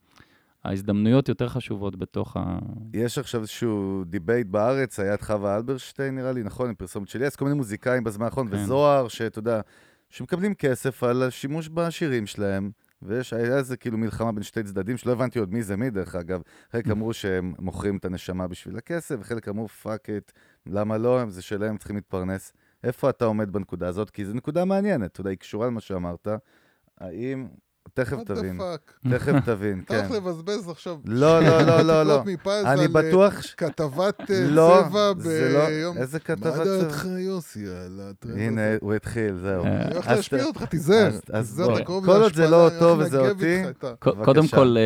ההזדמנויות 0.64 1.28
יותר 1.28 1.48
חשובות 1.48 1.96
בתוך 1.96 2.36
ה... 2.36 2.58
יש 2.92 3.18
עכשיו 3.18 3.40
איזשהו 3.40 4.04
debate 4.06 4.46
בארץ, 4.46 5.00
היה 5.00 5.14
את 5.14 5.22
חווה 5.22 5.56
אלברשטיין 5.56 6.14
נראה 6.14 6.32
לי, 6.32 6.42
נכון, 6.42 6.68
עם 6.68 6.74
פרסומת 6.74 7.08
שלי, 7.08 7.26
אז 7.26 7.36
כל 7.36 7.44
מיני 7.44 7.56
מוזיקאים 7.56 8.04
בזמן 8.04 8.24
האחרון, 8.24 8.48
כן. 8.48 8.54
וזוהר, 8.54 9.08
שאתה 9.08 9.38
יודע, 9.38 9.60
שמקבלים 10.10 10.54
כסף 10.54 11.02
על 11.02 11.22
השימוש 11.22 11.68
בשירים 11.68 12.26
שלהם, 12.26 12.70
ויש, 13.02 13.32
היה 13.32 13.56
איזה 13.56 13.76
כאילו 13.76 13.98
מלחמה 13.98 14.32
בין 14.32 14.42
שתי 14.42 14.62
צדדים, 14.62 14.96
שלא 14.96 15.12
הבנתי 15.12 15.38
עוד 15.38 15.52
מי 15.52 15.62
זה 15.62 15.76
מי, 15.76 15.90
דרך 15.90 16.14
אגב. 16.14 16.42
חלק 16.72 16.88
אמרו 16.88 17.12
שהם 17.12 17.54
מוכרים 17.58 17.96
את 17.96 18.04
הנשמה 18.04 18.48
בשביל 18.48 18.76
הכסף, 18.76 19.16
וחלק 19.20 19.48
אמרו, 19.48 19.68
fuck 19.68 20.10
it, 20.10 20.32
למה 20.66 20.98
לא, 20.98 21.24
זה 21.28 21.42
שלהם, 21.42 21.70
הם 21.70 21.76
צריכים 21.76 21.96
להתפרנס. 21.96 22.52
איפה 22.84 23.10
אתה 23.10 23.24
עומד 23.24 23.52
בנקודה 23.52 23.88
הזאת? 23.88 24.10
כי 24.10 24.24
זו 24.24 24.34
נקודה 24.34 24.64
מעניינת, 24.64 25.12
אתה 25.12 25.20
יודע, 25.20 25.30
היא 25.30 25.38
קשורה 25.38 25.66
למה 25.66 25.80
שאמרת. 25.80 26.28
האם... 27.00 27.48
תכף 27.94 28.16
תבין? 28.26 28.60
תכף 29.10 29.34
תבין, 29.44 29.82
אתה 29.84 29.94
כן. 29.94 30.00
הולך 30.00 30.10
לבזבז 30.10 30.68
עכשיו 30.68 30.98
לא, 31.04 31.40
לא, 31.40 31.62
לא, 31.62 31.82
לא, 31.82 32.02
לא. 32.02 32.22
אני 32.22 32.36
על, 32.44 32.80
אה, 32.80 32.88
בטוח. 32.88 33.34
כתבת 33.56 34.30
אה, 34.30 34.46
לא, 34.50 34.82
צבע 34.88 35.12
זה 35.18 35.50
לא, 35.52 35.66
ביום... 35.66 35.96
איזה 35.96 36.18
מה 36.18 36.24
כתבת 36.24 36.66
דעתך, 36.66 37.02
צבע? 37.02 37.20
יוסי, 37.20 37.66
על 37.66 38.00
הטרנד 38.02 38.38
הנה? 38.38 38.60
הוא 38.80 38.94
התחיל, 38.94 39.36
זהו. 39.36 39.64
אה, 39.64 39.82
אני 39.82 39.94
הולך 39.94 40.08
להשפיע 40.08 40.44
אותך, 40.44 40.64
תיזהר. 40.64 41.10
אז-. 41.32 41.60
אתה 41.60 41.84
כל 41.84 42.22
עוד 42.22 42.34
זה 42.34 42.48
לא 42.48 42.68
אותו 42.68 42.98
וזה 42.98 43.30
אותי, 43.30 43.62
ה-. 43.62 43.96
קודם 44.24 44.48
כל, 44.48 44.76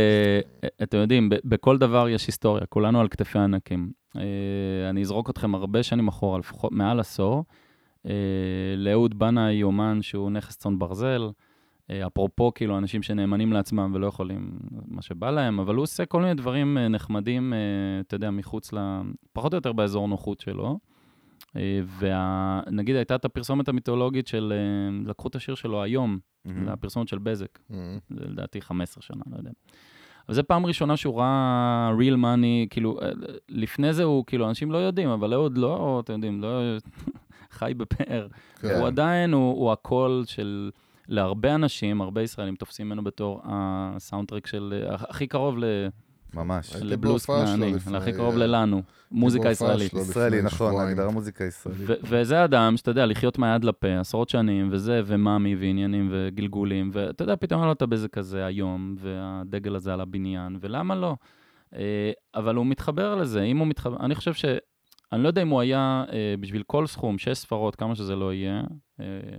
אתם 0.83 0.97
יודעים, 0.97 1.31
בכל 1.45 1.79
דבר 1.79 2.09
יש 2.09 2.27
היסטוריה, 2.27 2.67
כולנו 2.69 3.01
על 3.01 3.09
כתפי 3.09 3.39
ענקים. 3.39 3.91
אני 4.91 5.03
אזרוק 5.03 5.31
אתכם 5.31 5.55
הרבה 5.55 5.83
שנים 5.83 6.09
אחורה, 6.09 6.39
לפחות 6.39 6.73
מעל 6.73 7.01
עשור. 7.01 7.45
אה, 8.07 8.13
לאהוד 8.77 9.19
בנאי 9.19 9.63
אומן 9.63 9.99
שהוא 10.03 10.31
נכס 10.31 10.57
צאן 10.57 10.79
ברזל. 10.79 11.31
אה, 11.91 12.07
אפרופו, 12.07 12.53
כאילו, 12.55 12.79
אנשים 12.79 13.03
שנאמנים 13.03 13.53
לעצמם 13.53 13.91
ולא 13.95 14.07
יכולים 14.07 14.51
מה 14.87 15.03
שבא 15.03 15.31
להם, 15.31 15.61
אבל 15.61 15.75
הוא 15.75 15.83
עושה 15.83 16.07
כל 16.07 16.21
מיני 16.21 16.35
דברים 16.35 16.79
אה, 16.79 16.89
נחמדים, 16.89 17.53
אה, 17.53 17.59
אתה 18.01 18.17
יודע, 18.17 18.31
מחוץ 18.31 18.73
ל... 18.73 18.79
פחות 19.33 19.53
או 19.53 19.57
יותר 19.57 19.73
באזור 19.73 20.09
נוחות 20.09 20.41
שלו. 20.41 20.79
ונגיד 21.99 22.97
הייתה 22.97 23.15
את 23.15 23.25
הפרסומת 23.25 23.69
המיתולוגית 23.69 24.27
של, 24.27 24.53
לקחו 25.07 25.29
את 25.29 25.37
השיר 25.37 25.55
שלו 25.55 25.83
היום, 25.83 26.19
מהמם. 26.45 26.69
לפרסומת 26.69 27.09
של 27.09 27.19
בזק. 27.19 27.59
אה, 27.73 27.99
זה 28.11 28.25
לדעתי 28.25 28.61
15 28.61 29.03
שנה, 29.03 29.23
לא 29.31 29.37
יודע. 29.37 29.51
אבל 30.29 30.35
זו 30.35 30.43
פעם 30.47 30.67
ראשונה 30.67 30.97
שהוא 30.97 31.21
ראה 31.21 31.91
real 31.99 32.17
money, 32.17 32.69
כאילו, 32.71 32.99
לפני 33.49 33.93
זה 33.93 34.05
הוא, 34.05 34.25
כאילו, 34.27 34.49
אנשים 34.49 34.73
לא 34.73 34.79
יודעים, 34.79 35.09
אבל 35.09 35.35
אהוד 35.35 35.59
לא, 35.59 36.01
אתם 36.05 36.13
יודעים, 36.13 36.41
לא 36.43 36.61
חי 37.59 37.73
בפאר. 37.77 38.29
כן. 38.61 38.75
הוא 38.79 38.87
עדיין, 38.87 39.33
הוא, 39.33 39.53
הוא 39.53 39.73
הקול 39.73 40.23
של, 40.27 40.71
להרבה 41.09 41.55
אנשים, 41.55 42.01
הרבה 42.01 42.23
ישראלים 42.23 42.57
תופסים 42.57 42.87
ממנו 42.87 43.05
בתור 43.05 43.41
הסאונדטרק 43.45 44.47
של, 44.47 44.85
הכי 44.89 45.27
קרוב 45.27 45.59
ל, 45.59 45.65
ממש. 46.35 46.77
כנעני, 47.45 47.75
לפני, 47.75 47.97
הכי 47.97 48.13
קרוב 48.13 48.35
אה, 48.35 48.47
ללנו, 48.47 48.83
מוזיקה 49.11 49.45
בהופעה 49.45 49.53
ישראלית. 49.53 49.93
ישראלי, 49.93 50.43
נכון. 50.43 50.81
ההגדרה 50.81 51.11
מוזיקה 51.11 51.45
ישראלית. 51.45 51.89
וזה 52.03 52.45
אדם 52.45 52.77
שאתה 52.77 52.91
יודע, 52.91 53.07
לחיות 53.07 53.39
מהיד 53.39 53.65
לפה, 53.65 54.01
עשרות 54.01 54.29
שנים, 54.29 54.69
וזה, 54.73 55.03
ומאמי, 55.07 55.57
ועניינים, 55.57 56.09
וגלגולים, 56.13 56.91
ואתה 56.93 57.23
יודע, 57.23 57.37
פתאום 57.37 57.61
עלה 57.61 57.71
אותה 57.71 57.87
באיזה 57.87 58.09
כזה 58.09 58.45
היום, 58.45 58.97
והדגל 58.99 59.77
הזה 59.77 59.93
על 59.93 60.01
הבניין, 60.01 60.57
ולמה 60.61 60.95
לא? 60.95 61.15
אה, 61.75 62.11
אבל 62.35 62.55
הוא 62.55 62.67
מתחבר 62.67 63.15
לזה, 63.15 63.43
אם 63.43 63.59
הוא 63.59 63.67
מתחבר, 63.67 63.97
אני 64.01 64.15
חושב 64.15 64.35
ש... 64.35 64.45
אני 65.13 65.23
לא 65.23 65.29
יודע 65.29 65.43
אם 65.43 65.49
הוא 65.49 65.61
היה 65.61 66.05
אה, 66.13 66.35
בשביל 66.41 66.63
כל 66.67 66.87
סכום, 66.87 67.19
שש 67.19 67.39
ספרות, 67.39 67.77
כמה 67.77 67.95
שזה 67.95 68.17
לא 68.17 68.33
יהיה, 68.33 68.63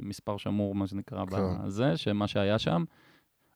מספר 0.02 0.38
שמור, 0.38 0.76
מה 0.76 0.88
שנקרא, 0.88 1.26
כן. 1.26 1.66
בזה, 1.66 1.98
שמה 1.98 2.28
שהיה 2.28 2.60
שם, 2.60 2.84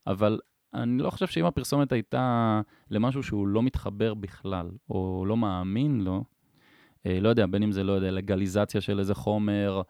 אבל 0.08 0.40
אני 0.74 1.04
לא 1.04 1.10
חושב 1.10 1.28
שאם 1.28 1.46
הפרסומת 1.46 1.92
הייתה 1.92 2.62
למשהו 2.92 3.24
שהוא 3.24 3.48
לא 3.48 3.64
מתחבר 3.64 4.14
בכלל, 4.14 4.70
או 4.90 5.26
לא 5.28 5.38
מאמין 5.38 6.02
לו, 6.02 6.24
אה, 7.06 7.20
לא 7.22 7.30
יודע, 7.30 7.46
בין 7.46 7.64
אם 7.64 7.72
זה, 7.72 7.84
לא 7.84 7.92
יודע, 7.92 8.12
לגליזציה 8.12 8.82
של 8.82 9.00
איזה 9.00 9.16
חומר, 9.16 9.82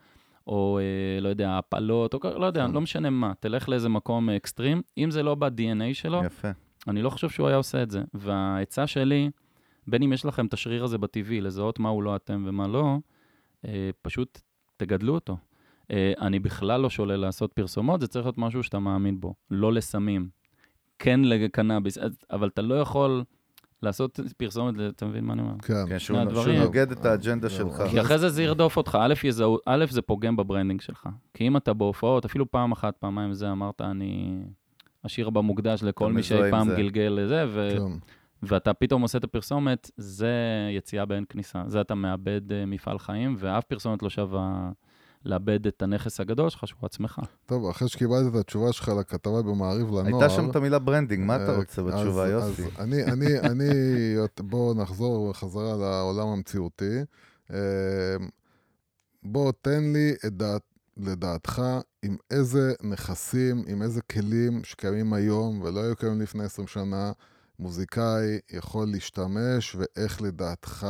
או 0.46 0.78
אה, 0.78 1.20
לא 1.20 1.28
יודע, 1.28 1.58
הפלות, 1.58 2.14
או 2.14 2.18
לא 2.38 2.46
יודע, 2.46 2.66
כן. 2.66 2.72
לא 2.72 2.80
משנה 2.80 3.10
מה, 3.10 3.32
תלך 3.40 3.68
לאיזה 3.68 3.88
מקום 3.88 4.30
אה, 4.30 4.36
אקסטרים. 4.36 4.82
אם 4.98 5.10
זה 5.10 5.22
לא 5.22 5.34
ב-DNA 5.34 5.94
שלו, 5.94 6.24
יפה. 6.24 6.48
אני 6.88 7.02
לא 7.02 7.10
חושב 7.10 7.28
שהוא 7.28 7.48
היה 7.48 7.56
עושה 7.56 7.82
את 7.82 7.90
זה. 7.90 8.02
והעצה 8.14 8.86
שלי, 8.86 9.30
בין 9.86 10.02
אם 10.02 10.12
יש 10.12 10.24
לכם 10.24 10.46
את 10.46 10.54
השריר 10.54 10.84
הזה 10.84 10.98
בטבעי, 10.98 11.40
לזהות 11.40 11.78
מהו 11.78 12.02
לא 12.02 12.16
אתם 12.16 12.44
ומה 12.46 12.68
לא, 12.68 12.98
אה, 13.64 13.90
פשוט 14.02 14.40
תגדלו 14.76 15.14
אותו. 15.14 15.36
אה, 15.90 16.12
אני 16.20 16.38
בכלל 16.38 16.80
לא 16.80 16.90
שולל 16.90 17.16
לעשות 17.16 17.52
פרסומות, 17.52 18.00
זה 18.00 18.06
צריך 18.06 18.26
להיות 18.26 18.38
משהו 18.38 18.62
שאתה 18.62 18.78
מאמין 18.78 19.20
בו, 19.20 19.34
לא 19.50 19.72
לסמים. 19.72 20.28
כן 20.98 21.20
לקנאביס, 21.20 21.98
אבל 22.30 22.48
אתה 22.48 22.62
לא 22.62 22.74
יכול 22.74 23.24
לעשות 23.82 24.20
פרסומת, 24.36 24.74
אתה 24.96 25.06
מבין 25.06 25.24
מה 25.24 25.32
אני 25.32 25.42
אומר? 25.42 25.54
כן. 25.62 25.74
כן, 25.88 25.98
שהוא. 25.98 26.18
נוגד 26.58 26.90
את 26.90 27.04
האג'נדה 27.04 27.48
אה, 27.48 27.52
שלך. 27.52 27.82
כי 27.90 28.00
אחרי 28.00 28.18
זה 28.18 28.28
זה 28.28 28.42
ירדוף 28.42 28.76
אותך. 28.76 28.98
א', 29.00 29.14
יזהו, 29.24 29.58
א', 29.66 29.84
זה 29.90 30.02
פוגם 30.02 30.36
ב 30.36 30.41
branding 30.41 30.80
שלך. 30.80 31.08
כי 31.34 31.46
אם 31.46 31.56
אתה 31.56 31.72
בהופעות, 31.72 32.24
אפילו 32.24 32.50
פעם 32.50 32.72
אחת, 32.72 32.96
פעמיים 32.96 33.32
זה, 33.32 33.52
אמרת, 33.52 33.80
אני 33.80 34.42
אשאיר 35.06 35.30
במוקדש 35.30 35.82
לכל 35.82 36.12
מי 36.12 36.22
שאי 36.22 36.44
עם 36.44 36.50
פעם 36.50 36.68
זה. 36.68 36.76
גלגל 36.76 37.18
לזה, 37.20 37.44
ו... 37.48 37.68
כן. 37.76 37.98
ואתה 38.42 38.74
פתאום 38.74 39.02
עושה 39.02 39.18
את 39.18 39.24
הפרסומת, 39.24 39.90
זה 39.96 40.32
יציאה 40.70 41.04
באין 41.04 41.24
כניסה. 41.28 41.62
זה 41.66 41.80
אתה 41.80 41.94
מאבד 41.94 42.52
אה, 42.52 42.66
מפעל 42.66 42.98
חיים, 42.98 43.36
ואף 43.38 43.64
פרסומת 43.64 44.02
לא 44.02 44.10
שווה 44.10 44.70
לאבד 45.24 45.66
את 45.66 45.82
הנכס 45.82 46.20
הגדול 46.20 46.50
שלך, 46.50 46.66
שהוא 46.68 46.78
עצמך. 46.82 47.20
טוב, 47.46 47.68
אחרי 47.68 47.88
שקיבלתי 47.88 48.28
את 48.28 48.34
התשובה 48.34 48.72
שלך 48.72 48.88
לכתבה 48.88 49.42
במעריב 49.42 49.88
לנוער... 49.88 50.06
הייתה 50.06 50.30
שם 50.30 50.50
את 50.50 50.56
המילה 50.56 50.78
ברנדינג, 50.78 51.26
מה 51.26 51.36
אתה 51.36 51.52
אה, 51.52 51.56
רוצה 51.56 51.82
אז- 51.82 51.88
בתשובה, 51.88 52.28
יוסי? 52.28 52.62
אז 52.62 52.68
אני, 52.78 53.04
אני, 53.04 53.40
אני, 53.50 53.68
בואו 54.40 54.74
נחזור 54.74 55.32
חזרה 55.32 55.76
לעולם 55.76 56.28
המציאותי. 56.28 56.98
אה, 57.52 57.56
בוא, 59.22 59.52
תן 59.62 59.92
לי 59.92 60.14
את 60.26 60.36
דעת, 60.36 60.62
לדעתך, 60.96 61.62
עם 62.02 62.16
איזה 62.30 62.72
נכסים, 62.82 63.64
עם 63.68 63.82
איזה 63.82 64.02
כלים 64.02 64.64
שקיימים 64.64 65.12
היום 65.12 65.60
ולא 65.62 65.80
היו 65.80 65.96
קיימים 65.96 66.20
לפני 66.20 66.44
20 66.44 66.68
שנה, 66.68 67.12
מוזיקאי 67.58 68.38
יכול 68.52 68.88
להשתמש, 68.88 69.76
ואיך 69.78 70.22
לדעתך 70.22 70.86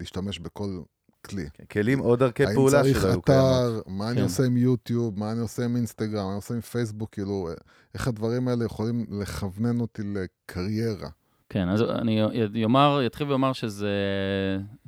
להשתמש 0.00 0.38
בכל 0.38 0.80
כלי. 1.26 1.44
כלים 1.70 2.00
או 2.00 2.16
דרכי 2.16 2.44
האם 2.46 2.54
פעולה 2.54 2.82
צריך 2.82 3.00
שלא 3.00 3.10
היו 3.10 3.22
קיימות. 3.22 3.44
אתר, 3.46 3.80
מה 3.86 4.08
אני 4.08 4.16
כן. 4.16 4.22
עושה 4.22 4.44
עם 4.44 4.56
יוטיוב, 4.56 5.18
מה 5.18 5.32
אני 5.32 5.40
עושה 5.40 5.64
עם 5.64 5.76
אינסטגרם, 5.76 6.22
מה 6.24 6.28
אני 6.28 6.36
עושה 6.36 6.54
עם 6.54 6.60
פייסבוק, 6.60 7.10
כאילו, 7.12 7.48
איך 7.94 8.08
הדברים 8.08 8.48
האלה 8.48 8.64
יכולים 8.64 9.06
לכוונן 9.20 9.80
אותי 9.80 10.02
לקריירה. 10.14 11.08
כן, 11.48 11.68
אז 11.68 11.82
אני 11.82 12.20
יאמר, 12.54 13.00
יתחיל 13.06 13.28
ויאמר 13.28 13.52
שזה, 13.52 13.90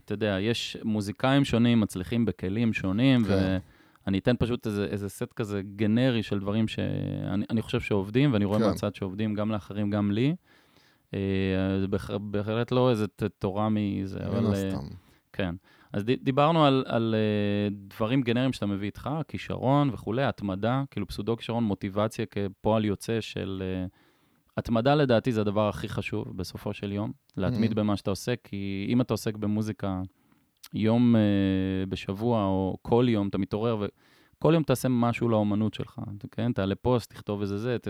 אתה 0.04 0.14
יודע, 0.14 0.36
יש 0.40 0.76
מוזיקאים 0.84 1.44
שונים, 1.44 1.80
מצליחים 1.80 2.24
בכלים 2.24 2.72
שונים, 2.72 3.24
כן. 3.24 3.58
ואני 4.06 4.18
אתן 4.18 4.34
פשוט 4.38 4.66
איזה, 4.66 4.84
איזה 4.84 5.08
סט 5.08 5.32
כזה 5.36 5.60
גנרי 5.76 6.22
של 6.22 6.38
דברים 6.40 6.68
שאני 6.68 7.44
אני 7.50 7.62
חושב 7.62 7.80
שעובדים, 7.80 8.32
ואני 8.32 8.44
רואה 8.44 8.58
כן. 8.58 8.66
מהצד 8.66 8.94
שעובדים 8.94 9.34
גם 9.34 9.50
לאחרים, 9.50 9.90
גם 9.90 10.10
לי. 10.10 10.34
אה, 11.14 11.20
זה 11.80 11.88
בהח- 11.88 12.10
בהחלט 12.20 12.72
לא 12.72 12.90
איזה 12.90 13.06
תורה 13.38 13.68
מזה, 13.70 14.18
מן 14.18 14.24
אבל... 14.26 14.46
אה, 14.46 14.52
הסתם. 14.52 14.86
כן. 15.32 15.54
אז 15.92 16.04
דיברנו 16.04 16.64
על, 16.64 16.84
על 16.86 17.14
uh, 17.14 17.74
דברים 17.94 18.22
גנריים 18.22 18.52
שאתה 18.52 18.66
מביא 18.66 18.86
איתך, 18.86 19.10
כישרון 19.28 19.90
וכולי, 19.92 20.24
התמדה, 20.24 20.82
כאילו 20.90 21.06
פסודו 21.06 21.36
כישרון, 21.36 21.64
מוטיבציה 21.64 22.26
כפועל 22.26 22.84
יוצא 22.84 23.20
של... 23.20 23.62
Uh, 23.86 23.96
התמדה 24.56 24.94
לדעתי 24.94 25.32
זה 25.32 25.40
הדבר 25.40 25.68
הכי 25.68 25.88
חשוב 25.88 26.36
בסופו 26.36 26.72
של 26.72 26.92
יום, 26.92 27.12
להתמיד 27.36 27.72
Mhm. 27.72 27.74
במה 27.74 27.96
שאתה 27.96 28.10
עושה, 28.10 28.34
כי 28.44 28.86
אם 28.88 29.00
אתה 29.00 29.14
עוסק 29.14 29.36
במוזיקה 29.36 30.02
יום 30.74 31.14
אה, 31.16 31.88
בשבוע 31.88 32.44
או 32.44 32.76
כל 32.82 33.06
יום, 33.08 33.28
אתה 33.28 33.38
מתעורר 33.38 33.76
וכל 34.38 34.54
יום 34.54 34.62
תעשה 34.62 34.88
משהו 34.88 35.28
לאומנות 35.28 35.74
שלך, 35.74 36.00
כן? 36.30 36.52
תעלה 36.52 36.74
פוסט, 36.74 37.10
תכתוב 37.10 37.40
איזה 37.40 37.58
זה, 37.58 37.78
ת... 37.78 37.88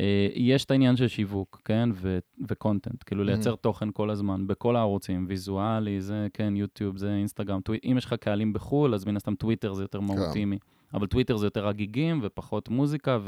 אה, 0.00 0.02
יש 0.34 0.64
את 0.64 0.70
העניין 0.70 0.96
של 0.96 1.08
שיווק, 1.08 1.62
כן? 1.64 1.88
ו- 1.94 2.18
ו 2.48 2.54
content, 2.54 3.02
כאילו 3.06 3.24
לייצר 3.24 3.54
תוכן 3.56 3.88
כל 3.92 4.10
הזמן, 4.10 4.46
בכל 4.46 4.76
הערוצים, 4.76 5.24
ויזואלי, 5.28 6.00
זה, 6.00 6.26
כן, 6.34 6.56
יוטיוב, 6.56 6.96
זה 6.96 7.14
אינסטגרם, 7.14 7.60
טוויט, 7.60 7.84
אם 7.84 7.94
יש 7.98 8.04
לך 8.04 8.14
קהלים 8.14 8.52
בחו"ל, 8.52 8.94
אז 8.94 9.04
מן 9.04 9.16
הסתם 9.16 9.34
טוויטר 9.34 9.74
זה 9.74 9.82
יותר 9.82 10.00
מהותי, 10.00 10.44
מ... 10.44 10.52
אבל 10.94 11.06
טוויטר 11.06 11.36
זה 11.36 11.46
יותר 11.46 11.68
הגיגים 11.68 12.20
ופחות 12.22 12.68
מוזיקה, 12.68 13.18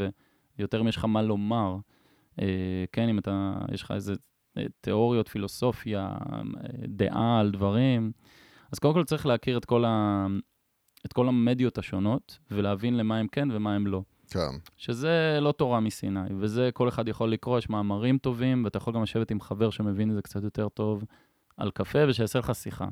ויותר 0.59 0.81
אם 0.81 0.89
יש 0.89 0.97
לך 0.97 1.05
מה 1.05 1.23
לומר. 1.23 1.77
אה, 2.37 2.43
כן, 2.93 3.09
אם 3.09 3.19
אתה, 3.19 3.55
יש 3.73 3.83
לך 3.83 3.91
איזה 3.91 4.15
אה, 4.59 4.65
תיאוריות, 4.81 5.29
פילוסופיה, 5.29 6.15
אה, 6.33 6.41
דעה 6.89 7.41
על 7.41 7.51
דברים, 7.51 8.13
אז 8.73 8.79
קודם 8.79 8.95
כל 8.95 9.05
צריך 9.05 9.27
להכיר 9.27 9.59
את 9.59 9.65
כל, 9.65 9.85
ה... 9.85 10.27
את 11.07 11.13
כל 11.13 11.29
המדיות 11.29 11.79
השונות, 11.79 12.39
ולהבין 12.51 12.97
למה 12.97 13.19
הם 13.19 13.27
כן 13.29 13.49
ומה 13.51 13.75
הם 13.75 13.87
לא. 13.87 14.03
כן. 14.33 14.57
שזה 14.77 15.39
לא 15.41 15.53
תורה 15.53 15.81
מסיני, 15.81 16.21
וזה 16.39 16.71
כל 16.75 16.89
אחד 16.89 17.09
יכול 17.09 17.33
לקרוא, 17.33 17.59
יש 17.59 17.71
מאמרים 17.71 18.19
טובים, 18.19 18.65
ואתה 18.65 18.77
יכול 18.77 18.95
גם 18.95 19.03
לשבת 19.03 19.31
עם 19.31 19.41
חבר 19.41 19.71
שמבין 19.71 20.11
את 20.11 20.15
זה 20.15 20.23
קצת 20.23 20.43
יותר 20.43 20.69
טוב 20.69 21.05
על 21.57 21.71
קפה, 21.71 21.99
ושיעשה 22.09 22.39
לך 22.39 22.55
שיחה. 22.55 22.89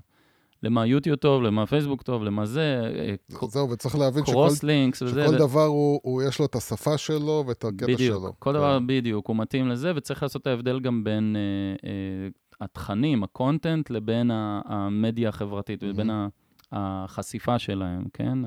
למה 0.62 0.86
יוטיוב 0.86 1.16
טוב, 1.16 1.42
למה 1.42 1.66
פייסבוק 1.66 2.02
טוב, 2.02 2.22
למה 2.22 2.46
זה, 2.46 2.92
אה, 2.98 3.14
זהו, 3.48 3.70
וצריך 3.70 3.96
להבין 3.96 4.22
שכל, 4.24 4.32
קרוס 4.32 4.62
לינקס 4.62 5.02
וזה. 5.02 5.26
שכל 5.26 5.36
דבר 5.38 5.64
הוא, 5.64 6.00
הוא, 6.02 6.22
יש 6.22 6.38
לו 6.38 6.44
את 6.46 6.54
השפה 6.54 6.98
שלו 6.98 7.44
ואת 7.48 7.64
הקטע 7.64 7.86
בדיוק, 7.86 8.18
שלו. 8.22 8.32
כל 8.38 8.50
כן. 8.50 8.58
דבר 8.58 8.78
בדיוק, 8.86 9.26
הוא 9.26 9.36
מתאים 9.36 9.68
לזה, 9.68 9.92
וצריך 9.96 10.22
לעשות 10.22 10.42
את 10.42 10.46
ההבדל 10.46 10.80
גם 10.80 11.04
בין 11.04 11.36
אה, 11.36 11.88
אה, 11.90 12.28
התכנים, 12.60 13.22
הקונטנט, 13.22 13.90
לבין 13.90 14.30
המדיה 14.64 15.28
החברתית. 15.28 15.82
לבין 15.82 16.10
ה- 16.10 16.28
החשיפה 16.72 17.58
שלהם, 17.58 18.04
כן? 18.12 18.38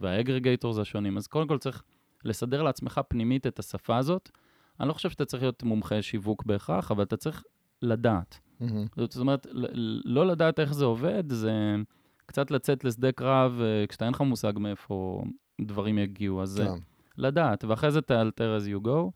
והאגרגייטורס 0.00 0.78
השונים. 0.78 1.16
אז 1.16 1.26
קודם 1.26 1.48
כל 1.48 1.58
צריך 1.58 1.82
לסדר 2.24 2.62
לעצמך 2.62 3.00
פנימית 3.08 3.46
את 3.46 3.58
השפה 3.58 3.96
הזאת. 3.96 4.30
אני 4.80 4.88
לא 4.88 4.92
חושב 4.92 5.10
שאתה 5.10 5.24
צריך 5.24 5.42
להיות 5.42 5.62
מומחה 5.62 6.02
שיווק 6.02 6.44
בהכרח, 6.44 6.90
אבל 6.90 7.02
אתה 7.02 7.16
צריך 7.16 7.44
לדעת. 7.82 8.40
מהמם. 8.60 8.86
זאת 8.96 9.16
אומרת, 9.16 9.46
לא 10.04 10.26
לדעת 10.26 10.60
איך 10.60 10.74
זה 10.74 10.84
עובד, 10.84 11.32
זה 11.32 11.52
קצת 12.26 12.50
לצאת 12.50 12.84
לשדה 12.84 13.12
קרב 13.12 13.60
אה, 13.60 13.86
כשאתה 13.88 14.04
אין 14.04 14.14
לך 14.14 14.20
מושג 14.20 14.52
מאיפה 14.56 15.22
דברים 15.60 15.98
יגיעו. 15.98 16.42
אז 16.42 16.60
אה, 16.60 16.66
כן. 16.66 16.78
לדעת, 17.18 17.64
ואחרי 17.64 17.90
זה 17.90 18.00
תאלתר 18.00 18.58
as 18.60 18.68
you 18.68 18.86
go. 18.86 19.10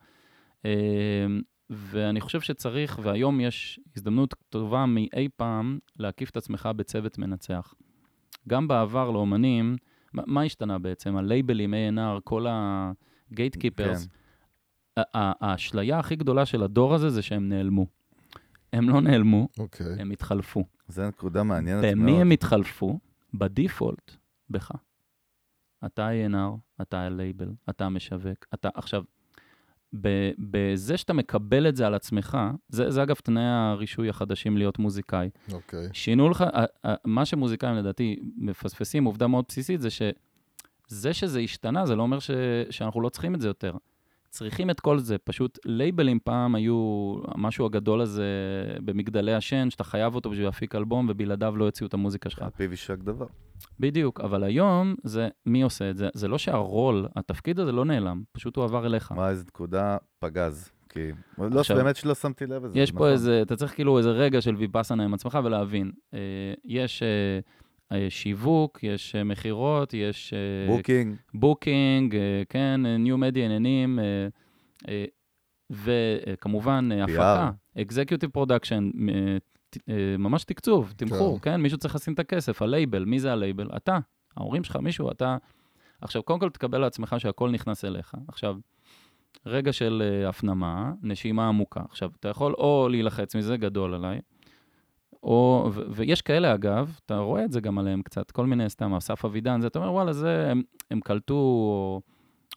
אמ, 0.65 0.71
ואני 1.71 2.21
חושב 2.21 2.41
שצריך, 2.41 2.99
והיום 3.03 3.41
יש 3.41 3.81
הזדמנות 3.97 4.35
טובה 4.49 4.87
מאי 4.87 5.29
פעם 5.37 5.79
להקיף 5.97 6.31
את 6.31 6.37
עצמך 6.37 6.69
בצוות 6.77 7.19
מנצח. 7.19 7.75
גם 8.49 8.69
בעבר 8.69 9.11
לאומנים, 9.11 9.77
מה, 10.13 10.23
מה 10.27 10.43
השתנה 10.43 10.79
בעצם? 10.79 11.17
הלייבלים, 11.17 11.75
A&R, 11.75 12.21
כל 12.25 12.47
הגייטקיפרס. 12.49 14.07
כן. 14.07 14.13
האשליה 15.15 15.99
הכי 15.99 16.17
גדולה 16.17 16.47
של 16.47 16.63
הדור 16.63 16.95
הזה 16.95 17.11
זה 17.11 17.23
שהם 17.23 17.49
נעלמו. 17.49 17.87
הם 18.73 18.89
לא 18.89 19.01
נעלמו, 19.01 19.49
אוקיי. 19.59 20.01
הם 20.01 20.11
התחלפו. 20.11 20.65
זו 20.89 21.09
נקודה 21.09 21.43
מעניינת 21.43 21.85
מאוד. 21.85 21.95
במי 21.95 22.21
הם 22.21 22.31
התחלפו? 22.31 22.99
בדיפולט, 23.35 24.17
בך. 24.51 24.73
אתה 25.87 26.09
A&R, 26.11 26.83
אתה 26.83 27.01
הלייבל, 27.01 27.53
אתה 27.71 27.85
המשווק, 27.85 28.47
אתה... 28.55 28.69
עכשיו, 28.75 29.03
בזה 30.39 30.97
שאתה 30.97 31.13
מקבל 31.13 31.69
את 31.69 31.77
זה 31.77 31.87
על 31.87 31.95
עצמך, 31.95 32.39
זה, 32.69 32.91
זה 32.91 33.03
אגב 33.03 33.15
תנאי 33.15 33.43
הרישוי 33.45 34.09
החדשים 34.09 34.57
להיות 34.57 34.79
מוזיקאי. 34.79 35.31
אוקיי. 35.53 35.89
שינו 35.93 36.29
לך, 36.29 36.45
מה 37.05 37.25
שמוזיקאים 37.25 37.75
לדעתי 37.75 38.17
מפספסים, 38.37 39.05
עובדה 39.05 39.27
מאוד 39.27 39.45
בסיסית, 39.49 39.81
זה 39.81 39.91
שזה 39.91 41.13
שזה 41.13 41.41
השתנה, 41.41 41.87
זה 41.87 41.97
לא 41.97 42.03
אומר 42.03 42.19
ש, 42.19 42.31
שאנחנו 42.71 43.01
לא 43.01 43.09
צריכים 43.09 43.35
את 43.35 43.41
זה 43.41 43.49
יותר. 43.49 43.73
צריכים 44.31 44.71
את 44.71 44.81
כל 44.81 44.99
זה, 44.99 45.19
פשוט 45.19 45.59
לייבלים 45.65 46.19
פעם 46.25 46.55
היו 46.55 47.15
המשהו 47.25 47.67
הגדול 47.67 48.01
הזה 48.01 48.25
במגדלי 48.85 49.35
השן, 49.35 49.71
שאתה 49.71 49.85
חייב 49.85 50.15
אותו 50.15 50.31
בשביל 50.31 50.47
להפיק 50.47 50.75
אלבום, 50.75 51.07
ובלעדיו 51.09 51.57
לא 51.57 51.65
יוציאו 51.65 51.89
את 51.89 51.95
המוזיקה 51.95 52.31
שלך. 52.31 52.43
על 52.43 52.51
פיו 52.51 52.71
יישק 52.71 52.99
דבר. 52.99 53.27
בדיוק, 53.81 54.21
אבל 54.21 54.45
היום 54.45 54.95
זה, 55.05 55.29
מי 55.47 55.63
עושה 55.63 55.91
את 55.91 55.97
זה? 55.97 56.09
זה 56.15 56.29
לא 56.29 56.39
שהרול, 56.39 57.09
התפקיד 57.17 57.61
הזה 57.61 57.73
לא 57.73 57.85
נעלם, 57.85 58.23
פשוט 58.33 58.57
הוא 58.57 58.65
עבר 58.65 58.87
אליך. 58.87 59.13
מה, 59.13 59.31
איזה 59.31 59.45
נקודה 59.47 59.97
פגז. 60.19 60.71
כי... 60.89 61.11
לא, 61.39 61.61
עכשיו, 61.61 61.77
באמת 61.77 61.97
שלא 61.97 62.15
שמתי 62.15 62.47
לב 62.47 62.65
לזה. 62.65 62.79
יש 62.79 62.93
נכון. 62.93 62.99
פה 62.99 63.13
איזה, 63.13 63.43
אתה 63.43 63.57
צריך 63.57 63.75
כאילו 63.75 63.99
איזה 63.99 64.11
רגע 64.11 64.41
של 64.41 64.57
ויפאסנה 64.57 65.05
עם 65.05 65.15
עצמך 65.15 65.39
ולהבין. 65.45 65.93
אה, 66.15 66.19
יש 66.65 67.03
אה, 67.03 67.39
שיווק, 68.09 68.79
יש 68.83 69.15
אה, 69.15 69.25
מכירות, 69.25 69.95
יש 69.95 70.33
אה, 70.33 70.77
booking. 70.77 71.17
booking, 71.35 72.17
אה, 72.17 72.43
כן, 72.49 72.87
new 72.87 73.19
media 73.19 73.45
עניינים, 73.45 73.99
אה, 73.99 74.29
אה, 74.89 75.05
וכמובן 75.71 76.89
אה. 76.93 77.05
הפקה, 77.05 77.51
executive 77.81 78.31
production, 78.31 78.91
אה, 79.89 80.17
ממש 80.19 80.45
תקצוב, 80.45 80.93
תמחור, 80.97 81.41
כן, 81.41 81.61
מישהו 81.61 81.79
צריך 81.79 81.95
לשים 81.95 82.15
את 82.15 82.19
הכסף, 82.19 82.63
הלייבל, 82.63 83.05
מי 83.05 83.21
זה 83.21 83.33
הלייבל? 83.33 83.69
אתה, 83.77 83.99
ההורים 84.37 84.65
שלך, 84.65 84.77
מישהו, 84.77 85.11
אתה... 85.11 85.37
עכשיו, 86.01 86.23
קודם 86.23 86.39
כל 86.41 86.51
תקבל 86.51 86.79
לעצמך 86.79 87.15
שהכל 87.19 87.51
נכנס 87.51 87.85
אליך. 87.85 88.15
עכשיו, 88.29 88.57
רגע 89.47 89.73
של 89.73 90.03
הפנמה, 90.29 90.93
נשימה 91.03 91.49
עמוקה. 91.49 91.81
עכשיו, 91.91 92.11
אתה 92.21 92.29
יכול 92.29 92.53
או 92.53 92.89
להילחץ 92.91 93.37
מזה, 93.37 93.57
גדול 93.57 93.95
עליי, 93.95 94.21
או, 95.23 95.71
ו- 95.73 95.83
ויש 95.91 96.23
כאלה, 96.23 96.55
אגב, 96.55 96.99
אתה 97.07 97.19
רואה 97.19 97.45
את 97.45 97.53
זה 97.53 97.61
גם 97.61 97.79
עליהם 97.79 98.03
קצת, 98.03 98.31
כל 98.31 98.47
מיני, 98.47 98.71
סתם, 98.71 98.95
אסף 98.95 99.25
אבידן, 99.25 99.61
זה, 99.61 99.67
אתה 99.67 99.79
אומר, 99.79 99.93
וואלה, 99.93 100.13
זה, 100.13 100.51
הם, 100.51 100.63
הם 100.91 101.01
קלטו, 101.01 101.35
או, 101.35 102.01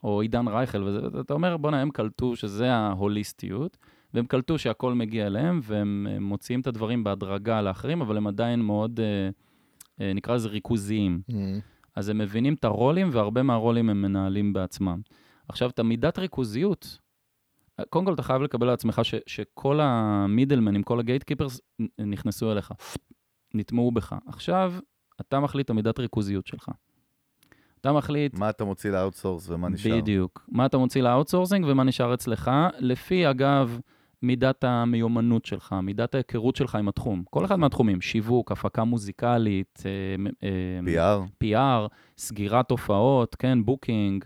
או 0.04 0.22
עידן 0.22 0.48
רייכל, 0.48 0.84
וזה, 0.84 1.00
אתה 1.20 1.34
אומר, 1.34 1.58
בואנה, 1.58 1.82
הם 1.82 1.90
קלטו 1.90 2.36
שזה 2.36 2.74
ההוליסטיות, 2.74 3.78
והם 4.14 4.26
קלטו 4.26 4.58
שהכל 4.58 4.94
מגיע 4.94 5.28
אליהם, 5.28 5.60
והם 5.64 6.08
הם 6.10 6.24
מוציאים 6.24 6.62
את 6.62 6.68
הדברים 6.68 7.04
בהדרגה 7.04 7.62
לאחרים, 7.62 8.02
אבל 8.02 8.18
הם 8.18 8.28
עדיין 8.28 8.62
מאוד, 8.62 9.00
אה, 9.00 9.30
אה, 10.02 10.14
נקרא 10.14 10.36
לזה 10.36 10.50
ריכוזיים. 10.50 11.22
Mm, 11.32 11.34
אז 11.96 12.10
הם 12.10 12.18
מבינים 12.18 12.54
את 12.54 12.64
הרולים, 12.66 13.10
והרבה 13.12 13.44
מהרולים 13.44 13.90
הם 13.90 14.02
מנהלים 14.02 14.54
בעצמם. 14.54 15.02
עכשיו, 15.48 15.70
את 15.70 15.80
המידת 15.80 16.20
ריכוזיות, 16.20 16.98
קודם 17.90 18.06
כל 18.06 18.14
אתה 18.14 18.24
חייב 18.24 18.42
לקבל 18.42 18.68
על 18.68 18.74
עצמך 18.74 19.02
ש, 19.04 19.16
שכל 19.28 19.80
המידלמנים, 19.82 20.84
כל 20.84 21.00
הגייט 21.00 21.24
קיפרס 21.24 21.62
נכנסו 22.00 22.52
אליך, 22.52 22.72
נטמעו 23.54 23.92
בך. 23.92 24.16
עכשיו, 24.28 24.74
אתה 25.22 25.40
מחליט 25.40 25.66
את 25.66 25.70
המידת 25.70 26.00
ריכוזיות 26.00 26.48
שלך. 26.48 26.70
אתה 27.82 27.94
מחליט 27.94 28.40
מה 28.40 28.50
אתה 28.50 28.64
מוציא 28.64 28.92
ל 28.92 28.97
outsource 28.97 29.50
ומה 29.50 29.70
נשאר? 29.70 29.98
בדיוק. 29.98 30.46
מה 30.52 30.66
אתה 30.66 30.78
מוציא 30.78 31.02
ל 31.02 31.07
outsourcing 31.07 31.66
ומה 31.70 31.84
נשאר 31.84 32.14
אצלך, 32.14 32.52
לפי, 32.80 33.30
אגב, 33.30 33.80
מידת 34.22 34.64
המיומנות 34.64 35.46
שלך, 35.46 35.76
מידת 35.84 36.16
ההיכרות 36.16 36.56
שלך 36.56 36.76
עם 36.76 36.88
התחום. 36.88 37.24
כל 37.30 37.46
אחד 37.46 37.56
מהתחומים, 37.56 38.02
שיווק, 38.02 38.52
הפקה 38.52 38.84
מוזיקלית, 38.84 39.84
אה, 39.86 40.50
אה, 40.94 41.20
PR? 41.20 41.44
PR, 41.44 41.94
סגירת 42.18 42.72
הופעות, 42.72 43.36
כן, 43.36 43.66
booking, 43.66 44.26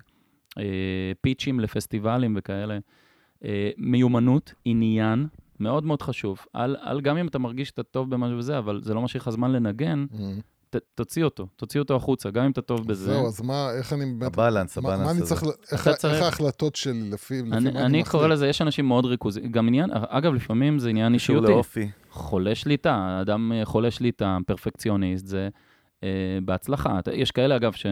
אה, 0.58 1.12
פיצ'ים 1.22 1.60
לפסטיבלים 1.60 2.34
וכאלה. 2.38 2.78
אה, 3.46 3.70
מיומנות, 3.78 4.54
עניין, 4.66 5.28
מאוד 5.60 5.86
מאוד 5.86 6.02
חשוב. 6.02 6.40
על, 6.54 6.76
על 6.82 7.02
גם 7.02 7.18
אם 7.18 7.28
אתה 7.28 7.40
מרגיש 7.40 7.68
שאתה 7.68 7.84
טוב 7.84 8.10
במשהו 8.10 8.38
וזה, 8.38 8.58
אבל 8.58 8.82
זה 8.84 8.94
לא 8.94 9.02
משאיר 9.02 9.24
לך 9.24 9.30
זמן 9.30 9.52
לנגן, 9.52 10.06
mm. 10.12 10.18
ת, 10.70 10.76
תוציא 10.96 11.24
אותו, 11.24 11.48
תוציא 11.56 11.80
אותו 11.80 11.96
החוצה, 11.96 12.30
גם 12.30 12.44
אם 12.46 12.52
אתה 12.52 12.62
טוב 12.62 12.88
בזה. 12.88 13.14
זהו, 13.14 13.28
אז 13.28 13.42
מה, 13.42 13.72
איך 13.78 13.94
אני 13.94 14.06
באמת... 14.06 14.34
הבלנס, 14.34 14.78
מה- 14.78 14.94
הבלנס 14.94 15.06
מה 15.06 15.12
אני. 15.12 15.22
צריך, 15.22 15.44
איך 15.72 15.90
צריך- 15.90 16.14
איך 16.14 16.24
ההחלטות 16.24 16.76
שלי, 16.76 17.10
לפי 17.10 17.14
לפי 17.40 17.42
מה 17.50 17.58
אני, 17.58 17.70
אני 17.70 17.80
אני 17.80 17.88
מחליט? 17.88 18.08
קורא 18.08 18.28
לזה, 18.28 18.48
יש 18.48 18.62
אנשים 18.62 18.88
מאוד 18.88 19.06
ריכוזיים, 19.06 19.52
גם 19.52 19.68
עניין, 19.68 19.90
אגב, 19.94 20.34
לפעמים 20.34 20.80
זה 20.80 20.90
עניין 20.90 21.16
קשור 21.16 21.36
אישיותי. 21.36 21.52
לאופי. 21.54 21.90
חולה 22.12 22.56
שליטה, 22.56 23.18
אדם 23.22 23.52
אה, 23.52 23.66
חולה 23.66 23.92
שליטה, 23.92 24.38
פרפקציוניסט, 24.48 25.26
זה 25.28 25.50
אה, 26.04 26.10
בהצלחה. 26.46 27.00
יש 27.14 27.32
כאלה, 27.32 27.56
אגב, 27.56 27.72
ש... 27.74 27.86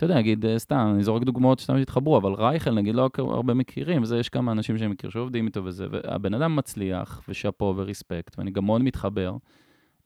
אתה 0.00 0.06
יודע, 0.06 0.18
נגיד, 0.18 0.46
אה, 0.46 0.58
סתם, 0.58 0.92
אני 0.94 1.04
זורק 1.04 1.22
דוגמאות 1.22 1.58
שסתם 1.58 1.76
התחברו, 1.76 2.16
אבל 2.16 2.32
רייכל, 2.32 2.70
נגיד, 2.70 2.94
לא 2.94 3.10
הרבה 3.18 3.54
מכירים, 3.54 4.02
וזה, 4.02 4.18
יש 4.18 4.28
כמה 4.28 4.52
אנשים 4.52 4.78
שאני 4.78 4.90
מכיר 4.90 5.10
שעובדים 5.10 5.46
איתו 5.46 5.64
וזה, 5.64 5.86
והבן 5.90 6.34
אדם 6.34 6.56
מצליח, 6.56 7.22
ושאפו 7.28 7.74
וריספקט, 7.76 8.38
ואני 8.38 8.50
גם 8.50 8.66
מאוד 8.66 8.82
מתחבר, 8.82 9.36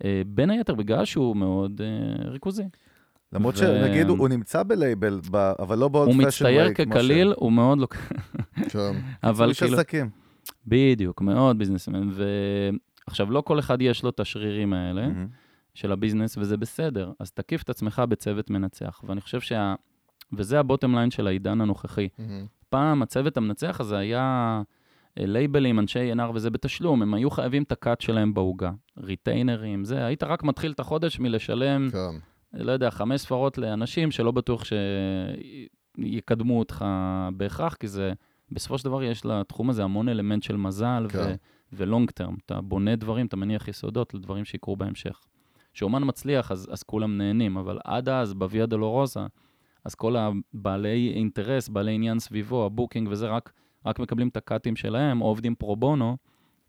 אה, 0.05 0.22
בין 0.26 0.51
היתר 0.51 0.74
בגלל 0.74 1.05
שהוא 1.05 1.36
מאוד 1.36 1.80
אה, 1.84 2.30
ריכוזי. 2.30 2.62
למרות 3.32 3.55
ו- 3.55 3.59
שנגיד 3.59 4.09
הוא 4.09 4.18
הוא 4.18 4.28
נמצא 4.28 4.62
בלייבל, 4.62 5.20
ב- 5.30 5.53
אבל 5.59 5.78
לא 5.78 5.88
בעוד 5.88 6.09
הוא 6.09 6.14
פאשן 6.14 6.26
מצטייר 6.26 6.64
ווי, 6.64 6.74
כמו 6.74 6.84
ש- 6.84 6.88
כקליל, 6.88 7.34
הוא 7.36 7.53
מאוד 7.53 7.78
לא... 7.78 7.86
כן. 7.86 8.14
אבל 9.22 9.49
איש 9.49 9.62
כאילו... 9.62 9.76
עסקים. 9.78 10.11
בדיוק, 10.66 11.20
מאוד 11.20 11.59
businessman. 11.59 12.09
ועכשיו, 13.09 13.30
לא 13.30 13.40
כל 13.40 13.59
אחד 13.59 13.82
יש 13.82 14.03
לו 14.03 14.11
את 14.11 14.20
השרירים 14.20 14.72
האלה. 14.72 15.09
מהמם. 15.09 15.43
של 15.75 15.93
הביזנס, 15.93 16.39
וזה 16.39 16.57
בסדר. 16.57 17.12
אז 17.18 17.31
תקיף 17.33 17.62
את 17.62 17.70
עצמך 17.70 18.03
בצוות 18.09 18.51
מנצח. 18.51 19.01
ואני 19.05 19.20
חושב 19.20 19.41
שה... 19.41 19.75
וזה 20.33 20.61
ה 20.61 20.65
bottom 20.65 20.95
line 20.95 21.11
של 21.11 21.27
העידן 21.27 21.61
הנוכחי. 21.61 22.09
מהמם. 22.18 22.47
פעם 22.68 23.03
הצוות 23.03 23.37
המנצח 23.37 23.81
הזה 23.81 23.97
היה 23.97 24.62
אה, 25.18 25.27
לייבלים, 25.27 25.79
אנשי 25.79 26.12
A&R 26.12 26.31
וזה 26.35 26.51
בתשלום, 26.51 27.03
הם 27.03 27.14
היו 27.14 27.31
חייבים 27.31 27.62
את 27.62 27.72
ה 27.72 27.80
cut 27.80 28.01
שלהם 28.01 28.35
בעוגה. 28.35 28.70
ריטיינרים, 28.99 29.85
זה, 29.85 30.05
היית 30.05 30.22
רק 30.22 30.43
מתחיל 30.43 30.72
את 30.72 30.81
החודש 30.81 31.20
מלשלם, 31.20 31.89
כן. 31.93 31.99
לא 32.53 32.72
יודע, 32.72 32.91
חמש 32.91 33.20
ספרות 33.20 33.59
לאנשים 33.59 34.11
שלא 34.11 34.31
בטוח 34.31 34.62
שיקדמו 35.97 36.59
אותך 36.59 36.85
בהכרח, 37.37 37.75
כי 37.75 37.89
זה, 37.89 38.12
בסופו 38.51 38.79
של 38.79 38.85
דבר 38.85 39.03
יש 39.03 39.27
לתחום 39.27 39.70
הזה 39.70 39.85
המון 39.85 40.09
אלמנט 40.09 40.43
של 40.43 40.57
מזל 40.57 41.07
כן. 41.09 41.35
ו 41.72 41.80
long 41.80 42.11
term. 42.11 42.37
אתה 42.47 42.61
בונה 42.61 42.97
דברים, 42.97 43.27
אתה 43.27 43.37
מניח 43.37 43.68
יסודות 43.68 44.14
לדברים 44.14 44.45
שיקרו 44.45 44.77
בהמשך. 44.77 45.20
כשאומן 45.75 46.03
מצליח, 46.07 46.51
אז, 46.51 46.68
אז 46.70 46.83
כולם 46.83 47.18
נהנים, 47.18 47.57
אבל 47.57 47.79
עד 47.85 48.09
אז, 48.09 48.35
בוויה 48.35 48.66
דולורוזה, 48.66 49.20
אז 49.85 49.95
כל 49.95 50.16
הבעלי 50.16 51.12
אינטרס, 51.14 51.68
בעלי 51.68 51.95
עניין 51.95 52.18
סביבו, 52.18 52.66
ה 52.66 52.72
booking 52.72 53.09
וזה, 53.11 53.29
רק, 53.29 53.53
רק 53.87 53.99
מקבלים 53.99 54.29
את 54.29 54.37
הקאטים 54.37 54.77
שלהם, 54.77 55.22
או 55.22 55.27
עובדים 55.27 55.55
פרו 55.55 55.77
בונו, 55.77 56.16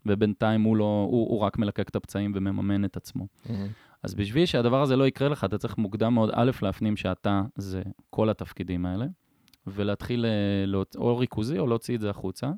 ובינתיים 0.06 0.62
הוא, 0.62 0.76
לא, 0.76 1.06
הוא, 1.10 1.28
הוא 1.30 1.40
רק 1.40 1.58
מלקק 1.58 1.88
את 1.88 1.96
הפצעים 1.96 2.32
ומממן 2.34 2.84
את 2.84 2.96
עצמו. 2.96 3.26
מהמם. 3.48 3.68
אז 4.02 4.14
בשביל 4.14 4.46
שהדבר 4.46 4.82
הזה 4.82 4.96
לא 4.96 5.06
יקרה 5.06 5.28
לך, 5.28 5.44
אתה 5.44 5.58
צריך 5.58 5.78
מוקדם 5.78 6.14
מאוד, 6.14 6.30
א', 6.34 6.50
להפנים 6.62 6.96
שאתה 6.96 7.42
זה 7.56 7.82
כל 8.10 8.30
התפקידים 8.30 8.86
האלה, 8.86 9.06
ולהתחיל 9.66 10.24
להוצ- 10.66 10.98
או 10.98 11.18
ריכוזי 11.18 11.58
או 11.58 11.66
להוציא 11.66 11.94
את 11.94 12.00
זה 12.00 12.10
החוצה. 12.10 12.50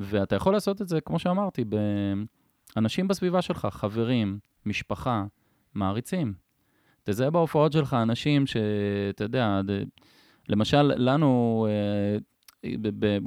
ואתה 0.00 0.36
יכול 0.36 0.52
לעשות 0.52 0.82
את 0.82 0.88
זה, 0.88 1.00
כמו 1.00 1.18
שאמרתי, 1.18 1.64
באנשים 2.76 3.08
בסביבה 3.08 3.42
שלך, 3.42 3.68
חברים, 3.70 4.38
משפחה, 4.66 5.24
מעריצים. 5.74 6.34
תזהה 7.04 7.30
בהופעות 7.30 7.72
שלך 7.72 7.94
אנשים 7.94 8.46
שאתה 8.46 9.24
יודע, 9.24 9.60
למשל, 10.48 10.92
לנו, 10.96 11.66
אה, 11.70 12.70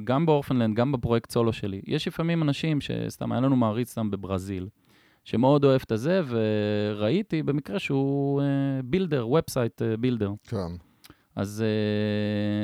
גם 0.04 0.26
ב 0.26 0.30
Orphaned 0.30 0.58
Land, 0.58 0.76
גם 0.76 0.92
בפרויקט 0.92 1.32
סולו 1.32 1.54
שלי, 1.54 1.82
יש 1.86 2.08
לפעמים 2.08 2.44
אנשים 2.44 2.82
שסתם, 2.82 3.32
היה 3.32 3.42
לנו 3.42 3.56
מעריץ 3.56 3.92
סתם 3.92 4.12
בברזיל, 4.12 4.68
שמאוד 5.24 5.64
אוהב 5.64 5.82
את 5.86 5.92
הזה, 5.92 6.22
וראיתי 6.28 7.44
במקרה 7.44 7.80
שהוא 7.80 8.42
אה, 8.42 8.46
builder, 8.84 9.28
website 9.28 9.82
אה, 9.82 9.98
builder. 9.98 10.32
כן. 10.44 10.58
אז 11.36 11.64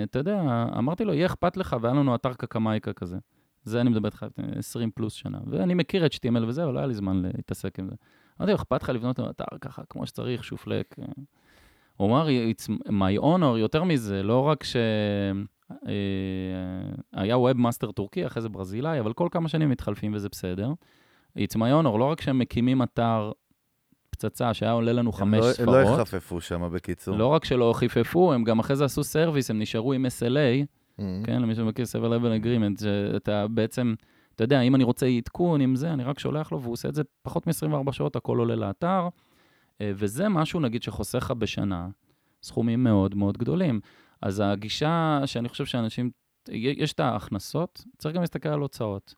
אתה 0.03 0.19
יודע, 0.19 0.65
אמרתי 0.77 1.05
לו, 1.05 1.13
יהיה 1.13 1.25
אכפת 1.25 1.57
לך, 1.57 1.75
והיה 1.81 1.95
לנו 1.95 2.15
אתר 2.15 2.33
קקמייקה 2.33 2.93
כזה. 2.93 3.17
זה 3.63 3.81
אני 3.81 3.89
מדבר 3.89 4.07
איתך 4.07 4.23
לפני 4.23 4.45
20 4.57 4.91
פלוס 4.91 5.13
שנה. 5.13 5.39
ואני 5.47 5.73
מכיר 5.73 6.05
את 6.05 6.13
HTML 6.13 6.45
וזה, 6.47 6.63
אבל 6.63 6.73
לא 6.73 6.79
היה 6.79 6.87
לי 6.87 6.93
זמן 6.93 7.21
להתעסק 7.21 7.79
עם 7.79 7.89
זה. 7.89 7.95
אמרתי 8.41 8.51
לו, 8.51 8.57
אכפת 8.57 8.83
לך 8.83 8.89
לבנות 8.89 9.19
לנו 9.19 9.29
אתר 9.29 9.57
ככה, 9.61 9.81
כמו 9.89 10.07
שצריך, 10.07 10.43
שופלק. 10.43 10.95
אה." 10.99 11.05
הוא 11.97 12.07
אמר, 12.07 12.27
it's 12.27 12.69
my 12.89 13.21
honor, 13.23 13.57
יותר 13.57 13.83
מזה, 13.83 14.23
לא 14.23 14.39
רק 14.39 14.63
שהיה 17.13 17.37
webmaster 17.37 17.91
טורקי, 17.91 18.27
אחרי 18.27 18.41
זה 18.41 18.49
ברזילאי, 18.49 18.99
אבל 18.99 19.13
כל 19.13 19.27
כמה 19.31 19.49
שנים 19.49 19.69
מתחלפים 19.69 20.13
וזה 20.13 20.29
בסדר. 20.31 20.73
it's 21.37 21.55
my 21.55 21.71
honor, 21.83 21.97
לא 21.97 22.03
רק 22.03 22.21
שהם 22.21 22.39
מקימים 22.39 22.81
אתר 22.83 23.31
פצצה 24.09 24.53
שהיה 24.53 24.71
עולה 24.71 24.93
לנו 24.93 25.11
חמש 25.11 25.39
לא- 25.39 25.51
ספרות. 25.53 25.75
הם 25.77 25.83
לא 25.83 26.01
יחפפו 26.01 26.41
שם, 26.41 26.69
בקיצור. 26.73 27.17
לא 27.17 27.27
רק 27.27 27.45
שלא 27.45 27.73
חיפפו, 27.75 28.33
הם 28.33 28.43
גם 28.43 28.59
אחרי 28.59 28.75
זה 28.75 28.85
עשו 28.85 29.03
service, 29.03 29.49
הם 29.49 29.59
נשארו 29.59 29.93
עם 29.93 30.05
SLA, 30.05 30.65
מהמם. 30.97 31.23
כן, 31.25 31.41
למי 31.41 31.55
שמכיר, 31.55 31.85
Service 31.85 32.05
Level 32.07 32.43
Agreement, 32.43 32.81
שאתה 32.83 33.47
בעצם, 33.47 33.93
אתה 34.35 34.43
יודע, 34.43 34.61
אם 34.61 34.75
אני 34.75 34.83
רוצה 34.83 35.05
עדכון 35.05 35.61
עם 35.61 35.75
זה, 35.75 35.93
אני 35.93 36.03
רק 36.03 36.19
שולח 36.19 36.51
לו, 36.51 36.61
והוא 36.61 36.73
עושה 36.73 36.89
את 36.89 36.95
זה 36.95 37.01
פחות 37.21 37.47
מ-24 37.47 37.91
שעות, 37.91 38.15
הכל 38.15 38.37
עולה 38.37 38.55
לאתר, 38.55 39.07
אה, 39.81 39.91
וזה 39.95 40.29
משהו, 40.29 40.59
נגיד, 40.59 40.83
שחוסך 40.83 41.17
לך 41.17 41.31
בשנה 41.31 41.87
סכומים 42.43 42.83
מאוד 42.83 43.15
מאוד 43.15 43.37
גדולים. 43.37 43.79
אז 44.21 44.41
הגישה 44.45 45.21
שאני 45.25 45.49
חושב 45.49 45.65
שאנשים, 45.65 46.11
יש 46.49 46.93
את 46.93 46.99
ההכנסות, 46.99 47.83
צריך 47.97 48.15
גם 48.15 48.21
להסתכל 48.21 48.49
על 48.49 48.59
הוצאות. 48.59 49.15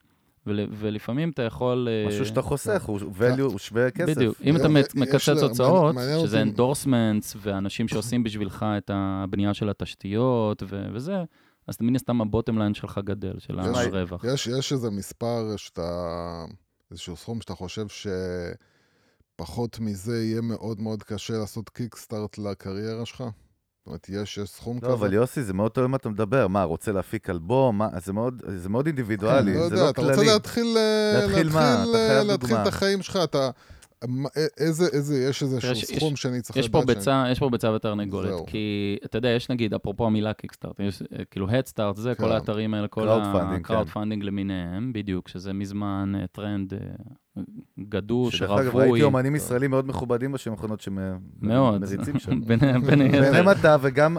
ול, 0.47 0.59
ולפעמים 0.71 1.29
אתה 1.29 1.41
יכול... 1.41 1.87
אה, 1.91 2.07
משהו 2.07 2.25
שאתה 2.25 2.41
חוסך, 2.41 2.83
הוא 2.83 2.99
value, 2.99 3.41
הוא 3.41 3.59
שווה 3.59 3.91
כסף. 3.91 4.17
בדיוק. 4.17 4.37
אם 4.43 4.55
אתה 4.55 4.67
מקצץ 4.95 5.29
הוצאות, 5.41 5.95
שזה 6.21 6.41
endorsements, 6.41 7.35
ואנשים 7.39 7.87
שעושים 7.87 8.23
בשבילך 8.23 8.65
את 8.77 8.91
הבנייה 8.93 9.53
של 9.53 9.69
התשתיות 9.69 10.63
וזה, 10.67 11.23
אז 11.67 11.75
מן 11.81 11.95
הסתם 11.95 12.21
ה 12.21 12.27
bottom 12.27 12.57
line 12.57 12.73
שלך 12.73 12.99
גדל, 13.03 13.33
של 13.39 13.59
יש- 13.59 13.77
הרווח. 13.77 14.23
יש, 14.33 14.47
יש 14.47 14.73
איזה 14.73 14.89
מספר 14.89 15.53
שאתה, 15.57 16.45
איזשהו 16.91 17.15
סכום 17.15 17.41
שאתה 17.41 17.55
חושב 17.55 17.85
שפחות 19.35 19.79
מזה 19.79 20.23
יהיה 20.23 20.41
מאוד 20.41 20.81
מאוד 20.81 21.03
קשה 21.03 21.33
לעשות 21.33 21.69
kickstart 21.69 22.37
לקריירה 22.37 23.05
שלך? 23.05 23.17
זאת 23.17 23.87
אומרת, 23.87 24.09
יש, 24.09 24.37
יש 24.37 24.49
סכום 24.49 24.79
כזה? 24.79 24.87
לא, 24.89 24.93
אבל 24.93 25.13
יוסי, 25.13 25.43
זה 25.43 25.53
מאוד 25.53 25.71
תלוי 25.71 25.87
מה 25.87 25.97
אתה 25.97 26.09
מדבר. 26.09 26.47
מה, 26.47 26.63
רוצה 26.63 26.91
להפיק 26.91 27.29
אלבום? 27.29 27.77
מה, 27.77 27.87
זה 28.05 28.13
מאוד, 28.13 28.41
זה 28.57 28.69
מאוד 28.69 28.85
אינדיבידואלי, 28.87 29.53
לא 29.53 29.59
זה 29.69 29.75
יודע, 29.75 29.83
לא 29.85 29.89
אתה 29.89 30.01
כללי. 30.01 30.11
רוצה 30.17 30.33
להתחיל, 30.33 30.77
אה, 30.77 31.19
להתחיל 31.21 31.49
מה? 31.49 31.83
אתה 31.83 31.97
אה, 32.17 32.23
להתחיל. 32.23 32.55
את 32.57 32.67
החיים 32.67 33.01
שלך, 33.01 33.19
אתה... 33.23 33.49
מה- 34.07 34.29
א- 34.29 34.63
איזה, 34.63 34.85
איזה, 34.93 35.23
יש 35.29 35.43
איזשהו 35.43 35.71
יש- 35.71 35.85
סכום 35.85 36.15
שאני 36.15 36.41
צריך 36.41 36.57
יש 36.57 36.65
לדעת 36.69 36.81
פה 36.87 36.93
ביצה, 36.93 37.25
יש 37.31 37.39
פה 37.39 37.49
ביצה 37.49 37.71
ותרנגולת. 37.71 38.33
כי 38.47 38.97
אתה 39.05 39.17
יודע, 39.17 39.29
יש 39.29 39.49
נגיד, 39.49 39.73
אפרופו 39.73 40.05
המילה 40.05 40.33
kickstart, 40.33 40.79
יש 40.79 41.01
אה, 41.01 41.25
כאילו 41.31 41.49
Headstart, 41.49 41.95
זה, 41.95 42.15
כל 42.15 42.23
כן. 42.25 42.31
האתרים 42.31 42.73
האלה, 42.73 42.87
כל 42.87 43.07
Crowdfunding, 43.07 43.71
ה-crowd 43.73 43.93
כן. 43.93 44.09
למיניהם, 44.21 44.93
בדיוק, 44.93 45.27
שזה 45.27 45.53
מזמן 45.53 46.13
אה, 46.15 46.27
טרנד 46.31 46.73
אה, 46.73 46.79
גדוש, 47.89 48.35
שדרך 48.37 48.51
אגב, 48.59 48.75
ראיתי 48.75 49.03
אומנים 49.03 49.35
ישראלים 49.35 49.71
מאוד 49.71 49.87
מכובדים 49.87 50.31
מאוד, 50.31 51.85
שמריצים 51.85 52.19
שם. 52.23 52.31
היתר. 52.31 52.45
ביניהם 52.87 53.49
אתה 53.49 53.75
וגם 53.81 54.17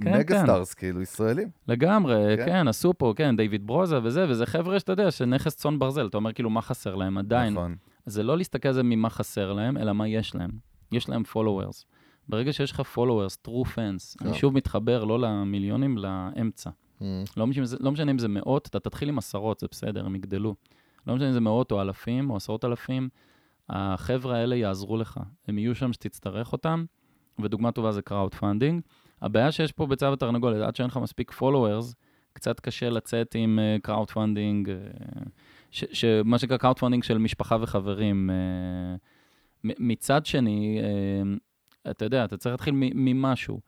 כן. 0.00 0.18
mega 0.18 0.42
stars, 0.42 0.74
כאילו, 0.74 1.02
ישראלים. 1.02 1.48
לגמרי, 1.68 2.14
כן. 2.36 2.46
כן, 2.46 2.68
עשו 2.68 2.92
פה, 2.98 3.12
כן, 3.16 3.36
דיוויד 3.36 3.66
ברוזה 3.66 3.98
וזה, 4.02 4.26
וזה 4.28 4.46
חבר'ה 4.46 4.80
שאתה 4.80 4.92
יודע, 4.92 5.10
שנכסי 5.10 5.56
צאן 5.56 5.78
ברזל, 5.78 6.06
אתה 6.06 6.16
אומר 6.16 6.32
כאילו, 6.32 6.50
מה 6.50 6.62
חסר 6.62 6.94
להם 6.94 7.18
עדיין? 7.18 7.52
נכון. 7.52 7.74
זה 8.06 8.22
לא 8.22 8.36
להסתכל 8.36 8.68
על 8.68 8.74
זה 8.74 8.82
ממה 8.82 9.10
חסר 9.10 9.52
להם, 9.52 9.76
אלא 9.76 9.92
מה 9.92 10.08
יש 10.08 10.34
להם. 10.34 10.50
יש 10.92 11.08
להם 11.08 11.22
followers. 11.32 11.84
ברגע 12.28 12.52
שיש 12.52 12.72
לך 12.72 12.82
followers, 12.94 13.48
true 13.48 13.68
fans, 13.68 14.18
כן. 14.18 14.26
אני 14.26 14.34
שוב 14.34 14.54
מתחבר 14.54 15.04
לא 15.04 15.20
למיליונים, 15.20 15.98
לאמצע. 15.98 16.70
Mm, 17.00 17.04
לא 17.36 17.46
משנה, 17.46 17.64
לא 17.80 17.92
משנה 17.92 18.10
אם 18.10 18.18
זה 18.18 18.28
מאות, 18.28 18.66
אתה 18.66 18.80
תתחיל 18.80 19.08
עם 19.08 19.18
עשרות, 19.18 19.60
זה 19.60 19.66
בסדר, 19.70 20.06
הם 20.06 20.14
יגדלו. 20.14 20.54
לא 21.06 21.14
משנה 21.14 21.28
אם 21.28 21.32
זה 21.32 21.40
מאות 21.40 21.72
או 21.72 21.80
אלפים 21.80 22.30
או 22.30 22.36
עשרות 22.36 22.64
אלפים, 22.64 23.08
החבר'ה 23.68 24.36
האלה 24.36 24.56
יעזרו 24.56 24.96
לך. 24.96 25.20
הם 25.48 25.58
יהיו 25.58 25.74
שם 25.74 25.92
שתצטרך 25.92 26.52
אותם, 26.52 26.84
ודוגמה 27.42 27.72
טובה 27.72 27.92
זה 27.92 28.02
crowdfunding. 28.02 28.82
הבעיה 29.22 29.52
שיש 29.52 29.72
פה 29.72 29.86
ביצה 29.86 30.10
ותרנגולת, 30.10 30.62
עד 30.62 30.76
שאין 30.76 30.88
לך 30.88 30.96
מספיק 30.96 31.32
followers, 31.32 31.94
קצת 32.32 32.60
קשה 32.60 32.90
לצאת 32.90 33.34
עם 33.38 33.58
crowdfunding, 33.82 34.70
מה 36.24 36.38
שנקרא 36.38 36.56
crowdfunding 36.56 37.02
של 37.02 37.18
משפחה 37.18 37.56
וחברים. 37.60 38.30
אה, 38.30 38.96
מצד 39.64 40.26
שני, 40.26 40.80
אה, 40.82 41.36
אתה 41.90 42.04
יודע, 42.04 42.24
אתה 42.24 42.36
צריך 42.36 42.52
להתחיל 42.52 42.74
ממשהו. 42.76 43.60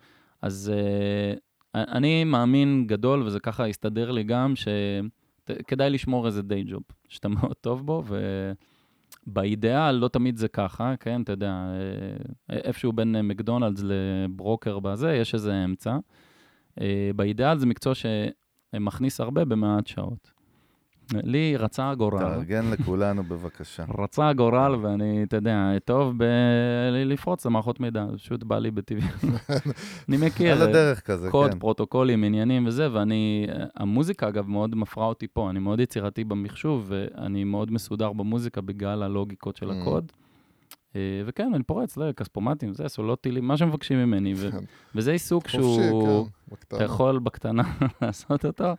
אז 0.43 0.73
אה, 0.75 1.35
אני 1.75 2.25
מאמין 2.25 2.87
גדול, 2.87 3.23
וזה 3.23 3.41
ככה 3.41 3.67
הסתדר 3.67 4.11
לי 4.11 4.25
גם, 4.25 4.55
שכדאי 4.57 5.91
לשמור 5.91 6.27
איזה 6.27 6.43
day 6.43 6.65
job, 6.65 6.83
שאתה 7.09 7.29
מאוד 7.39 7.57
טוב 7.61 7.87
בו, 7.87 8.05
ובאידאל 9.27 9.95
לא 9.95 10.09
תמיד 10.09 10.37
זה 10.37 10.49
ככה, 10.49 10.95
כן, 11.01 11.23
אתה 11.23 11.33
יודע, 11.33 11.71
איפשהו 12.51 12.93
בין 12.93 13.21
מקדונלדס 13.21 13.83
לברוקר 13.85 14.79
בזה, 14.79 15.15
יש 15.15 15.35
איזה 15.35 15.65
אמצע. 15.65 15.99
באידאל 17.17 17.59
זה 17.59 17.67
מקצוע 17.67 17.93
שמכניס 17.95 19.21
הרבה 19.21 19.45
במעט 19.45 19.87
שעות. 19.87 20.36
לי 21.15 21.57
רצה 21.57 21.91
הגורל. 21.91 22.19
תארגן 22.19 22.71
לכולנו 22.71 23.23
בבקשה. 23.23 23.85
רצה 23.99 24.29
הגורל, 24.29 24.75
ואני, 24.83 25.23
אתה 25.23 25.37
יודע, 25.37 25.73
טוב 25.85 26.15
בלפרוץ 26.19 27.47
למערכות 27.47 27.81
מידע, 27.81 28.07
זה 28.11 28.19
פשוט 28.19 28.43
בא 28.45 28.59
לי 28.59 28.71
בטבעי. 28.71 29.03
אני 30.09 30.17
מכיר 30.17 30.53
על 30.53 30.63
הדרך 30.63 31.01
כזה, 31.01 31.31
קוד, 31.31 31.53
כן. 31.53 31.59
פרוטוקולים, 31.59 32.25
עניינים 32.25 32.67
וזה, 32.67 32.89
ואני, 32.93 33.47
המוזיקה 33.77 34.29
אגב 34.29 34.49
מאוד 34.49 34.75
מפרה 34.75 35.07
אותי 35.07 35.27
פה, 35.33 35.51
אני 35.51 35.59
מאוד 35.59 35.81
יצירתי 35.81 36.25
במחשוב, 36.25 36.85
ואני 36.89 37.45
מאוד 37.45 37.73
מסודר 37.73 38.13
במוזיקה 38.13 38.61
בגלל 38.61 39.03
הלוגיקות 39.03 39.57
של 39.57 39.71
Mm. 39.71 39.75
הקוד. 39.75 40.13
אה, 40.97 41.01
וכן, 41.27 41.55
אני 41.55 41.63
פורץ 41.63 41.97
לכספומטים, 41.97 42.75
זה, 42.75 42.89
סוללות 42.89 43.21
טילים, 43.21 43.49
מה 43.49 43.57
שמבקשים 43.57 43.99
ממני. 43.99 44.35
וזה 44.95 45.13
עיסוק 45.13 45.49
שהוא, 45.49 46.27
כן, 46.51 46.55
אתה. 46.69 46.85
יכול 46.85 47.19
בקטנה 47.19 47.63
לעשות 48.03 48.45
אותו. 48.45 48.75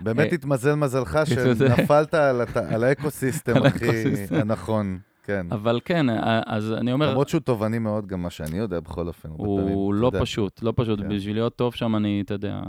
באמת 0.00 0.28
אה, 0.28 0.34
התמזל 0.34 0.74
מזלך 0.74 1.18
שנפלת 1.28 2.14
על 2.54 2.84
האקוסיסטם 2.84 3.62
הכי. 3.66 4.12
הנכון, 4.30 4.98
כן. 5.22 5.46
אבל 5.50 5.80
כן, 5.84 6.10
אה, 6.10 6.40
אז 6.46 6.72
אני 6.72 6.92
אומר, 6.92 7.10
למרות 7.10 7.28
שהוא 7.28 7.40
תובעני 7.40 7.78
מאוד, 7.78 8.06
גם 8.06 8.22
מה 8.22 8.30
שאני 8.30 8.58
יודע 8.58 8.80
בכל 8.80 9.08
אופן. 9.08 9.28
הוא 9.28 9.94
לא 9.94 10.06
יודע. 10.06 10.20
פשוט, 10.20 10.62
לא 10.62 10.72
פשוט. 10.76 11.00
כן. 11.00 11.08
בשביל 11.08 11.36
להיות 11.36 11.56
טוב 11.56 11.74
שם, 11.74 11.96
אני, 11.96 12.22
אתה 12.24 12.34
יודע, 12.34 12.60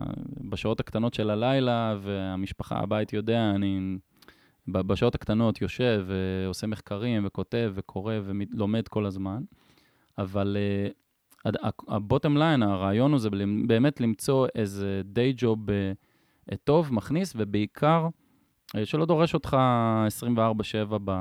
בשעות 0.49 0.79
הקטנות 0.79 1.13
של 1.13 1.29
הלילה, 1.29 1.97
והמשפחה, 2.01 2.79
הבית 2.79 3.13
יודע, 3.13 3.51
אני 3.55 3.97
בשעות 4.67 5.15
הקטנות 5.15 5.61
יושב 5.61 6.05
ועושה 6.07 6.67
מחקרים 6.67 7.25
וכותב 7.25 7.71
וקורא 7.75 8.13
ולומד 8.23 8.87
כל 8.87 9.05
הזמן. 9.05 9.41
אבל 10.17 10.57
הבוטם 11.87 12.37
ליין, 12.37 12.63
הרעיון 12.63 13.11
הוא 13.11 13.19
זה 13.19 13.29
באמת 13.67 14.01
למצוא 14.01 14.47
איזה 14.55 15.01
דיי 15.05 15.33
ג'וב 15.37 15.69
uh, 15.69 15.73
טוב, 16.63 16.93
מכניס, 16.93 17.33
ובעיקר 17.35 18.07
uh, 18.77 18.79
שלא 18.85 19.05
דורש 19.05 19.33
אותך 19.33 19.57
24/7 20.37 20.37
ב... 21.05 21.11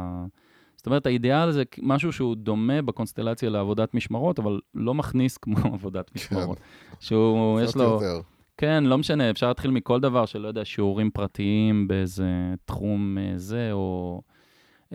זאת 0.76 0.86
אומרת, 0.86 1.06
האידיאל 1.06 1.50
זה 1.50 1.62
משהו 1.82 2.12
שהוא 2.12 2.36
דומה 2.36 2.82
בקונסטלציה 2.82 3.50
לעבודת 3.50 3.94
משמרות, 3.94 4.38
אבל 4.38 4.60
לא 4.74 4.94
מכניס 4.94 5.36
כמו 5.38 5.56
עבודת 5.74 6.10
משמרות. 6.14 6.60
שהוא, 7.00 7.60
יש 7.60 7.76
לו... 7.76 7.82
יותר. 7.82 8.20
כן, 8.56 8.84
לא 8.84 8.98
משנה, 8.98 9.30
אפשר 9.30 9.48
להתחיל 9.48 9.70
מכל 9.70 10.00
דבר 10.00 10.26
שלא 10.26 10.48
יודע, 10.48 10.64
שיעורים 10.64 11.10
פרטיים 11.10 11.88
באיזה 11.88 12.54
תחום 12.64 13.18
אה, 13.18 13.32
זה, 13.36 13.68
או... 13.72 14.20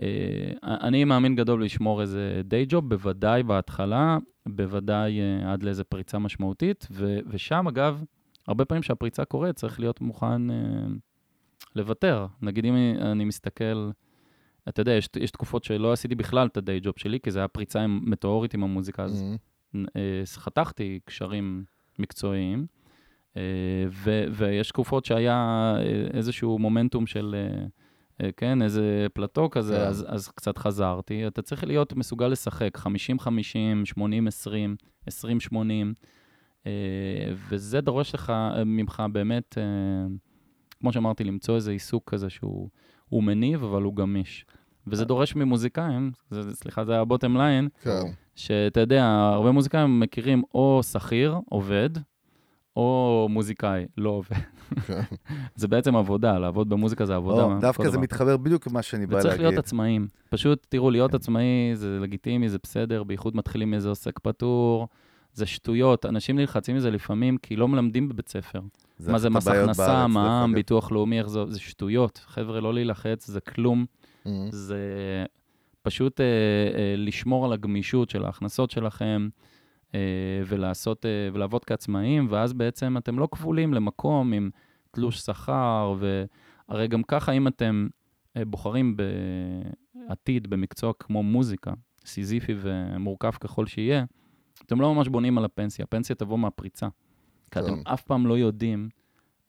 אה, 0.02 0.52
אני 0.62 1.04
מאמין 1.04 1.36
גדול 1.36 1.64
לשמור 1.64 2.00
איזה 2.00 2.40
דיי 2.44 2.66
ג'וב, 2.68 2.88
בוודאי 2.88 3.42
בהתחלה, 3.42 4.18
בוודאי 4.46 5.20
אה, 5.20 5.52
עד 5.52 5.62
לאיזה 5.62 5.84
פריצה 5.84 6.18
משמעותית, 6.18 6.86
ו- 6.90 7.18
ושם, 7.26 7.68
אגב, 7.68 8.04
הרבה 8.48 8.64
פעמים 8.64 8.82
שהפריצה 8.82 9.24
קורית, 9.24 9.56
צריך 9.56 9.80
להיות 9.80 10.00
מוכן 10.00 10.50
אה, 10.50 10.56
לוותר. 11.76 12.26
נגיד, 12.42 12.64
אם 12.64 12.74
אני, 13.00 13.24
מסתכל, 13.24 13.90
אתה 14.68 14.80
יודע, 14.80 14.92
יש, 14.92 15.08
יש 15.20 15.30
תקופות 15.30 15.64
שלא 15.64 15.92
עשיתי 15.92 16.14
בכלל 16.14 16.46
את 16.46 16.56
הדיי 16.56 16.80
ג'וב 16.80 16.94
שלי, 16.96 17.20
כי 17.20 17.30
זה 17.30 17.38
היה 17.38 17.48
פריצה 17.48 17.86
מטאורית 17.86 18.54
עם 18.54 18.62
המוזיקה, 18.64 19.04
אז 19.04 19.24
Mhm. 19.74 19.78
אה, 19.96 20.22
חתכתי 20.26 20.98
קשרים 21.04 21.64
מקצועיים, 21.98 22.66
אה, 23.36 23.42
ו- 23.90 24.24
ויש 24.32 24.68
תקופות 24.68 25.04
שהיה 25.04 25.34
אה, 25.78 25.82
איזשהו 26.12 26.58
מומנטום 26.58 27.06
של, 27.06 27.34
אה, 27.38 27.64
אה, 28.26 28.30
כן, 28.36 28.62
איזה 28.62 29.06
פלטו 29.12 29.50
כזה, 29.50 29.76
כן. 29.76 29.80
אז, 29.80 30.06
אז 30.08 30.28
קצת 30.28 30.58
חזרתי. 30.58 31.26
אתה 31.26 31.42
צריך 31.42 31.64
להיות 31.64 31.92
מסוגל 31.92 32.28
לשחק 32.28 32.78
50-50, 32.78 33.84
80-20, 33.86 34.76
20-80, 35.08 35.14
אה, 35.70 35.82
וזה 37.48 37.80
דורש 37.80 38.14
לך, 38.14 38.30
אה, 38.30 38.64
ממך 38.64 39.02
באמת, 39.12 39.58
אה, 39.58 39.62
כמו 40.80 40.92
שאמרתי, 40.92 41.24
למצוא 41.24 41.54
איזה 41.54 41.70
עיסוק 41.70 42.10
כזה 42.10 42.30
שהוא 42.30 42.68
הוא 43.08 43.22
מניב, 43.22 43.64
אבל 43.64 43.82
הוא 43.82 43.94
גמיש. 43.96 44.46
וזה 44.86 45.04
דורש 45.04 45.36
ממוזיקאים, 45.36 46.10
זה, 46.30 46.54
סליחה, 46.54 46.84
זה 46.84 46.98
הבוטם 46.98 47.36
ליין, 47.36 47.68
כן. 47.82 48.00
שאתה 48.34 48.80
יודע, 48.80 49.04
הרבה 49.34 49.50
מוזיקאים 49.50 50.00
מכירים 50.00 50.42
או 50.54 50.80
שכיר, 50.82 51.36
עובד, 51.48 51.90
או 52.76 53.26
מוזיקאי, 53.30 53.86
לא 53.98 54.10
עובד. 54.10 54.36
כן. 54.86 55.00
זה 55.56 55.68
בעצם 55.68 55.96
עבודה, 55.96 56.38
לעבוד 56.38 56.68
במוזיקה 56.68 57.06
זה 57.06 57.14
עבודה. 57.14 57.42
או, 57.42 57.50
מה- 57.50 57.60
דווקא 57.60 57.82
זה 57.84 57.90
דבר. 57.90 58.00
מתחבר 58.00 58.36
בדיוק 58.36 58.66
למה 58.66 58.82
שאני 58.82 59.06
בא 59.06 59.16
וצריך 59.16 59.26
להגיד. 59.32 59.46
להיות 59.46 59.58
עצמאים. 59.64 60.06
פשוט, 60.30 60.66
תראו, 60.68 60.90
להיות 60.90 61.10
כן. 61.10 61.16
עצמאי 61.16 61.70
זה 61.74 61.98
לגיטימי, 62.00 62.48
זה 62.48 62.58
בסדר, 62.62 63.02
בייחוד 63.02 63.36
מתחילים 63.36 63.70
מאיזה 63.70 63.88
עוסק 63.88 64.18
פטור, 64.18 64.88
זה 65.32 65.46
שטויות. 65.46 66.06
אנשים 66.06 66.36
נלחצים 66.36 66.76
מזה 66.76 66.90
לפעמים 66.90 67.38
כי 67.38 67.56
לא 67.56 67.68
מלמדים 67.68 68.08
בבית 68.08 68.28
ספר. 68.28 68.60
מה 69.00 69.18
זה 69.18 69.30
מס 69.30 69.48
הכנסה, 69.48 70.06
מע"מ. 70.06 70.54
ביטוח 70.54 70.92
לאומי, 70.92 71.18
איך 71.18 71.26
זה, 71.26 71.40
זה 71.48 71.60
שטויות. 71.60 72.20
חבר'ה, 72.26 72.60
לא 72.60 72.74
להילחץ, 72.74 73.26
זה 73.26 73.40
כלום. 73.40 73.84
Mhm. 74.24 74.28
זה 74.50 74.78
פשוט 75.82 76.20
אה, 76.20 76.26
אה, 76.26 76.94
לשמור 76.96 77.44
על 77.44 77.52
הגמישות 77.52 78.10
של 78.10 78.24
ההכנסות 78.24 78.70
שלכם 78.70 79.28
אה, 79.94 80.00
ולעשות, 80.46 81.06
אה, 81.06 81.10
ולעבוד 81.32 81.64
כעצמאים, 81.64 82.26
ואז 82.30 82.52
בעצם 82.52 82.96
אתם 82.96 83.18
לא 83.18 83.28
כבולים 83.30 83.74
למקום 83.74 84.32
עם 84.32 84.50
תלוש 84.90 85.18
שכר, 85.18 85.94
והרי 86.68 86.88
גם 86.88 87.02
ככה, 87.02 87.32
אם 87.32 87.48
אתם 87.48 87.88
אה, 88.36 88.44
בוחרים 88.44 88.96
בעתיד 90.08 90.50
במקצוע 90.50 90.92
כמו 90.98 91.22
מוזיקה, 91.22 91.72
סיזיפי 92.06 92.54
ומורכב 92.56 93.30
ככל 93.30 93.66
שיהיה, 93.66 94.04
אתם 94.66 94.80
לא 94.80 94.94
ממש 94.94 95.08
בונים 95.08 95.38
על 95.38 95.44
הפנסיה, 95.44 95.82
הפנסיה 95.82 96.16
תבוא 96.16 96.38
מהפריצה. 96.38 96.88
כי 97.50 97.58
אתם 97.58 97.76
כן. 97.76 97.90
אף 97.92 98.02
פעם 98.02 98.26
לא 98.26 98.38
יודעים 98.38 98.88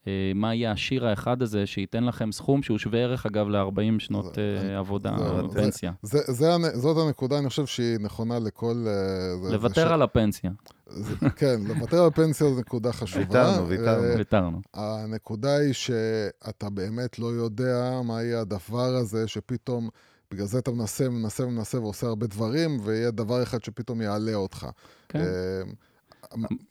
אה, 0.07 0.31
מה 0.35 0.53
יהיה 0.55 0.71
השיר 0.71 1.07
האחד 1.07 1.41
הזה 1.41 1.65
שייתן 1.65 2.03
לכם 2.03 2.31
סכום 2.31 2.63
שהוא 2.63 2.77
שווה 2.77 2.99
ערך, 2.99 3.25
אגב, 3.25 3.47
ל-40 3.49 3.99
שנות 3.99 4.25
זה- 4.35 4.61
אה, 4.63 4.77
עבודה, 4.79 5.15
זה- 5.17 5.47
זה- 5.49 5.61
פנסיה. 5.61 5.91
זה, 6.01 6.19
זה, 6.27 6.53
הנ- 6.55 6.75
זאת 6.77 6.97
הנקודה, 7.07 7.39
אני 7.39 7.49
חושב 7.49 7.65
שהיא 7.65 7.97
נכונה 7.99 8.39
לכל... 8.39 8.85
אה, 8.87 8.93
זה- 9.41 9.47
זה 9.49 9.53
לוותר 9.53 9.93
על 9.93 10.01
הפנסיה, 10.01 10.51
זה, 10.87 11.15
כן, 11.35 11.55
לוותר 11.67 12.03
על 12.03 12.09
פנסיה 12.11 12.49
זו 12.49 12.59
נקודה 12.59 12.91
חשובה. 12.93 13.23
ויתרנו, 13.25 13.67
ויתרנו. 13.67 14.03
אה, 14.11 14.15
ויתרנו. 14.17 14.61
הנקודה 14.73 15.55
היא 15.57 15.73
שאתה 15.73 16.69
באמת 16.69 17.19
לא 17.19 17.27
יודע 17.27 18.01
מה 18.03 18.23
יהיה 18.23 18.41
הדבר 18.41 18.95
הזה, 18.95 19.27
שפתאום, 19.27 19.89
בגלל 20.33 20.45
זה 20.45 20.59
אתה 20.59 20.71
מנסה, 20.71 21.09
מנסה, 21.09 21.45
מנסה 21.45 21.79
ועושה 21.79 22.07
הרבה 22.07 22.27
דברים, 22.27 22.77
ויהיה 22.83 23.11
דבר 23.11 23.43
אחד 23.43 23.63
שפתאום 23.63 24.01
יעלה 24.01 24.33
אותך. 24.33 24.67
כן. 25.09 25.19
אה, 25.19 25.61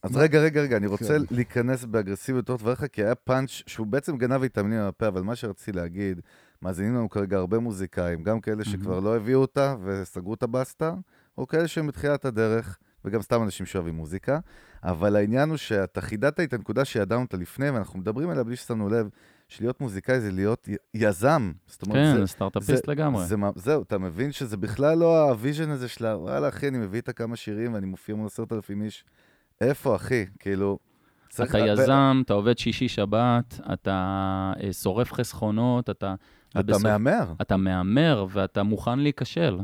אז 0.02 0.16
רגע, 0.16 0.40
רגע, 0.40 0.62
רגע, 0.62 0.76
אני 0.76 0.86
רוצה 0.86 1.18
כן. 1.18 1.24
להיכנס 1.30 1.84
באגרסיביות 1.84 2.44
בתוך 2.44 2.56
דבריך, 2.56 2.84
כי 2.92 3.04
היה 3.04 3.14
פאנץ' 3.14 3.50
שהוא 3.50 3.86
בעצם 3.86 4.16
גנבת 4.18 4.40
לי 4.40 4.49
ת'מילים 4.49 4.78
מהפה, 4.78 5.08
אבל 5.08 5.22
מה 5.22 5.36
שרציתי 5.36 5.72
להגיד, 5.72 6.20
מאזינים 6.62 6.94
לנו 6.94 7.10
כרגע 7.10 7.36
הרבה 7.36 7.58
מוזיקאים, 7.58 8.22
גם 8.22 8.40
כאלה 8.40 8.64
שכבר 8.64 9.00
לא 9.00 9.16
הביאו 9.16 9.40
אותה 9.40 9.76
וסגרו 9.84 10.34
את 10.34 10.42
הבסטה, 10.42 10.94
או 11.38 11.46
כאלה 11.46 11.68
שהם 11.68 11.86
בתחילת 11.86 12.24
הדרך, 12.24 12.78
וגם 13.04 13.22
סתם 13.22 13.42
אנשים 13.42 13.66
שאוהבים 13.66 13.94
מוזיקה, 13.94 14.38
אבל 14.82 15.16
העניין 15.16 15.48
הוא 15.48 15.56
שאתה 15.56 16.00
חידדת 16.00 16.40
את 16.40 16.52
הנקודה 16.52 16.84
שידענו 16.84 17.22
אותה 17.22 17.36
לפני, 17.36 17.70
ואנחנו 17.70 17.98
מדברים 17.98 18.30
עליה 18.30 18.44
בלי 18.44 18.56
ששמנו 18.56 18.88
לב, 18.88 19.08
שלהיות 19.56 19.80
מוזיקאי 19.80 20.20
זה 20.20 20.32
להיות 20.32 20.68
יזם. 20.94 21.52
זאת 21.66 21.82
אומרת, 21.82 21.96
כן, 21.96 22.20
זה, 22.20 22.26
סטארט-אפיסט 22.26 22.88
לגמרי. 22.88 23.26
זה, 23.26 23.36
מה- 23.36 23.50
זהו, 23.54 23.82
אתה 23.82 23.98
מבין 23.98 24.32
שזה 24.32 24.56
בכלל 24.56 24.98
לא 24.98 25.28
ה 25.30 25.36
vision 25.36 25.70
הזה 25.70 25.88
של 25.88 26.06
וואלה, 26.06 26.48
אחי, 26.48 26.68
אני 26.68 26.78
מביא 26.78 27.00
את 27.00 27.08
הכמה 27.08 27.36
שירים 27.36 27.74
ואני 27.74 27.86
מופיע 27.86 28.14
מול 28.14 28.26
עשרת 28.26 28.52
אלפים 28.52 28.82
איש. 28.82 29.04
איפה, 29.60 29.96
אחי? 29.96 30.26
כאילו... 30.38 30.78
אתה 31.34 31.42
ו- 31.54 31.58
יזם, 31.66 32.22
אתה 32.24 32.32
עובד 32.34 32.58
שישי-שבת, 32.58 33.60
אתה 33.72 33.92
אה, 34.64 34.72
שורף 34.72 35.12
חסכונות, 35.12 35.90
אתה... 35.90 36.14
אתה 36.50 36.60
ובסוף- 36.60 36.82
מהמר. 36.82 37.32
אתה 37.40 37.56
מהמר 37.56 38.26
ואתה 38.30 38.62
מוכן 38.62 38.98
להיכשל. 38.98 39.58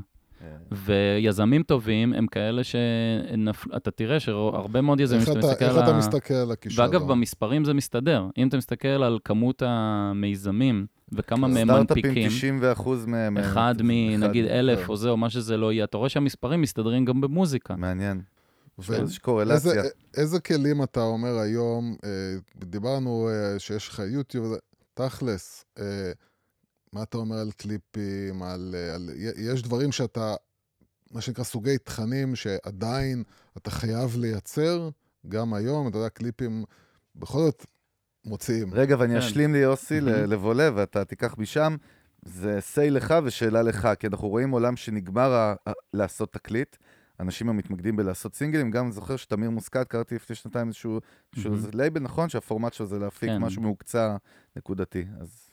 ויזמים 0.72 1.62
טובים 1.62 2.12
הם 2.12 2.26
כאלה 2.26 2.62
שאתה 2.64 3.90
תראה 3.90 4.20
שהרבה 4.20 4.80
מאוד 4.80 5.00
יזמים, 5.00 5.20
איך 5.20 5.28
שאתה 5.28 5.38
אתה, 5.38 5.46
מסתכל 5.48 5.64
איך 5.64 5.76
על 5.76 5.82
אתה 5.82 5.94
ה- 5.94 5.98
מסתכל 5.98 6.34
על 6.34 6.52
הכישרון? 6.52 6.86
ואגב, 6.88 7.02
במספרים 7.12 7.64
זה 7.64 7.74
מסתדר. 7.74 8.26
אם 8.38 8.48
אתה 8.48 8.56
מסתכל 8.56 8.88
על 8.88 9.18
כמות 9.24 9.62
המיזמים 9.66 10.86
וכמה 11.12 11.48
כן. 11.48 11.54
מהם 11.54 11.68
סטארט-אפים, 11.68 12.04
מנפיקים, 12.22 12.62
90% 12.76 12.88
מהם... 13.06 13.38
אחד 13.38 13.74
מנגיד 13.84 14.44
אלף 14.44 14.78
כן. 14.78 14.84
או 14.88 14.96
זה, 14.96 15.08
או 15.10 15.16
מה 15.16 15.30
שזה 15.30 15.56
לא 15.56 15.72
יהיה, 15.72 15.84
אתה 15.84 15.96
רואה 15.96 16.08
שהמספרים 16.08 16.60
מסתדרים 16.60 17.04
גם 17.04 17.20
במוזיקה. 17.20 17.76
מעניין. 17.76 18.20
יש 19.08 19.18
קורלציה. 19.18 19.82
איזה 20.16 20.40
כלים 20.40 20.82
אתה 20.82 21.00
אומר 21.02 21.38
היום, 21.38 21.96
אה, 22.04 22.10
דיברנו 22.64 23.28
אה, 23.28 23.58
שיש 23.58 23.88
לך 23.88 24.02
יוטיוב, 24.12 24.54
תכלס, 24.94 25.64
אה, 25.78 25.84
מה 26.92 27.02
אתה 27.02 27.16
אומר 27.18 27.36
על 27.36 27.50
קליפים, 27.50 28.42
על, 28.42 28.74
על... 28.94 29.10
יש 29.36 29.62
דברים 29.62 29.92
שאתה, 29.92 30.34
מה 31.10 31.20
שנקרא 31.20 31.44
סוגי 31.44 31.78
תכנים 31.78 32.36
שעדיין 32.36 33.22
אתה 33.56 33.70
חייב 33.70 34.16
לייצר, 34.16 34.90
גם 35.28 35.54
היום, 35.54 35.88
אתה 35.88 35.98
יודע, 35.98 36.08
קליפים 36.08 36.64
בכל 37.16 37.38
זאת 37.38 37.66
מוציאים. 38.24 38.74
רגע, 38.74 38.96
ואני 38.98 39.12
כן. 39.12 39.18
אשלים 39.18 39.52
לי, 39.52 39.58
יוסי. 39.58 40.00
לבולה, 40.00 40.70
ואתה 40.74 41.04
תיקח 41.04 41.34
משם. 41.38 41.76
זה 42.24 42.56
סיי 42.60 42.90
לך 42.90 43.14
ושאלה 43.24 43.62
לך, 43.62 43.88
כי 43.98 44.06
אנחנו 44.06 44.28
רואים 44.28 44.50
עולם 44.50 44.76
שנגמר 44.76 45.32
ה- 45.32 45.54
ה- 45.68 45.72
לעשות 45.92 46.32
תקליט. 46.32 46.76
אנשים 47.20 47.48
המתמקדים 47.48 47.96
בלעשות 47.96 48.34
סינגלים, 48.34 48.70
גם 48.70 48.92
זוכר 48.92 49.16
שתמיר 49.16 49.50
מוסקת, 49.50 49.88
קראתי 49.88 50.14
לפני 50.14 50.36
שנתיים 50.36 50.68
איזשהו 50.68 51.00
לייבל, 51.72 52.00
נכון? 52.00 52.28
שהפורמט 52.28 52.72
שלו 52.72 52.86
זה 52.86 52.98
להפיק 52.98 53.28
כן. 53.30 53.38
משהו 53.38 53.62
מהוקצע 53.62 54.16
נקודתי. 54.56 55.04
אז 55.20 55.47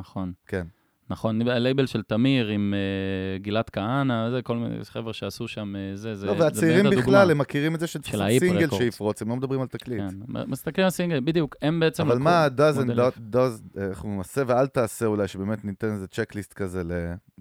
נכון. 0.00 0.32
כן. 0.46 0.66
נכון, 1.10 1.48
הלייבל 1.48 1.86
של 1.86 2.02
תמיר 2.02 2.48
עם 2.48 2.74
uh, 2.74 3.42
גלעד 3.42 3.70
כהנא, 3.70 4.30
זה 4.30 4.42
כל 4.42 4.56
מיני 4.56 4.84
חבר'ה 4.84 5.12
שעשו 5.12 5.48
שם 5.48 5.74
uh, 5.74 5.96
זה, 5.96 6.14
זה 6.14 6.26
לא, 6.26 6.34
זה 6.34 6.44
והצעירים 6.44 6.84
באמת 6.84 6.98
בכלל. 6.98 7.30
הם 7.30 7.38
מכירים 7.38 7.74
את 7.74 7.80
זה 7.80 7.86
שצריך 7.86 8.14
של 8.14 8.38
סינגל 8.38 8.64
רקורדס. 8.64 8.84
שיפרוץ, 8.84 9.22
הם 9.22 9.28
לא 9.28 9.36
מדברים 9.36 9.60
על 9.60 9.66
תקליט. 9.66 10.00
כן, 10.00 10.16
מסתכלים 10.46 10.84
על 10.84 10.90
סינגל, 10.90 11.20
בדיוק, 11.20 11.56
הם 11.62 11.80
בעצם... 11.80 12.02
אבל 12.02 12.18
מה 12.18 12.46
does 12.56 12.76
and 12.76 12.84
מודל 12.84 13.08
not 13.08 13.34
does, 13.34 13.80
איך 13.80 14.00
הוא 14.00 14.10
מעשה 14.10 14.42
ואל 14.46 14.66
תעשה 14.66 15.06
אולי, 15.06 15.28
שבאמת 15.28 15.64
ניתן 15.64 15.92
איזה 15.92 16.06
צ'קליסט 16.06 16.52
כזה 16.52 16.82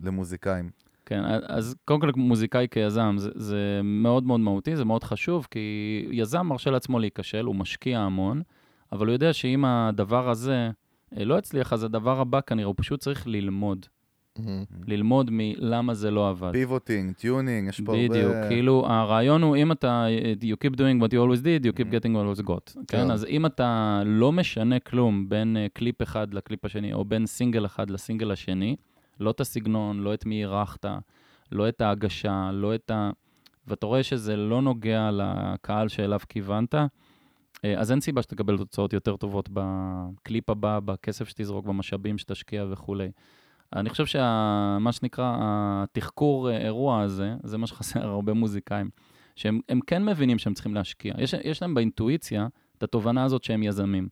למוזיקאים. 0.03 0.69
כן, 1.05 1.23
אז 1.47 1.75
קודם 1.85 1.99
כל 1.99 2.11
מוזיקאי 2.15 2.67
כיזם, 2.71 3.15
זה, 3.17 3.29
זה 3.35 3.81
מאוד 3.83 4.23
מאוד 4.23 4.39
מהותי, 4.39 4.75
זה 4.75 4.85
מאוד 4.85 5.03
חשוב, 5.03 5.47
כי 5.51 6.07
יזם 6.11 6.45
מרשה 6.45 6.71
לעצמו 6.71 6.99
להיכשל, 6.99 7.45
הוא 7.45 7.55
משקיע 7.55 7.99
המון, 7.99 8.41
אבל 8.91 9.05
הוא 9.05 9.13
יודע 9.13 9.33
שאם 9.33 9.65
הדבר 9.65 10.29
הזה 10.29 10.69
לא 11.17 11.37
הצליח, 11.37 11.73
אז 11.73 11.83
הדבר 11.83 12.19
הבא 12.19 12.39
כנראה, 12.41 12.67
הוא 12.67 12.75
פשוט 12.77 12.99
צריך 12.99 13.27
ללמוד. 13.27 13.85
מהמם. 14.39 14.63
ללמוד 14.87 15.29
מלמה 15.31 15.93
זה 15.93 16.11
לא 16.11 16.29
עבד. 16.29 16.51
pivoting, 16.51 17.13
tuning, 17.13 17.69
יש 17.69 17.81
פה 17.81 17.91
הרבה... 17.95 18.09
בדיוק, 18.09 18.33
כאילו 18.49 18.85
הרעיון 18.87 19.41
הוא 19.41 19.55
אם 19.55 19.71
אתה, 19.71 20.05
you 20.41 20.67
keep 20.67 20.73
doing 20.75 21.03
what 21.03 21.11
you 21.11 21.17
always 21.17 21.41
did, 21.43 21.65
you 21.65 21.77
keep 21.79 21.87
Mhm. 21.87 21.93
getting 21.93 22.09
what 22.13 22.37
you 22.37 22.43
always 22.43 22.47
got, 22.47 22.73
כן. 22.73 22.83
כן? 22.87 23.11
אז 23.11 23.25
אם 23.25 23.45
אתה 23.45 24.01
לא 24.05 24.31
משנה 24.31 24.79
כלום 24.79 25.29
בין 25.29 25.57
אה, 25.57 25.67
קליפ 25.73 26.01
אחד 26.01 26.33
לקליפ 26.33 26.65
השני, 26.65 26.93
או 26.93 27.05
בין 27.05 27.25
סינגל 27.25 27.65
אחד 27.65 27.89
לסינגל 27.89 28.31
השני, 28.31 28.75
לא 29.19 29.31
את 29.31 29.39
הסגנון, 29.41 29.99
לא 29.99 30.13
את 30.13 30.25
מי 30.25 30.41
אירחת, 30.41 30.85
לא 31.51 31.69
את 31.69 31.81
ההגשה, 31.81 32.49
לא 32.53 32.75
את 32.75 32.91
ה... 32.91 33.09
ואתה 33.67 33.85
רואה 33.85 34.03
שזה 34.03 34.35
לא 34.35 34.61
נוגע 34.61 35.09
לקהל 35.13 35.87
שאליו 35.87 36.19
כיוונת, 36.29 36.75
אה, 36.75 36.85
אז 37.77 37.91
אין 37.91 38.01
סיבה 38.01 38.21
שתקבל 38.21 38.57
תוצאות 38.57 38.93
יותר 38.93 39.15
טובות 39.17 39.49
בקליפ 39.53 40.49
הבא, 40.49 40.79
בכסף 40.79 41.29
שתזרוק, 41.29 41.65
במשאבים 41.65 42.17
שתשקיע 42.17 42.65
וכולי. 42.69 43.11
אני 43.75 43.89
חושב 43.89 44.05
שמה 44.05 44.91
שנקרא, 44.91 45.37
התחקור 45.41 46.49
אה, 46.49 46.57
אירוע 46.57 47.01
הזה, 47.01 47.35
זה 47.43 47.57
מה 47.57 47.67
שחסר 47.67 48.07
הרבה 48.07 48.33
מוזיקאים, 48.33 48.89
שהם 49.35 49.59
הם 49.69 49.79
כן 49.87 50.05
מבינים 50.05 50.37
שהם 50.37 50.53
צריכים 50.53 50.75
להשקיע. 50.75 51.13
יש, 51.17 51.33
יש 51.43 51.61
להם 51.61 51.73
באינטואיציה 51.73 52.47
את 52.77 52.83
התובנה 52.83 53.23
הזאת 53.23 53.43
שהם 53.43 53.63
יזמים. 53.63 54.09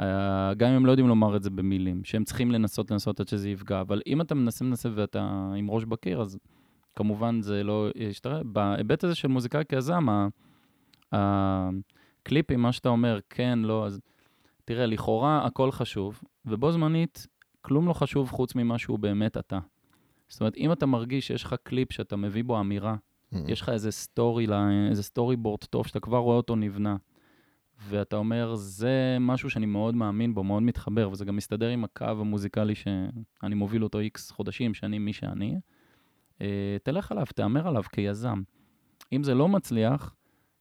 אה, 0.00 0.54
גם 0.54 0.70
אם 0.70 0.76
הם 0.76 0.86
לא 0.86 0.90
יודעים 0.90 1.08
לומר 1.08 1.36
את 1.36 1.42
זה 1.42 1.50
במילים, 1.50 2.04
שהם 2.04 2.24
צריכים 2.24 2.50
לנסות 2.50 2.90
לנסות 2.90 3.20
עד 3.20 3.28
שזה 3.28 3.50
יפגע, 3.50 3.80
אבל 3.80 4.02
אם 4.06 4.20
אתה 4.20 4.34
מנסה 4.34 4.64
מנסה 4.64 4.88
ואתה 4.94 5.52
עם 5.56 5.70
ראש 5.70 5.84
בקיר, 5.84 6.20
אז 6.20 6.38
כמובן 6.96 7.40
זה 7.42 7.62
לא 7.62 7.88
ישתרע. 7.96 8.40
בהיבט 8.44 9.04
הזה 9.04 9.14
של 9.14 9.28
מוזיקאי 9.28 9.62
כיזם, 9.68 10.06
ה- 10.08 10.28
הקליפים, 12.22 12.62
מה 12.62 12.72
שאתה 12.72 12.88
אומר, 12.88 13.18
כן, 13.30 13.58
לא, 13.58 13.86
אז 13.86 14.00
תראה, 14.64 14.86
לכאורה 14.86 15.46
הכל 15.46 15.70
חשוב, 15.70 16.20
ובו 16.46 16.72
זמנית, 16.72 17.26
כלום 17.60 17.86
לא 17.88 17.92
חשוב 17.92 18.30
חוץ 18.30 18.54
ממה 18.54 18.78
שהוא 18.78 18.98
באמת 18.98 19.36
אתה. 19.36 19.58
זאת 20.28 20.40
אומרת, 20.40 20.56
אם 20.56 20.72
אתה 20.72 20.86
מרגיש 20.86 21.26
שיש 21.26 21.44
לך 21.44 21.54
קליפ 21.62 21.92
שאתה 21.92 22.16
מביא 22.16 22.44
בו 22.44 22.60
אמירה, 22.60 22.96
מהמם. 23.32 23.48
יש 23.48 23.60
לך 23.60 23.68
איזה 23.68 23.90
story, 23.90 24.46
איזה 24.90 25.02
storyboard 25.02 25.64
טוב, 25.64 25.86
שאתה 25.86 26.00
כבר 26.00 26.18
רואה 26.18 26.36
אותו 26.36 26.56
נבנה, 26.56 26.96
ואתה 27.88 28.16
אומר, 28.16 28.54
זה 28.54 29.16
משהו 29.20 29.50
שאני 29.50 29.66
מאוד 29.66 29.94
מאמין 29.94 30.34
בו, 30.34 30.44
מאוד 30.44 30.62
מתחבר, 30.62 31.10
וזה 31.10 31.24
גם 31.24 31.36
מסתדר 31.36 31.68
עם 31.68 31.84
הקו 31.84 32.04
המוזיקלי 32.04 32.74
שאני 32.74 33.54
מוביל 33.54 33.84
אותו 33.84 33.98
איקס 33.98 34.30
חודשים, 34.30 34.74
שאני 34.74 34.98
מי 34.98 35.12
שאני, 35.12 35.60
אה, 36.40 36.76
תלך 36.82 37.12
עליו, 37.12 37.26
תהמר 37.34 37.68
עליו 37.68 37.82
כיזם. 37.82 38.42
אם 39.12 39.22
זה 39.22 39.34
לא 39.34 39.48
מצליח, 39.48 40.14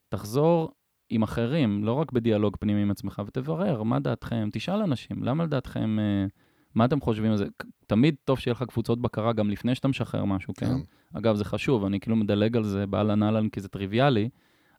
תחזור 0.10 0.72
עם 1.12 1.24
אחרים, 1.24 1.84
לא 1.84 1.94
רק 1.94 2.12
בדיאלוג 2.12 2.58
פנימי 2.60 2.82
עם 2.82 2.92
עצמך, 2.92 3.22
ותברר 3.28 3.84
מה 3.84 4.00
דעתכם, 4.00 4.50
תשאל 4.52 4.82
אנשים, 4.82 5.24
למה 5.24 5.44
לדעתכם, 5.44 5.98
אה, 6.00 6.26
מה 6.76 6.86
אתם 6.86 7.02
חושבים 7.02 7.32
על 7.32 7.38
זה? 7.38 7.46
תמיד 7.88 8.16
טוב 8.26 8.40
שיהיה 8.40 8.54
לך 8.54 8.64
קבוצות 8.64 9.02
בקרה 9.02 9.34
גם 9.34 9.50
לפני 9.50 9.76
שאתה 9.76 9.88
משחרר 9.88 10.26
משהו, 10.26 10.54
כן? 10.58 10.66
כן. 10.66 10.78
אגב, 11.18 11.36
זה 11.36 11.46
חשוב, 11.46 11.86
אני 11.86 12.00
כאילו 12.00 12.16
מדלג 12.16 12.58
על 12.58 12.64
זה 12.64 12.88
באהלן 12.88 13.24
אהלן 13.24 13.50
כי 13.50 13.62
זה 13.62 13.68
טריוויאלי, 13.68 14.30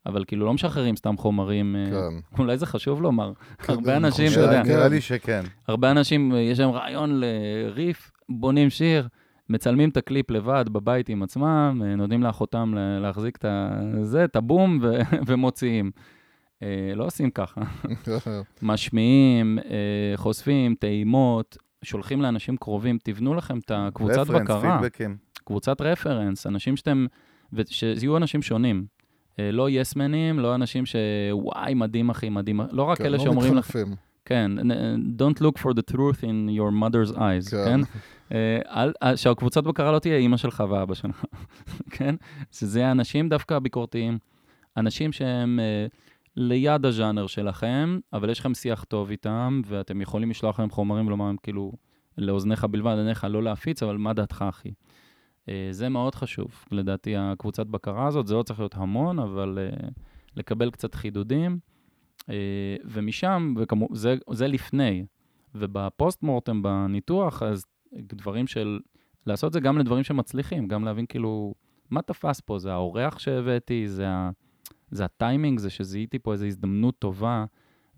אבל 0.07 0.24
כאילו 0.24 0.47
לא 0.47 0.53
משחררים 0.55 0.97
סתם 0.97 1.16
חומרים, 1.16 1.76
אה, 1.76 1.85
כן. 1.91 2.39
אולי 2.39 2.59
זה 2.59 2.66
חשוב 2.66 3.03
לומר. 3.03 3.33
הרבה 3.68 3.97
אני 3.97 4.07
אנשים, 4.07 4.26
אתה 4.33 4.41
יודע, 4.41 4.62
כן. 4.64 4.68
נראה 4.68 4.89
לי 4.89 5.01
שכן. 5.01 5.43
הרבה 5.68 5.91
אנשים, 5.91 6.33
אה, 6.35 6.39
יש 6.41 6.61
להם 6.61 6.70
רעיון 6.70 7.20
לריף, 7.20 8.11
בונים 8.28 8.70
שיר, 8.70 9.09
מצלמים 9.49 9.89
את 9.89 9.97
הקליפ 9.97 10.30
לבד 10.30 10.64
בבית 10.72 11.09
עם 11.09 11.22
עצמם, 11.22 11.83
נותנים 11.97 12.22
לאחותם 12.22 12.74
לה- 12.74 12.99
להחזיק 13.01 13.39
את 13.45 13.45
זה, 14.03 14.24
את 14.24 14.37
הבום, 14.37 14.78
ו- 14.83 14.99
ומוציאים. 15.26 15.91
אה, 16.63 16.95
לא 16.95 17.05
עושים 17.05 17.31
ככה. 17.31 17.61
משמיעים, 18.63 19.59
אה, 19.59 20.13
חושפים, 20.17 20.75
טעימות, 20.75 21.57
שולחים 21.85 22.23
לאנשים 22.23 22.57
קרובים, 22.57 22.99
תבנו 23.03 23.35
לכם 23.35 23.59
את 23.59 23.71
הקבוצת 23.75 24.19
רפרנס, 24.19 24.43
בקרה. 24.43 24.79
פידבקים. 24.79 25.17
קבוצת 25.45 25.81
רפרנס, 25.81 26.47
אנשים 26.47 26.77
שאתם, 26.77 27.07
ושיהיו 27.53 28.17
אנשים 28.17 28.43
שונים. 28.43 28.87
אה, 29.39 29.53
לא 29.53 29.71
יסמנים, 29.71 30.39
לא 30.39 30.55
אנשים 30.55 30.85
שוואי, 30.87 31.75
מדהים 31.75 32.11
אחי, 32.11 32.29
מדהים, 32.29 32.61
לא 32.71 32.83
רק 32.83 32.99
כן, 32.99 33.05
אלה 33.05 33.17
לא 33.17 33.23
שאומרים 33.23 33.57
מתחלפים. 33.57 33.95
כן, 34.25 34.51
don't 35.19 35.39
look 35.39 35.63
for 35.63 35.75
the 35.75 35.95
truth 35.95 36.21
in 36.21 36.59
your 36.59 36.73
mother's 36.83 37.17
eyes, 37.17 37.51
כן. 37.51 37.81
כן? 38.31 39.17
שהקבוצת 39.17 39.65
בקרה 39.65 39.93
לא 39.93 39.99
תהיה 39.99 40.17
אימא 40.17 40.37
שלך 40.37 40.65
ואבא 40.71 40.95
שלך, 40.95 41.25
כן? 41.95 42.15
שזה 42.53 42.87
האנשים 42.87 43.29
דווקא 43.29 43.55
הביקורתיים, 43.55 44.19
אנשים 44.77 45.13
שהם 45.13 45.61
ליד 46.37 46.87
הז'אנר 46.87 47.26
שלכם, 47.26 47.99
אבל 48.12 48.30
יש 48.30 48.41
לכם 48.41 48.55
שיח 48.55 48.85
טוב 48.85 49.11
איתם, 49.11 49.62
ואתם 49.66 50.01
יכולים 50.01 50.30
לשלוח 50.30 50.61
להם 50.61 50.70
חומרים 50.70 51.07
ולומר 51.07 51.26
להם 51.26 51.37
כאילו, 51.43 51.72
לאוזניך 52.18 52.64
בלבד, 52.64 52.95
עיניך 52.99 53.26
לא 53.30 53.43
להפיץ, 53.43 53.83
אבל 53.83 53.97
מה 53.97 54.12
דעתך, 54.12 54.45
אחי? 54.49 54.70
אה, 55.49 55.68
זה 55.70 55.89
מאוד 55.89 56.14
חשוב, 56.14 56.64
לדעתי, 56.70 57.16
הקבוצת 57.16 57.66
בקרה 57.66 58.07
הזאת, 58.07 58.26
זה 58.26 58.35
לא 58.35 58.43
צריך 58.43 58.61
להיות 58.61 58.74
המון, 58.74 59.18
אבל 59.18 59.59
אה, 59.61 59.89
לקבל 60.37 60.70
קצת 60.70 60.95
חידודים. 60.95 61.59
אה, 62.30 62.76
ומשם, 62.85 63.55
וכמו, 63.59 63.89
זה, 63.93 64.14
זה 64.30 64.49
לפני, 64.49 65.05
ובפוסט 65.55 66.22
מורטם, 66.22 66.62
בניתוח, 66.62 67.43
אז 67.43 67.66
דברים 67.93 68.47
של, 68.47 68.80
לעשות 69.26 69.53
זה 69.53 69.61
גם 69.61 69.78
לדברים 69.78 70.05
שמצליחים, 70.05 70.68
גם 70.68 70.85
להבין 70.85 71.07
כאילו, 71.07 71.55
מה 71.91 72.03
תפס 72.03 72.41
פה? 72.41 72.59
זה 72.59 72.72
האורח 72.72 73.18
שהבאתי, 73.18 73.89
זה, 73.89 74.09
ה, 74.09 74.30
זה 74.93 75.05
הטיימינג, 75.05 75.59
זה 75.59 75.70
שזיהיתי 75.70 76.18
פה 76.18 76.32
איזו 76.32 76.47
הזדמנות 76.47 76.99
טובה, 76.99 77.45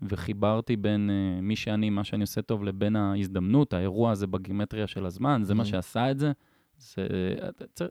וחיברתי 0.01 0.75
בין 0.75 1.09
uh, 1.09 1.41
מי 1.41 1.55
שאני, 1.55 1.89
מה 1.89 2.03
שאני 2.03 2.21
עושה 2.21 2.41
טוב, 2.41 2.63
לבין 2.63 2.95
ההזדמנות, 2.95 3.73
האירוע 3.73 4.11
הזה 4.11 4.27
בגימטריה 4.27 4.87
של 4.87 5.05
הזמן, 5.05 5.41
זה 5.43 5.53
מה 5.53 5.63
Mhm. 5.63 5.65
שעשה 5.65 6.11
את 6.11 6.19
זה. 6.19 6.31
זה 6.77 7.07
אתה 7.49 7.65
צריך, 7.73 7.89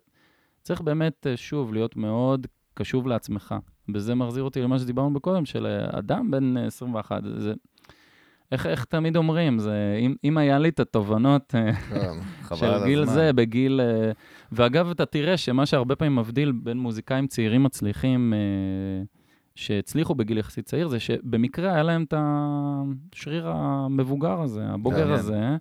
צריך 0.63 0.81
באמת, 0.81 1.27
אה, 1.27 1.37
שוב, 1.37 1.73
להיות 1.75 1.97
מאוד 1.97 2.47
קשוב 2.75 3.07
לעצמך. 3.07 3.55
וזה 3.95 4.15
מחזיר 4.15 4.43
אותי 4.43 4.61
למה 4.63 4.79
שדיברנו 4.79 5.15
בקודם, 5.15 5.45
של 5.45 5.67
אה, 5.67 5.99
אדם 5.99 6.31
בן 6.31 6.57
אה, 6.57 6.67
21. 6.67 7.23
זה, 7.39 7.55
איך, 8.53 8.67
איך 8.67 8.85
תמיד 8.85 9.17
אומרים, 9.17 9.59
זה, 9.59 9.99
אם, 10.01 10.15
אם 10.25 10.39
היה 10.39 10.59
לי 10.59 10.69
את 10.69 10.81
התובנות 10.81 11.55
אה, 11.55 11.73
כן. 11.73 12.55
של 12.57 12.85
גיל 12.85 13.03
הזמן. 13.03 13.15
זה, 13.15 13.33
בגיל... 13.33 13.81
אה, 13.81 14.13
ואגב, 14.53 14.91
אתה 14.91 15.07
תראה 15.07 15.37
שמה 15.37 15.67
שהרבה 15.67 15.97
פעמים 15.97 16.17
מבדיל 16.17 16.53
בין 16.53 16.79
מוזיקאים 16.79 17.27
צעירים 17.27 17.63
מצליחים, 17.63 18.35
אה, 18.35 19.05
שהצליחו 19.55 20.15
בגיל 20.15 20.39
יחסית 20.39 20.67
צעיר, 20.67 20.89
זה 20.89 21.01
שבמקרה 21.01 21.75
היה 21.75 21.83
להם 21.83 22.05
את 22.09 22.15
השריר 22.17 23.49
המבוגר 23.49 24.41
הזה, 24.41 24.65
הבוגר 24.67 24.99
מעניין. 24.99 25.19
הזה, 25.19 25.57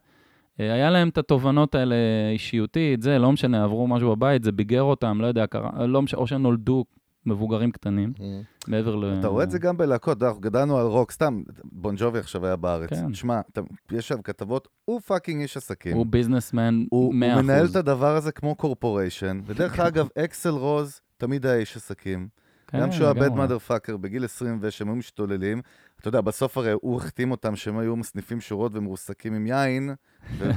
היה 0.57 0.89
להם 0.89 1.09
את 1.09 1.17
התובנות 1.17 1.75
האלה 1.75 1.95
אישיותית, 2.33 3.01
זה, 3.01 3.19
לא 3.19 3.31
משנה, 3.31 3.63
עברו 3.63 3.87
משהו 3.87 4.15
בבית, 4.15 4.43
זה 4.43 4.51
ביגר 4.51 4.81
אותם, 4.81 5.21
לא 5.21 5.27
יודע, 5.27 5.47
קרה, 5.47 5.85
לא 5.85 6.01
משנה, 6.01 6.19
או 6.19 6.27
שנולדו 6.27 6.85
מבוגרים 7.25 7.71
קטנים, 7.71 8.13
Mm. 8.17 8.21
מעבר 8.67 8.95
ל... 8.95 9.19
אתה 9.19 9.27
רואה 9.27 9.43
את 9.43 9.51
זה 9.51 9.59
גם 9.59 9.77
בלהקות, 9.77 10.23
אנחנו 10.23 10.41
גדלנו 10.41 10.77
על 10.77 10.85
רוק, 10.85 11.11
סתם, 11.11 11.43
בון 11.63 11.95
ג'ובי 11.97 12.19
עכשיו 12.19 12.45
היה 12.45 12.55
בארץ. 12.55 12.89
כן. 12.89 13.11
תשמע, 13.11 13.41
אתה- 13.51 13.61
יש 13.91 14.07
שם 14.07 14.21
כתבות, 14.21 14.67
הוא 14.85 14.99
fucking 15.01 15.41
איש 15.41 15.57
עסקים. 15.57 15.97
הוא 15.97 16.05
businessman 16.05 16.75
100%. 16.81 16.87
הוא, 16.89 17.13
מנהל 17.13 17.65
את 17.65 17.75
הדבר 17.75 18.15
הזה 18.15 18.31
כמו 18.31 18.55
corporation, 18.55 19.39
ודרך 19.45 19.79
אגב, 19.79 20.07
אקסל 20.17 20.49
רוז 20.49 20.99
תמיד 21.17 21.45
היה 21.45 21.55
איש 21.55 21.77
עסקים. 21.77 22.27
כן, 22.67 22.79
גם 22.81 22.89
כשהוא 22.89 23.05
היה 23.05 23.13
bad 23.13 23.31
motherfucker 23.33 23.97
בגיל 23.97 24.25
20 24.25 24.57
ושהם 24.61 24.87
היו 24.87 24.95
משתוללים, 24.95 25.61
אתה 25.99 26.07
יודע, 26.07 26.21
בסוף 26.21 26.57
הרי 26.57 26.71
הוא 26.81 26.97
החתים 26.97 27.31
אותם 27.31 27.55
שהם 27.55 27.77
היו 27.77 27.95
מסניפים 27.95 28.41
שורות 28.41 28.71
ומרוסקים 28.75 29.33
עם 29.33 29.47
יין 29.47 29.89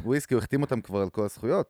וויסקי, 0.04 0.34
הוא 0.34 0.38
החתים 0.38 0.62
אותם 0.62 0.80
כבר 0.80 0.98
על 0.98 1.08
כל 1.08 1.24
הזכויות. 1.24 1.66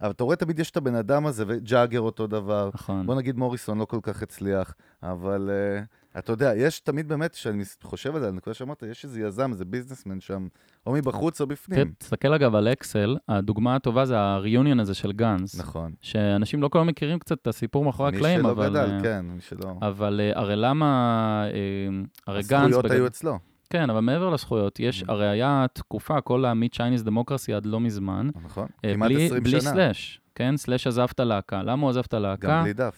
אבל 0.00 0.10
אתה 0.10 0.24
רואה 0.24 0.36
תמיד 0.36 0.58
יש 0.58 0.70
את 0.70 0.76
הבן 0.76 0.94
אדם 0.94 1.26
הזה, 1.26 1.44
וג'אגר 1.46 2.00
אותו 2.00 2.26
דבר. 2.26 2.70
נכון. 2.74 3.06
בוא 3.06 3.14
נגיד 3.14 3.36
מוריסון 3.36 3.78
לא 3.78 3.84
כל 3.84 3.98
כך 4.02 4.22
הצליח, 4.22 4.74
אבל 5.02 5.50
uh, 5.50 6.18
אתה 6.18 6.32
יודע, 6.32 6.52
יש 6.56 6.80
תמיד 6.80 7.08
באמת, 7.08 7.32
כשאני 7.32 7.64
חושב 7.82 8.14
על 8.14 8.20
זה, 8.20 8.26
על 8.26 8.32
הנקודה 8.32 8.54
שאמרת, 8.54 8.82
יש 8.82 9.04
איזה 9.04 9.20
יזם, 9.20 9.52
איזה 9.52 9.64
businessman 9.64 10.20
שם, 10.20 10.48
או 10.86 10.92
מבחוץ 10.92 11.40
או 11.40 11.46
בפנים. 11.46 11.92
תסתכל 11.98 12.34
אגב 12.34 12.54
על 12.54 12.68
אקסל, 12.68 13.16
הדוגמה 13.28 13.76
הטובה 13.76 14.04
זה 14.04 14.18
ה 14.18 14.26
reunion 14.26 14.80
הזה 14.80 14.94
של 14.94 15.12
גאנס. 15.12 15.60
נכון. 15.60 15.92
שאנשים 16.00 16.62
לא 16.62 16.68
כל 16.68 16.78
כך 16.78 16.86
מכירים 16.86 17.18
קצת 17.18 17.38
את 17.42 17.46
הסיפור 17.46 17.84
מאחורי 17.84 18.10
מי 18.10 18.16
הקלעים, 18.16 18.40
שלא 18.40 18.50
אבל... 18.50 18.68
גדל, 18.68 18.90
אה, 18.90 19.02
כן, 19.02 19.24
מי 19.28 19.40
שלא... 19.40 19.74
אבל 19.82 20.20
אה, 20.20 20.40
הרי 20.40 20.56
למה... 20.56 21.44
אה, 21.46 22.02
הרי 22.26 22.42
גאנס... 22.48 22.74
הזכויות 22.74 22.90
היו 22.90 23.06
אצלו. 23.06 23.38
כן, 23.70 23.90
אבל 23.90 24.00
מעבר 24.00 24.30
לזכויות, 24.30 24.80
יש, 24.80 25.02
Mm. 25.02 25.06
הרי 25.08 25.28
היה 25.28 25.66
תקופה, 25.72 26.20
כל 26.20 26.44
ה-Meet 26.44 26.76
Chinese 26.76 27.06
Democracy 27.08 27.52
עד 27.56 27.66
לא 27.66 27.80
מזמן, 27.80 28.28
נכון? 28.44 28.66
אה, 28.84 28.94
כמעט 28.94 29.10
בלי, 29.10 29.26
20 29.26 29.42
בלי 29.42 29.60
שנה. 29.60 29.70
סלאש, 29.70 30.20
כן? 30.34 30.56
סלאש 30.56 30.86
עזב 30.86 31.06
את 31.12 31.20
הלהקה. 31.20 31.62
למה 31.62 31.82
הוא 31.82 31.90
עזב 31.90 32.02
את 32.06 32.14
הלהקה? 32.14 32.48
גם 32.48 32.62
בלי 32.62 32.72
דף. 32.72 32.96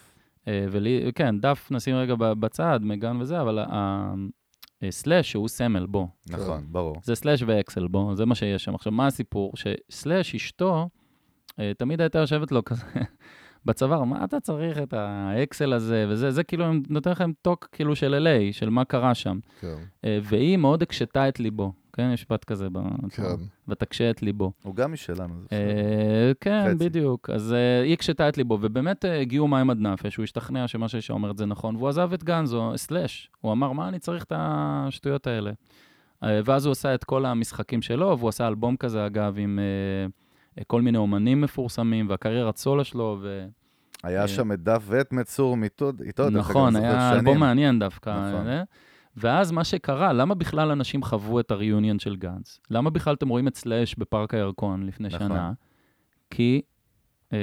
אה, 0.48 0.66
ולי, 0.70 1.10
כן, 1.14 1.40
דף 1.40 1.68
נשים 1.70 1.96
רגע 1.96 2.14
ב- 2.14 2.32
בצד, 2.32 2.80
מגן 2.82 3.16
וזה, 3.20 3.40
אבל 3.40 3.58
ה- 3.58 4.14
אה, 4.82 4.90
סלאש 4.90 5.32
הוא 5.34 5.48
סמל, 5.48 5.86
בוא. 5.86 6.06
נכון, 6.30 6.64
ברור. 6.68 6.96
זה 7.04 7.14
סלאש 7.14 7.42
ואקסל, 7.46 7.86
בוא, 7.88 8.14
זה 8.14 8.26
מה 8.26 8.34
שיש 8.34 8.64
שם. 8.64 8.74
עכשיו, 8.74 8.92
מה 8.92 9.06
הסיפור? 9.06 9.52
שסלאש, 9.56 10.34
אשתו, 10.34 10.88
תמיד 11.78 12.00
הייתה 12.00 12.18
יושבת 12.18 12.52
לו 12.52 12.64
כזה 12.64 12.84
בצוואר, 13.64 14.04
מה 14.04 14.24
אתה 14.24 14.40
צריך 14.40 14.78
את 14.78 14.92
האקסל 14.92 15.72
הזה 15.72 16.06
וזה, 16.08 16.30
זה 16.30 16.44
כאילו 16.44 16.64
נותן 16.88 17.11
לכם 17.11 17.30
טוק 17.42 17.68
כאילו 17.72 17.96
של 17.96 18.26
LA, 18.26 18.52
של 18.52 18.70
מה 18.70 18.84
קרה 18.84 19.14
שם. 19.14 19.38
כן, 19.61 19.74
אה, 20.04 20.18
והיא 20.22 20.56
מאוד 20.56 20.82
הקשתה 20.82 21.28
את 21.28 21.40
ליבו, 21.40 21.72
כן? 21.92 22.11
יש 22.14 22.20
משפט 22.20 22.44
כזה. 22.44 22.68
כן. 23.11 23.22
ותקשה 23.68 24.11
את 24.11 24.22
ליבו. 24.22 24.52
הוא 24.62 24.74
גם 24.74 24.92
משלנו, 24.92 25.34
זה 25.40 25.46
בסדר. 25.46 25.58
אה, 25.58 26.32
כן, 26.40 26.64
חצי. 26.74 26.88
בדיוק. 26.88 27.30
אז 27.30 27.52
אה, 27.52 27.82
היא 27.82 27.92
הקשתה 27.92 28.28
את 28.28 28.36
ליבו, 28.38 28.58
ובאמת 28.61 29.04
אה, 29.04 29.20
הגיעו 29.20 29.48
מים 29.48 29.70
עד 29.70 29.80
נפש, 29.80 30.16
הוא 30.16 30.24
השתכנע 30.24 30.68
שמה 30.68 30.88
שאישה 30.88 31.12
אומרת 31.12 31.36
זה 31.36 31.46
נכון, 31.46 31.76
והוא 31.76 31.88
עזב 31.88 32.12
את 32.12 32.24
גנזו, 32.24 32.72
סלאש. 32.76 33.30
הוא 33.40 33.52
אמר, 33.52 33.72
מה 33.72 33.88
אני 33.88 33.98
צריך 33.98 34.24
את 34.24 34.32
השטויות 34.36 35.26
האלה? 35.26 35.52
אה, 36.22 36.40
ואז 36.44 36.66
הוא 36.66 36.72
עשה 36.72 36.94
את 36.94 37.04
כל 37.04 37.24
המשחקים 37.24 37.82
שלו, 37.82 38.18
והוא 38.18 38.28
עשה 38.28 38.48
אלבום 38.48 38.76
כזה, 38.76 39.06
אגב, 39.06 39.34
עם 39.38 39.58
אה, 39.58 40.06
כל 40.66 40.82
מיני 40.82 40.98
אומנים 40.98 41.40
מפורסמים, 41.40 42.08
והקריירת 42.08 42.56
סולו 42.56 42.84
שלו, 42.84 43.18
ו... 43.22 43.46
היה 44.02 44.22
אה, 44.22 44.28
שם 44.28 44.52
את 44.52 44.62
דף 44.62 44.82
ואת 44.86 45.12
מצור 45.12 45.56
איתו, 45.62 45.92
איתו, 46.04 46.30
דרך 46.30 46.32
אגב, 46.32 46.50
נכון, 46.50 46.72
זוכר 46.72 46.84
היה. 46.84 47.12
אלבום 47.12 47.38
מעניין 47.38 47.78
דווקא. 47.78 48.11
נכון. 48.11 48.48
אה? 48.48 48.62
ואז 49.16 49.52
מה 49.52 49.64
שקרה, 49.64 50.12
למה 50.12 50.34
בכלל 50.34 50.70
אנשים 50.70 51.02
חוו 51.02 51.40
את 51.40 51.50
הריאיוניון 51.50 51.98
של 51.98 52.16
גנץ? 52.16 52.61
למה 52.70 52.90
בכלל 52.90 53.14
אתם 53.14 53.28
רואים 53.28 53.48
את 53.48 53.56
סלאש 53.56 53.94
בפארק 53.94 54.34
הירקון 54.34 54.86
לפני 54.86 55.08
נכון. 55.08 55.28
שנה? 55.28 55.52
כי 56.30 56.62
אה, 57.32 57.38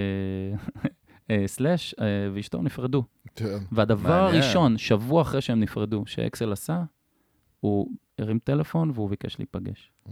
אה, 1.31 1.43
סלאש 1.47 1.95
אה, 2.01 2.05
ואשתו 2.33 2.61
נפרדו. 2.61 3.03
כן. 3.35 3.57
והדבר 3.71 4.09
מעניין. 4.09 4.41
הראשון, 4.43 4.77
שבוע 4.77 5.21
אחרי 5.21 5.41
שהם 5.41 5.59
נפרדו, 5.59 6.03
שאקסל 6.05 6.51
עשה, 6.51 6.83
הוא 7.59 7.91
הרים 8.19 8.39
טלפון 8.39 8.91
והוא 8.93 9.09
ביקש 9.09 9.39
להיפגש. 9.39 9.91
Mm. 10.07 10.11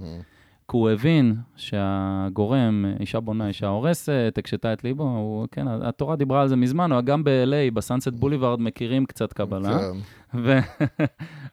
כי 0.72 0.78
הוא 0.78 0.90
הבין 0.90 1.36
שהגורם, 1.56 2.86
אישה 3.00 3.20
בונה, 3.20 3.48
אישה 3.48 3.68
הורסת, 3.68 4.34
הקשתה 4.38 4.74
את 4.74 4.84
ליבו, 4.84 5.04
הוא, 5.04 5.48
כן, 5.52 5.66
התורה 5.68 6.16
דיברה 6.16 6.42
על 6.42 6.48
זה 6.48 6.56
מזמן, 6.56 6.92
הוא 6.92 7.02
גם 7.02 7.24
ב-LA, 7.24 7.72
בסאנסט 7.74 8.08
בוליברד, 8.08 8.60
מכירים 8.62 9.06
קצת 9.06 9.34
קבלה. 9.34 9.80
כן. 9.80 9.98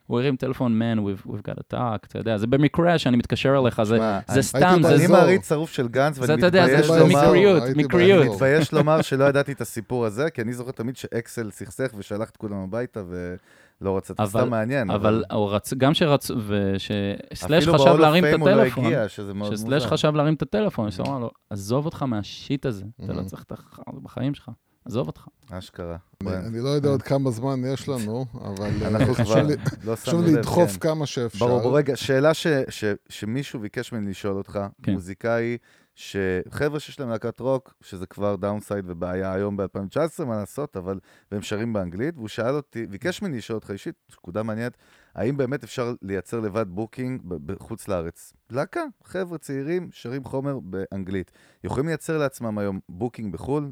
והוא 0.07 0.19
הרים 0.19 0.35
טלפון, 0.35 0.81
man, 0.81 0.99
we've, 0.99 1.27
we've 1.29 1.49
got 1.49 1.55
to 1.55 1.73
talk, 1.73 2.07
אתה 2.07 2.19
יודע, 2.19 2.37
זה 2.37 2.47
במקרה 2.47 2.97
שאני 2.97 3.17
מתקשר 3.17 3.57
אליך, 3.63 3.83
זה, 3.83 3.97
זה 3.97 4.19
אני- 4.33 4.43
סתם, 4.43 4.59
זה, 4.81 4.89
אני 4.89 4.97
באזור. 4.97 5.17
מעריץ 5.17 5.49
שרוף 5.49 5.71
של 5.71 5.87
גנץ, 5.87 6.15
זה, 6.15 6.21
ואני 6.21 6.33
אתה 6.39 6.45
יודע, 6.47 6.65
זה, 6.65 6.71
מתבייש 6.71 6.87
זה 6.87 6.93
באזור, 6.93 7.07
לומר... 7.09 7.23
מקריות, 7.27 7.63
מקריות. 7.75 8.19
באזור. 8.19 8.33
מתבייש 8.33 8.73
לומר 8.73 9.01
שלא 9.01 9.23
ידעתי 9.23 9.51
את 9.51 9.61
הסיפור 9.61 10.05
הזה, 10.05 10.29
כי 10.29 10.41
אני 10.41 10.53
זוכר 10.53 10.71
תמיד 10.71 10.97
שאקסל 10.97 11.51
סכסך 11.51 11.91
ושלח 11.97 12.29
את 12.29 12.37
כולם 12.37 12.57
הביתה 12.57 13.03
ולא 13.09 13.35
רצה, 13.81 14.13
זה 14.17 14.23
אבל- 14.23 14.41
סתם 14.41 14.49
מעניין. 14.49 14.89
אבל 14.91 15.23
הוא 15.31 15.49
רצ... 15.51 15.73
גם 15.73 15.93
שרצו, 15.93 16.33
ושסלאש 16.47 17.63
אפילו 17.63 17.79
חשב 17.79 17.95
להרים 17.99 18.25
את 18.25 18.39
לא 18.39 18.49
הטלפון, 18.49 18.85
הגיע, 18.85 19.09
שזה 19.09 19.33
מאוד 19.33 19.55
שסלאש. 19.55 19.85
חשב 19.85 20.15
להרים 20.15 20.33
את 20.33 20.41
הטלפון, 20.41 20.89
אמר 21.07 21.19
לו, 21.19 21.31
עזוב 21.49 21.85
אותך 21.85 22.03
מהשיט 22.03 22.65
הזה, 22.65 22.85
אתה 23.05 23.13
לא 23.13 23.21
Mhm. 23.21 23.25
צריך 23.25 23.43
את 23.43 23.51
החרא 23.51 23.83
בחיים 24.03 24.33
שלך, 24.33 24.51
עזוב 24.85 25.07
אותך. 25.07 25.27
אשכרה. 25.51 25.97
אני- 26.21 26.37
אני 26.47 26.59
לא 26.59 26.69
יודע 26.69 26.89
עוד 26.89 27.01
כמה 27.01 27.31
זמן 27.31 27.59
יש 27.73 27.89
לנו, 27.89 28.25
אבל 28.41 28.65
אה, 28.81 28.87
אנחנו 28.87 29.13
חשוב 29.13 29.37
לא 29.37 30.21
לב, 30.23 30.37
לדחוף 30.37 30.71
כן. 30.71 30.79
כמה 30.79 31.05
שאפשר. 31.05 31.47
ברור, 31.47 31.77
רגע, 31.77 31.95
שאלה 31.95 32.33
ש, 32.33 32.47
ש, 32.69 32.83
שמישהו 33.09 33.59
ביקש 33.59 33.93
ממני 33.93 34.09
לשאול 34.09 34.37
אותך, 34.37 34.59
כן. 34.83 34.91
מוזיקאי, 34.93 35.57
שחבר'ה 35.95 36.79
שיש 36.79 36.99
להם 36.99 37.09
להקת 37.09 37.39
רוק, 37.39 37.73
שזה 37.81 38.05
כבר 38.05 38.35
downside 38.35 38.85
ובעיה 38.87 39.33
היום 39.33 39.57
ב-2019, 39.57 40.25
מה 40.25 40.35
לעשות, 40.35 40.77
אבל, 40.77 40.99
והם 41.31 41.41
שרים 41.41 41.73
באנגלית, 41.73 42.15
והוא 42.17 42.27
שאל 42.27 42.55
אותי, 42.55 42.87
ביקש 42.87 43.21
ממני 43.21 43.37
לשאול 43.37 43.55
אותך 43.55 43.71
אישית, 43.71 43.95
נקודה 44.11 44.43
מעניינת, 44.43 44.77
האם 45.15 45.37
באמת 45.37 45.63
אפשר 45.63 45.93
לייצר 46.01 46.39
לבד 46.39 46.65
booking 46.67 47.21
בחוץ 47.25 47.87
לארץ? 47.87 48.33
להקה, 48.49 48.83
חבר'ה 49.03 49.37
צעירים, 49.37 49.89
שרים 49.91 50.23
חומר 50.23 50.59
באנגלית. 50.59 51.31
יכולים 51.63 51.87
לייצר 51.87 52.17
לעצמם 52.17 52.57
היום 52.57 52.79
booking 52.89 53.33
בחו"ל, 53.33 53.71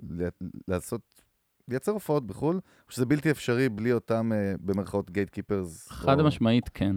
לעשות, 0.67 1.01
לייצר 1.67 1.91
הופעות 1.91 2.27
בחו"ל, 2.27 2.55
או 2.55 2.91
שזה 2.91 3.05
בלתי 3.05 3.31
אפשרי 3.31 3.69
בלי 3.69 3.93
אותם, 3.93 4.31
אה, 4.33 4.53
במרכאות, 4.59 5.11
gate 5.11 5.29
keepers? 5.29 5.87
חד 5.87 6.21
משמעית 6.21 6.69
כן. 6.69 6.95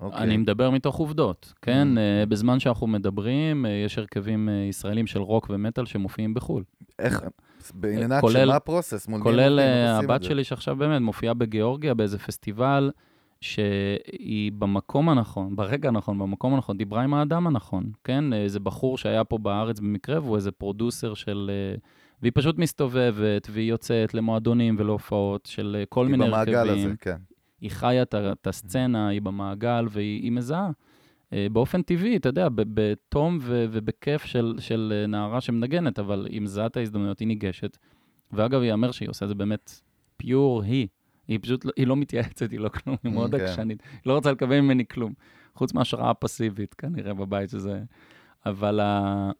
אוקיי. 0.00 0.20
אני 0.20 0.36
מדבר 0.36 0.70
מתוך 0.70 0.96
עובדות, 0.96 1.52
כן? 1.62 1.88
Mm. 1.94 1.98
אה, 1.98 2.26
בזמן 2.26 2.60
שאנחנו 2.60 2.86
מדברים, 2.86 3.66
אה, 3.66 3.70
יש 3.70 3.98
הרכבים 3.98 4.48
אה, 4.48 4.54
ישראלים 4.54 5.06
של 5.06 5.20
רוק 5.20 5.46
ומטאל 5.50 5.84
שמופיעים 5.86 6.34
בחו"ל. 6.34 6.62
איך, 6.98 7.22
בעניינת 7.74 8.20
כולל- 8.20 8.32
של 8.32 8.46
מה 8.48 8.56
ה 8.56 8.62
process? 8.62 9.08
מול 9.08 9.22
כולל 9.22 9.60
הבת? 9.60 10.22
שלי 10.22 10.44
שעכשיו 10.44 10.76
באמת 10.76 11.00
מופיעה 11.00 11.34
בגיאורגיה 11.34 11.94
באיזה 11.94 12.18
פסטיבל, 12.18 12.90
שהיא 13.40 14.52
במקום 14.52 15.08
הנכון, 15.08 15.56
ברגע 15.56 15.88
הנכון, 15.88 16.18
במקום 16.18 16.54
הנכון, 16.54 16.76
דיברה 16.76 17.02
עם 17.02 17.14
האדם 17.14 17.46
הנכון, 17.46 17.84
כן? 18.04 18.32
איזה 18.32 18.60
בחור 18.60 18.98
שהיה 18.98 19.24
פה 19.24 19.38
בארץ 19.38 19.80
במקרה, 19.80 20.20
והוא 20.20 20.36
איזה 20.36 20.50
פרודוסר 20.50 21.14
של... 21.14 21.50
והיא 22.22 22.32
פשוט 22.34 22.58
מסתובבת, 22.58 23.48
והיא 23.50 23.70
יוצאת 23.70 24.14
למועדונים 24.14 24.76
ולהופעות 24.78 25.46
של 25.46 25.84
כל 25.88 26.06
מיני 26.06 26.24
היא 26.24 26.32
הרכבים. 26.34 26.54
במעגל 26.54 26.70
הזה, 26.70 26.92
כן. 27.00 27.16
היא 27.60 27.70
חיה 27.70 28.02
את 28.02 28.46
הסצנה, 28.46 29.08
היא 29.08 29.22
במעגל, 29.22 29.86
והיא 29.90 30.22
היא 30.22 30.32
מזהה. 30.32 30.70
אה, 31.32 31.46
באופן 31.52 31.82
טבעי, 31.82 32.16
אתה 32.16 32.28
יודע, 32.28 32.48
בתום 32.52 33.38
ובכיף 33.42 34.24
של, 34.24 34.54
של 34.58 34.92
אה, 34.96 35.06
נערה 35.06 35.40
שמנגנת, 35.40 35.98
אבל 35.98 36.26
היא 36.30 36.40
מזהה 36.40 36.66
את 36.66 36.76
ההזדמנויות, 36.76 37.18
היא 37.18 37.28
ניגשת. 37.28 37.78
ואגב, 38.32 38.62
ייאמר 38.62 38.90
שהיא 38.90 39.08
עושה 39.08 39.24
את 39.24 39.28
זה 39.28 39.34
באמת 39.34 39.80
פיור 40.16 40.62
היא. 40.62 40.88
היא 41.28 41.38
פשוט, 41.42 41.64
לא- 41.64 41.72
היא 41.76 41.86
לא 41.86 41.96
מתייעצת, 41.96 42.50
היא 42.50 42.60
לא 42.60 42.68
כלום, 42.68 42.96
היא 43.04 43.12
מאוד 43.12 43.34
כן. 43.34 43.40
עקשנית. 43.44 43.82
היא 43.92 44.00
לא 44.06 44.14
רוצה 44.14 44.32
לקבל 44.32 44.60
ממני 44.60 44.86
כלום, 44.86 45.12
חוץ 45.54 45.74
מהשראה 45.74 46.14
פסיבית, 46.14 46.74
כנראה, 46.74 47.14
בבית 47.14 47.50
שזה... 47.50 47.82
אבל 48.46 48.80
ה... 48.80 49.30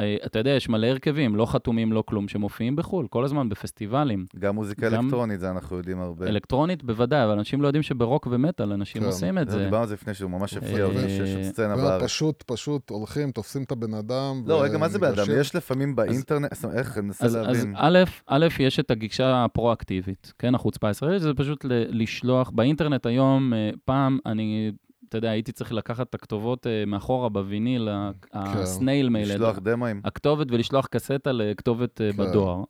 אה, 0.00 0.16
אתה 0.26 0.38
יודע, 0.38 0.50
יש 0.50 0.68
מלא 0.68 0.86
הרכבים, 0.86 1.36
לא 1.36 1.46
חתומים, 1.46 1.92
לא 1.92 2.02
כלום, 2.06 2.28
שמופיעים 2.28 2.76
בחו"ל, 2.76 3.06
כל 3.08 3.24
הזמן 3.24 3.48
בפסטיבלים. 3.48 4.26
גם 4.38 4.54
מוזיקה 4.54 4.90
גם- 4.90 5.04
אלקטרונית, 5.04 5.40
זה 5.40 5.50
אנחנו 5.50 5.76
יודעים 5.76 6.00
הרבה. 6.00 6.26
אלקטרונית 6.28 6.84
בוודאי, 6.84 7.24
אבל 7.24 7.32
אנשים 7.32 7.62
לא 7.62 7.66
יודעים 7.66 7.82
שברוק 7.82 8.28
ומטאל 8.30 8.72
אנשים 8.72 9.02
כן. 9.02 9.06
עושים 9.08 9.38
את 9.38 9.50
זה. 9.50 9.58
דיברנו 9.64 9.82
על 9.82 9.88
זה 9.88 9.94
לפני 9.94 10.14
שהוא 10.14 10.30
ממש 10.30 10.56
הפריע 10.56 10.84
אה, 10.86 11.08
שיש 11.08 11.34
עוד 11.34 11.42
סצנה 11.42 11.76
לא, 11.76 11.82
בארץ. 11.82 12.02
פשוט, 12.02 12.42
פשוט 12.46 12.90
הולכים, 12.90 13.30
תופסים 13.30 13.62
את 13.62 13.72
הבן 13.72 13.94
אדם. 13.94 14.42
לא, 14.46 14.62
רגע, 14.62 14.78
מה 14.78 14.88
זה 14.88 14.98
בן 14.98 15.06
אדם? 15.08 15.24
יש 15.40 15.54
לפעמים 15.56 15.96
באינטרנט, 15.96 16.54
זאת 16.54 16.64
אומרת, 16.64 16.78
איך, 16.78 16.98
אני 16.98 17.06
מנסה 17.06 17.24
אז, 17.26 17.36
אז 17.36 17.46
להבין. 17.46 17.74
א', 17.76 17.98
א', 18.26 18.46
יש 18.60 18.80
את 18.80 18.90
הגישה 18.90 19.44
הפרואקטיבית, 19.44 20.32
כן, 20.38 20.54
החוצפה 20.54 20.88
הישראלית, 20.88 21.22
זה 21.22 21.34
פשוט 21.34 21.64
ל- 21.64 22.02
לשלוח, 22.02 22.50
באינטרנט 22.50 23.06
היום, 23.06 23.54
אה, 23.54 23.70
פעם 23.84 24.18
אני, 24.26 24.72
אתה 25.10 25.18
יודע, 25.18 25.30
הייתי 25.30 25.52
צריך 25.52 25.72
לקחת 25.72 26.08
את 26.10 26.14
הכתובות 26.14 26.66
אה, 26.66 26.84
מאחורה 26.86 27.28
בוויניל, 27.28 27.88
ה- 27.88 28.10
ה 28.32 28.45
snail 28.45 29.08
mail, 29.08 29.28
כן. 29.28 29.34
לשלוח 29.34 29.58
דמואים, 29.58 30.00
הכתובת 30.04 30.46
ולשלוח 30.50 30.86
קסטה 30.86 31.32
לכתובת 31.32 32.00
אה, 32.00 32.12
כן. 32.12 32.16
בדואר. 32.16 32.62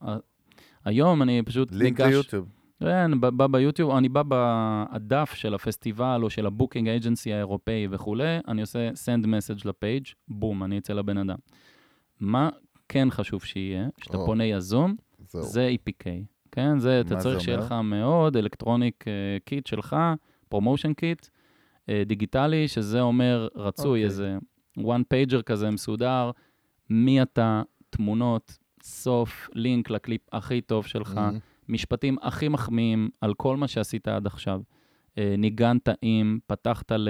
היום 0.84 1.22
אני 1.22 1.42
פשוט 1.42 1.72
לינק 1.72 2.00
ניגש... 2.00 2.12
ליוטיוב. 2.12 2.48
כן, 2.80 3.20
בא, 3.20 3.46
ביוטיוב, 3.46 3.90
אני 3.96 4.08
בא 4.08 4.22
בדף 4.28 5.32
של 5.34 5.54
הפסטיבל 5.54 6.20
או 6.22 6.30
של 6.30 6.46
ה 6.46 6.51
booking 6.51 6.88
agency 6.88 7.32
האירופאי 7.32 7.86
וכולי, 7.90 8.38
אני 8.48 8.60
עושה 8.60 8.90
send 8.90 9.24
message 9.24 9.62
ל 9.64 9.71
page, 9.71 10.04
בום, 10.28 10.64
אני 10.64 10.78
אצא 10.78 10.92
לבן 10.92 11.18
אדם. 11.18 11.36
מה 12.20 12.48
כן 12.88 13.08
חשוב 13.10 13.44
שיהיה, 13.44 13.88
כשאתה 14.00 14.16
או. 14.18 14.26
פונה 14.26 14.44
יזום, 14.44 14.94
זהו. 15.28 15.42
זה 15.42 15.70
EPK, 15.74 16.04
כן? 16.52 16.78
זה, 16.78 17.00
אתה 17.00 17.16
צריך 17.16 17.40
שיהיה? 17.40 17.58
לך 17.58 17.74
מאוד 17.84 18.36
electronic 18.36 19.04
kit 19.44 19.66
שלך, 19.66 19.96
promotion 20.48 20.92
kit, 20.92 21.26
דיגיטלי, 22.06 22.68
שזה 22.68 23.00
אומר 23.00 23.48
רצוי, 23.54 23.88
אוקיי. 23.88 24.04
איזה 24.04 24.38
one 24.78 25.14
pager 25.14 25.42
כזה 25.42 25.70
מסודר, 25.70 26.30
מי 26.90 27.22
אתה, 27.22 27.62
תמונות, 27.90 28.58
סוף, 28.82 29.48
לינק 29.54 29.90
לקליפ 29.90 30.20
הכי 30.32 30.60
טוב 30.60 30.86
שלך, 30.86 31.14
מהמם. 31.14 31.38
משפטים 31.68 32.16
הכי 32.22 32.48
מחמיאים 32.48 33.08
על 33.20 33.34
כל 33.34 33.56
מה 33.56 33.68
שעשית 33.68 34.08
עד 34.08 34.26
עכשיו. 34.26 34.60
אה, 35.18 35.34
ניגנת 35.38 35.88
עם, 36.02 36.38
פתחת 36.46 36.92
ל... 36.92 37.08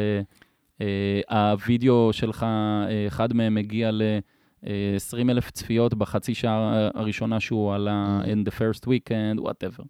אה, 0.80 1.50
הווידאו 1.52 2.12
שלך, 2.12 2.42
אה, 2.42 3.06
אחד 3.06 3.32
מהם 3.32 3.54
מגיע 3.54 3.90
ל-20 3.90 5.30
אלף 5.30 5.50
צפיות 5.50 5.94
בחצי 5.94 6.34
שעה 6.34 6.88
הראשונה 6.94 7.40
שהוא 7.40 7.74
עלה, 7.74 8.20
in 8.24 8.48
the 8.48 8.52
first 8.52 8.84
weekend, 8.86 9.40
whatever. 9.40 9.84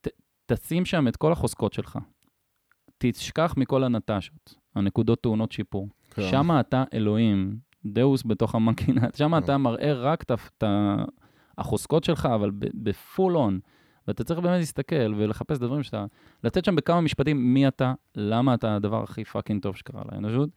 ת, 0.00 0.08
תשים 0.46 0.84
שם 0.84 1.08
את 1.08 1.16
כל 1.16 1.32
החוזקות 1.32 1.72
שלך. 1.72 1.98
תשכח 2.98 3.54
מכל 3.56 3.84
הנקודות, 3.84 4.54
הנקודות 4.74 5.20
טעונות 5.20 5.52
שיפור. 5.52 5.88
כן. 6.10 6.22
שם 6.30 6.60
אתה 6.60 6.84
אלוהים, 6.94 7.56
deus 7.86 8.22
בתוך 8.26 8.54
המנגינה, 8.54 9.06
שם 9.18 9.30
כן. 9.30 9.44
אתה 9.44 9.58
מראה 9.58 9.92
רק 9.92 10.22
את 10.22 10.64
החוזקות 11.58 12.04
שלך, 12.04 12.28
אבל 12.34 12.50
ב 12.54 12.70
full 12.70 13.36
on. 13.36 13.60
ואתה 14.08 14.24
צריך 14.24 14.40
באמת 14.40 14.58
להסתכל 14.58 15.14
ולחפש 15.16 15.56
את 15.56 15.62
הדברים 15.62 15.82
שאתה... 15.82 16.06
לתת 16.44 16.64
שם 16.64 16.76
בכמה 16.76 17.00
משפטים 17.00 17.54
מי 17.54 17.68
אתה, 17.68 17.94
למה 18.16 18.54
אתה 18.54 18.76
הדבר 18.76 19.02
הכי 19.02 19.24
fucking 19.24 19.62
טוב 19.62 19.76
שקרה 19.76 20.02
לאנושות. 20.12 20.50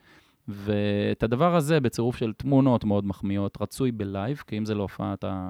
ואת 0.47 1.23
הדבר 1.23 1.55
הזה 1.55 1.79
בצירוף 1.79 2.15
של 2.15 2.33
תמונות 2.33 2.83
מאוד 2.83 3.05
מחמיאות, 3.05 3.57
רצוי 3.61 3.91
ב 3.91 4.00
live, 4.00 4.43
כי 4.47 4.57
אם 4.57 4.65
זה 4.65 4.75
לא 4.75 4.81
הופעה, 4.81 5.13
אתה, 5.13 5.49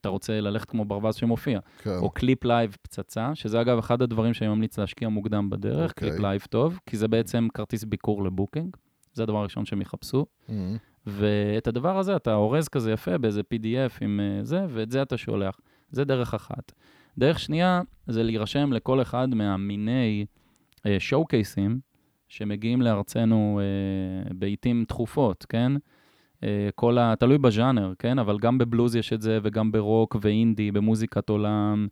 אתה 0.00 0.08
רוצה 0.08 0.40
ללכת 0.40 0.70
כמו 0.70 0.84
ברווז 0.84 1.14
שמופיע. 1.14 1.60
כן. 1.78 1.96
או 1.96 2.10
קליפ 2.10 2.44
live 2.44 2.76
פצצה, 2.82 3.34
שזה 3.34 3.60
אגב 3.60 3.78
אחד 3.78 4.02
הדברים 4.02 4.34
שאני 4.34 4.50
ממליץ 4.50 4.78
להשקיע 4.78 5.08
מוקדם 5.08 5.50
בדרך, 5.50 5.90
אוקיי. 5.90 6.08
קליפ 6.08 6.20
live 6.20 6.46
טוב, 6.50 6.80
כי 6.86 6.96
זה 6.96 7.08
בעצם 7.08 7.48
כרטיס 7.54 7.84
ביקור 7.84 8.24
ל 8.24 8.30
booking. 8.30 8.76
זה 9.12 9.22
הדבר 9.22 9.38
הראשון 9.38 9.64
שהם 9.64 9.80
יחפשו. 9.80 10.26
מהמם. 10.48 10.76
ואת 11.06 11.66
הדבר 11.66 11.98
הזה 11.98 12.16
אתה 12.16 12.34
אורז 12.34 12.68
כזה 12.68 12.92
יפה 12.92 13.18
באיזה 13.18 13.40
PDF 13.40 13.98
עם 14.00 14.20
אה, 14.20 14.44
זה, 14.44 14.66
ואת 14.68 14.90
זה 14.90 15.02
אתה 15.02 15.16
שולח. 15.16 15.60
זה 15.90 16.04
דרך 16.04 16.34
אחת. 16.34 16.72
דרך 17.18 17.38
שנייה 17.38 17.82
זה 18.06 18.22
להירשם 18.22 18.72
לכל 18.72 19.02
אחד 19.02 19.34
מהמיני 19.34 20.26
showcase 20.98 21.26
ים 21.26 21.80
שמגיעים 22.28 22.82
לארצנו 22.82 23.60
אה, 23.62 24.34
בעיתים 24.34 24.84
תכופות, 24.88 25.46
כן? 25.48 25.72
אה, 26.44 26.68
כל 26.74 26.98
ה... 26.98 27.14
תלוי 27.16 27.38
בז'אנר, 27.38 27.92
כן? 27.98 28.18
אבל 28.18 28.38
גם 28.38 28.58
בבלוז 28.58 28.96
יש 28.96 29.12
את 29.12 29.22
זה, 29.22 29.38
וגם 29.42 29.72
ברוק 29.72 30.16
ואינדי, 30.20 30.70
במוזיקת 30.70 31.28
עולם. 31.28 31.88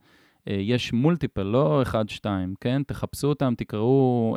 אה, 0.48 0.56
יש 0.60 0.92
מולטיפל, 0.92 1.42
לא 1.42 1.82
אחד, 1.82 2.08
שתיים, 2.08 2.54
כן? 2.60 2.82
תחפשו 2.86 3.28
אותם, 3.28 3.54
תקראו 3.56 4.36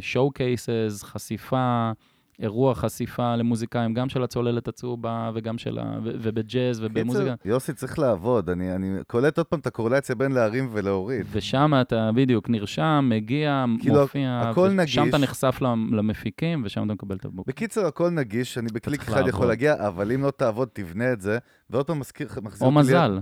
שואו 0.00 0.30
קייסס, 0.30 1.02
חשיפה, 1.02 1.92
אירוע 2.42 2.74
חשיפה 2.74 3.36
למוזיקאים, 3.36 3.94
גם 3.94 4.08
של 4.08 4.22
הצוללת 4.22 4.68
הצהובה 4.68 5.30
וגם 5.34 5.58
של 5.58 5.78
ה... 5.78 5.82
ו- 6.04 6.10
ובג'אז 6.22 6.80
ובמוזיקה. 6.84 7.36
קיצר, 7.36 7.48
יוסי 7.48 7.72
צריך 7.72 7.98
לעבוד, 7.98 8.50
אני, 8.50 8.74
אני 8.74 8.98
קולט 9.06 9.38
עוד 9.38 9.46
פעם 9.46 9.60
את 9.60 9.66
הקורלציה 9.66 10.14
בין 10.14 10.32
להרים 10.32 10.68
ולהוריד. 10.72 11.26
ושם 11.32 11.72
אתה 11.80 12.10
בדיוק 12.14 12.48
נרשם, 12.48 13.06
מגיע, 13.12 13.64
כאילו, 13.80 14.00
מופיע, 14.00 14.40
הכל 14.44 14.60
ושם 14.60 14.80
נגיש. 14.80 14.98
אתה 14.98 15.18
נחשף 15.18 15.58
למ- 15.60 15.94
למפיקים, 15.94 16.62
ושם 16.64 16.84
אתה 16.86 16.92
מקבל 16.92 17.16
את 17.16 17.24
הבוק. 17.24 17.46
בקיצר, 17.46 17.86
הכל 17.86 18.10
נגיש, 18.10 18.58
אני 18.58 18.68
בקליק 18.72 19.00
אחד 19.02 19.12
יכול 19.20 19.26
לעבוד. 19.28 19.48
להגיע, 19.48 19.86
אבל 19.88 20.12
אם 20.12 20.22
לא 20.22 20.30
תעבוד, 20.30 20.68
תבנה 20.72 21.12
את 21.12 21.20
זה, 21.20 21.38
ועוד 21.70 21.86
פעם 21.86 21.98
מזכיר, 21.98 22.28
מחזיר 22.42 22.66
או 22.66 22.72
מזל, 22.72 23.20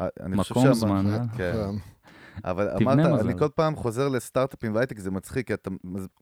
אה, 0.00 0.06
אני 0.22 0.36
חושב 0.36 0.50
מקום 0.54 0.62
שהמה- 0.64 0.74
זמן. 0.74 1.06
אה? 1.10 1.18
כן. 1.36 1.52
אבל 2.44 2.68
אמרת, 2.82 2.98
מזל. 2.98 3.28
אני 3.28 3.38
כל 3.38 3.48
פעם 3.54 3.76
חוזר 3.76 4.08
לסטארט-אפים 4.08 4.74
והייטק, 4.74 4.98
זה 4.98 5.10
מצחיק, 5.10 5.46
כי 5.46 5.54
אתה, 5.54 5.70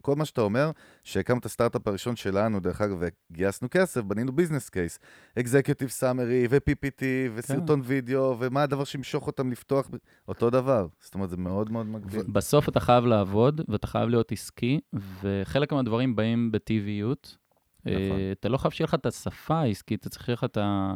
כל 0.02 0.16
מה 0.16 0.24
שאתה 0.24 0.40
אומר, 0.40 0.70
שהקמת 1.04 1.40
את 1.40 1.46
הסטארט-אפ 1.46 1.88
הראשון 1.88 2.16
שלנו, 2.16 2.60
דרך 2.60 2.80
אגב, 2.80 2.96
וגייסנו 3.30 3.68
כסף, 3.70 4.00
בנינו 4.00 4.32
ביזנס 4.32 4.68
קייס, 4.70 4.98
אקזקיוטיב 5.38 5.88
סאמרי, 5.88 6.46
ו-PPT, 6.50 7.02
וסרטון 7.34 7.82
כן. 7.82 7.88
וידאו, 7.88 8.36
ומה 8.38 8.62
הדבר 8.62 8.84
שימשוך 8.84 9.26
אותם 9.26 9.50
לפתוח, 9.50 9.90
אותו 10.28 10.50
דבר. 10.50 10.86
זאת 11.00 11.14
אומרת, 11.14 11.30
זה 11.30 11.36
מאוד 11.36 11.70
מאוד 11.72 11.86
מגביל. 11.86 12.22
בסוף 12.32 12.68
אתה 12.68 12.80
חייב 12.80 13.04
לעבוד, 13.04 13.60
ואתה 13.68 13.86
חייב 13.86 14.08
להיות 14.08 14.32
עסקי, 14.32 14.80
וחלק 15.22 15.72
מהדברים 15.72 16.16
באים 16.16 16.52
בטבעיות. 16.52 17.36
נכון. 17.80 17.92
אה, 17.96 18.32
אתה 18.32 18.48
לא 18.48 18.56
חייב 18.56 18.72
שיהיה 18.72 18.86
לך 18.86 18.94
את 18.94 19.06
השפה 19.06 19.54
העסקית, 19.56 20.00
אתה 20.00 20.08
צריך 20.08 20.24
שיהיה 20.24 20.34
לך 20.34 20.44
את 20.44 20.56
ה- 20.56 20.94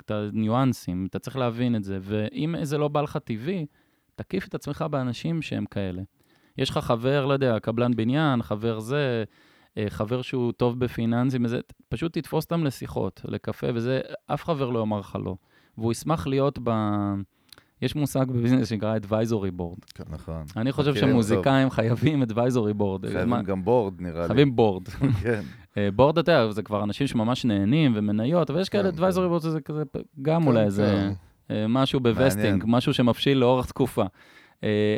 את 0.00 0.10
הניואנסים, 0.10 1.06
אתה 1.10 1.18
צריך 1.18 1.36
להבין 1.36 1.76
את 1.76 1.84
זה. 1.84 1.98
ואם 2.02 2.54
זה 2.62 2.78
לא 2.78 2.88
בא 2.88 3.00
לך 3.02 3.16
טבעי, 3.16 3.66
תקיף 4.14 4.48
את 4.48 4.54
עצמך 4.54 4.84
באנשים 4.90 5.42
שהם 5.42 5.64
כאלה. 5.66 6.02
יש 6.58 6.70
לך 6.70 6.78
חבר, 6.78 7.26
לא 7.26 7.32
יודע, 7.32 7.58
קבלן 7.60 7.96
בניין, 7.96 8.42
חבר 8.42 8.80
זה, 8.80 9.24
אה, 9.78 9.84
חבר 9.88 10.22
שהוא 10.22 10.52
טוב 10.52 10.78
בפיננסים, 10.78 11.44
וזה, 11.44 11.60
פשוט 11.88 12.18
תתפוס 12.18 12.44
אותם 12.44 12.64
לשיחות, 12.64 13.20
לקפה, 13.24 13.66
וזה, 13.74 14.00
אף 14.26 14.44
חבר 14.44 14.70
לא 14.70 14.78
יאמר 14.78 15.00
לך 15.00 15.18
לא. 15.24 15.36
והוא 15.78 15.92
ישמח 15.92 16.26
להיות 16.26 16.58
ב... 16.64 16.70
יש 17.82 17.96
מושג 17.96 18.26
ב 18.28 18.32
business 18.32 18.68
שנקרא 18.68 18.96
advisory 18.98 19.60
board. 19.60 20.02
נכון. 20.10 20.44
אני 20.56 20.72
חושב 20.72 20.94
שמוזיקאים 20.94 21.70
חייבים 21.70 22.22
advisory 22.22 22.80
board. 22.80 23.06
חייבים 23.06 23.28
מה- 23.30 23.42
גם 23.42 23.64
board, 23.64 24.00
נראה 24.00 24.20
לי. 24.20 24.26
חייבים 24.26 24.56
board. 24.56 24.88
כן. 25.22 25.42
board, 25.96 26.18
אתה 26.18 26.32
יודע, 26.32 26.50
זה 26.50 26.62
כבר 26.62 26.84
אנשים 26.84 27.06
שממש 27.06 27.44
נהנים 27.44 27.92
ומניות, 27.96 28.50
אבל 28.50 28.60
יש 28.60 28.68
כאלה 28.68 28.92
כן, 28.92 28.98
advisory 28.98 29.36
board 29.38 29.42
שזה 29.42 29.60
כזה 29.60 29.82
גם 30.22 30.40
כן, 30.42 30.46
אולי 30.46 30.58
כן. 30.58 30.64
איזה 30.64 30.94
אה, 30.94 31.10
משהו 31.68 32.00
ב 32.00 32.07
vesting, 32.07 32.64
משהו 32.66 32.94
שמבשיל 32.94 33.38
לאורך 33.38 33.66
תקופה. 33.66 34.04
אה, 34.64 34.96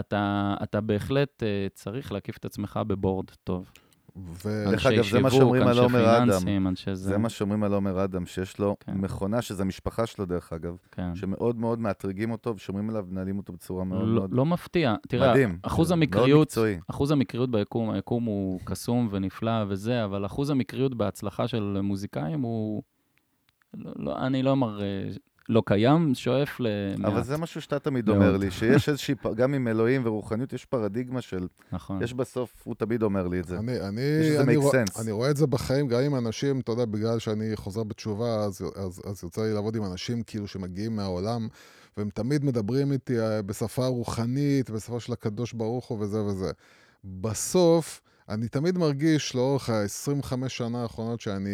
אתה, 0.00 0.54
אתה 0.62 0.80
בהחלט 0.80 1.42
אה, 1.42 1.66
צריך 1.74 2.12
להקיף 2.12 2.36
את 2.36 2.44
עצמך 2.44 2.80
ב 2.86 2.93
board 2.93 3.30
טוב. 3.44 3.70
ו... 4.16 4.64
דרך 4.70 4.86
אנשי 4.86 4.96
אגב, 4.96 5.04
זה 5.04 5.20
מה 5.20 5.30
שאומרים 5.30 5.66
על 5.66 5.78
עומר 5.78 6.16
אדם. 6.16 6.66
אנשי 6.66 6.94
זה. 6.94 7.08
זה 7.08 7.18
מה 7.18 7.28
שאומרים 7.28 7.62
על 7.62 7.72
עומר 7.72 8.04
אדם, 8.04 8.26
שיש 8.26 8.58
לו 8.58 8.76
כן. 8.80 8.92
מכונה, 8.94 9.42
שזה 9.42 9.62
המשפחה 9.62 10.06
שלו, 10.06 10.26
דרך 10.26 10.52
אגב, 10.52 10.76
כן. 10.90 11.14
שמאוד 11.14 11.56
מאוד 11.56 11.80
מאתרגים 11.80 12.30
אותו 12.30 12.54
ושומרים 12.56 12.90
עליו 12.90 13.04
ומנהלים 13.08 13.38
אותו 13.38 13.52
בצורה 13.52 13.84
מאוד 13.84 14.08
לא, 14.08 14.14
מאוד 14.14 14.32
לא 14.32 14.46
מפתיע. 14.46 14.94
תראה, 15.08 15.30
מדהים. 15.30 15.58
אחוז 15.62 15.90
מאוד 15.90 15.98
המקריות, 15.98 16.48
מקצועי. 16.48 16.78
אחוז 16.90 17.10
המקריות 17.10 17.50
ביקום, 17.50 17.90
היקום 17.90 18.24
הוא 18.24 18.60
קסום 18.64 19.08
ונפלא 19.10 19.64
וזה, 19.68 20.04
אבל 20.04 20.26
אחוז 20.26 20.50
המקריות 20.50 20.94
בהצלחה 20.94 21.48
של 21.48 21.80
מוזיקאים 21.82 22.40
הוא... 22.40 22.82
לא, 23.74 23.92
לא, 23.96 24.26
אני 24.26 24.42
לא 24.42 24.50
אומר, 24.50 24.82
אה, 24.82 24.86
לא 25.50 25.62
קיים, 25.66 26.14
שואף 26.14 26.60
למעט. 26.60 27.12
אבל 27.12 27.22
זה 27.22 27.36
משהו 27.36 27.60
שאתה 27.60 27.78
תמיד 27.78 28.06
מאוד. 28.06 28.16
אומר 28.16 28.36
לי, 28.36 28.50
שיש 28.50 28.88
איזושהי, 28.88 29.14
גם 29.36 29.54
עם 29.54 29.68
אלוהים 29.68 30.02
ורוחניות, 30.04 30.52
יש 30.52 30.64
פרדיגמה 30.64 31.20
של, 31.20 31.46
נכון. 31.72 32.02
יש 32.02 32.14
בסוף, 32.14 32.62
הוא 32.64 32.74
תמיד 32.74 33.02
אומר 33.02 33.28
לי 33.28 33.40
את 33.40 33.44
זה. 33.44 33.58
אני, 33.58 33.80
אני, 33.80 34.38
אני, 34.38 34.56
רוא. 34.56 34.72
אני 35.00 35.10
רואה 35.10 35.30
את 35.30 35.36
זה 35.36 35.46
בחיים, 35.46 35.88
גם 35.88 36.00
עם 36.00 36.14
אנשים, 36.14 36.60
אתה 36.60 36.72
יודע, 36.72 36.84
בגלל 36.84 37.18
שאני 37.18 37.56
חוזר 37.56 37.82
בתשובה, 37.82 38.44
אז, 38.44 38.62
אז, 38.76 39.02
אז 39.06 39.24
יוצא 39.24 39.42
לי 39.42 39.54
לעבוד 39.54 39.76
עם 39.76 39.84
אנשים 39.84 40.22
כאילו 40.22 40.46
שמגיעים 40.46 40.96
מהעולם, 40.96 41.48
והם 41.96 42.10
תמיד 42.14 42.44
מדברים 42.44 42.92
איתי 42.92 43.20
אה, 43.20 43.42
בשפה 43.42 43.86
רוחנית, 43.86 44.70
בשפה 44.70 45.00
של 45.00 45.12
הקדוש 45.12 45.52
ברוך 45.52 45.86
הוא 45.86 45.98
וזה 46.00 46.22
וזה. 46.22 46.50
בסוף, 47.04 48.00
אני 48.30 48.48
תמיד 48.48 48.78
מרגיש 48.78 49.34
לאורך 49.34 49.70
ה-25 49.70 50.48
שנה 50.48 50.82
האחרונות 50.82 51.20
שאני 51.20 51.50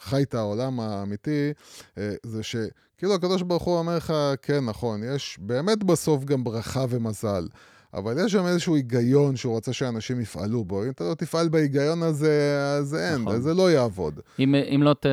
חי 0.00 0.22
את 0.22 0.34
העולם 0.34 0.80
האמיתי, 0.80 1.52
אה, 1.98 2.12
זה 2.22 2.42
שכאילו 2.42 3.14
הקדוש 3.14 3.42
ברוך 3.42 3.62
הוא 3.62 3.78
אומר 3.78 3.96
לך, 3.96 4.12
כן, 4.42 4.64
נכון, 4.64 5.00
יש 5.14 5.38
באמת 5.40 5.84
בסוף 5.84 6.24
גם 6.24 6.44
ברכה 6.44 6.84
ומזל. 6.88 7.46
אבל 7.94 8.14
יש 8.24 8.32
שם 8.32 8.46
איזשהו 8.46 8.76
היגיון 8.76 9.36
שהוא 9.36 9.52
רוצה 9.52 9.72
שאנשים 9.72 10.20
יפעלו 10.20 10.64
בו. 10.64 10.84
אם 10.84 10.90
אתה 10.90 11.04
לא 11.04 11.14
תפעל 11.14 11.48
בהיגיון 11.48 12.02
הזה, 12.02 12.58
אז 12.78 12.94
אין, 12.94 13.22
נכון. 13.22 13.40
זה 13.40 13.54
לא 13.54 13.70
יעבוד. 13.70 14.20
אם, 14.38 14.54
אם 14.54 14.82
לא 14.82 14.94
ת... 14.94 15.06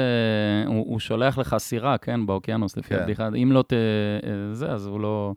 הוא, 0.67 0.85
הוא 0.87 0.99
שולח 0.99 1.37
לך 1.37 1.55
סירה, 1.59 1.97
כן, 1.97 2.25
באוקיינוס, 2.25 2.77
לפי 2.77 2.89
כן. 2.89 2.99
הבדיחה. 2.99 3.27
אם 3.27 3.51
לא 3.51 3.61
ת... 3.61 3.73
זה, 4.53 4.71
אז 4.71 4.85
הוא 4.85 4.99
לא... 4.99 5.33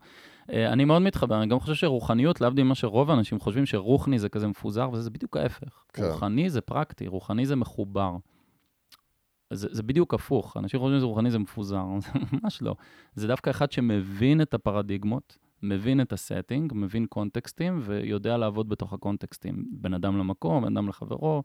אה, 0.53 0.73
אני 0.73 0.85
מאוד 0.85 1.01
מתחבר, 1.01 1.37
אני 1.37 1.47
גם 1.47 1.59
חושב 1.59 1.73
שרוחניות, 1.73 2.41
להבדיל 2.41 2.63
ממה 2.63 2.75
שרוב 2.75 3.09
האנשים 3.09 3.39
חושבים 3.39 3.65
שרוחני 3.65 4.19
זה 4.19 4.29
כזה 4.29 4.47
מפוזר, 4.47 4.89
וזה 4.93 5.09
בדיוק 5.09 5.37
ההפך. 5.37 5.83
כן. 5.93 6.03
רוחני 6.03 6.49
זה 6.49 6.61
פרקטי, 6.61 7.07
רוחני 7.07 7.45
זה 7.45 7.55
מחובר. 7.55 8.15
זה, 9.53 9.67
זה 9.71 9.83
בדיוק 9.83 10.13
הפוך, 10.13 10.57
אנשים 10.57 10.79
חושבים 10.79 10.99
שרוחני 10.99 11.31
זה 11.31 11.39
מפוזר, 11.39 11.85
זה 12.03 12.09
ממש 12.31 12.61
לא. 12.61 12.75
זה 13.15 13.27
דווקא 13.27 13.49
אחד 13.49 13.71
שמבין 13.71 14.41
את 14.41 14.53
הפרדיגמות, 14.53 15.37
מבין 15.63 16.01
את 16.01 16.13
ה 16.13 16.19
setting, 16.19 16.71
מבין 16.75 17.05
קונטקסטים, 17.05 17.79
ויודע 17.83 18.37
לעבוד 18.37 18.69
בתוך 18.69 18.93
הקונטקסטים. 18.93 19.65
בין 19.71 19.93
אדם 19.93 20.17
למקום, 20.17 20.63
בין 20.63 20.77
אדם 20.77 20.89
לחברו, 20.89 21.43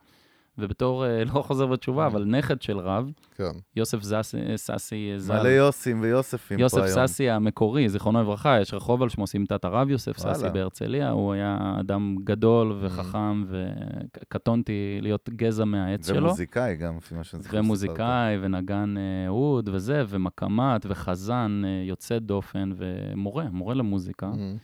ובתור, 0.58 1.06
אה, 1.06 1.24
לא 1.34 1.42
חוזר 1.42 1.66
בתשובה, 1.66 2.06
אבל 2.06 2.24
נכד 2.24 2.62
של 2.62 2.78
רב, 2.78 3.10
כן. 3.36 3.44
יוסף 3.76 4.02
זס- 4.02 4.34
אה, 4.34 4.56
ססי 4.56 5.12
ז"ל. 5.16 5.32
מלא 5.40 5.48
יוסים 5.48 6.00
ויוספים 6.00 6.56
פה 6.58 6.62
יוסף 6.62 6.78
היום. 6.82 7.06
ססי 7.06 7.30
המקורי, 7.30 7.88
זיכרונו 7.88 8.20
לברכה, 8.22 8.60
יש 8.60 8.74
רחוב 8.74 9.02
על 9.02 9.08
שמו 9.08 9.26
סמטת 9.26 9.64
הרב 9.64 9.90
יוסף 9.90 10.18
ססי 10.18 10.28
וואלה. 10.28 10.48
בהרצליה, 10.50 11.10
הוא 11.10 11.32
היה 11.32 11.76
אדם 11.80 12.16
גדול 12.24 12.76
וחכם, 12.80 13.44
וקטונתי 13.48 14.72
להיות 15.02 15.28
גזע 15.30 15.64
מהעץ 15.64 16.06
שלו. 16.08 16.26
ומוזיקאי 16.26 16.76
גם, 16.76 16.96
לפי 16.96 17.14
מה 17.14 17.24
שאני 17.24 17.42
זוכר. 17.42 17.56
ומוזיקאי, 17.58 18.36
ונגן 18.42 18.94
אה, 18.98 19.28
אוד 19.28 19.68
וזה, 19.72 20.04
ומקמט, 20.08 20.86
וחזן 20.88 21.62
אה, 21.64 21.84
יוצא 21.88 22.18
דופן, 22.18 22.70
ומורה, 22.76 23.44
מורה 23.52 23.74
למוזיקה. 23.74 24.30
Mhm. 24.32 24.58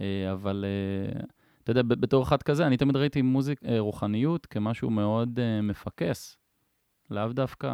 אה, 0.00 0.32
אבל 0.32 0.64
אה, 0.64 1.20
אתה 1.66 1.80
יודע, 1.80 1.82
בתור 1.82 2.22
אחד 2.22 2.42
כזה, 2.42 2.66
אני 2.66 2.76
תמיד 2.76 2.96
ראיתי 2.96 3.22
מוזיק, 3.22 3.60
אה, 3.64 3.80
רוחניות 3.80 4.46
כמשהו 4.46 4.90
מאוד 4.90 5.38
אה, 5.38 5.60
מפקס. 5.62 6.36
לאו 7.10 7.28
דווקא, 7.32 7.66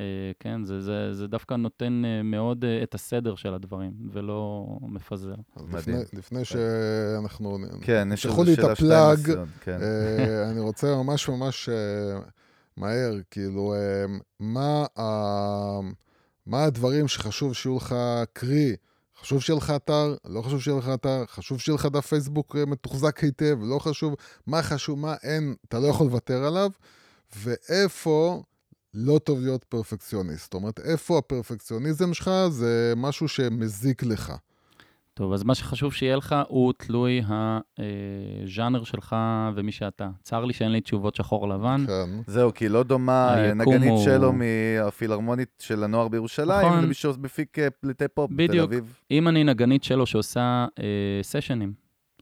אה, 0.00 0.04
כן, 0.40 0.64
זה, 0.64 0.80
זה, 0.80 1.14
זה 1.14 1.26
דווקא 1.26 1.54
נותן 1.54 2.02
אה, 2.04 2.22
מאוד 2.22 2.64
אה, 2.64 2.82
את 2.82 2.94
הסדר 2.94 3.34
של 3.34 3.54
הדברים, 3.54 3.92
ולא 4.12 4.66
מפזר. 4.82 5.34
מדהים. 5.56 5.74
לפני- 5.78 6.18
לפני 6.18 6.44
שאנחנו... 6.44 7.58
כן, 7.82 8.08
יש 8.12 8.26
את 8.26 8.30
שאלה 8.32 8.76
שתיים 8.76 8.90
הפלאג, 8.90 9.18
לסיום, 9.30 9.46
כן. 9.60 9.78
אה, 9.82 10.50
אני 10.50 10.60
רוצה 10.60 10.86
ממש 10.96 11.28
ממש 11.28 11.68
אה, 11.68 12.18
מהר, 12.76 13.12
כאילו, 13.30 13.74
אה, 13.74 14.04
מה 14.40 14.86
ה- 14.98 15.80
מה 16.46 16.64
הדברים 16.64 17.08
שחשוב 17.08 17.54
שיהיו 17.54 17.76
לך, 17.76 17.94
קרי, 18.32 18.76
חשוב 19.20 19.42
שיהיה 19.42 19.56
לך 19.56 19.70
אתר, 19.76 20.14
לא 20.24 20.42
חשוב 20.42 20.60
שיהיה 20.60 20.78
לך 20.78 20.88
אתר, 20.94 21.24
חשוב 21.26 21.60
שיהיה 21.60 21.74
לך 21.74 21.86
דף 21.86 22.06
פייסבוק 22.06 22.56
אה, 22.56 22.66
מתוחזק 22.66 23.18
היטב, 23.18 23.58
לא 23.62 23.78
חשוב, 23.78 24.14
מה 24.46 24.62
חשוב, 24.62 24.98
מה 24.98 25.14
אין, 25.22 25.54
אתה 25.68 25.78
לא 25.78 25.86
יכול 25.86 26.06
לוותר 26.06 26.44
עליו, 26.44 26.70
ואיפה 27.36 28.42
לא 28.94 29.18
טוב 29.18 29.40
להיות 29.40 29.64
פרפקציוניסט. 29.64 30.42
זאת 30.42 30.54
אומרת, 30.54 30.80
איפה 30.80 31.18
הפרפקציוניזם 31.18 32.14
שלך 32.14 32.30
זה 32.50 32.92
משהו 32.96 33.28
שמזיק 33.28 34.02
לך. 34.02 34.32
טוב, 35.18 35.32
אז 35.32 35.44
מה 35.44 35.54
שחשוב 35.54 35.92
שיהיה 35.92 36.16
לך 36.16 36.36
הוא 36.48 36.72
תלוי 36.78 37.22
הז'אנר 38.44 38.84
שלך 38.84 39.16
ומי 39.54 39.72
שאתה. 39.72 40.08
צר 40.22 40.44
לי 40.44 40.52
שאין 40.52 40.72
לי 40.72 40.80
תשובות 40.80 41.14
שחור 41.14 41.48
לבן. 41.48 41.84
כן. 41.86 42.10
זהו, 42.26 42.54
כי 42.54 42.68
לא 42.68 42.82
דומה 42.82 43.36
נגנית 43.54 43.90
הוא- 43.90 44.04
שלו 44.04 44.32
מהפילהרמונית 44.32 45.48
של 45.62 45.84
הנוער 45.84 46.08
בירושלים, 46.08 46.66
נכון. 46.68 46.84
למי 46.84 46.94
שמפיק 46.94 47.58
אה, 47.58 47.70
פליטי 47.70 48.04
פופ 48.14 48.30
בתל 48.30 48.46
בדיוק. 48.48 48.72
אביב. 48.72 48.98
אם 49.10 49.28
אני 49.28 49.44
נגנית 49.44 49.84
שלו 49.84 50.06
שעושה 50.06 50.66
אה, 50.78 50.84
סשנים, 51.22 51.72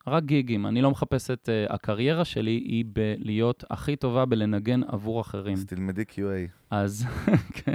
רק 0.07 0.23
גיגים, 0.25 0.67
אני 0.67 0.83
לא 0.83 0.91
מחפש 0.91 1.31
את... 1.31 1.49
אה, 1.49 1.75
הקריירה 1.75 2.25
שלי 2.25 2.51
היא 2.51 2.85
בלהיות 2.93 3.65
הכי 3.71 3.97
טובה 3.97 4.25
בלנגן 4.25 4.81
עבור 4.89 5.21
אחרים. 5.21 5.55
אז 5.55 5.65
תלמדי 5.65 6.03
QA. 6.03 6.51
אז, 6.71 7.07
כן, 7.65 7.75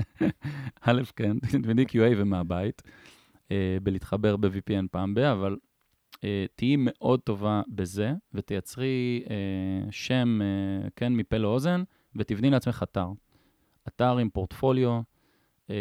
א', 0.81 1.01
כן, 1.15 1.39
תלמדי 1.39 1.83
QA 1.83 2.13
ומהבית, 2.17 2.81
בלהתחבר 3.83 4.37
ב-VPN 4.37 4.85
פעם 4.91 5.13
ב, 5.13 5.19
אבל 5.19 5.57
אה, 6.23 6.45
תהיי 6.55 6.75
מאוד 6.79 7.19
טובה 7.19 7.61
בזה, 7.67 8.13
ותייצרי 8.33 9.23
אה, 9.29 9.35
שם, 9.91 10.39
אה, 10.41 10.89
כן, 10.95 11.13
מפה 11.13 11.37
לאוזן, 11.37 11.83
ותבני 12.15 12.49
לעצמך 12.49 12.83
אתר. 12.83 13.07
אתר 13.87 14.17
עם 14.17 14.29
פורטפוליו 14.29 14.99
אה, 15.69 15.75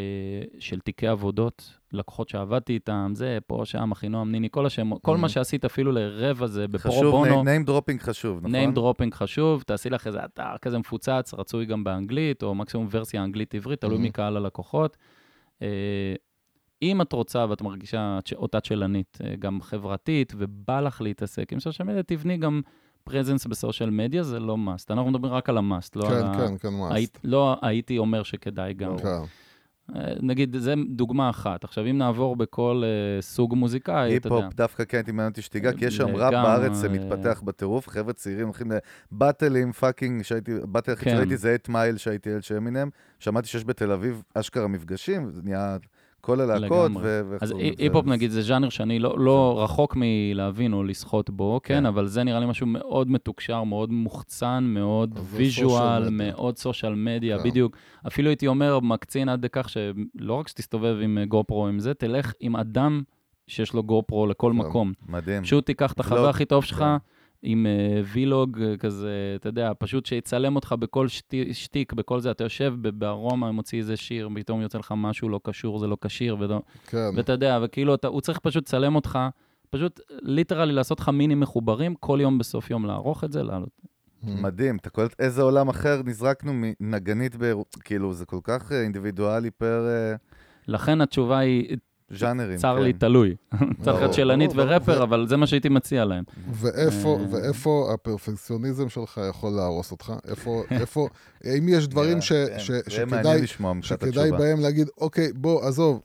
של 0.58 0.80
תיקי 0.80 1.06
עבודות, 1.06 1.78
לקוחות 1.92 2.28
שעבדתי 2.28 2.72
איתם, 2.72 3.12
זה, 3.14 3.38
פה, 3.46 3.62
שם, 3.64 3.90
אחינועם, 3.92 4.32
ניני, 4.32 4.48
כל 4.50 4.66
השמות, 4.66 5.02
כל 5.02 5.16
מה. 5.16 5.28
שעשית 5.28 5.64
אפילו 5.64 5.92
לרבע 5.92 6.46
זה 6.46 6.68
בפרו 6.68 6.92
חשוב, 6.92 7.10
בונו. 7.10 7.42
name 7.42 7.68
dropping 7.68 8.02
חשוב, 8.02 8.38
נכון? 8.46 8.54
name 8.74 8.76
dropping 8.78 9.14
חשוב, 9.14 9.62
תעשי 9.62 9.90
לך 9.90 10.06
איזה 10.06 10.24
אתר 10.24 10.58
כזה 10.62 10.78
מפוצץ, 10.78 11.34
רצוי 11.38 11.66
גם 11.66 11.84
באנגלית, 11.84 12.42
או 12.42 12.54
מקסימום 12.54 12.86
ורסיה 12.90 13.24
אנגלית-עברית, 13.24 13.80
תלוי 13.80 13.96
Mhm. 13.98 14.00
מקהל 14.08 14.36
הלקוחות. 14.36 14.96
אה, 16.82 16.88
אם 16.88 17.02
את 17.02 17.12
רוצה 17.12 17.46
ואת 17.48 17.62
מרגישה 17.62 18.18
אותה 18.36 18.60
צ'לנית, 18.60 19.18
אה, 19.24 19.34
גם 19.38 19.60
חברתית, 19.62 20.32
ובא 20.36 20.80
לך 20.80 21.00
להתעסק 21.00 21.52
עם 21.52 21.60
סושיאל 21.60 21.88
מדיה, 21.88 22.02
תבני 22.02 22.36
גם 22.36 22.60
פרזנס 23.04 23.46
בסושיאל 23.46 23.90
מדיה, 23.90 24.22
זה 24.22 24.40
לא 24.40 24.56
must. 24.66 24.86
אנחנו 24.90 25.10
מדברים 25.10 25.32
רק 25.32 25.48
על 25.48 25.58
המאסט, 25.58 25.96
לא 25.96 26.08
על 26.08 26.14
כן, 26.14 26.26
ה... 26.26 26.34
כן, 26.34 26.58
כן, 26.58 26.68
מה? 26.68 26.94
היית, 26.94 27.18
לא 27.24 27.56
הייתי 27.62 27.98
אומר 27.98 28.22
שכדאי 28.22 28.74
גם. 28.74 28.98
כן. 28.98 29.06
אה, 29.96 30.12
נגיד, 30.20 30.56
זה 30.58 30.74
דוגמה 30.90 31.30
אחת. 31.30 31.64
עכשיו, 31.64 31.86
אם 31.86 31.98
נעבור 31.98 32.36
בכל 32.36 32.82
אה, 32.84 33.22
סוג 33.22 33.54
מוזיקאי, 33.54 34.16
אתה 34.16 34.26
יודע. 34.26 34.36
היפ-הופ 34.36 34.54
דווקא 34.54 34.84
כן 34.84 34.96
הייתי 34.96 35.12
מעניין 35.12 35.30
אותי 35.30 35.42
שתיגע, 35.42 35.72
כי 35.72 35.84
יש 35.84 35.96
שם 35.96 36.08
לגמרי. 36.08 36.22
ראפ 36.22 36.32
בארץ 36.32 36.82
שמתפתח 36.82 37.42
בטירוף, 37.44 37.88
חבר'ה 37.88 38.12
צעירים 38.12 38.46
הולכים 38.46 38.72
לבאטלים, 39.12 39.72
fucking, 39.72 40.22
שהייתי, 40.22 40.52
באטל 40.62 40.92
הכי 40.92 41.04
כן. 41.04 41.10
שראיתי 41.10 41.36
זה 41.36 41.56
8 41.66 41.78
מייל 41.78 41.96
שהייתי 41.96 42.30
ילד 42.30 42.42
של 42.42 42.56
אמינם, 42.56 42.88
שמעתי 43.18 43.48
שיש 43.48 43.64
בתל 43.64 43.92
אביב 43.92 44.22
אשכרה 44.34 44.68
מפגשים, 44.68 45.30
זה 45.30 45.40
נהיה 45.44 45.76
כל 46.20 46.40
הלהקות. 46.40 46.92
ו... 47.02 47.36
אז? 47.40 47.54
היפ-הופ 47.78 48.06
נגיד 48.06 48.30
זה 48.30 48.42
ז'אנר 48.42 48.68
שאני 48.68 48.98
לא, 48.98 49.18
לא 49.18 49.60
רחוק 49.64 49.96
מלהבין 49.96 50.72
או 50.72 50.82
לשחות 50.84 51.30
בו, 51.30 51.60
כן, 51.62 51.74
כן. 51.74 51.86
אבל 51.86 52.06
זה 52.06 52.22
נראה 52.22 52.40
לי 52.40 52.46
משהו 52.46 52.66
מאוד 52.66 53.10
מתוקשר, 53.10 53.62
מאוד 53.62 53.92
מוחצן, 53.92 54.64
מאוד 54.68 55.14
זה 55.18 55.36
visual. 55.36 56.08
מאוד 56.10 56.58
social 56.58 56.94
media, 56.94 57.38
כן. 57.38 57.44
בדיוק. 57.44 57.76
אפילו 58.06 58.28
הייתי 58.28 58.46
אומר, 58.46 58.80
מקצין 58.80 59.28
עד 59.28 59.46
כך 59.52 59.68
שלא 59.68 60.34
רק 60.34 60.48
שתסתובב 60.48 60.96
עם 61.02 61.18
אה, 61.18 61.24
גופרו 61.24 61.68
עם 61.68 61.78
זה, 61.78 61.94
תלך 61.94 62.32
עם 62.40 62.56
אדם 62.56 63.02
שיש 63.46 63.72
לו 63.72 63.82
גופרו 63.82 64.26
לכל 64.26 64.52
כן. 64.52 64.58
מקום. 64.58 64.92
מדהים. 65.08 65.42
פשוט 65.42 65.66
תיקח 65.66 65.92
את 65.92 66.00
החבר 66.00 66.16
ולוג, 66.16 66.28
הכי 66.30 66.44
טוב 66.44 66.64
שלך. 66.64 66.78
כן. 66.78 66.96
עם 67.42 67.66
אה, 67.66 68.02
וילוג 68.12 68.60
אה, 68.62 68.76
כזה, 68.76 69.10
אתה 69.36 69.48
יודע, 69.48 69.72
פשוט 69.78 70.06
שיצלם 70.06 70.56
אותך 70.56 70.74
בכל 70.78 71.08
שתי- 71.08 71.54
שטיק, 71.54 71.92
בכל 71.92 72.20
זה, 72.20 72.30
אתה 72.30 72.44
יושב 72.44 72.74
בארומה, 72.98 73.52
מוציא 73.52 73.78
איזה 73.78 73.96
שיר, 73.96 74.28
פתאום 74.34 74.60
יוצא 74.60 74.78
לך 74.78 74.94
משהו 74.96 75.28
לא 75.28 75.40
קשור, 75.42 75.78
זה 75.78 75.86
לא 75.86 75.96
כשיר. 76.00 76.36
כן. 76.86 77.10
ואתה 77.16 77.32
יודע, 77.32 77.58
וכאילו, 77.62 77.94
אתה, 77.94 78.08
הוא 78.08 78.20
צריך 78.20 78.38
פשוט 78.38 78.62
לצלם 78.62 78.94
אותך, 78.96 79.18
פשוט 79.70 80.00
ליטרלי 80.22 80.72
לעשות 80.72 81.00
לך 81.00 81.08
מיני 81.08 81.34
מחוברים, 81.34 81.94
כל 81.94 82.18
יום 82.22 82.38
בסוף 82.38 82.70
יום 82.70 82.86
לערוך 82.86 83.24
את 83.24 83.32
זה, 83.32 83.42
לעלות. 83.42 83.80
מדהים, 84.22 84.76
אתה 84.76 84.90
קולט 84.90 85.14
איזה 85.18 85.42
עולם 85.42 85.68
אחר 85.68 86.00
נזרקנו 86.04 86.52
מנגנית, 86.54 87.36
ב... 87.38 87.52
כאילו, 87.84 88.12
זה 88.14 88.26
כל 88.26 88.38
כך 88.42 88.72
אה, 88.72 88.82
אינדיבידואלי 88.82 89.50
פר 89.50 89.86
אה, 89.88 90.14
לכן 90.68 91.00
התשובה 91.00 91.38
היא, 91.38 91.76
ז'אנרים. 92.10 92.56
צר 92.56 92.76
כן. 92.76 92.82
לי, 92.82 92.92
תלוי. 92.92 93.30
צריך 93.54 93.62
להיות 93.86 94.00
ברור, 94.00 94.12
שלנית 94.12 94.52
ברור, 94.52 94.68
ורפר, 94.68 94.92
ברור. 94.92 95.04
אבל 95.04 95.26
זה 95.28 95.36
מה 95.36 95.46
שהייתי 95.46 95.68
מציע 95.68 96.04
להם. 96.04 96.24
ואיפה, 96.52 97.18
אה. 97.88 97.94
הפרפקציוניזם 97.94 98.88
שלך 98.88 99.20
יכול 99.30 99.52
להרוס 99.52 99.92
אותך? 99.92 100.12
איפה, 100.72 101.08
האם 101.44 101.68
יש 101.68 101.88
דברים 101.88 102.18
שכדאי. 102.20 104.30
בהם 104.30 104.60
להגיד, 104.60 104.88
אוקיי, 104.98 105.32
בוא, 105.32 105.68
עזוב, 105.68 106.00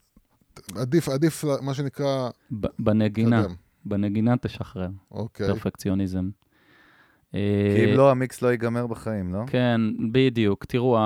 עדיף, 0.76 1.10
עדיף, 1.10 1.44
מה 1.62 1.74
שנקרא, 1.74 2.30
ב- 2.60 2.68
בנגינה. 2.80 3.46
בנגינה 3.86 4.38
תשחרר, 4.42 4.88
אוקיי. 5.12 5.48
פרפקציוניזם. 5.48 6.30
כי 7.32 7.38
אה, 7.38 7.86
אם 7.92 7.98
לא, 7.98 8.12
המיקס 8.12 8.42
לא 8.42 8.48
ייגמר 8.48 8.88
בחיים, 8.88 9.34
לא? 9.34 9.40
כן, 9.48 9.82
בדיוק. 10.12 10.66
תראו, 10.66 10.98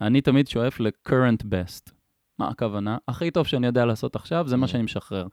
אני 0.00 0.20
תמיד 0.20 0.48
שואף 0.48 0.80
ל-current 0.80 1.42
best. 1.42 1.93
מה 2.38 2.48
הכוונה? 2.48 2.96
הכי 3.08 3.30
טוב 3.30 3.46
שאני 3.46 3.66
יודע 3.66 3.84
לעשות 3.84 4.16
עכשיו, 4.16 4.48
זה 4.48 4.56
מה 4.56 4.64
Mm. 4.64 4.68
שאני 4.68 4.82
משחרר. 4.82 5.26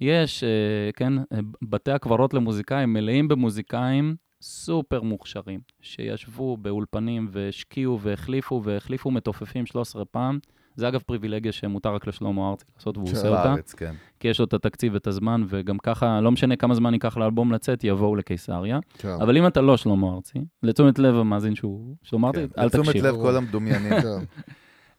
יש, 0.00 0.44
אה, 0.44 0.48
כן, 0.96 1.12
אה, 1.18 1.24
בתי 1.62 1.90
הקברות 1.92 2.34
למוזיקאים 2.34 2.92
מלאים 2.92 3.28
במוזיקאים 3.28 4.16
סופר 4.42 5.02
מוכשרים, 5.02 5.60
שישבו 5.80 6.56
באולפנים 6.56 7.28
והשקיעו 7.30 8.00
והחליפו 8.00 8.60
והחליפו 8.64 9.10
מתופפים 9.10 9.66
13 9.66 10.04
פעם. 10.04 10.38
זה 10.78 10.88
אגב 10.88 11.00
פריבילגיה 11.06 11.52
שמותר 11.52 11.94
רק 11.94 12.06
לשלמה 12.06 12.50
ארצי 12.50 12.64
לעשות, 12.76 12.96
והוא 12.96 13.08
כן. 13.08 13.14
עושה 13.16 13.28
אותה. 13.28 13.42
בארץ, 13.44 13.74
כן. 13.74 13.94
כי 14.20 14.28
יש 14.28 14.38
לו 14.38 14.44
את 14.44 14.54
התקציב 14.54 14.94
ואת 14.94 15.06
הזמן, 15.06 15.42
וגם 15.48 15.78
ככה, 15.78 16.20
לא 16.20 16.30
משנה 16.32 16.56
כמה 16.56 16.74
זמן 16.74 16.92
ייקח 16.94 17.16
לאלבום 17.16 17.52
לצאת, 17.52 17.84
יבואו 17.84 18.16
לקיסריה. 18.16 18.78
כן. 18.98 19.08
אבל 19.20 19.36
אם 19.36 19.46
אתה 19.46 19.60
לא 19.60 19.76
שלמה 19.76 20.14
ארצי, 20.14 20.38
לתשומת 20.62 20.98
לב 20.98 21.14
המאזין 21.14 21.54
שהוא 21.54 21.96
שלמה 22.02 22.28
ארצי, 22.28 22.38
כן. 22.54 22.60
אל 22.60 22.66
לתשומת 22.66 22.86
תקשיב. 22.86 23.06
לב 23.06 23.14
כל 23.14 23.36
המדומיינים. 23.36 23.92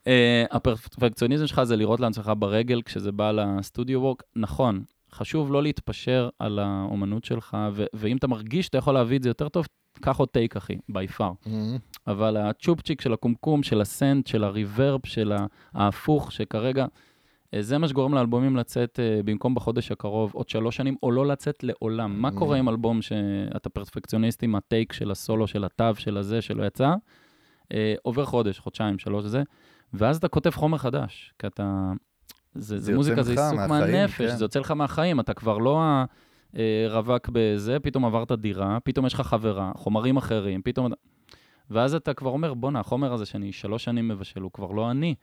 אה, 0.08 0.46
הפרפקציוניזם 0.52 1.48
שלך 1.48 1.64
זה 1.64 1.76
לראות 1.76 2.00
לעצמך 2.00 2.32
ברגל 2.40 2.82
כשזה 2.82 3.12
בא 3.12 3.32
לסטודיו 3.32 4.02
וורק. 4.02 4.24
נכון, 4.36 4.84
חשוב 5.12 5.52
לא 5.52 5.64
להתפשר 5.64 6.30
על 6.40 6.60
האומנות 6.60 7.24
שלך, 7.24 7.58
ו- 7.74 7.86
ואם 7.94 8.18
אתה 8.18 8.28
מרגיש 8.28 8.66
שאתה 8.66 8.78
יכול 8.78 8.94
להביא 8.94 9.18
את 9.18 9.24
זה 9.24 9.30
יותר 9.30 9.50
טוב, 9.50 9.66
קח 10.02 10.18
עוד 10.18 10.30
טייק, 10.30 10.56
אחי, 10.56 10.78
בי 10.90 11.08
פאר. 11.08 11.32
מהמם. 11.46 11.78
אבל 12.08 12.38
הצ'ופצ'יק 12.38 13.02
של 13.02 13.14
הקומקום, 13.14 13.64
של 13.64 13.82
הסנט, 13.82 14.28
של 14.28 14.44
הריברב, 14.44 15.00
של 15.06 15.34
ההפוך, 15.74 16.32
שכרגע, 16.32 16.86
אה, 17.54 17.62
זה 17.62 17.78
מה 17.78 17.88
שגורם 17.88 18.14
לאלבומים 18.14 18.58
לצאת 18.58 19.00
אה, 19.00 19.20
במקום 19.26 19.56
בחודש 19.56 19.92
הקרוב, 19.92 20.32
עוד 20.34 20.50
שלוש 20.50 20.76
שנים, 20.76 20.96
או 21.04 21.12
לא 21.12 21.28
לצאת 21.28 21.64
לעולם. 21.64 22.22
מה 22.22 22.30
Mm. 22.30 22.36
קורה 22.36 22.58
עם 22.58 22.70
אלבום 22.70 23.02
שאתה 23.02 23.70
פרפקציוניסט 23.70 24.44
עם 24.44 24.56
הטייק 24.56 24.94
של 24.94 25.12
הסולו, 25.12 25.48
של 25.48 25.66
התו, 25.66 25.96
של 25.98 26.18
הזה, 26.18 26.42
שלא 26.42 26.64
יצא? 26.64 26.94
עובר 28.02 28.26
חודש, 28.26 28.60
חודשיים, 28.60 29.00
שלוש 29.00 29.26
וזה, 29.26 29.44
ואז 29.94 30.18
אתה 30.18 30.28
כותב 30.28 30.50
חומר 30.50 30.78
חדש, 30.78 31.34
כי 31.40 31.48
אתה... 31.48 31.92
זה, 32.56 32.80
זה 32.80 32.86
זה 32.86 32.96
מוזיקה, 32.96 33.24
זה 33.24 33.32
עיסוק 33.32 33.60
מהנפש, 33.70 34.18
כן. 34.18 34.36
זה 34.36 34.44
יוצא 34.44 34.60
לך 34.60 34.72
מהחיים, 34.72 35.20
אתה 35.20 35.34
כבר 35.34 35.58
לא 35.58 35.82
הרווק 36.90 37.30
בזה, 37.32 37.80
פתאום 37.80 38.06
עברת 38.06 38.32
דירה, 38.32 38.78
פתאום 38.84 39.06
יש 39.06 39.14
לך 39.14 39.22
חברה, 39.22 39.72
חומרים 39.76 40.18
אחרים, 40.18 40.62
פתאום... 40.62 40.88
ואז 41.70 41.96
אתה 41.96 42.14
כבר 42.14 42.30
אומר, 42.30 42.54
בואנה, 42.54 42.80
החומר 42.80 43.14
הזה 43.14 43.26
שאני 43.26 43.52
שלוש 43.52 43.84
שנים 43.84 44.08
מבשל, 44.08 44.42
הוא 44.42 44.52
כבר 44.52 44.72
לא 44.72 44.92
אני. 44.92 45.16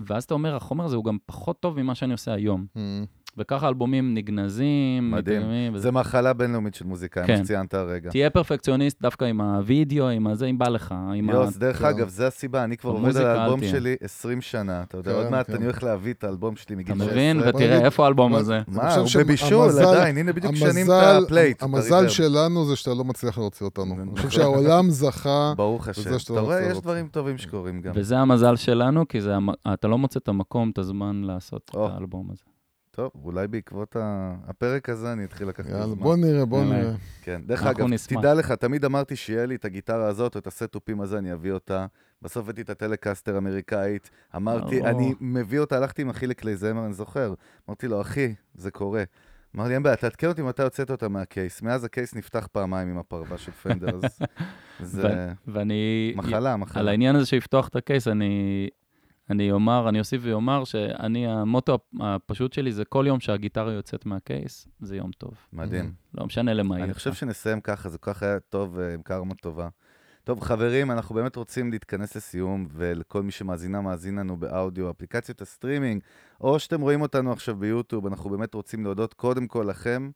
ואז 0.00 0.24
אתה 0.24 0.34
אומר, 0.34 0.56
החומר 0.56 0.84
הזה 0.84 0.96
הוא 0.96 1.04
גם 1.04 1.18
פחות 1.26 1.60
טוב 1.60 1.82
ממה 1.82 1.94
שאני 1.94 2.12
עושה 2.12 2.32
היום. 2.32 2.66
וככה 3.38 3.68
אלבומים 3.68 4.14
נגנזים, 4.14 5.10
מדהים. 5.10 5.38
מתקדמים, 5.38 5.78
זה 5.78 5.90
מחלה 5.90 6.32
בינלאומית 6.32 6.74
של 6.74 6.84
מוזיקאים, 6.84 7.26
כן. 7.26 7.44
שציינת 7.44 7.74
הרגע. 7.74 8.10
תהיה 8.10 8.30
פרפקציוניסט 8.30 9.02
דווקא 9.02 9.24
עם 9.24 9.40
הווידאו, 9.40 10.08
עם 10.08 10.26
הזה, 10.26 10.46
אם 10.46 10.58
בא 10.58 10.68
לך. 10.68 10.94
יוס, 11.14 11.56
ה... 11.56 11.58
דרך 11.58 11.78
כן. 11.78 11.84
אגב, 11.84 12.08
זה 12.08 12.26
הסיבה, 12.26 12.64
אני 12.64 12.76
כבר 12.76 12.90
עובד 12.90 13.16
על 13.16 13.26
האלבום 13.26 13.60
תהיה. 13.60 13.70
שלי 13.70 13.96
20 14.00 14.40
שנה. 14.40 14.82
אתה 14.82 14.96
יודע, 14.96 15.10
כן, 15.12 15.16
עוד 15.16 15.30
מעט 15.30 15.46
כן. 15.46 15.54
אני 15.54 15.64
הולך 15.64 15.82
להביא 15.82 16.12
את 16.12 16.24
האלבום 16.24 16.56
שלי 16.56 16.76
מגיל 16.76 16.94
אתה 16.94 17.04
16. 17.04 17.12
מבין? 17.12 17.40
בוא 17.40 17.48
ותראה, 17.48 17.84
איפה 17.84 18.04
האלבום 18.04 18.34
הזה? 18.34 18.60
מה, 18.68 18.94
אני 18.94 19.00
הוא 19.00 19.08
בבישול, 19.18 19.68
עדיין, 19.78 20.16
הנה 20.18 20.32
בדיוק 20.32 20.54
שנים 20.54 20.86
את 20.86 21.22
הפלייט. 21.24 21.62
המזל. 21.62 22.08
שלנו 22.08 22.64
זה 22.64 22.76
שאתה 22.76 22.94
לא 22.94 23.04
מצליח 23.04 23.38
להוציא 23.38 23.66
אותנו. 23.66 23.84
נכון. 23.84 24.00
אני 24.08 24.16
חושב 24.16 24.30
שהעולם 24.30 24.90
זכה, 24.90 25.52
ברוך 25.56 25.88
השם. 25.88 26.02
שאתה 26.02 26.32
אתה 26.32 26.32
לא 26.32 26.40
רואה, 26.40 26.62
יש. 26.70 26.78
דברים 26.78 27.08
טובים 27.08 27.38
שקורים 27.38 27.80
גם. 27.80 27.92
וזה 27.94 28.18
המזל 28.18 28.56
שלנו, 28.56 29.08
כי 29.08 29.18
אתה 29.74 29.88
לא 29.88 29.98
מוצא 29.98 30.18
את 30.18 30.28
המקום, 30.28 30.70
את 30.70 30.78
הזמן 30.78 31.22
לעשות. 31.24 31.70
את 31.70 31.76
האלבום 31.76 32.28
הזה. 32.32 32.53
טוב, 32.94 33.10
אולי 33.24 33.48
בעקבות 33.48 33.96
ה- 33.96 34.34
הפרק 34.48 34.88
הזה 34.88 35.12
אני 35.12 35.24
אתחיל 35.24 35.48
לקחת 35.48 35.66
את 35.66 35.70
יאללה, 35.70 35.84
הזמן. 35.84 35.96
בוא 36.02 36.16
נראה, 36.16 36.44
בוא. 36.44 36.64
נראה. 36.64 36.92
כן, 37.22 37.40
דרך 37.46 37.62
אגב, 37.62 37.86
נשמח. 37.86 38.18
תדע 38.20 38.34
לך, 38.34 38.52
תמיד 38.52 38.84
אמרתי 38.84 39.16
שיהיה 39.16 39.46
לי 39.46 39.54
את 39.54 39.64
הגיטרה 39.64 40.06
הזאת 40.06 40.34
או 40.34 40.40
את 40.40 40.46
הסטאפים 40.46 41.00
הזה, 41.00 41.18
אני 41.18 41.32
אביא 41.32 41.52
אותה. 41.52 41.86
בסוף 42.22 42.44
הבאתי 42.44 42.60
את 42.62 42.70
הטלקסטר 42.70 43.38
אמריקאית, 43.38 44.10
אמרתי, 44.36 44.80
או. 44.80 44.86
אני 44.86 45.14
מביא 45.20 45.58
אותה, 45.58 45.76
הלכתי 45.76 46.02
עם 46.02 46.10
אחי 46.10 46.26
לקלייזמר, 46.26 46.84
אני 46.84 46.92
זוכר. 46.92 47.34
אמרתי 47.68 47.88
לו, 47.88 48.00
אחי, 48.00 48.34
זה 48.54 48.70
קורה. 48.70 49.02
אמר 49.56 49.68
לי, 49.68 49.74
אין 49.74 49.82
בעיה, 49.82 49.96
תעדכן 49.96 50.26
אותי 50.28 50.42
מתי 50.42 50.62
הוצאת 50.62 50.90
אותה 50.90 51.08
מה 51.08 51.23
case. 51.23 51.62
מאז 51.62 51.84
ה 51.84 51.90
case 51.90 52.14
נפתח 52.14 52.48
פעמיים 52.52 52.88
עם 52.88 52.98
הפרווה 52.98 53.38
של 53.38 53.52
פנדר, 53.52 53.96
אז 53.96 54.18
זה 54.92 55.32
ואני... 55.46 56.12
מחלה, 56.16 56.50
על 56.52 56.56
מחלה. 56.56 56.90
העניין 56.90 57.16
הזה 57.16 57.26
שיפתוח 57.26 57.68
את 57.68 57.76
ה 57.76 57.81
case, 57.81 58.08
אני, 58.08 58.68
אני 59.30 59.52
אומר, 59.52 59.88
אני 59.88 59.98
אוסיף 59.98 60.22
ואומר 60.24 60.64
שאני, 60.64 61.26
המוטו 61.26 61.78
הפשוט 62.00 62.52
שלי 62.52 62.72
זה 62.72 62.84
כל 62.84 63.04
יום 63.08 63.20
שהגיטרה 63.20 63.72
יוצאת 63.72 64.06
מה 64.06 64.24
case, 64.24 64.68
זה 64.80 64.96
יום 64.96 65.10
טוב. 65.18 65.34
מדהים. 65.52 65.92
לא 66.14 66.26
משנה 66.26 66.54
למה 66.54 66.74
יהיה. 66.74 66.84
אני 66.84 66.94
חושב 66.94 67.14
שנסיים 67.14 67.60
ככה, 67.60 67.88
זה 67.88 67.98
כל 67.98 68.12
כך 68.12 68.22
היה 68.22 68.40
טוב 68.40 68.78
אה, 68.78 68.94
עם 68.94 69.02
קרמה 69.02 69.34
טובה. 69.34 69.68
טוב, 70.24 70.40
חברים, 70.40 70.90
אנחנו 70.90 71.14
באמת 71.14 71.36
רוצים 71.36 71.72
להתכנס 71.72 72.16
לסיום, 72.16 72.66
ולכל 72.70 73.22
מי 73.22 73.30
שמאזינה, 73.30 73.80
מאזין 73.80 74.18
לנו 74.18 74.36
באודיו, 74.36 74.90
אפליקציות 74.90 75.42
הסטרימינג, 75.42 76.02
או 76.40 76.58
שאתם 76.58 76.80
רואים 76.80 77.00
אותנו 77.00 77.32
עכשיו 77.32 77.56
ביוטיוב, 77.56 78.06
אנחנו 78.06 78.30
באמת 78.30 78.54
רוצים 78.54 78.84
להודות 78.84 79.14
קודם 79.14 79.46
כל 79.46 79.66
לכם, 79.68 80.10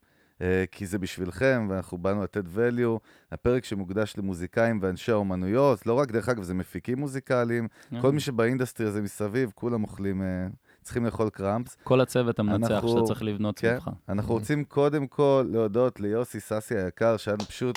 כי 0.71 0.85
זה 0.85 0.99
בשבילכם, 0.99 1.67
ואנחנו 1.69 1.97
באנו 1.97 2.23
לתת 2.23 2.43
value, 2.55 2.99
הפרק 3.31 3.65
שמוקדש 3.65 4.13
למוזיקאים 4.17 4.79
ואנשי 4.81 5.11
האומנויות, 5.11 5.85
לא 5.85 5.93
רק, 5.93 6.11
דרך 6.11 6.29
אגב, 6.29 6.43
זה 6.43 6.53
מפיקים 6.53 6.97
מוזיקליים, 6.99 7.67
כן. 7.89 8.01
כל 8.01 8.11
מי 8.11 8.19
שב 8.19 8.38
industry 8.38 8.87
הזה 8.87 9.01
מסביב, 9.01 9.51
כולם 9.55 9.83
אוכלים, 9.83 10.21
אה, 10.21 10.47
צריכים 10.83 11.05
לאכול 11.05 11.29
crumbs. 11.29 11.77
כל 11.83 12.01
הצוות 12.01 12.39
המנצח 12.39 12.71
אנחנו- 12.71 12.89
שאתה 12.89 13.01
צריך 13.07 13.23
לבנות 13.23 13.59
כן, 13.59 13.69
סביבך. 13.79 13.89
אנחנו 14.09 14.33
רוצים 14.33 14.63
קודם 14.63 15.07
כל 15.07 15.45
להודות 15.51 15.99
ליוסי 15.99 16.39
סאסי 16.39 16.77
היקר, 16.77 17.17
שהיה 17.17 17.35
לנו 17.39 17.45
פשוט 17.47 17.75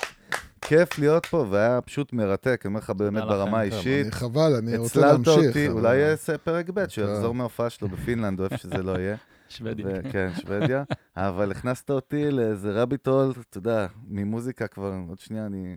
כיף 0.61 0.99
להיות 0.99 1.25
פה, 1.25 1.45
והיה 1.49 1.81
פשוט 1.81 2.13
מרתק, 2.13 2.61
אני 2.65 2.69
אומר 2.69 2.79
לך 2.79 2.89
באמת. 2.89 3.23
ברמה 3.23 3.59
האישית. 3.59 4.03
אני 4.05 4.11
חבל, 4.11 4.53
אני 4.57 4.77
רוצה 4.77 4.99
הצללת 4.99 5.27
להמשיך. 5.27 5.47
אותי, 5.47 5.67
אבל- 5.67 5.77
אולי 5.77 5.97
יעשה 5.97 6.37
פרק 6.37 6.69
ב', 6.73 6.87
שהוא 6.87 7.07
כן. 7.07 7.13
יחזור 7.13 7.33
מההופעה 7.35 7.69
שלו 7.69 7.87
בפינלנד, 7.87 8.39
או 8.39 8.45
איפה 8.45 8.57
שזה 8.57 8.83
לא 8.83 8.91
יהיה. 8.99 9.15
שוודיה. 9.57 9.85
כן, 10.11 10.29
שוודיה. 10.41 10.83
אבל 11.15 11.51
הכנסת 11.51 11.89
אותי 11.89 12.31
לאיזה 12.31 12.71
רביט 12.81 13.07
הול, 13.07 13.31
אתה 13.49 13.57
יודע, 13.57 13.87
ממוזיקה 14.07 14.67
כבר, 14.67 14.93
עוד 15.09 15.19
שנייה 15.19 15.45
אני... 15.45 15.75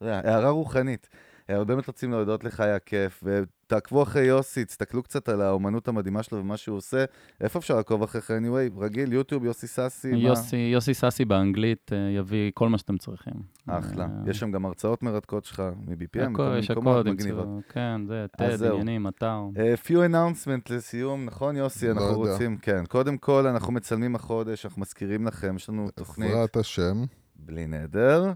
הערה 0.00 0.50
רוחנית. 0.50 1.08
אה, 1.50 1.56
אבל 1.56 1.64
באמת 1.64 1.86
רוצים 1.86 2.10
להודות 2.10 2.44
לך, 2.44 2.60
היה 2.60 2.78
כיף. 2.78 3.24
ותעקבו 3.24 4.02
אחרי 4.02 4.22
יוסי, 4.24 4.64
תסתכלו 4.64 5.02
קצת 5.02 5.28
על 5.28 5.40
האומנות 5.40 5.88
המדהימה 5.88 6.22
שלו 6.22 6.38
ומה 6.38 6.56
שהוא 6.56 6.76
עושה. 6.76 7.04
איפה 7.40 7.58
אפשר 7.58 7.76
לעקוב 7.76 8.02
אחריך 8.02 8.30
anyway? 8.30 8.80
רגיל, 8.80 9.12
יוטיוב, 9.12 9.44
יוסי 9.44 9.66
סאסי. 9.66 10.12
מה? 10.12 10.18
יוסי, 10.18 10.56
יוסי 10.56 10.94
סאסי 10.94 11.24
באנגלית 11.24 11.92
אה, 11.92 11.98
יביא 12.16 12.50
כל 12.54 12.68
מה 12.68 12.78
שאתם 12.78 12.98
צריכים. 12.98 13.34
אחלה. 13.66 14.04
אה, 14.04 14.30
יש 14.30 14.38
שם 14.38 14.52
גם 14.52 14.66
הרצאות 14.66 15.02
מרתקות 15.02 15.44
שלך 15.44 15.62
מ-BPM, 15.86 16.28
מכל 16.28 16.42
מיני 16.42 16.58
יש 16.58 16.70
מקומות 16.70 17.06
מגניבות. 17.06 17.48
כן, 17.68 18.00
זה, 18.08 18.56
זהו. 18.56 18.80
עניינים, 18.80 19.08
אתר. 19.08 19.40
אה, 19.58 19.74
few 19.84 20.12
announcement 20.12 20.74
לסיום, 20.74 21.24
נכון 21.24 21.56
יוסי? 21.56 21.86
לא 21.86 21.92
אנחנו 21.92 22.20
יודע. 22.20 22.32
רוצים, 22.32 22.56
כן. 22.56 22.84
קודם 22.88 23.18
כל, 23.18 23.46
אנחנו 23.46 23.72
מצלמים 23.72 24.14
החודש, 24.14 24.66
אנחנו 24.66 24.80
מזכירים 24.82 25.26
לכם, 25.26 25.56
יש 25.56 25.68
לנו 25.68 25.90
תוכנית 25.90 26.30
בעזרת 26.30 26.56
השם. 26.56 27.04
בלי 27.36 27.66
נדר. 27.66 28.32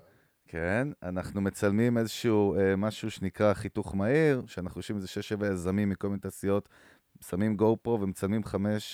כן, 0.53 0.89
אנחנו 1.03 1.41
מצלמים 1.41 1.99
איזשהו 1.99 2.57
אה, 2.57 2.77
משהו 2.77 3.11
שנקרא 3.11 3.55
חיתוך 3.55 3.95
מהיר, 3.97 4.43
שאנחנו 4.47 4.79
יושבים 4.79 4.97
איזה 4.97 5.09
6-7 5.41 5.47
יזמים 5.47 5.89
מכל 5.89 6.09
מיני 6.09 6.21
תעשיות, 6.21 6.69
שמים 7.29 7.57
גו 7.57 7.77
פרו 7.83 8.01
ומצלמים 8.01 8.43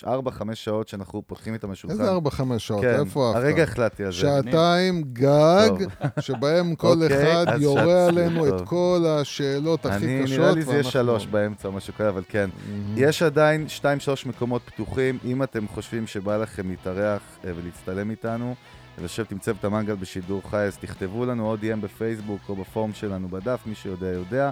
4-5 0.04 0.08
שעות 0.54 0.88
שאנחנו 0.88 1.22
פותחים 1.26 1.54
איתם 1.54 1.70
השולחן. 1.70 2.00
איזה 2.00 2.10
ארבע, 2.10 2.30
חמש 2.30 2.66
שעות? 2.66 2.80
כן, 2.82 3.00
איפה 3.00 3.26
אהבת? 3.28 3.36
הרגע 3.36 3.62
החלטתי 3.62 4.04
על 4.04 4.12
זה. 4.12 4.18
שעתיים 4.18 5.02
גג, 5.12 5.68
טוב. 5.68 5.78
שבהם 6.20 6.74
כל 6.74 7.02
אוקיי, 7.02 7.42
אחד 7.44 7.56
יורה 7.60 8.06
עלינו 8.06 8.46
טוב. 8.46 8.54
את 8.54 8.68
כל 8.68 9.04
השאלות 9.08 9.86
הכי 9.86 10.06
אני, 10.06 10.22
קשות. 10.22 10.38
נראה 10.38 10.52
לי 10.52 10.62
זה 10.62 10.72
יהיה 10.72 10.84
שלוש 10.84 11.26
באמצע 11.26 11.68
או 11.68 11.72
משהו 11.72 11.94
כזה, 11.94 12.08
אבל 12.08 12.22
כן. 12.28 12.50
יש 12.96 13.22
עדיין 13.22 13.66
2-3 13.80 13.84
מקומות 14.28 14.62
פתוחים, 14.64 15.18
אם 15.24 15.42
אתם 15.42 15.68
חושבים 15.68 16.06
שבא 16.06 16.36
לכם 16.36 16.68
להתארח 16.70 17.22
אה, 17.44 17.50
ולהצטלם 17.56 18.10
איתנו, 18.10 18.54
ולשבת 19.00 19.32
עם 19.32 19.38
צוות 19.38 19.64
המנגל 19.64 19.94
בשידור 19.94 20.50
חי, 20.50 20.56
אז 20.56 20.76
תכתבו 20.76 21.26
לנו 21.26 21.50
או 21.50 21.54
DM 21.54 21.80
בפייסבוק 21.80 22.40
או 22.48 22.56
בפורום 22.56 22.92
שלנו 22.92 23.28
בדף, 23.28 23.60
מי 23.66 23.74
שיודע 23.74 24.06
יודע. 24.06 24.50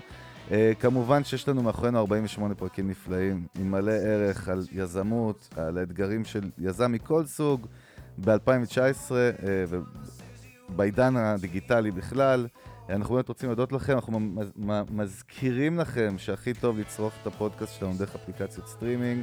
Uh, 0.49 0.53
כמובן 0.81 1.25
שיש 1.25 1.49
לנו 1.49 1.63
מאחורינו 1.63 1.99
48 1.99 2.55
פרקים 2.55 2.91
נפלאים, 2.91 3.47
עם 3.59 3.71
מלא 3.71 3.93
ערך 3.93 4.49
על 4.49 4.63
יזמות, 4.73 5.49
על 5.57 5.79
האתגרים 5.79 6.25
של 6.25 6.51
יזם 6.59 6.93
מכל 6.93 7.27
סוג, 7.27 7.67
ב-2019 8.19 9.11
uh, 9.11 9.13
ובעידן 10.71 11.17
הדיגיטלי 11.17 11.91
בכלל. 11.91 12.47
אנחנו 12.89 13.15
באמת 13.15 13.29
רוצים 13.29 13.49
להודות 13.49 13.73
לכם, 13.73 13.93
אנחנו 13.93 14.21
מזכירים 14.91 15.79
לכם 15.79 16.15
שהכי 16.19 16.55
טוב 16.55 16.79
לצרוך 16.79 17.15
את 17.23 17.27
הפודקאסט 17.27 17.75
שלנו 17.79 17.93
דרך 17.99 18.15
אפליקציות 18.15 18.67
סטרימינג, 18.67 19.23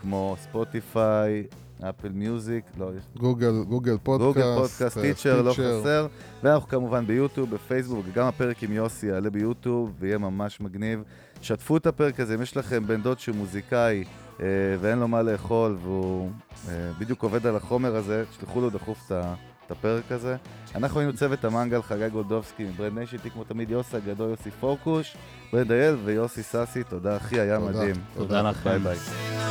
כמו 0.00 0.36
ספוטיפיי, 0.38 1.44
אפל 1.88 2.08
מיוזיק, 2.08 2.64
לא, 2.78 2.90
יש 2.98 3.04
גוגל, 3.16 3.64
גוגל 3.68 3.96
פודקאסט. 4.02 4.36
גוגל 4.36 4.56
פודקאסט, 4.56 4.98
אה, 4.98 5.02
סטיצ'ר, 5.02 5.42
לא 5.42 5.50
סטיצ'ר. 5.50 5.80
חסר. 5.80 6.06
ואנחנו 6.42 6.68
כמובן 6.68 7.06
ביוטיוב, 7.06 7.50
בפייסבוק, 7.50 8.06
וגם 8.08 8.26
הפרק 8.26 8.62
עם 8.62 8.72
יוסי 8.72 9.06
יעלה 9.06 9.30
ביוטיוב, 9.30 9.92
ויהיה 9.98 10.18
ממש 10.18 10.60
מגניב. 10.60 11.02
שתפו 11.42 11.76
את 11.76 11.86
הפרק 11.86 12.20
הזה, 12.20 12.34
אם 12.34 12.42
יש 12.42 12.56
לכם 12.56 12.86
בן 12.86 13.02
דוד 13.02 13.18
שהוא 13.18 13.36
מוזיקאי 13.36 14.04
אה, 14.40 14.46
ואין 14.80 14.98
לו 14.98 15.08
מה 15.08 15.22
לאכול, 15.22 15.78
והוא 15.82 16.30
אה, 16.68 16.90
בדיוק 16.98 17.22
עובד 17.22 17.46
על 17.46 17.56
החומר 17.56 17.96
הזה, 17.96 18.24
תשלחו 18.30 18.60
לו 18.60 18.70
דחוף 18.70 19.06
את 19.06 19.12
ה... 19.12 19.34
את 19.66 19.76
הפרק 19.78 20.12
הזה. 20.12 20.36
אנחנו 20.74 21.00
היינו 21.00 21.16
צוות 21.16 21.44
המנגל, 21.44 21.82
חגי 21.82 22.08
גולדובסקי 22.08 22.64
מברנד 22.64 22.98
ניישן, 22.98 23.16
איתי 23.16 23.30
כמו 23.30 23.44
תמיד 23.44 23.70
יוסי 23.70 23.96
הגדול, 23.96 24.30
יוסי 24.30 24.50
פורקוש, 24.50 25.16
ברנד 25.52 25.72
אייל 25.72 25.96
ויוסי 26.04 26.42
סאסי, 26.42 26.84
תודה 26.84 27.16
אחי, 27.16 27.40
היה 27.40 27.58
תודה, 27.58 27.70
מדהים. 27.70 27.94
תודה 28.14 28.42
לכם. 28.42 28.70
ביי 28.70 28.78
ביי. 28.78 29.49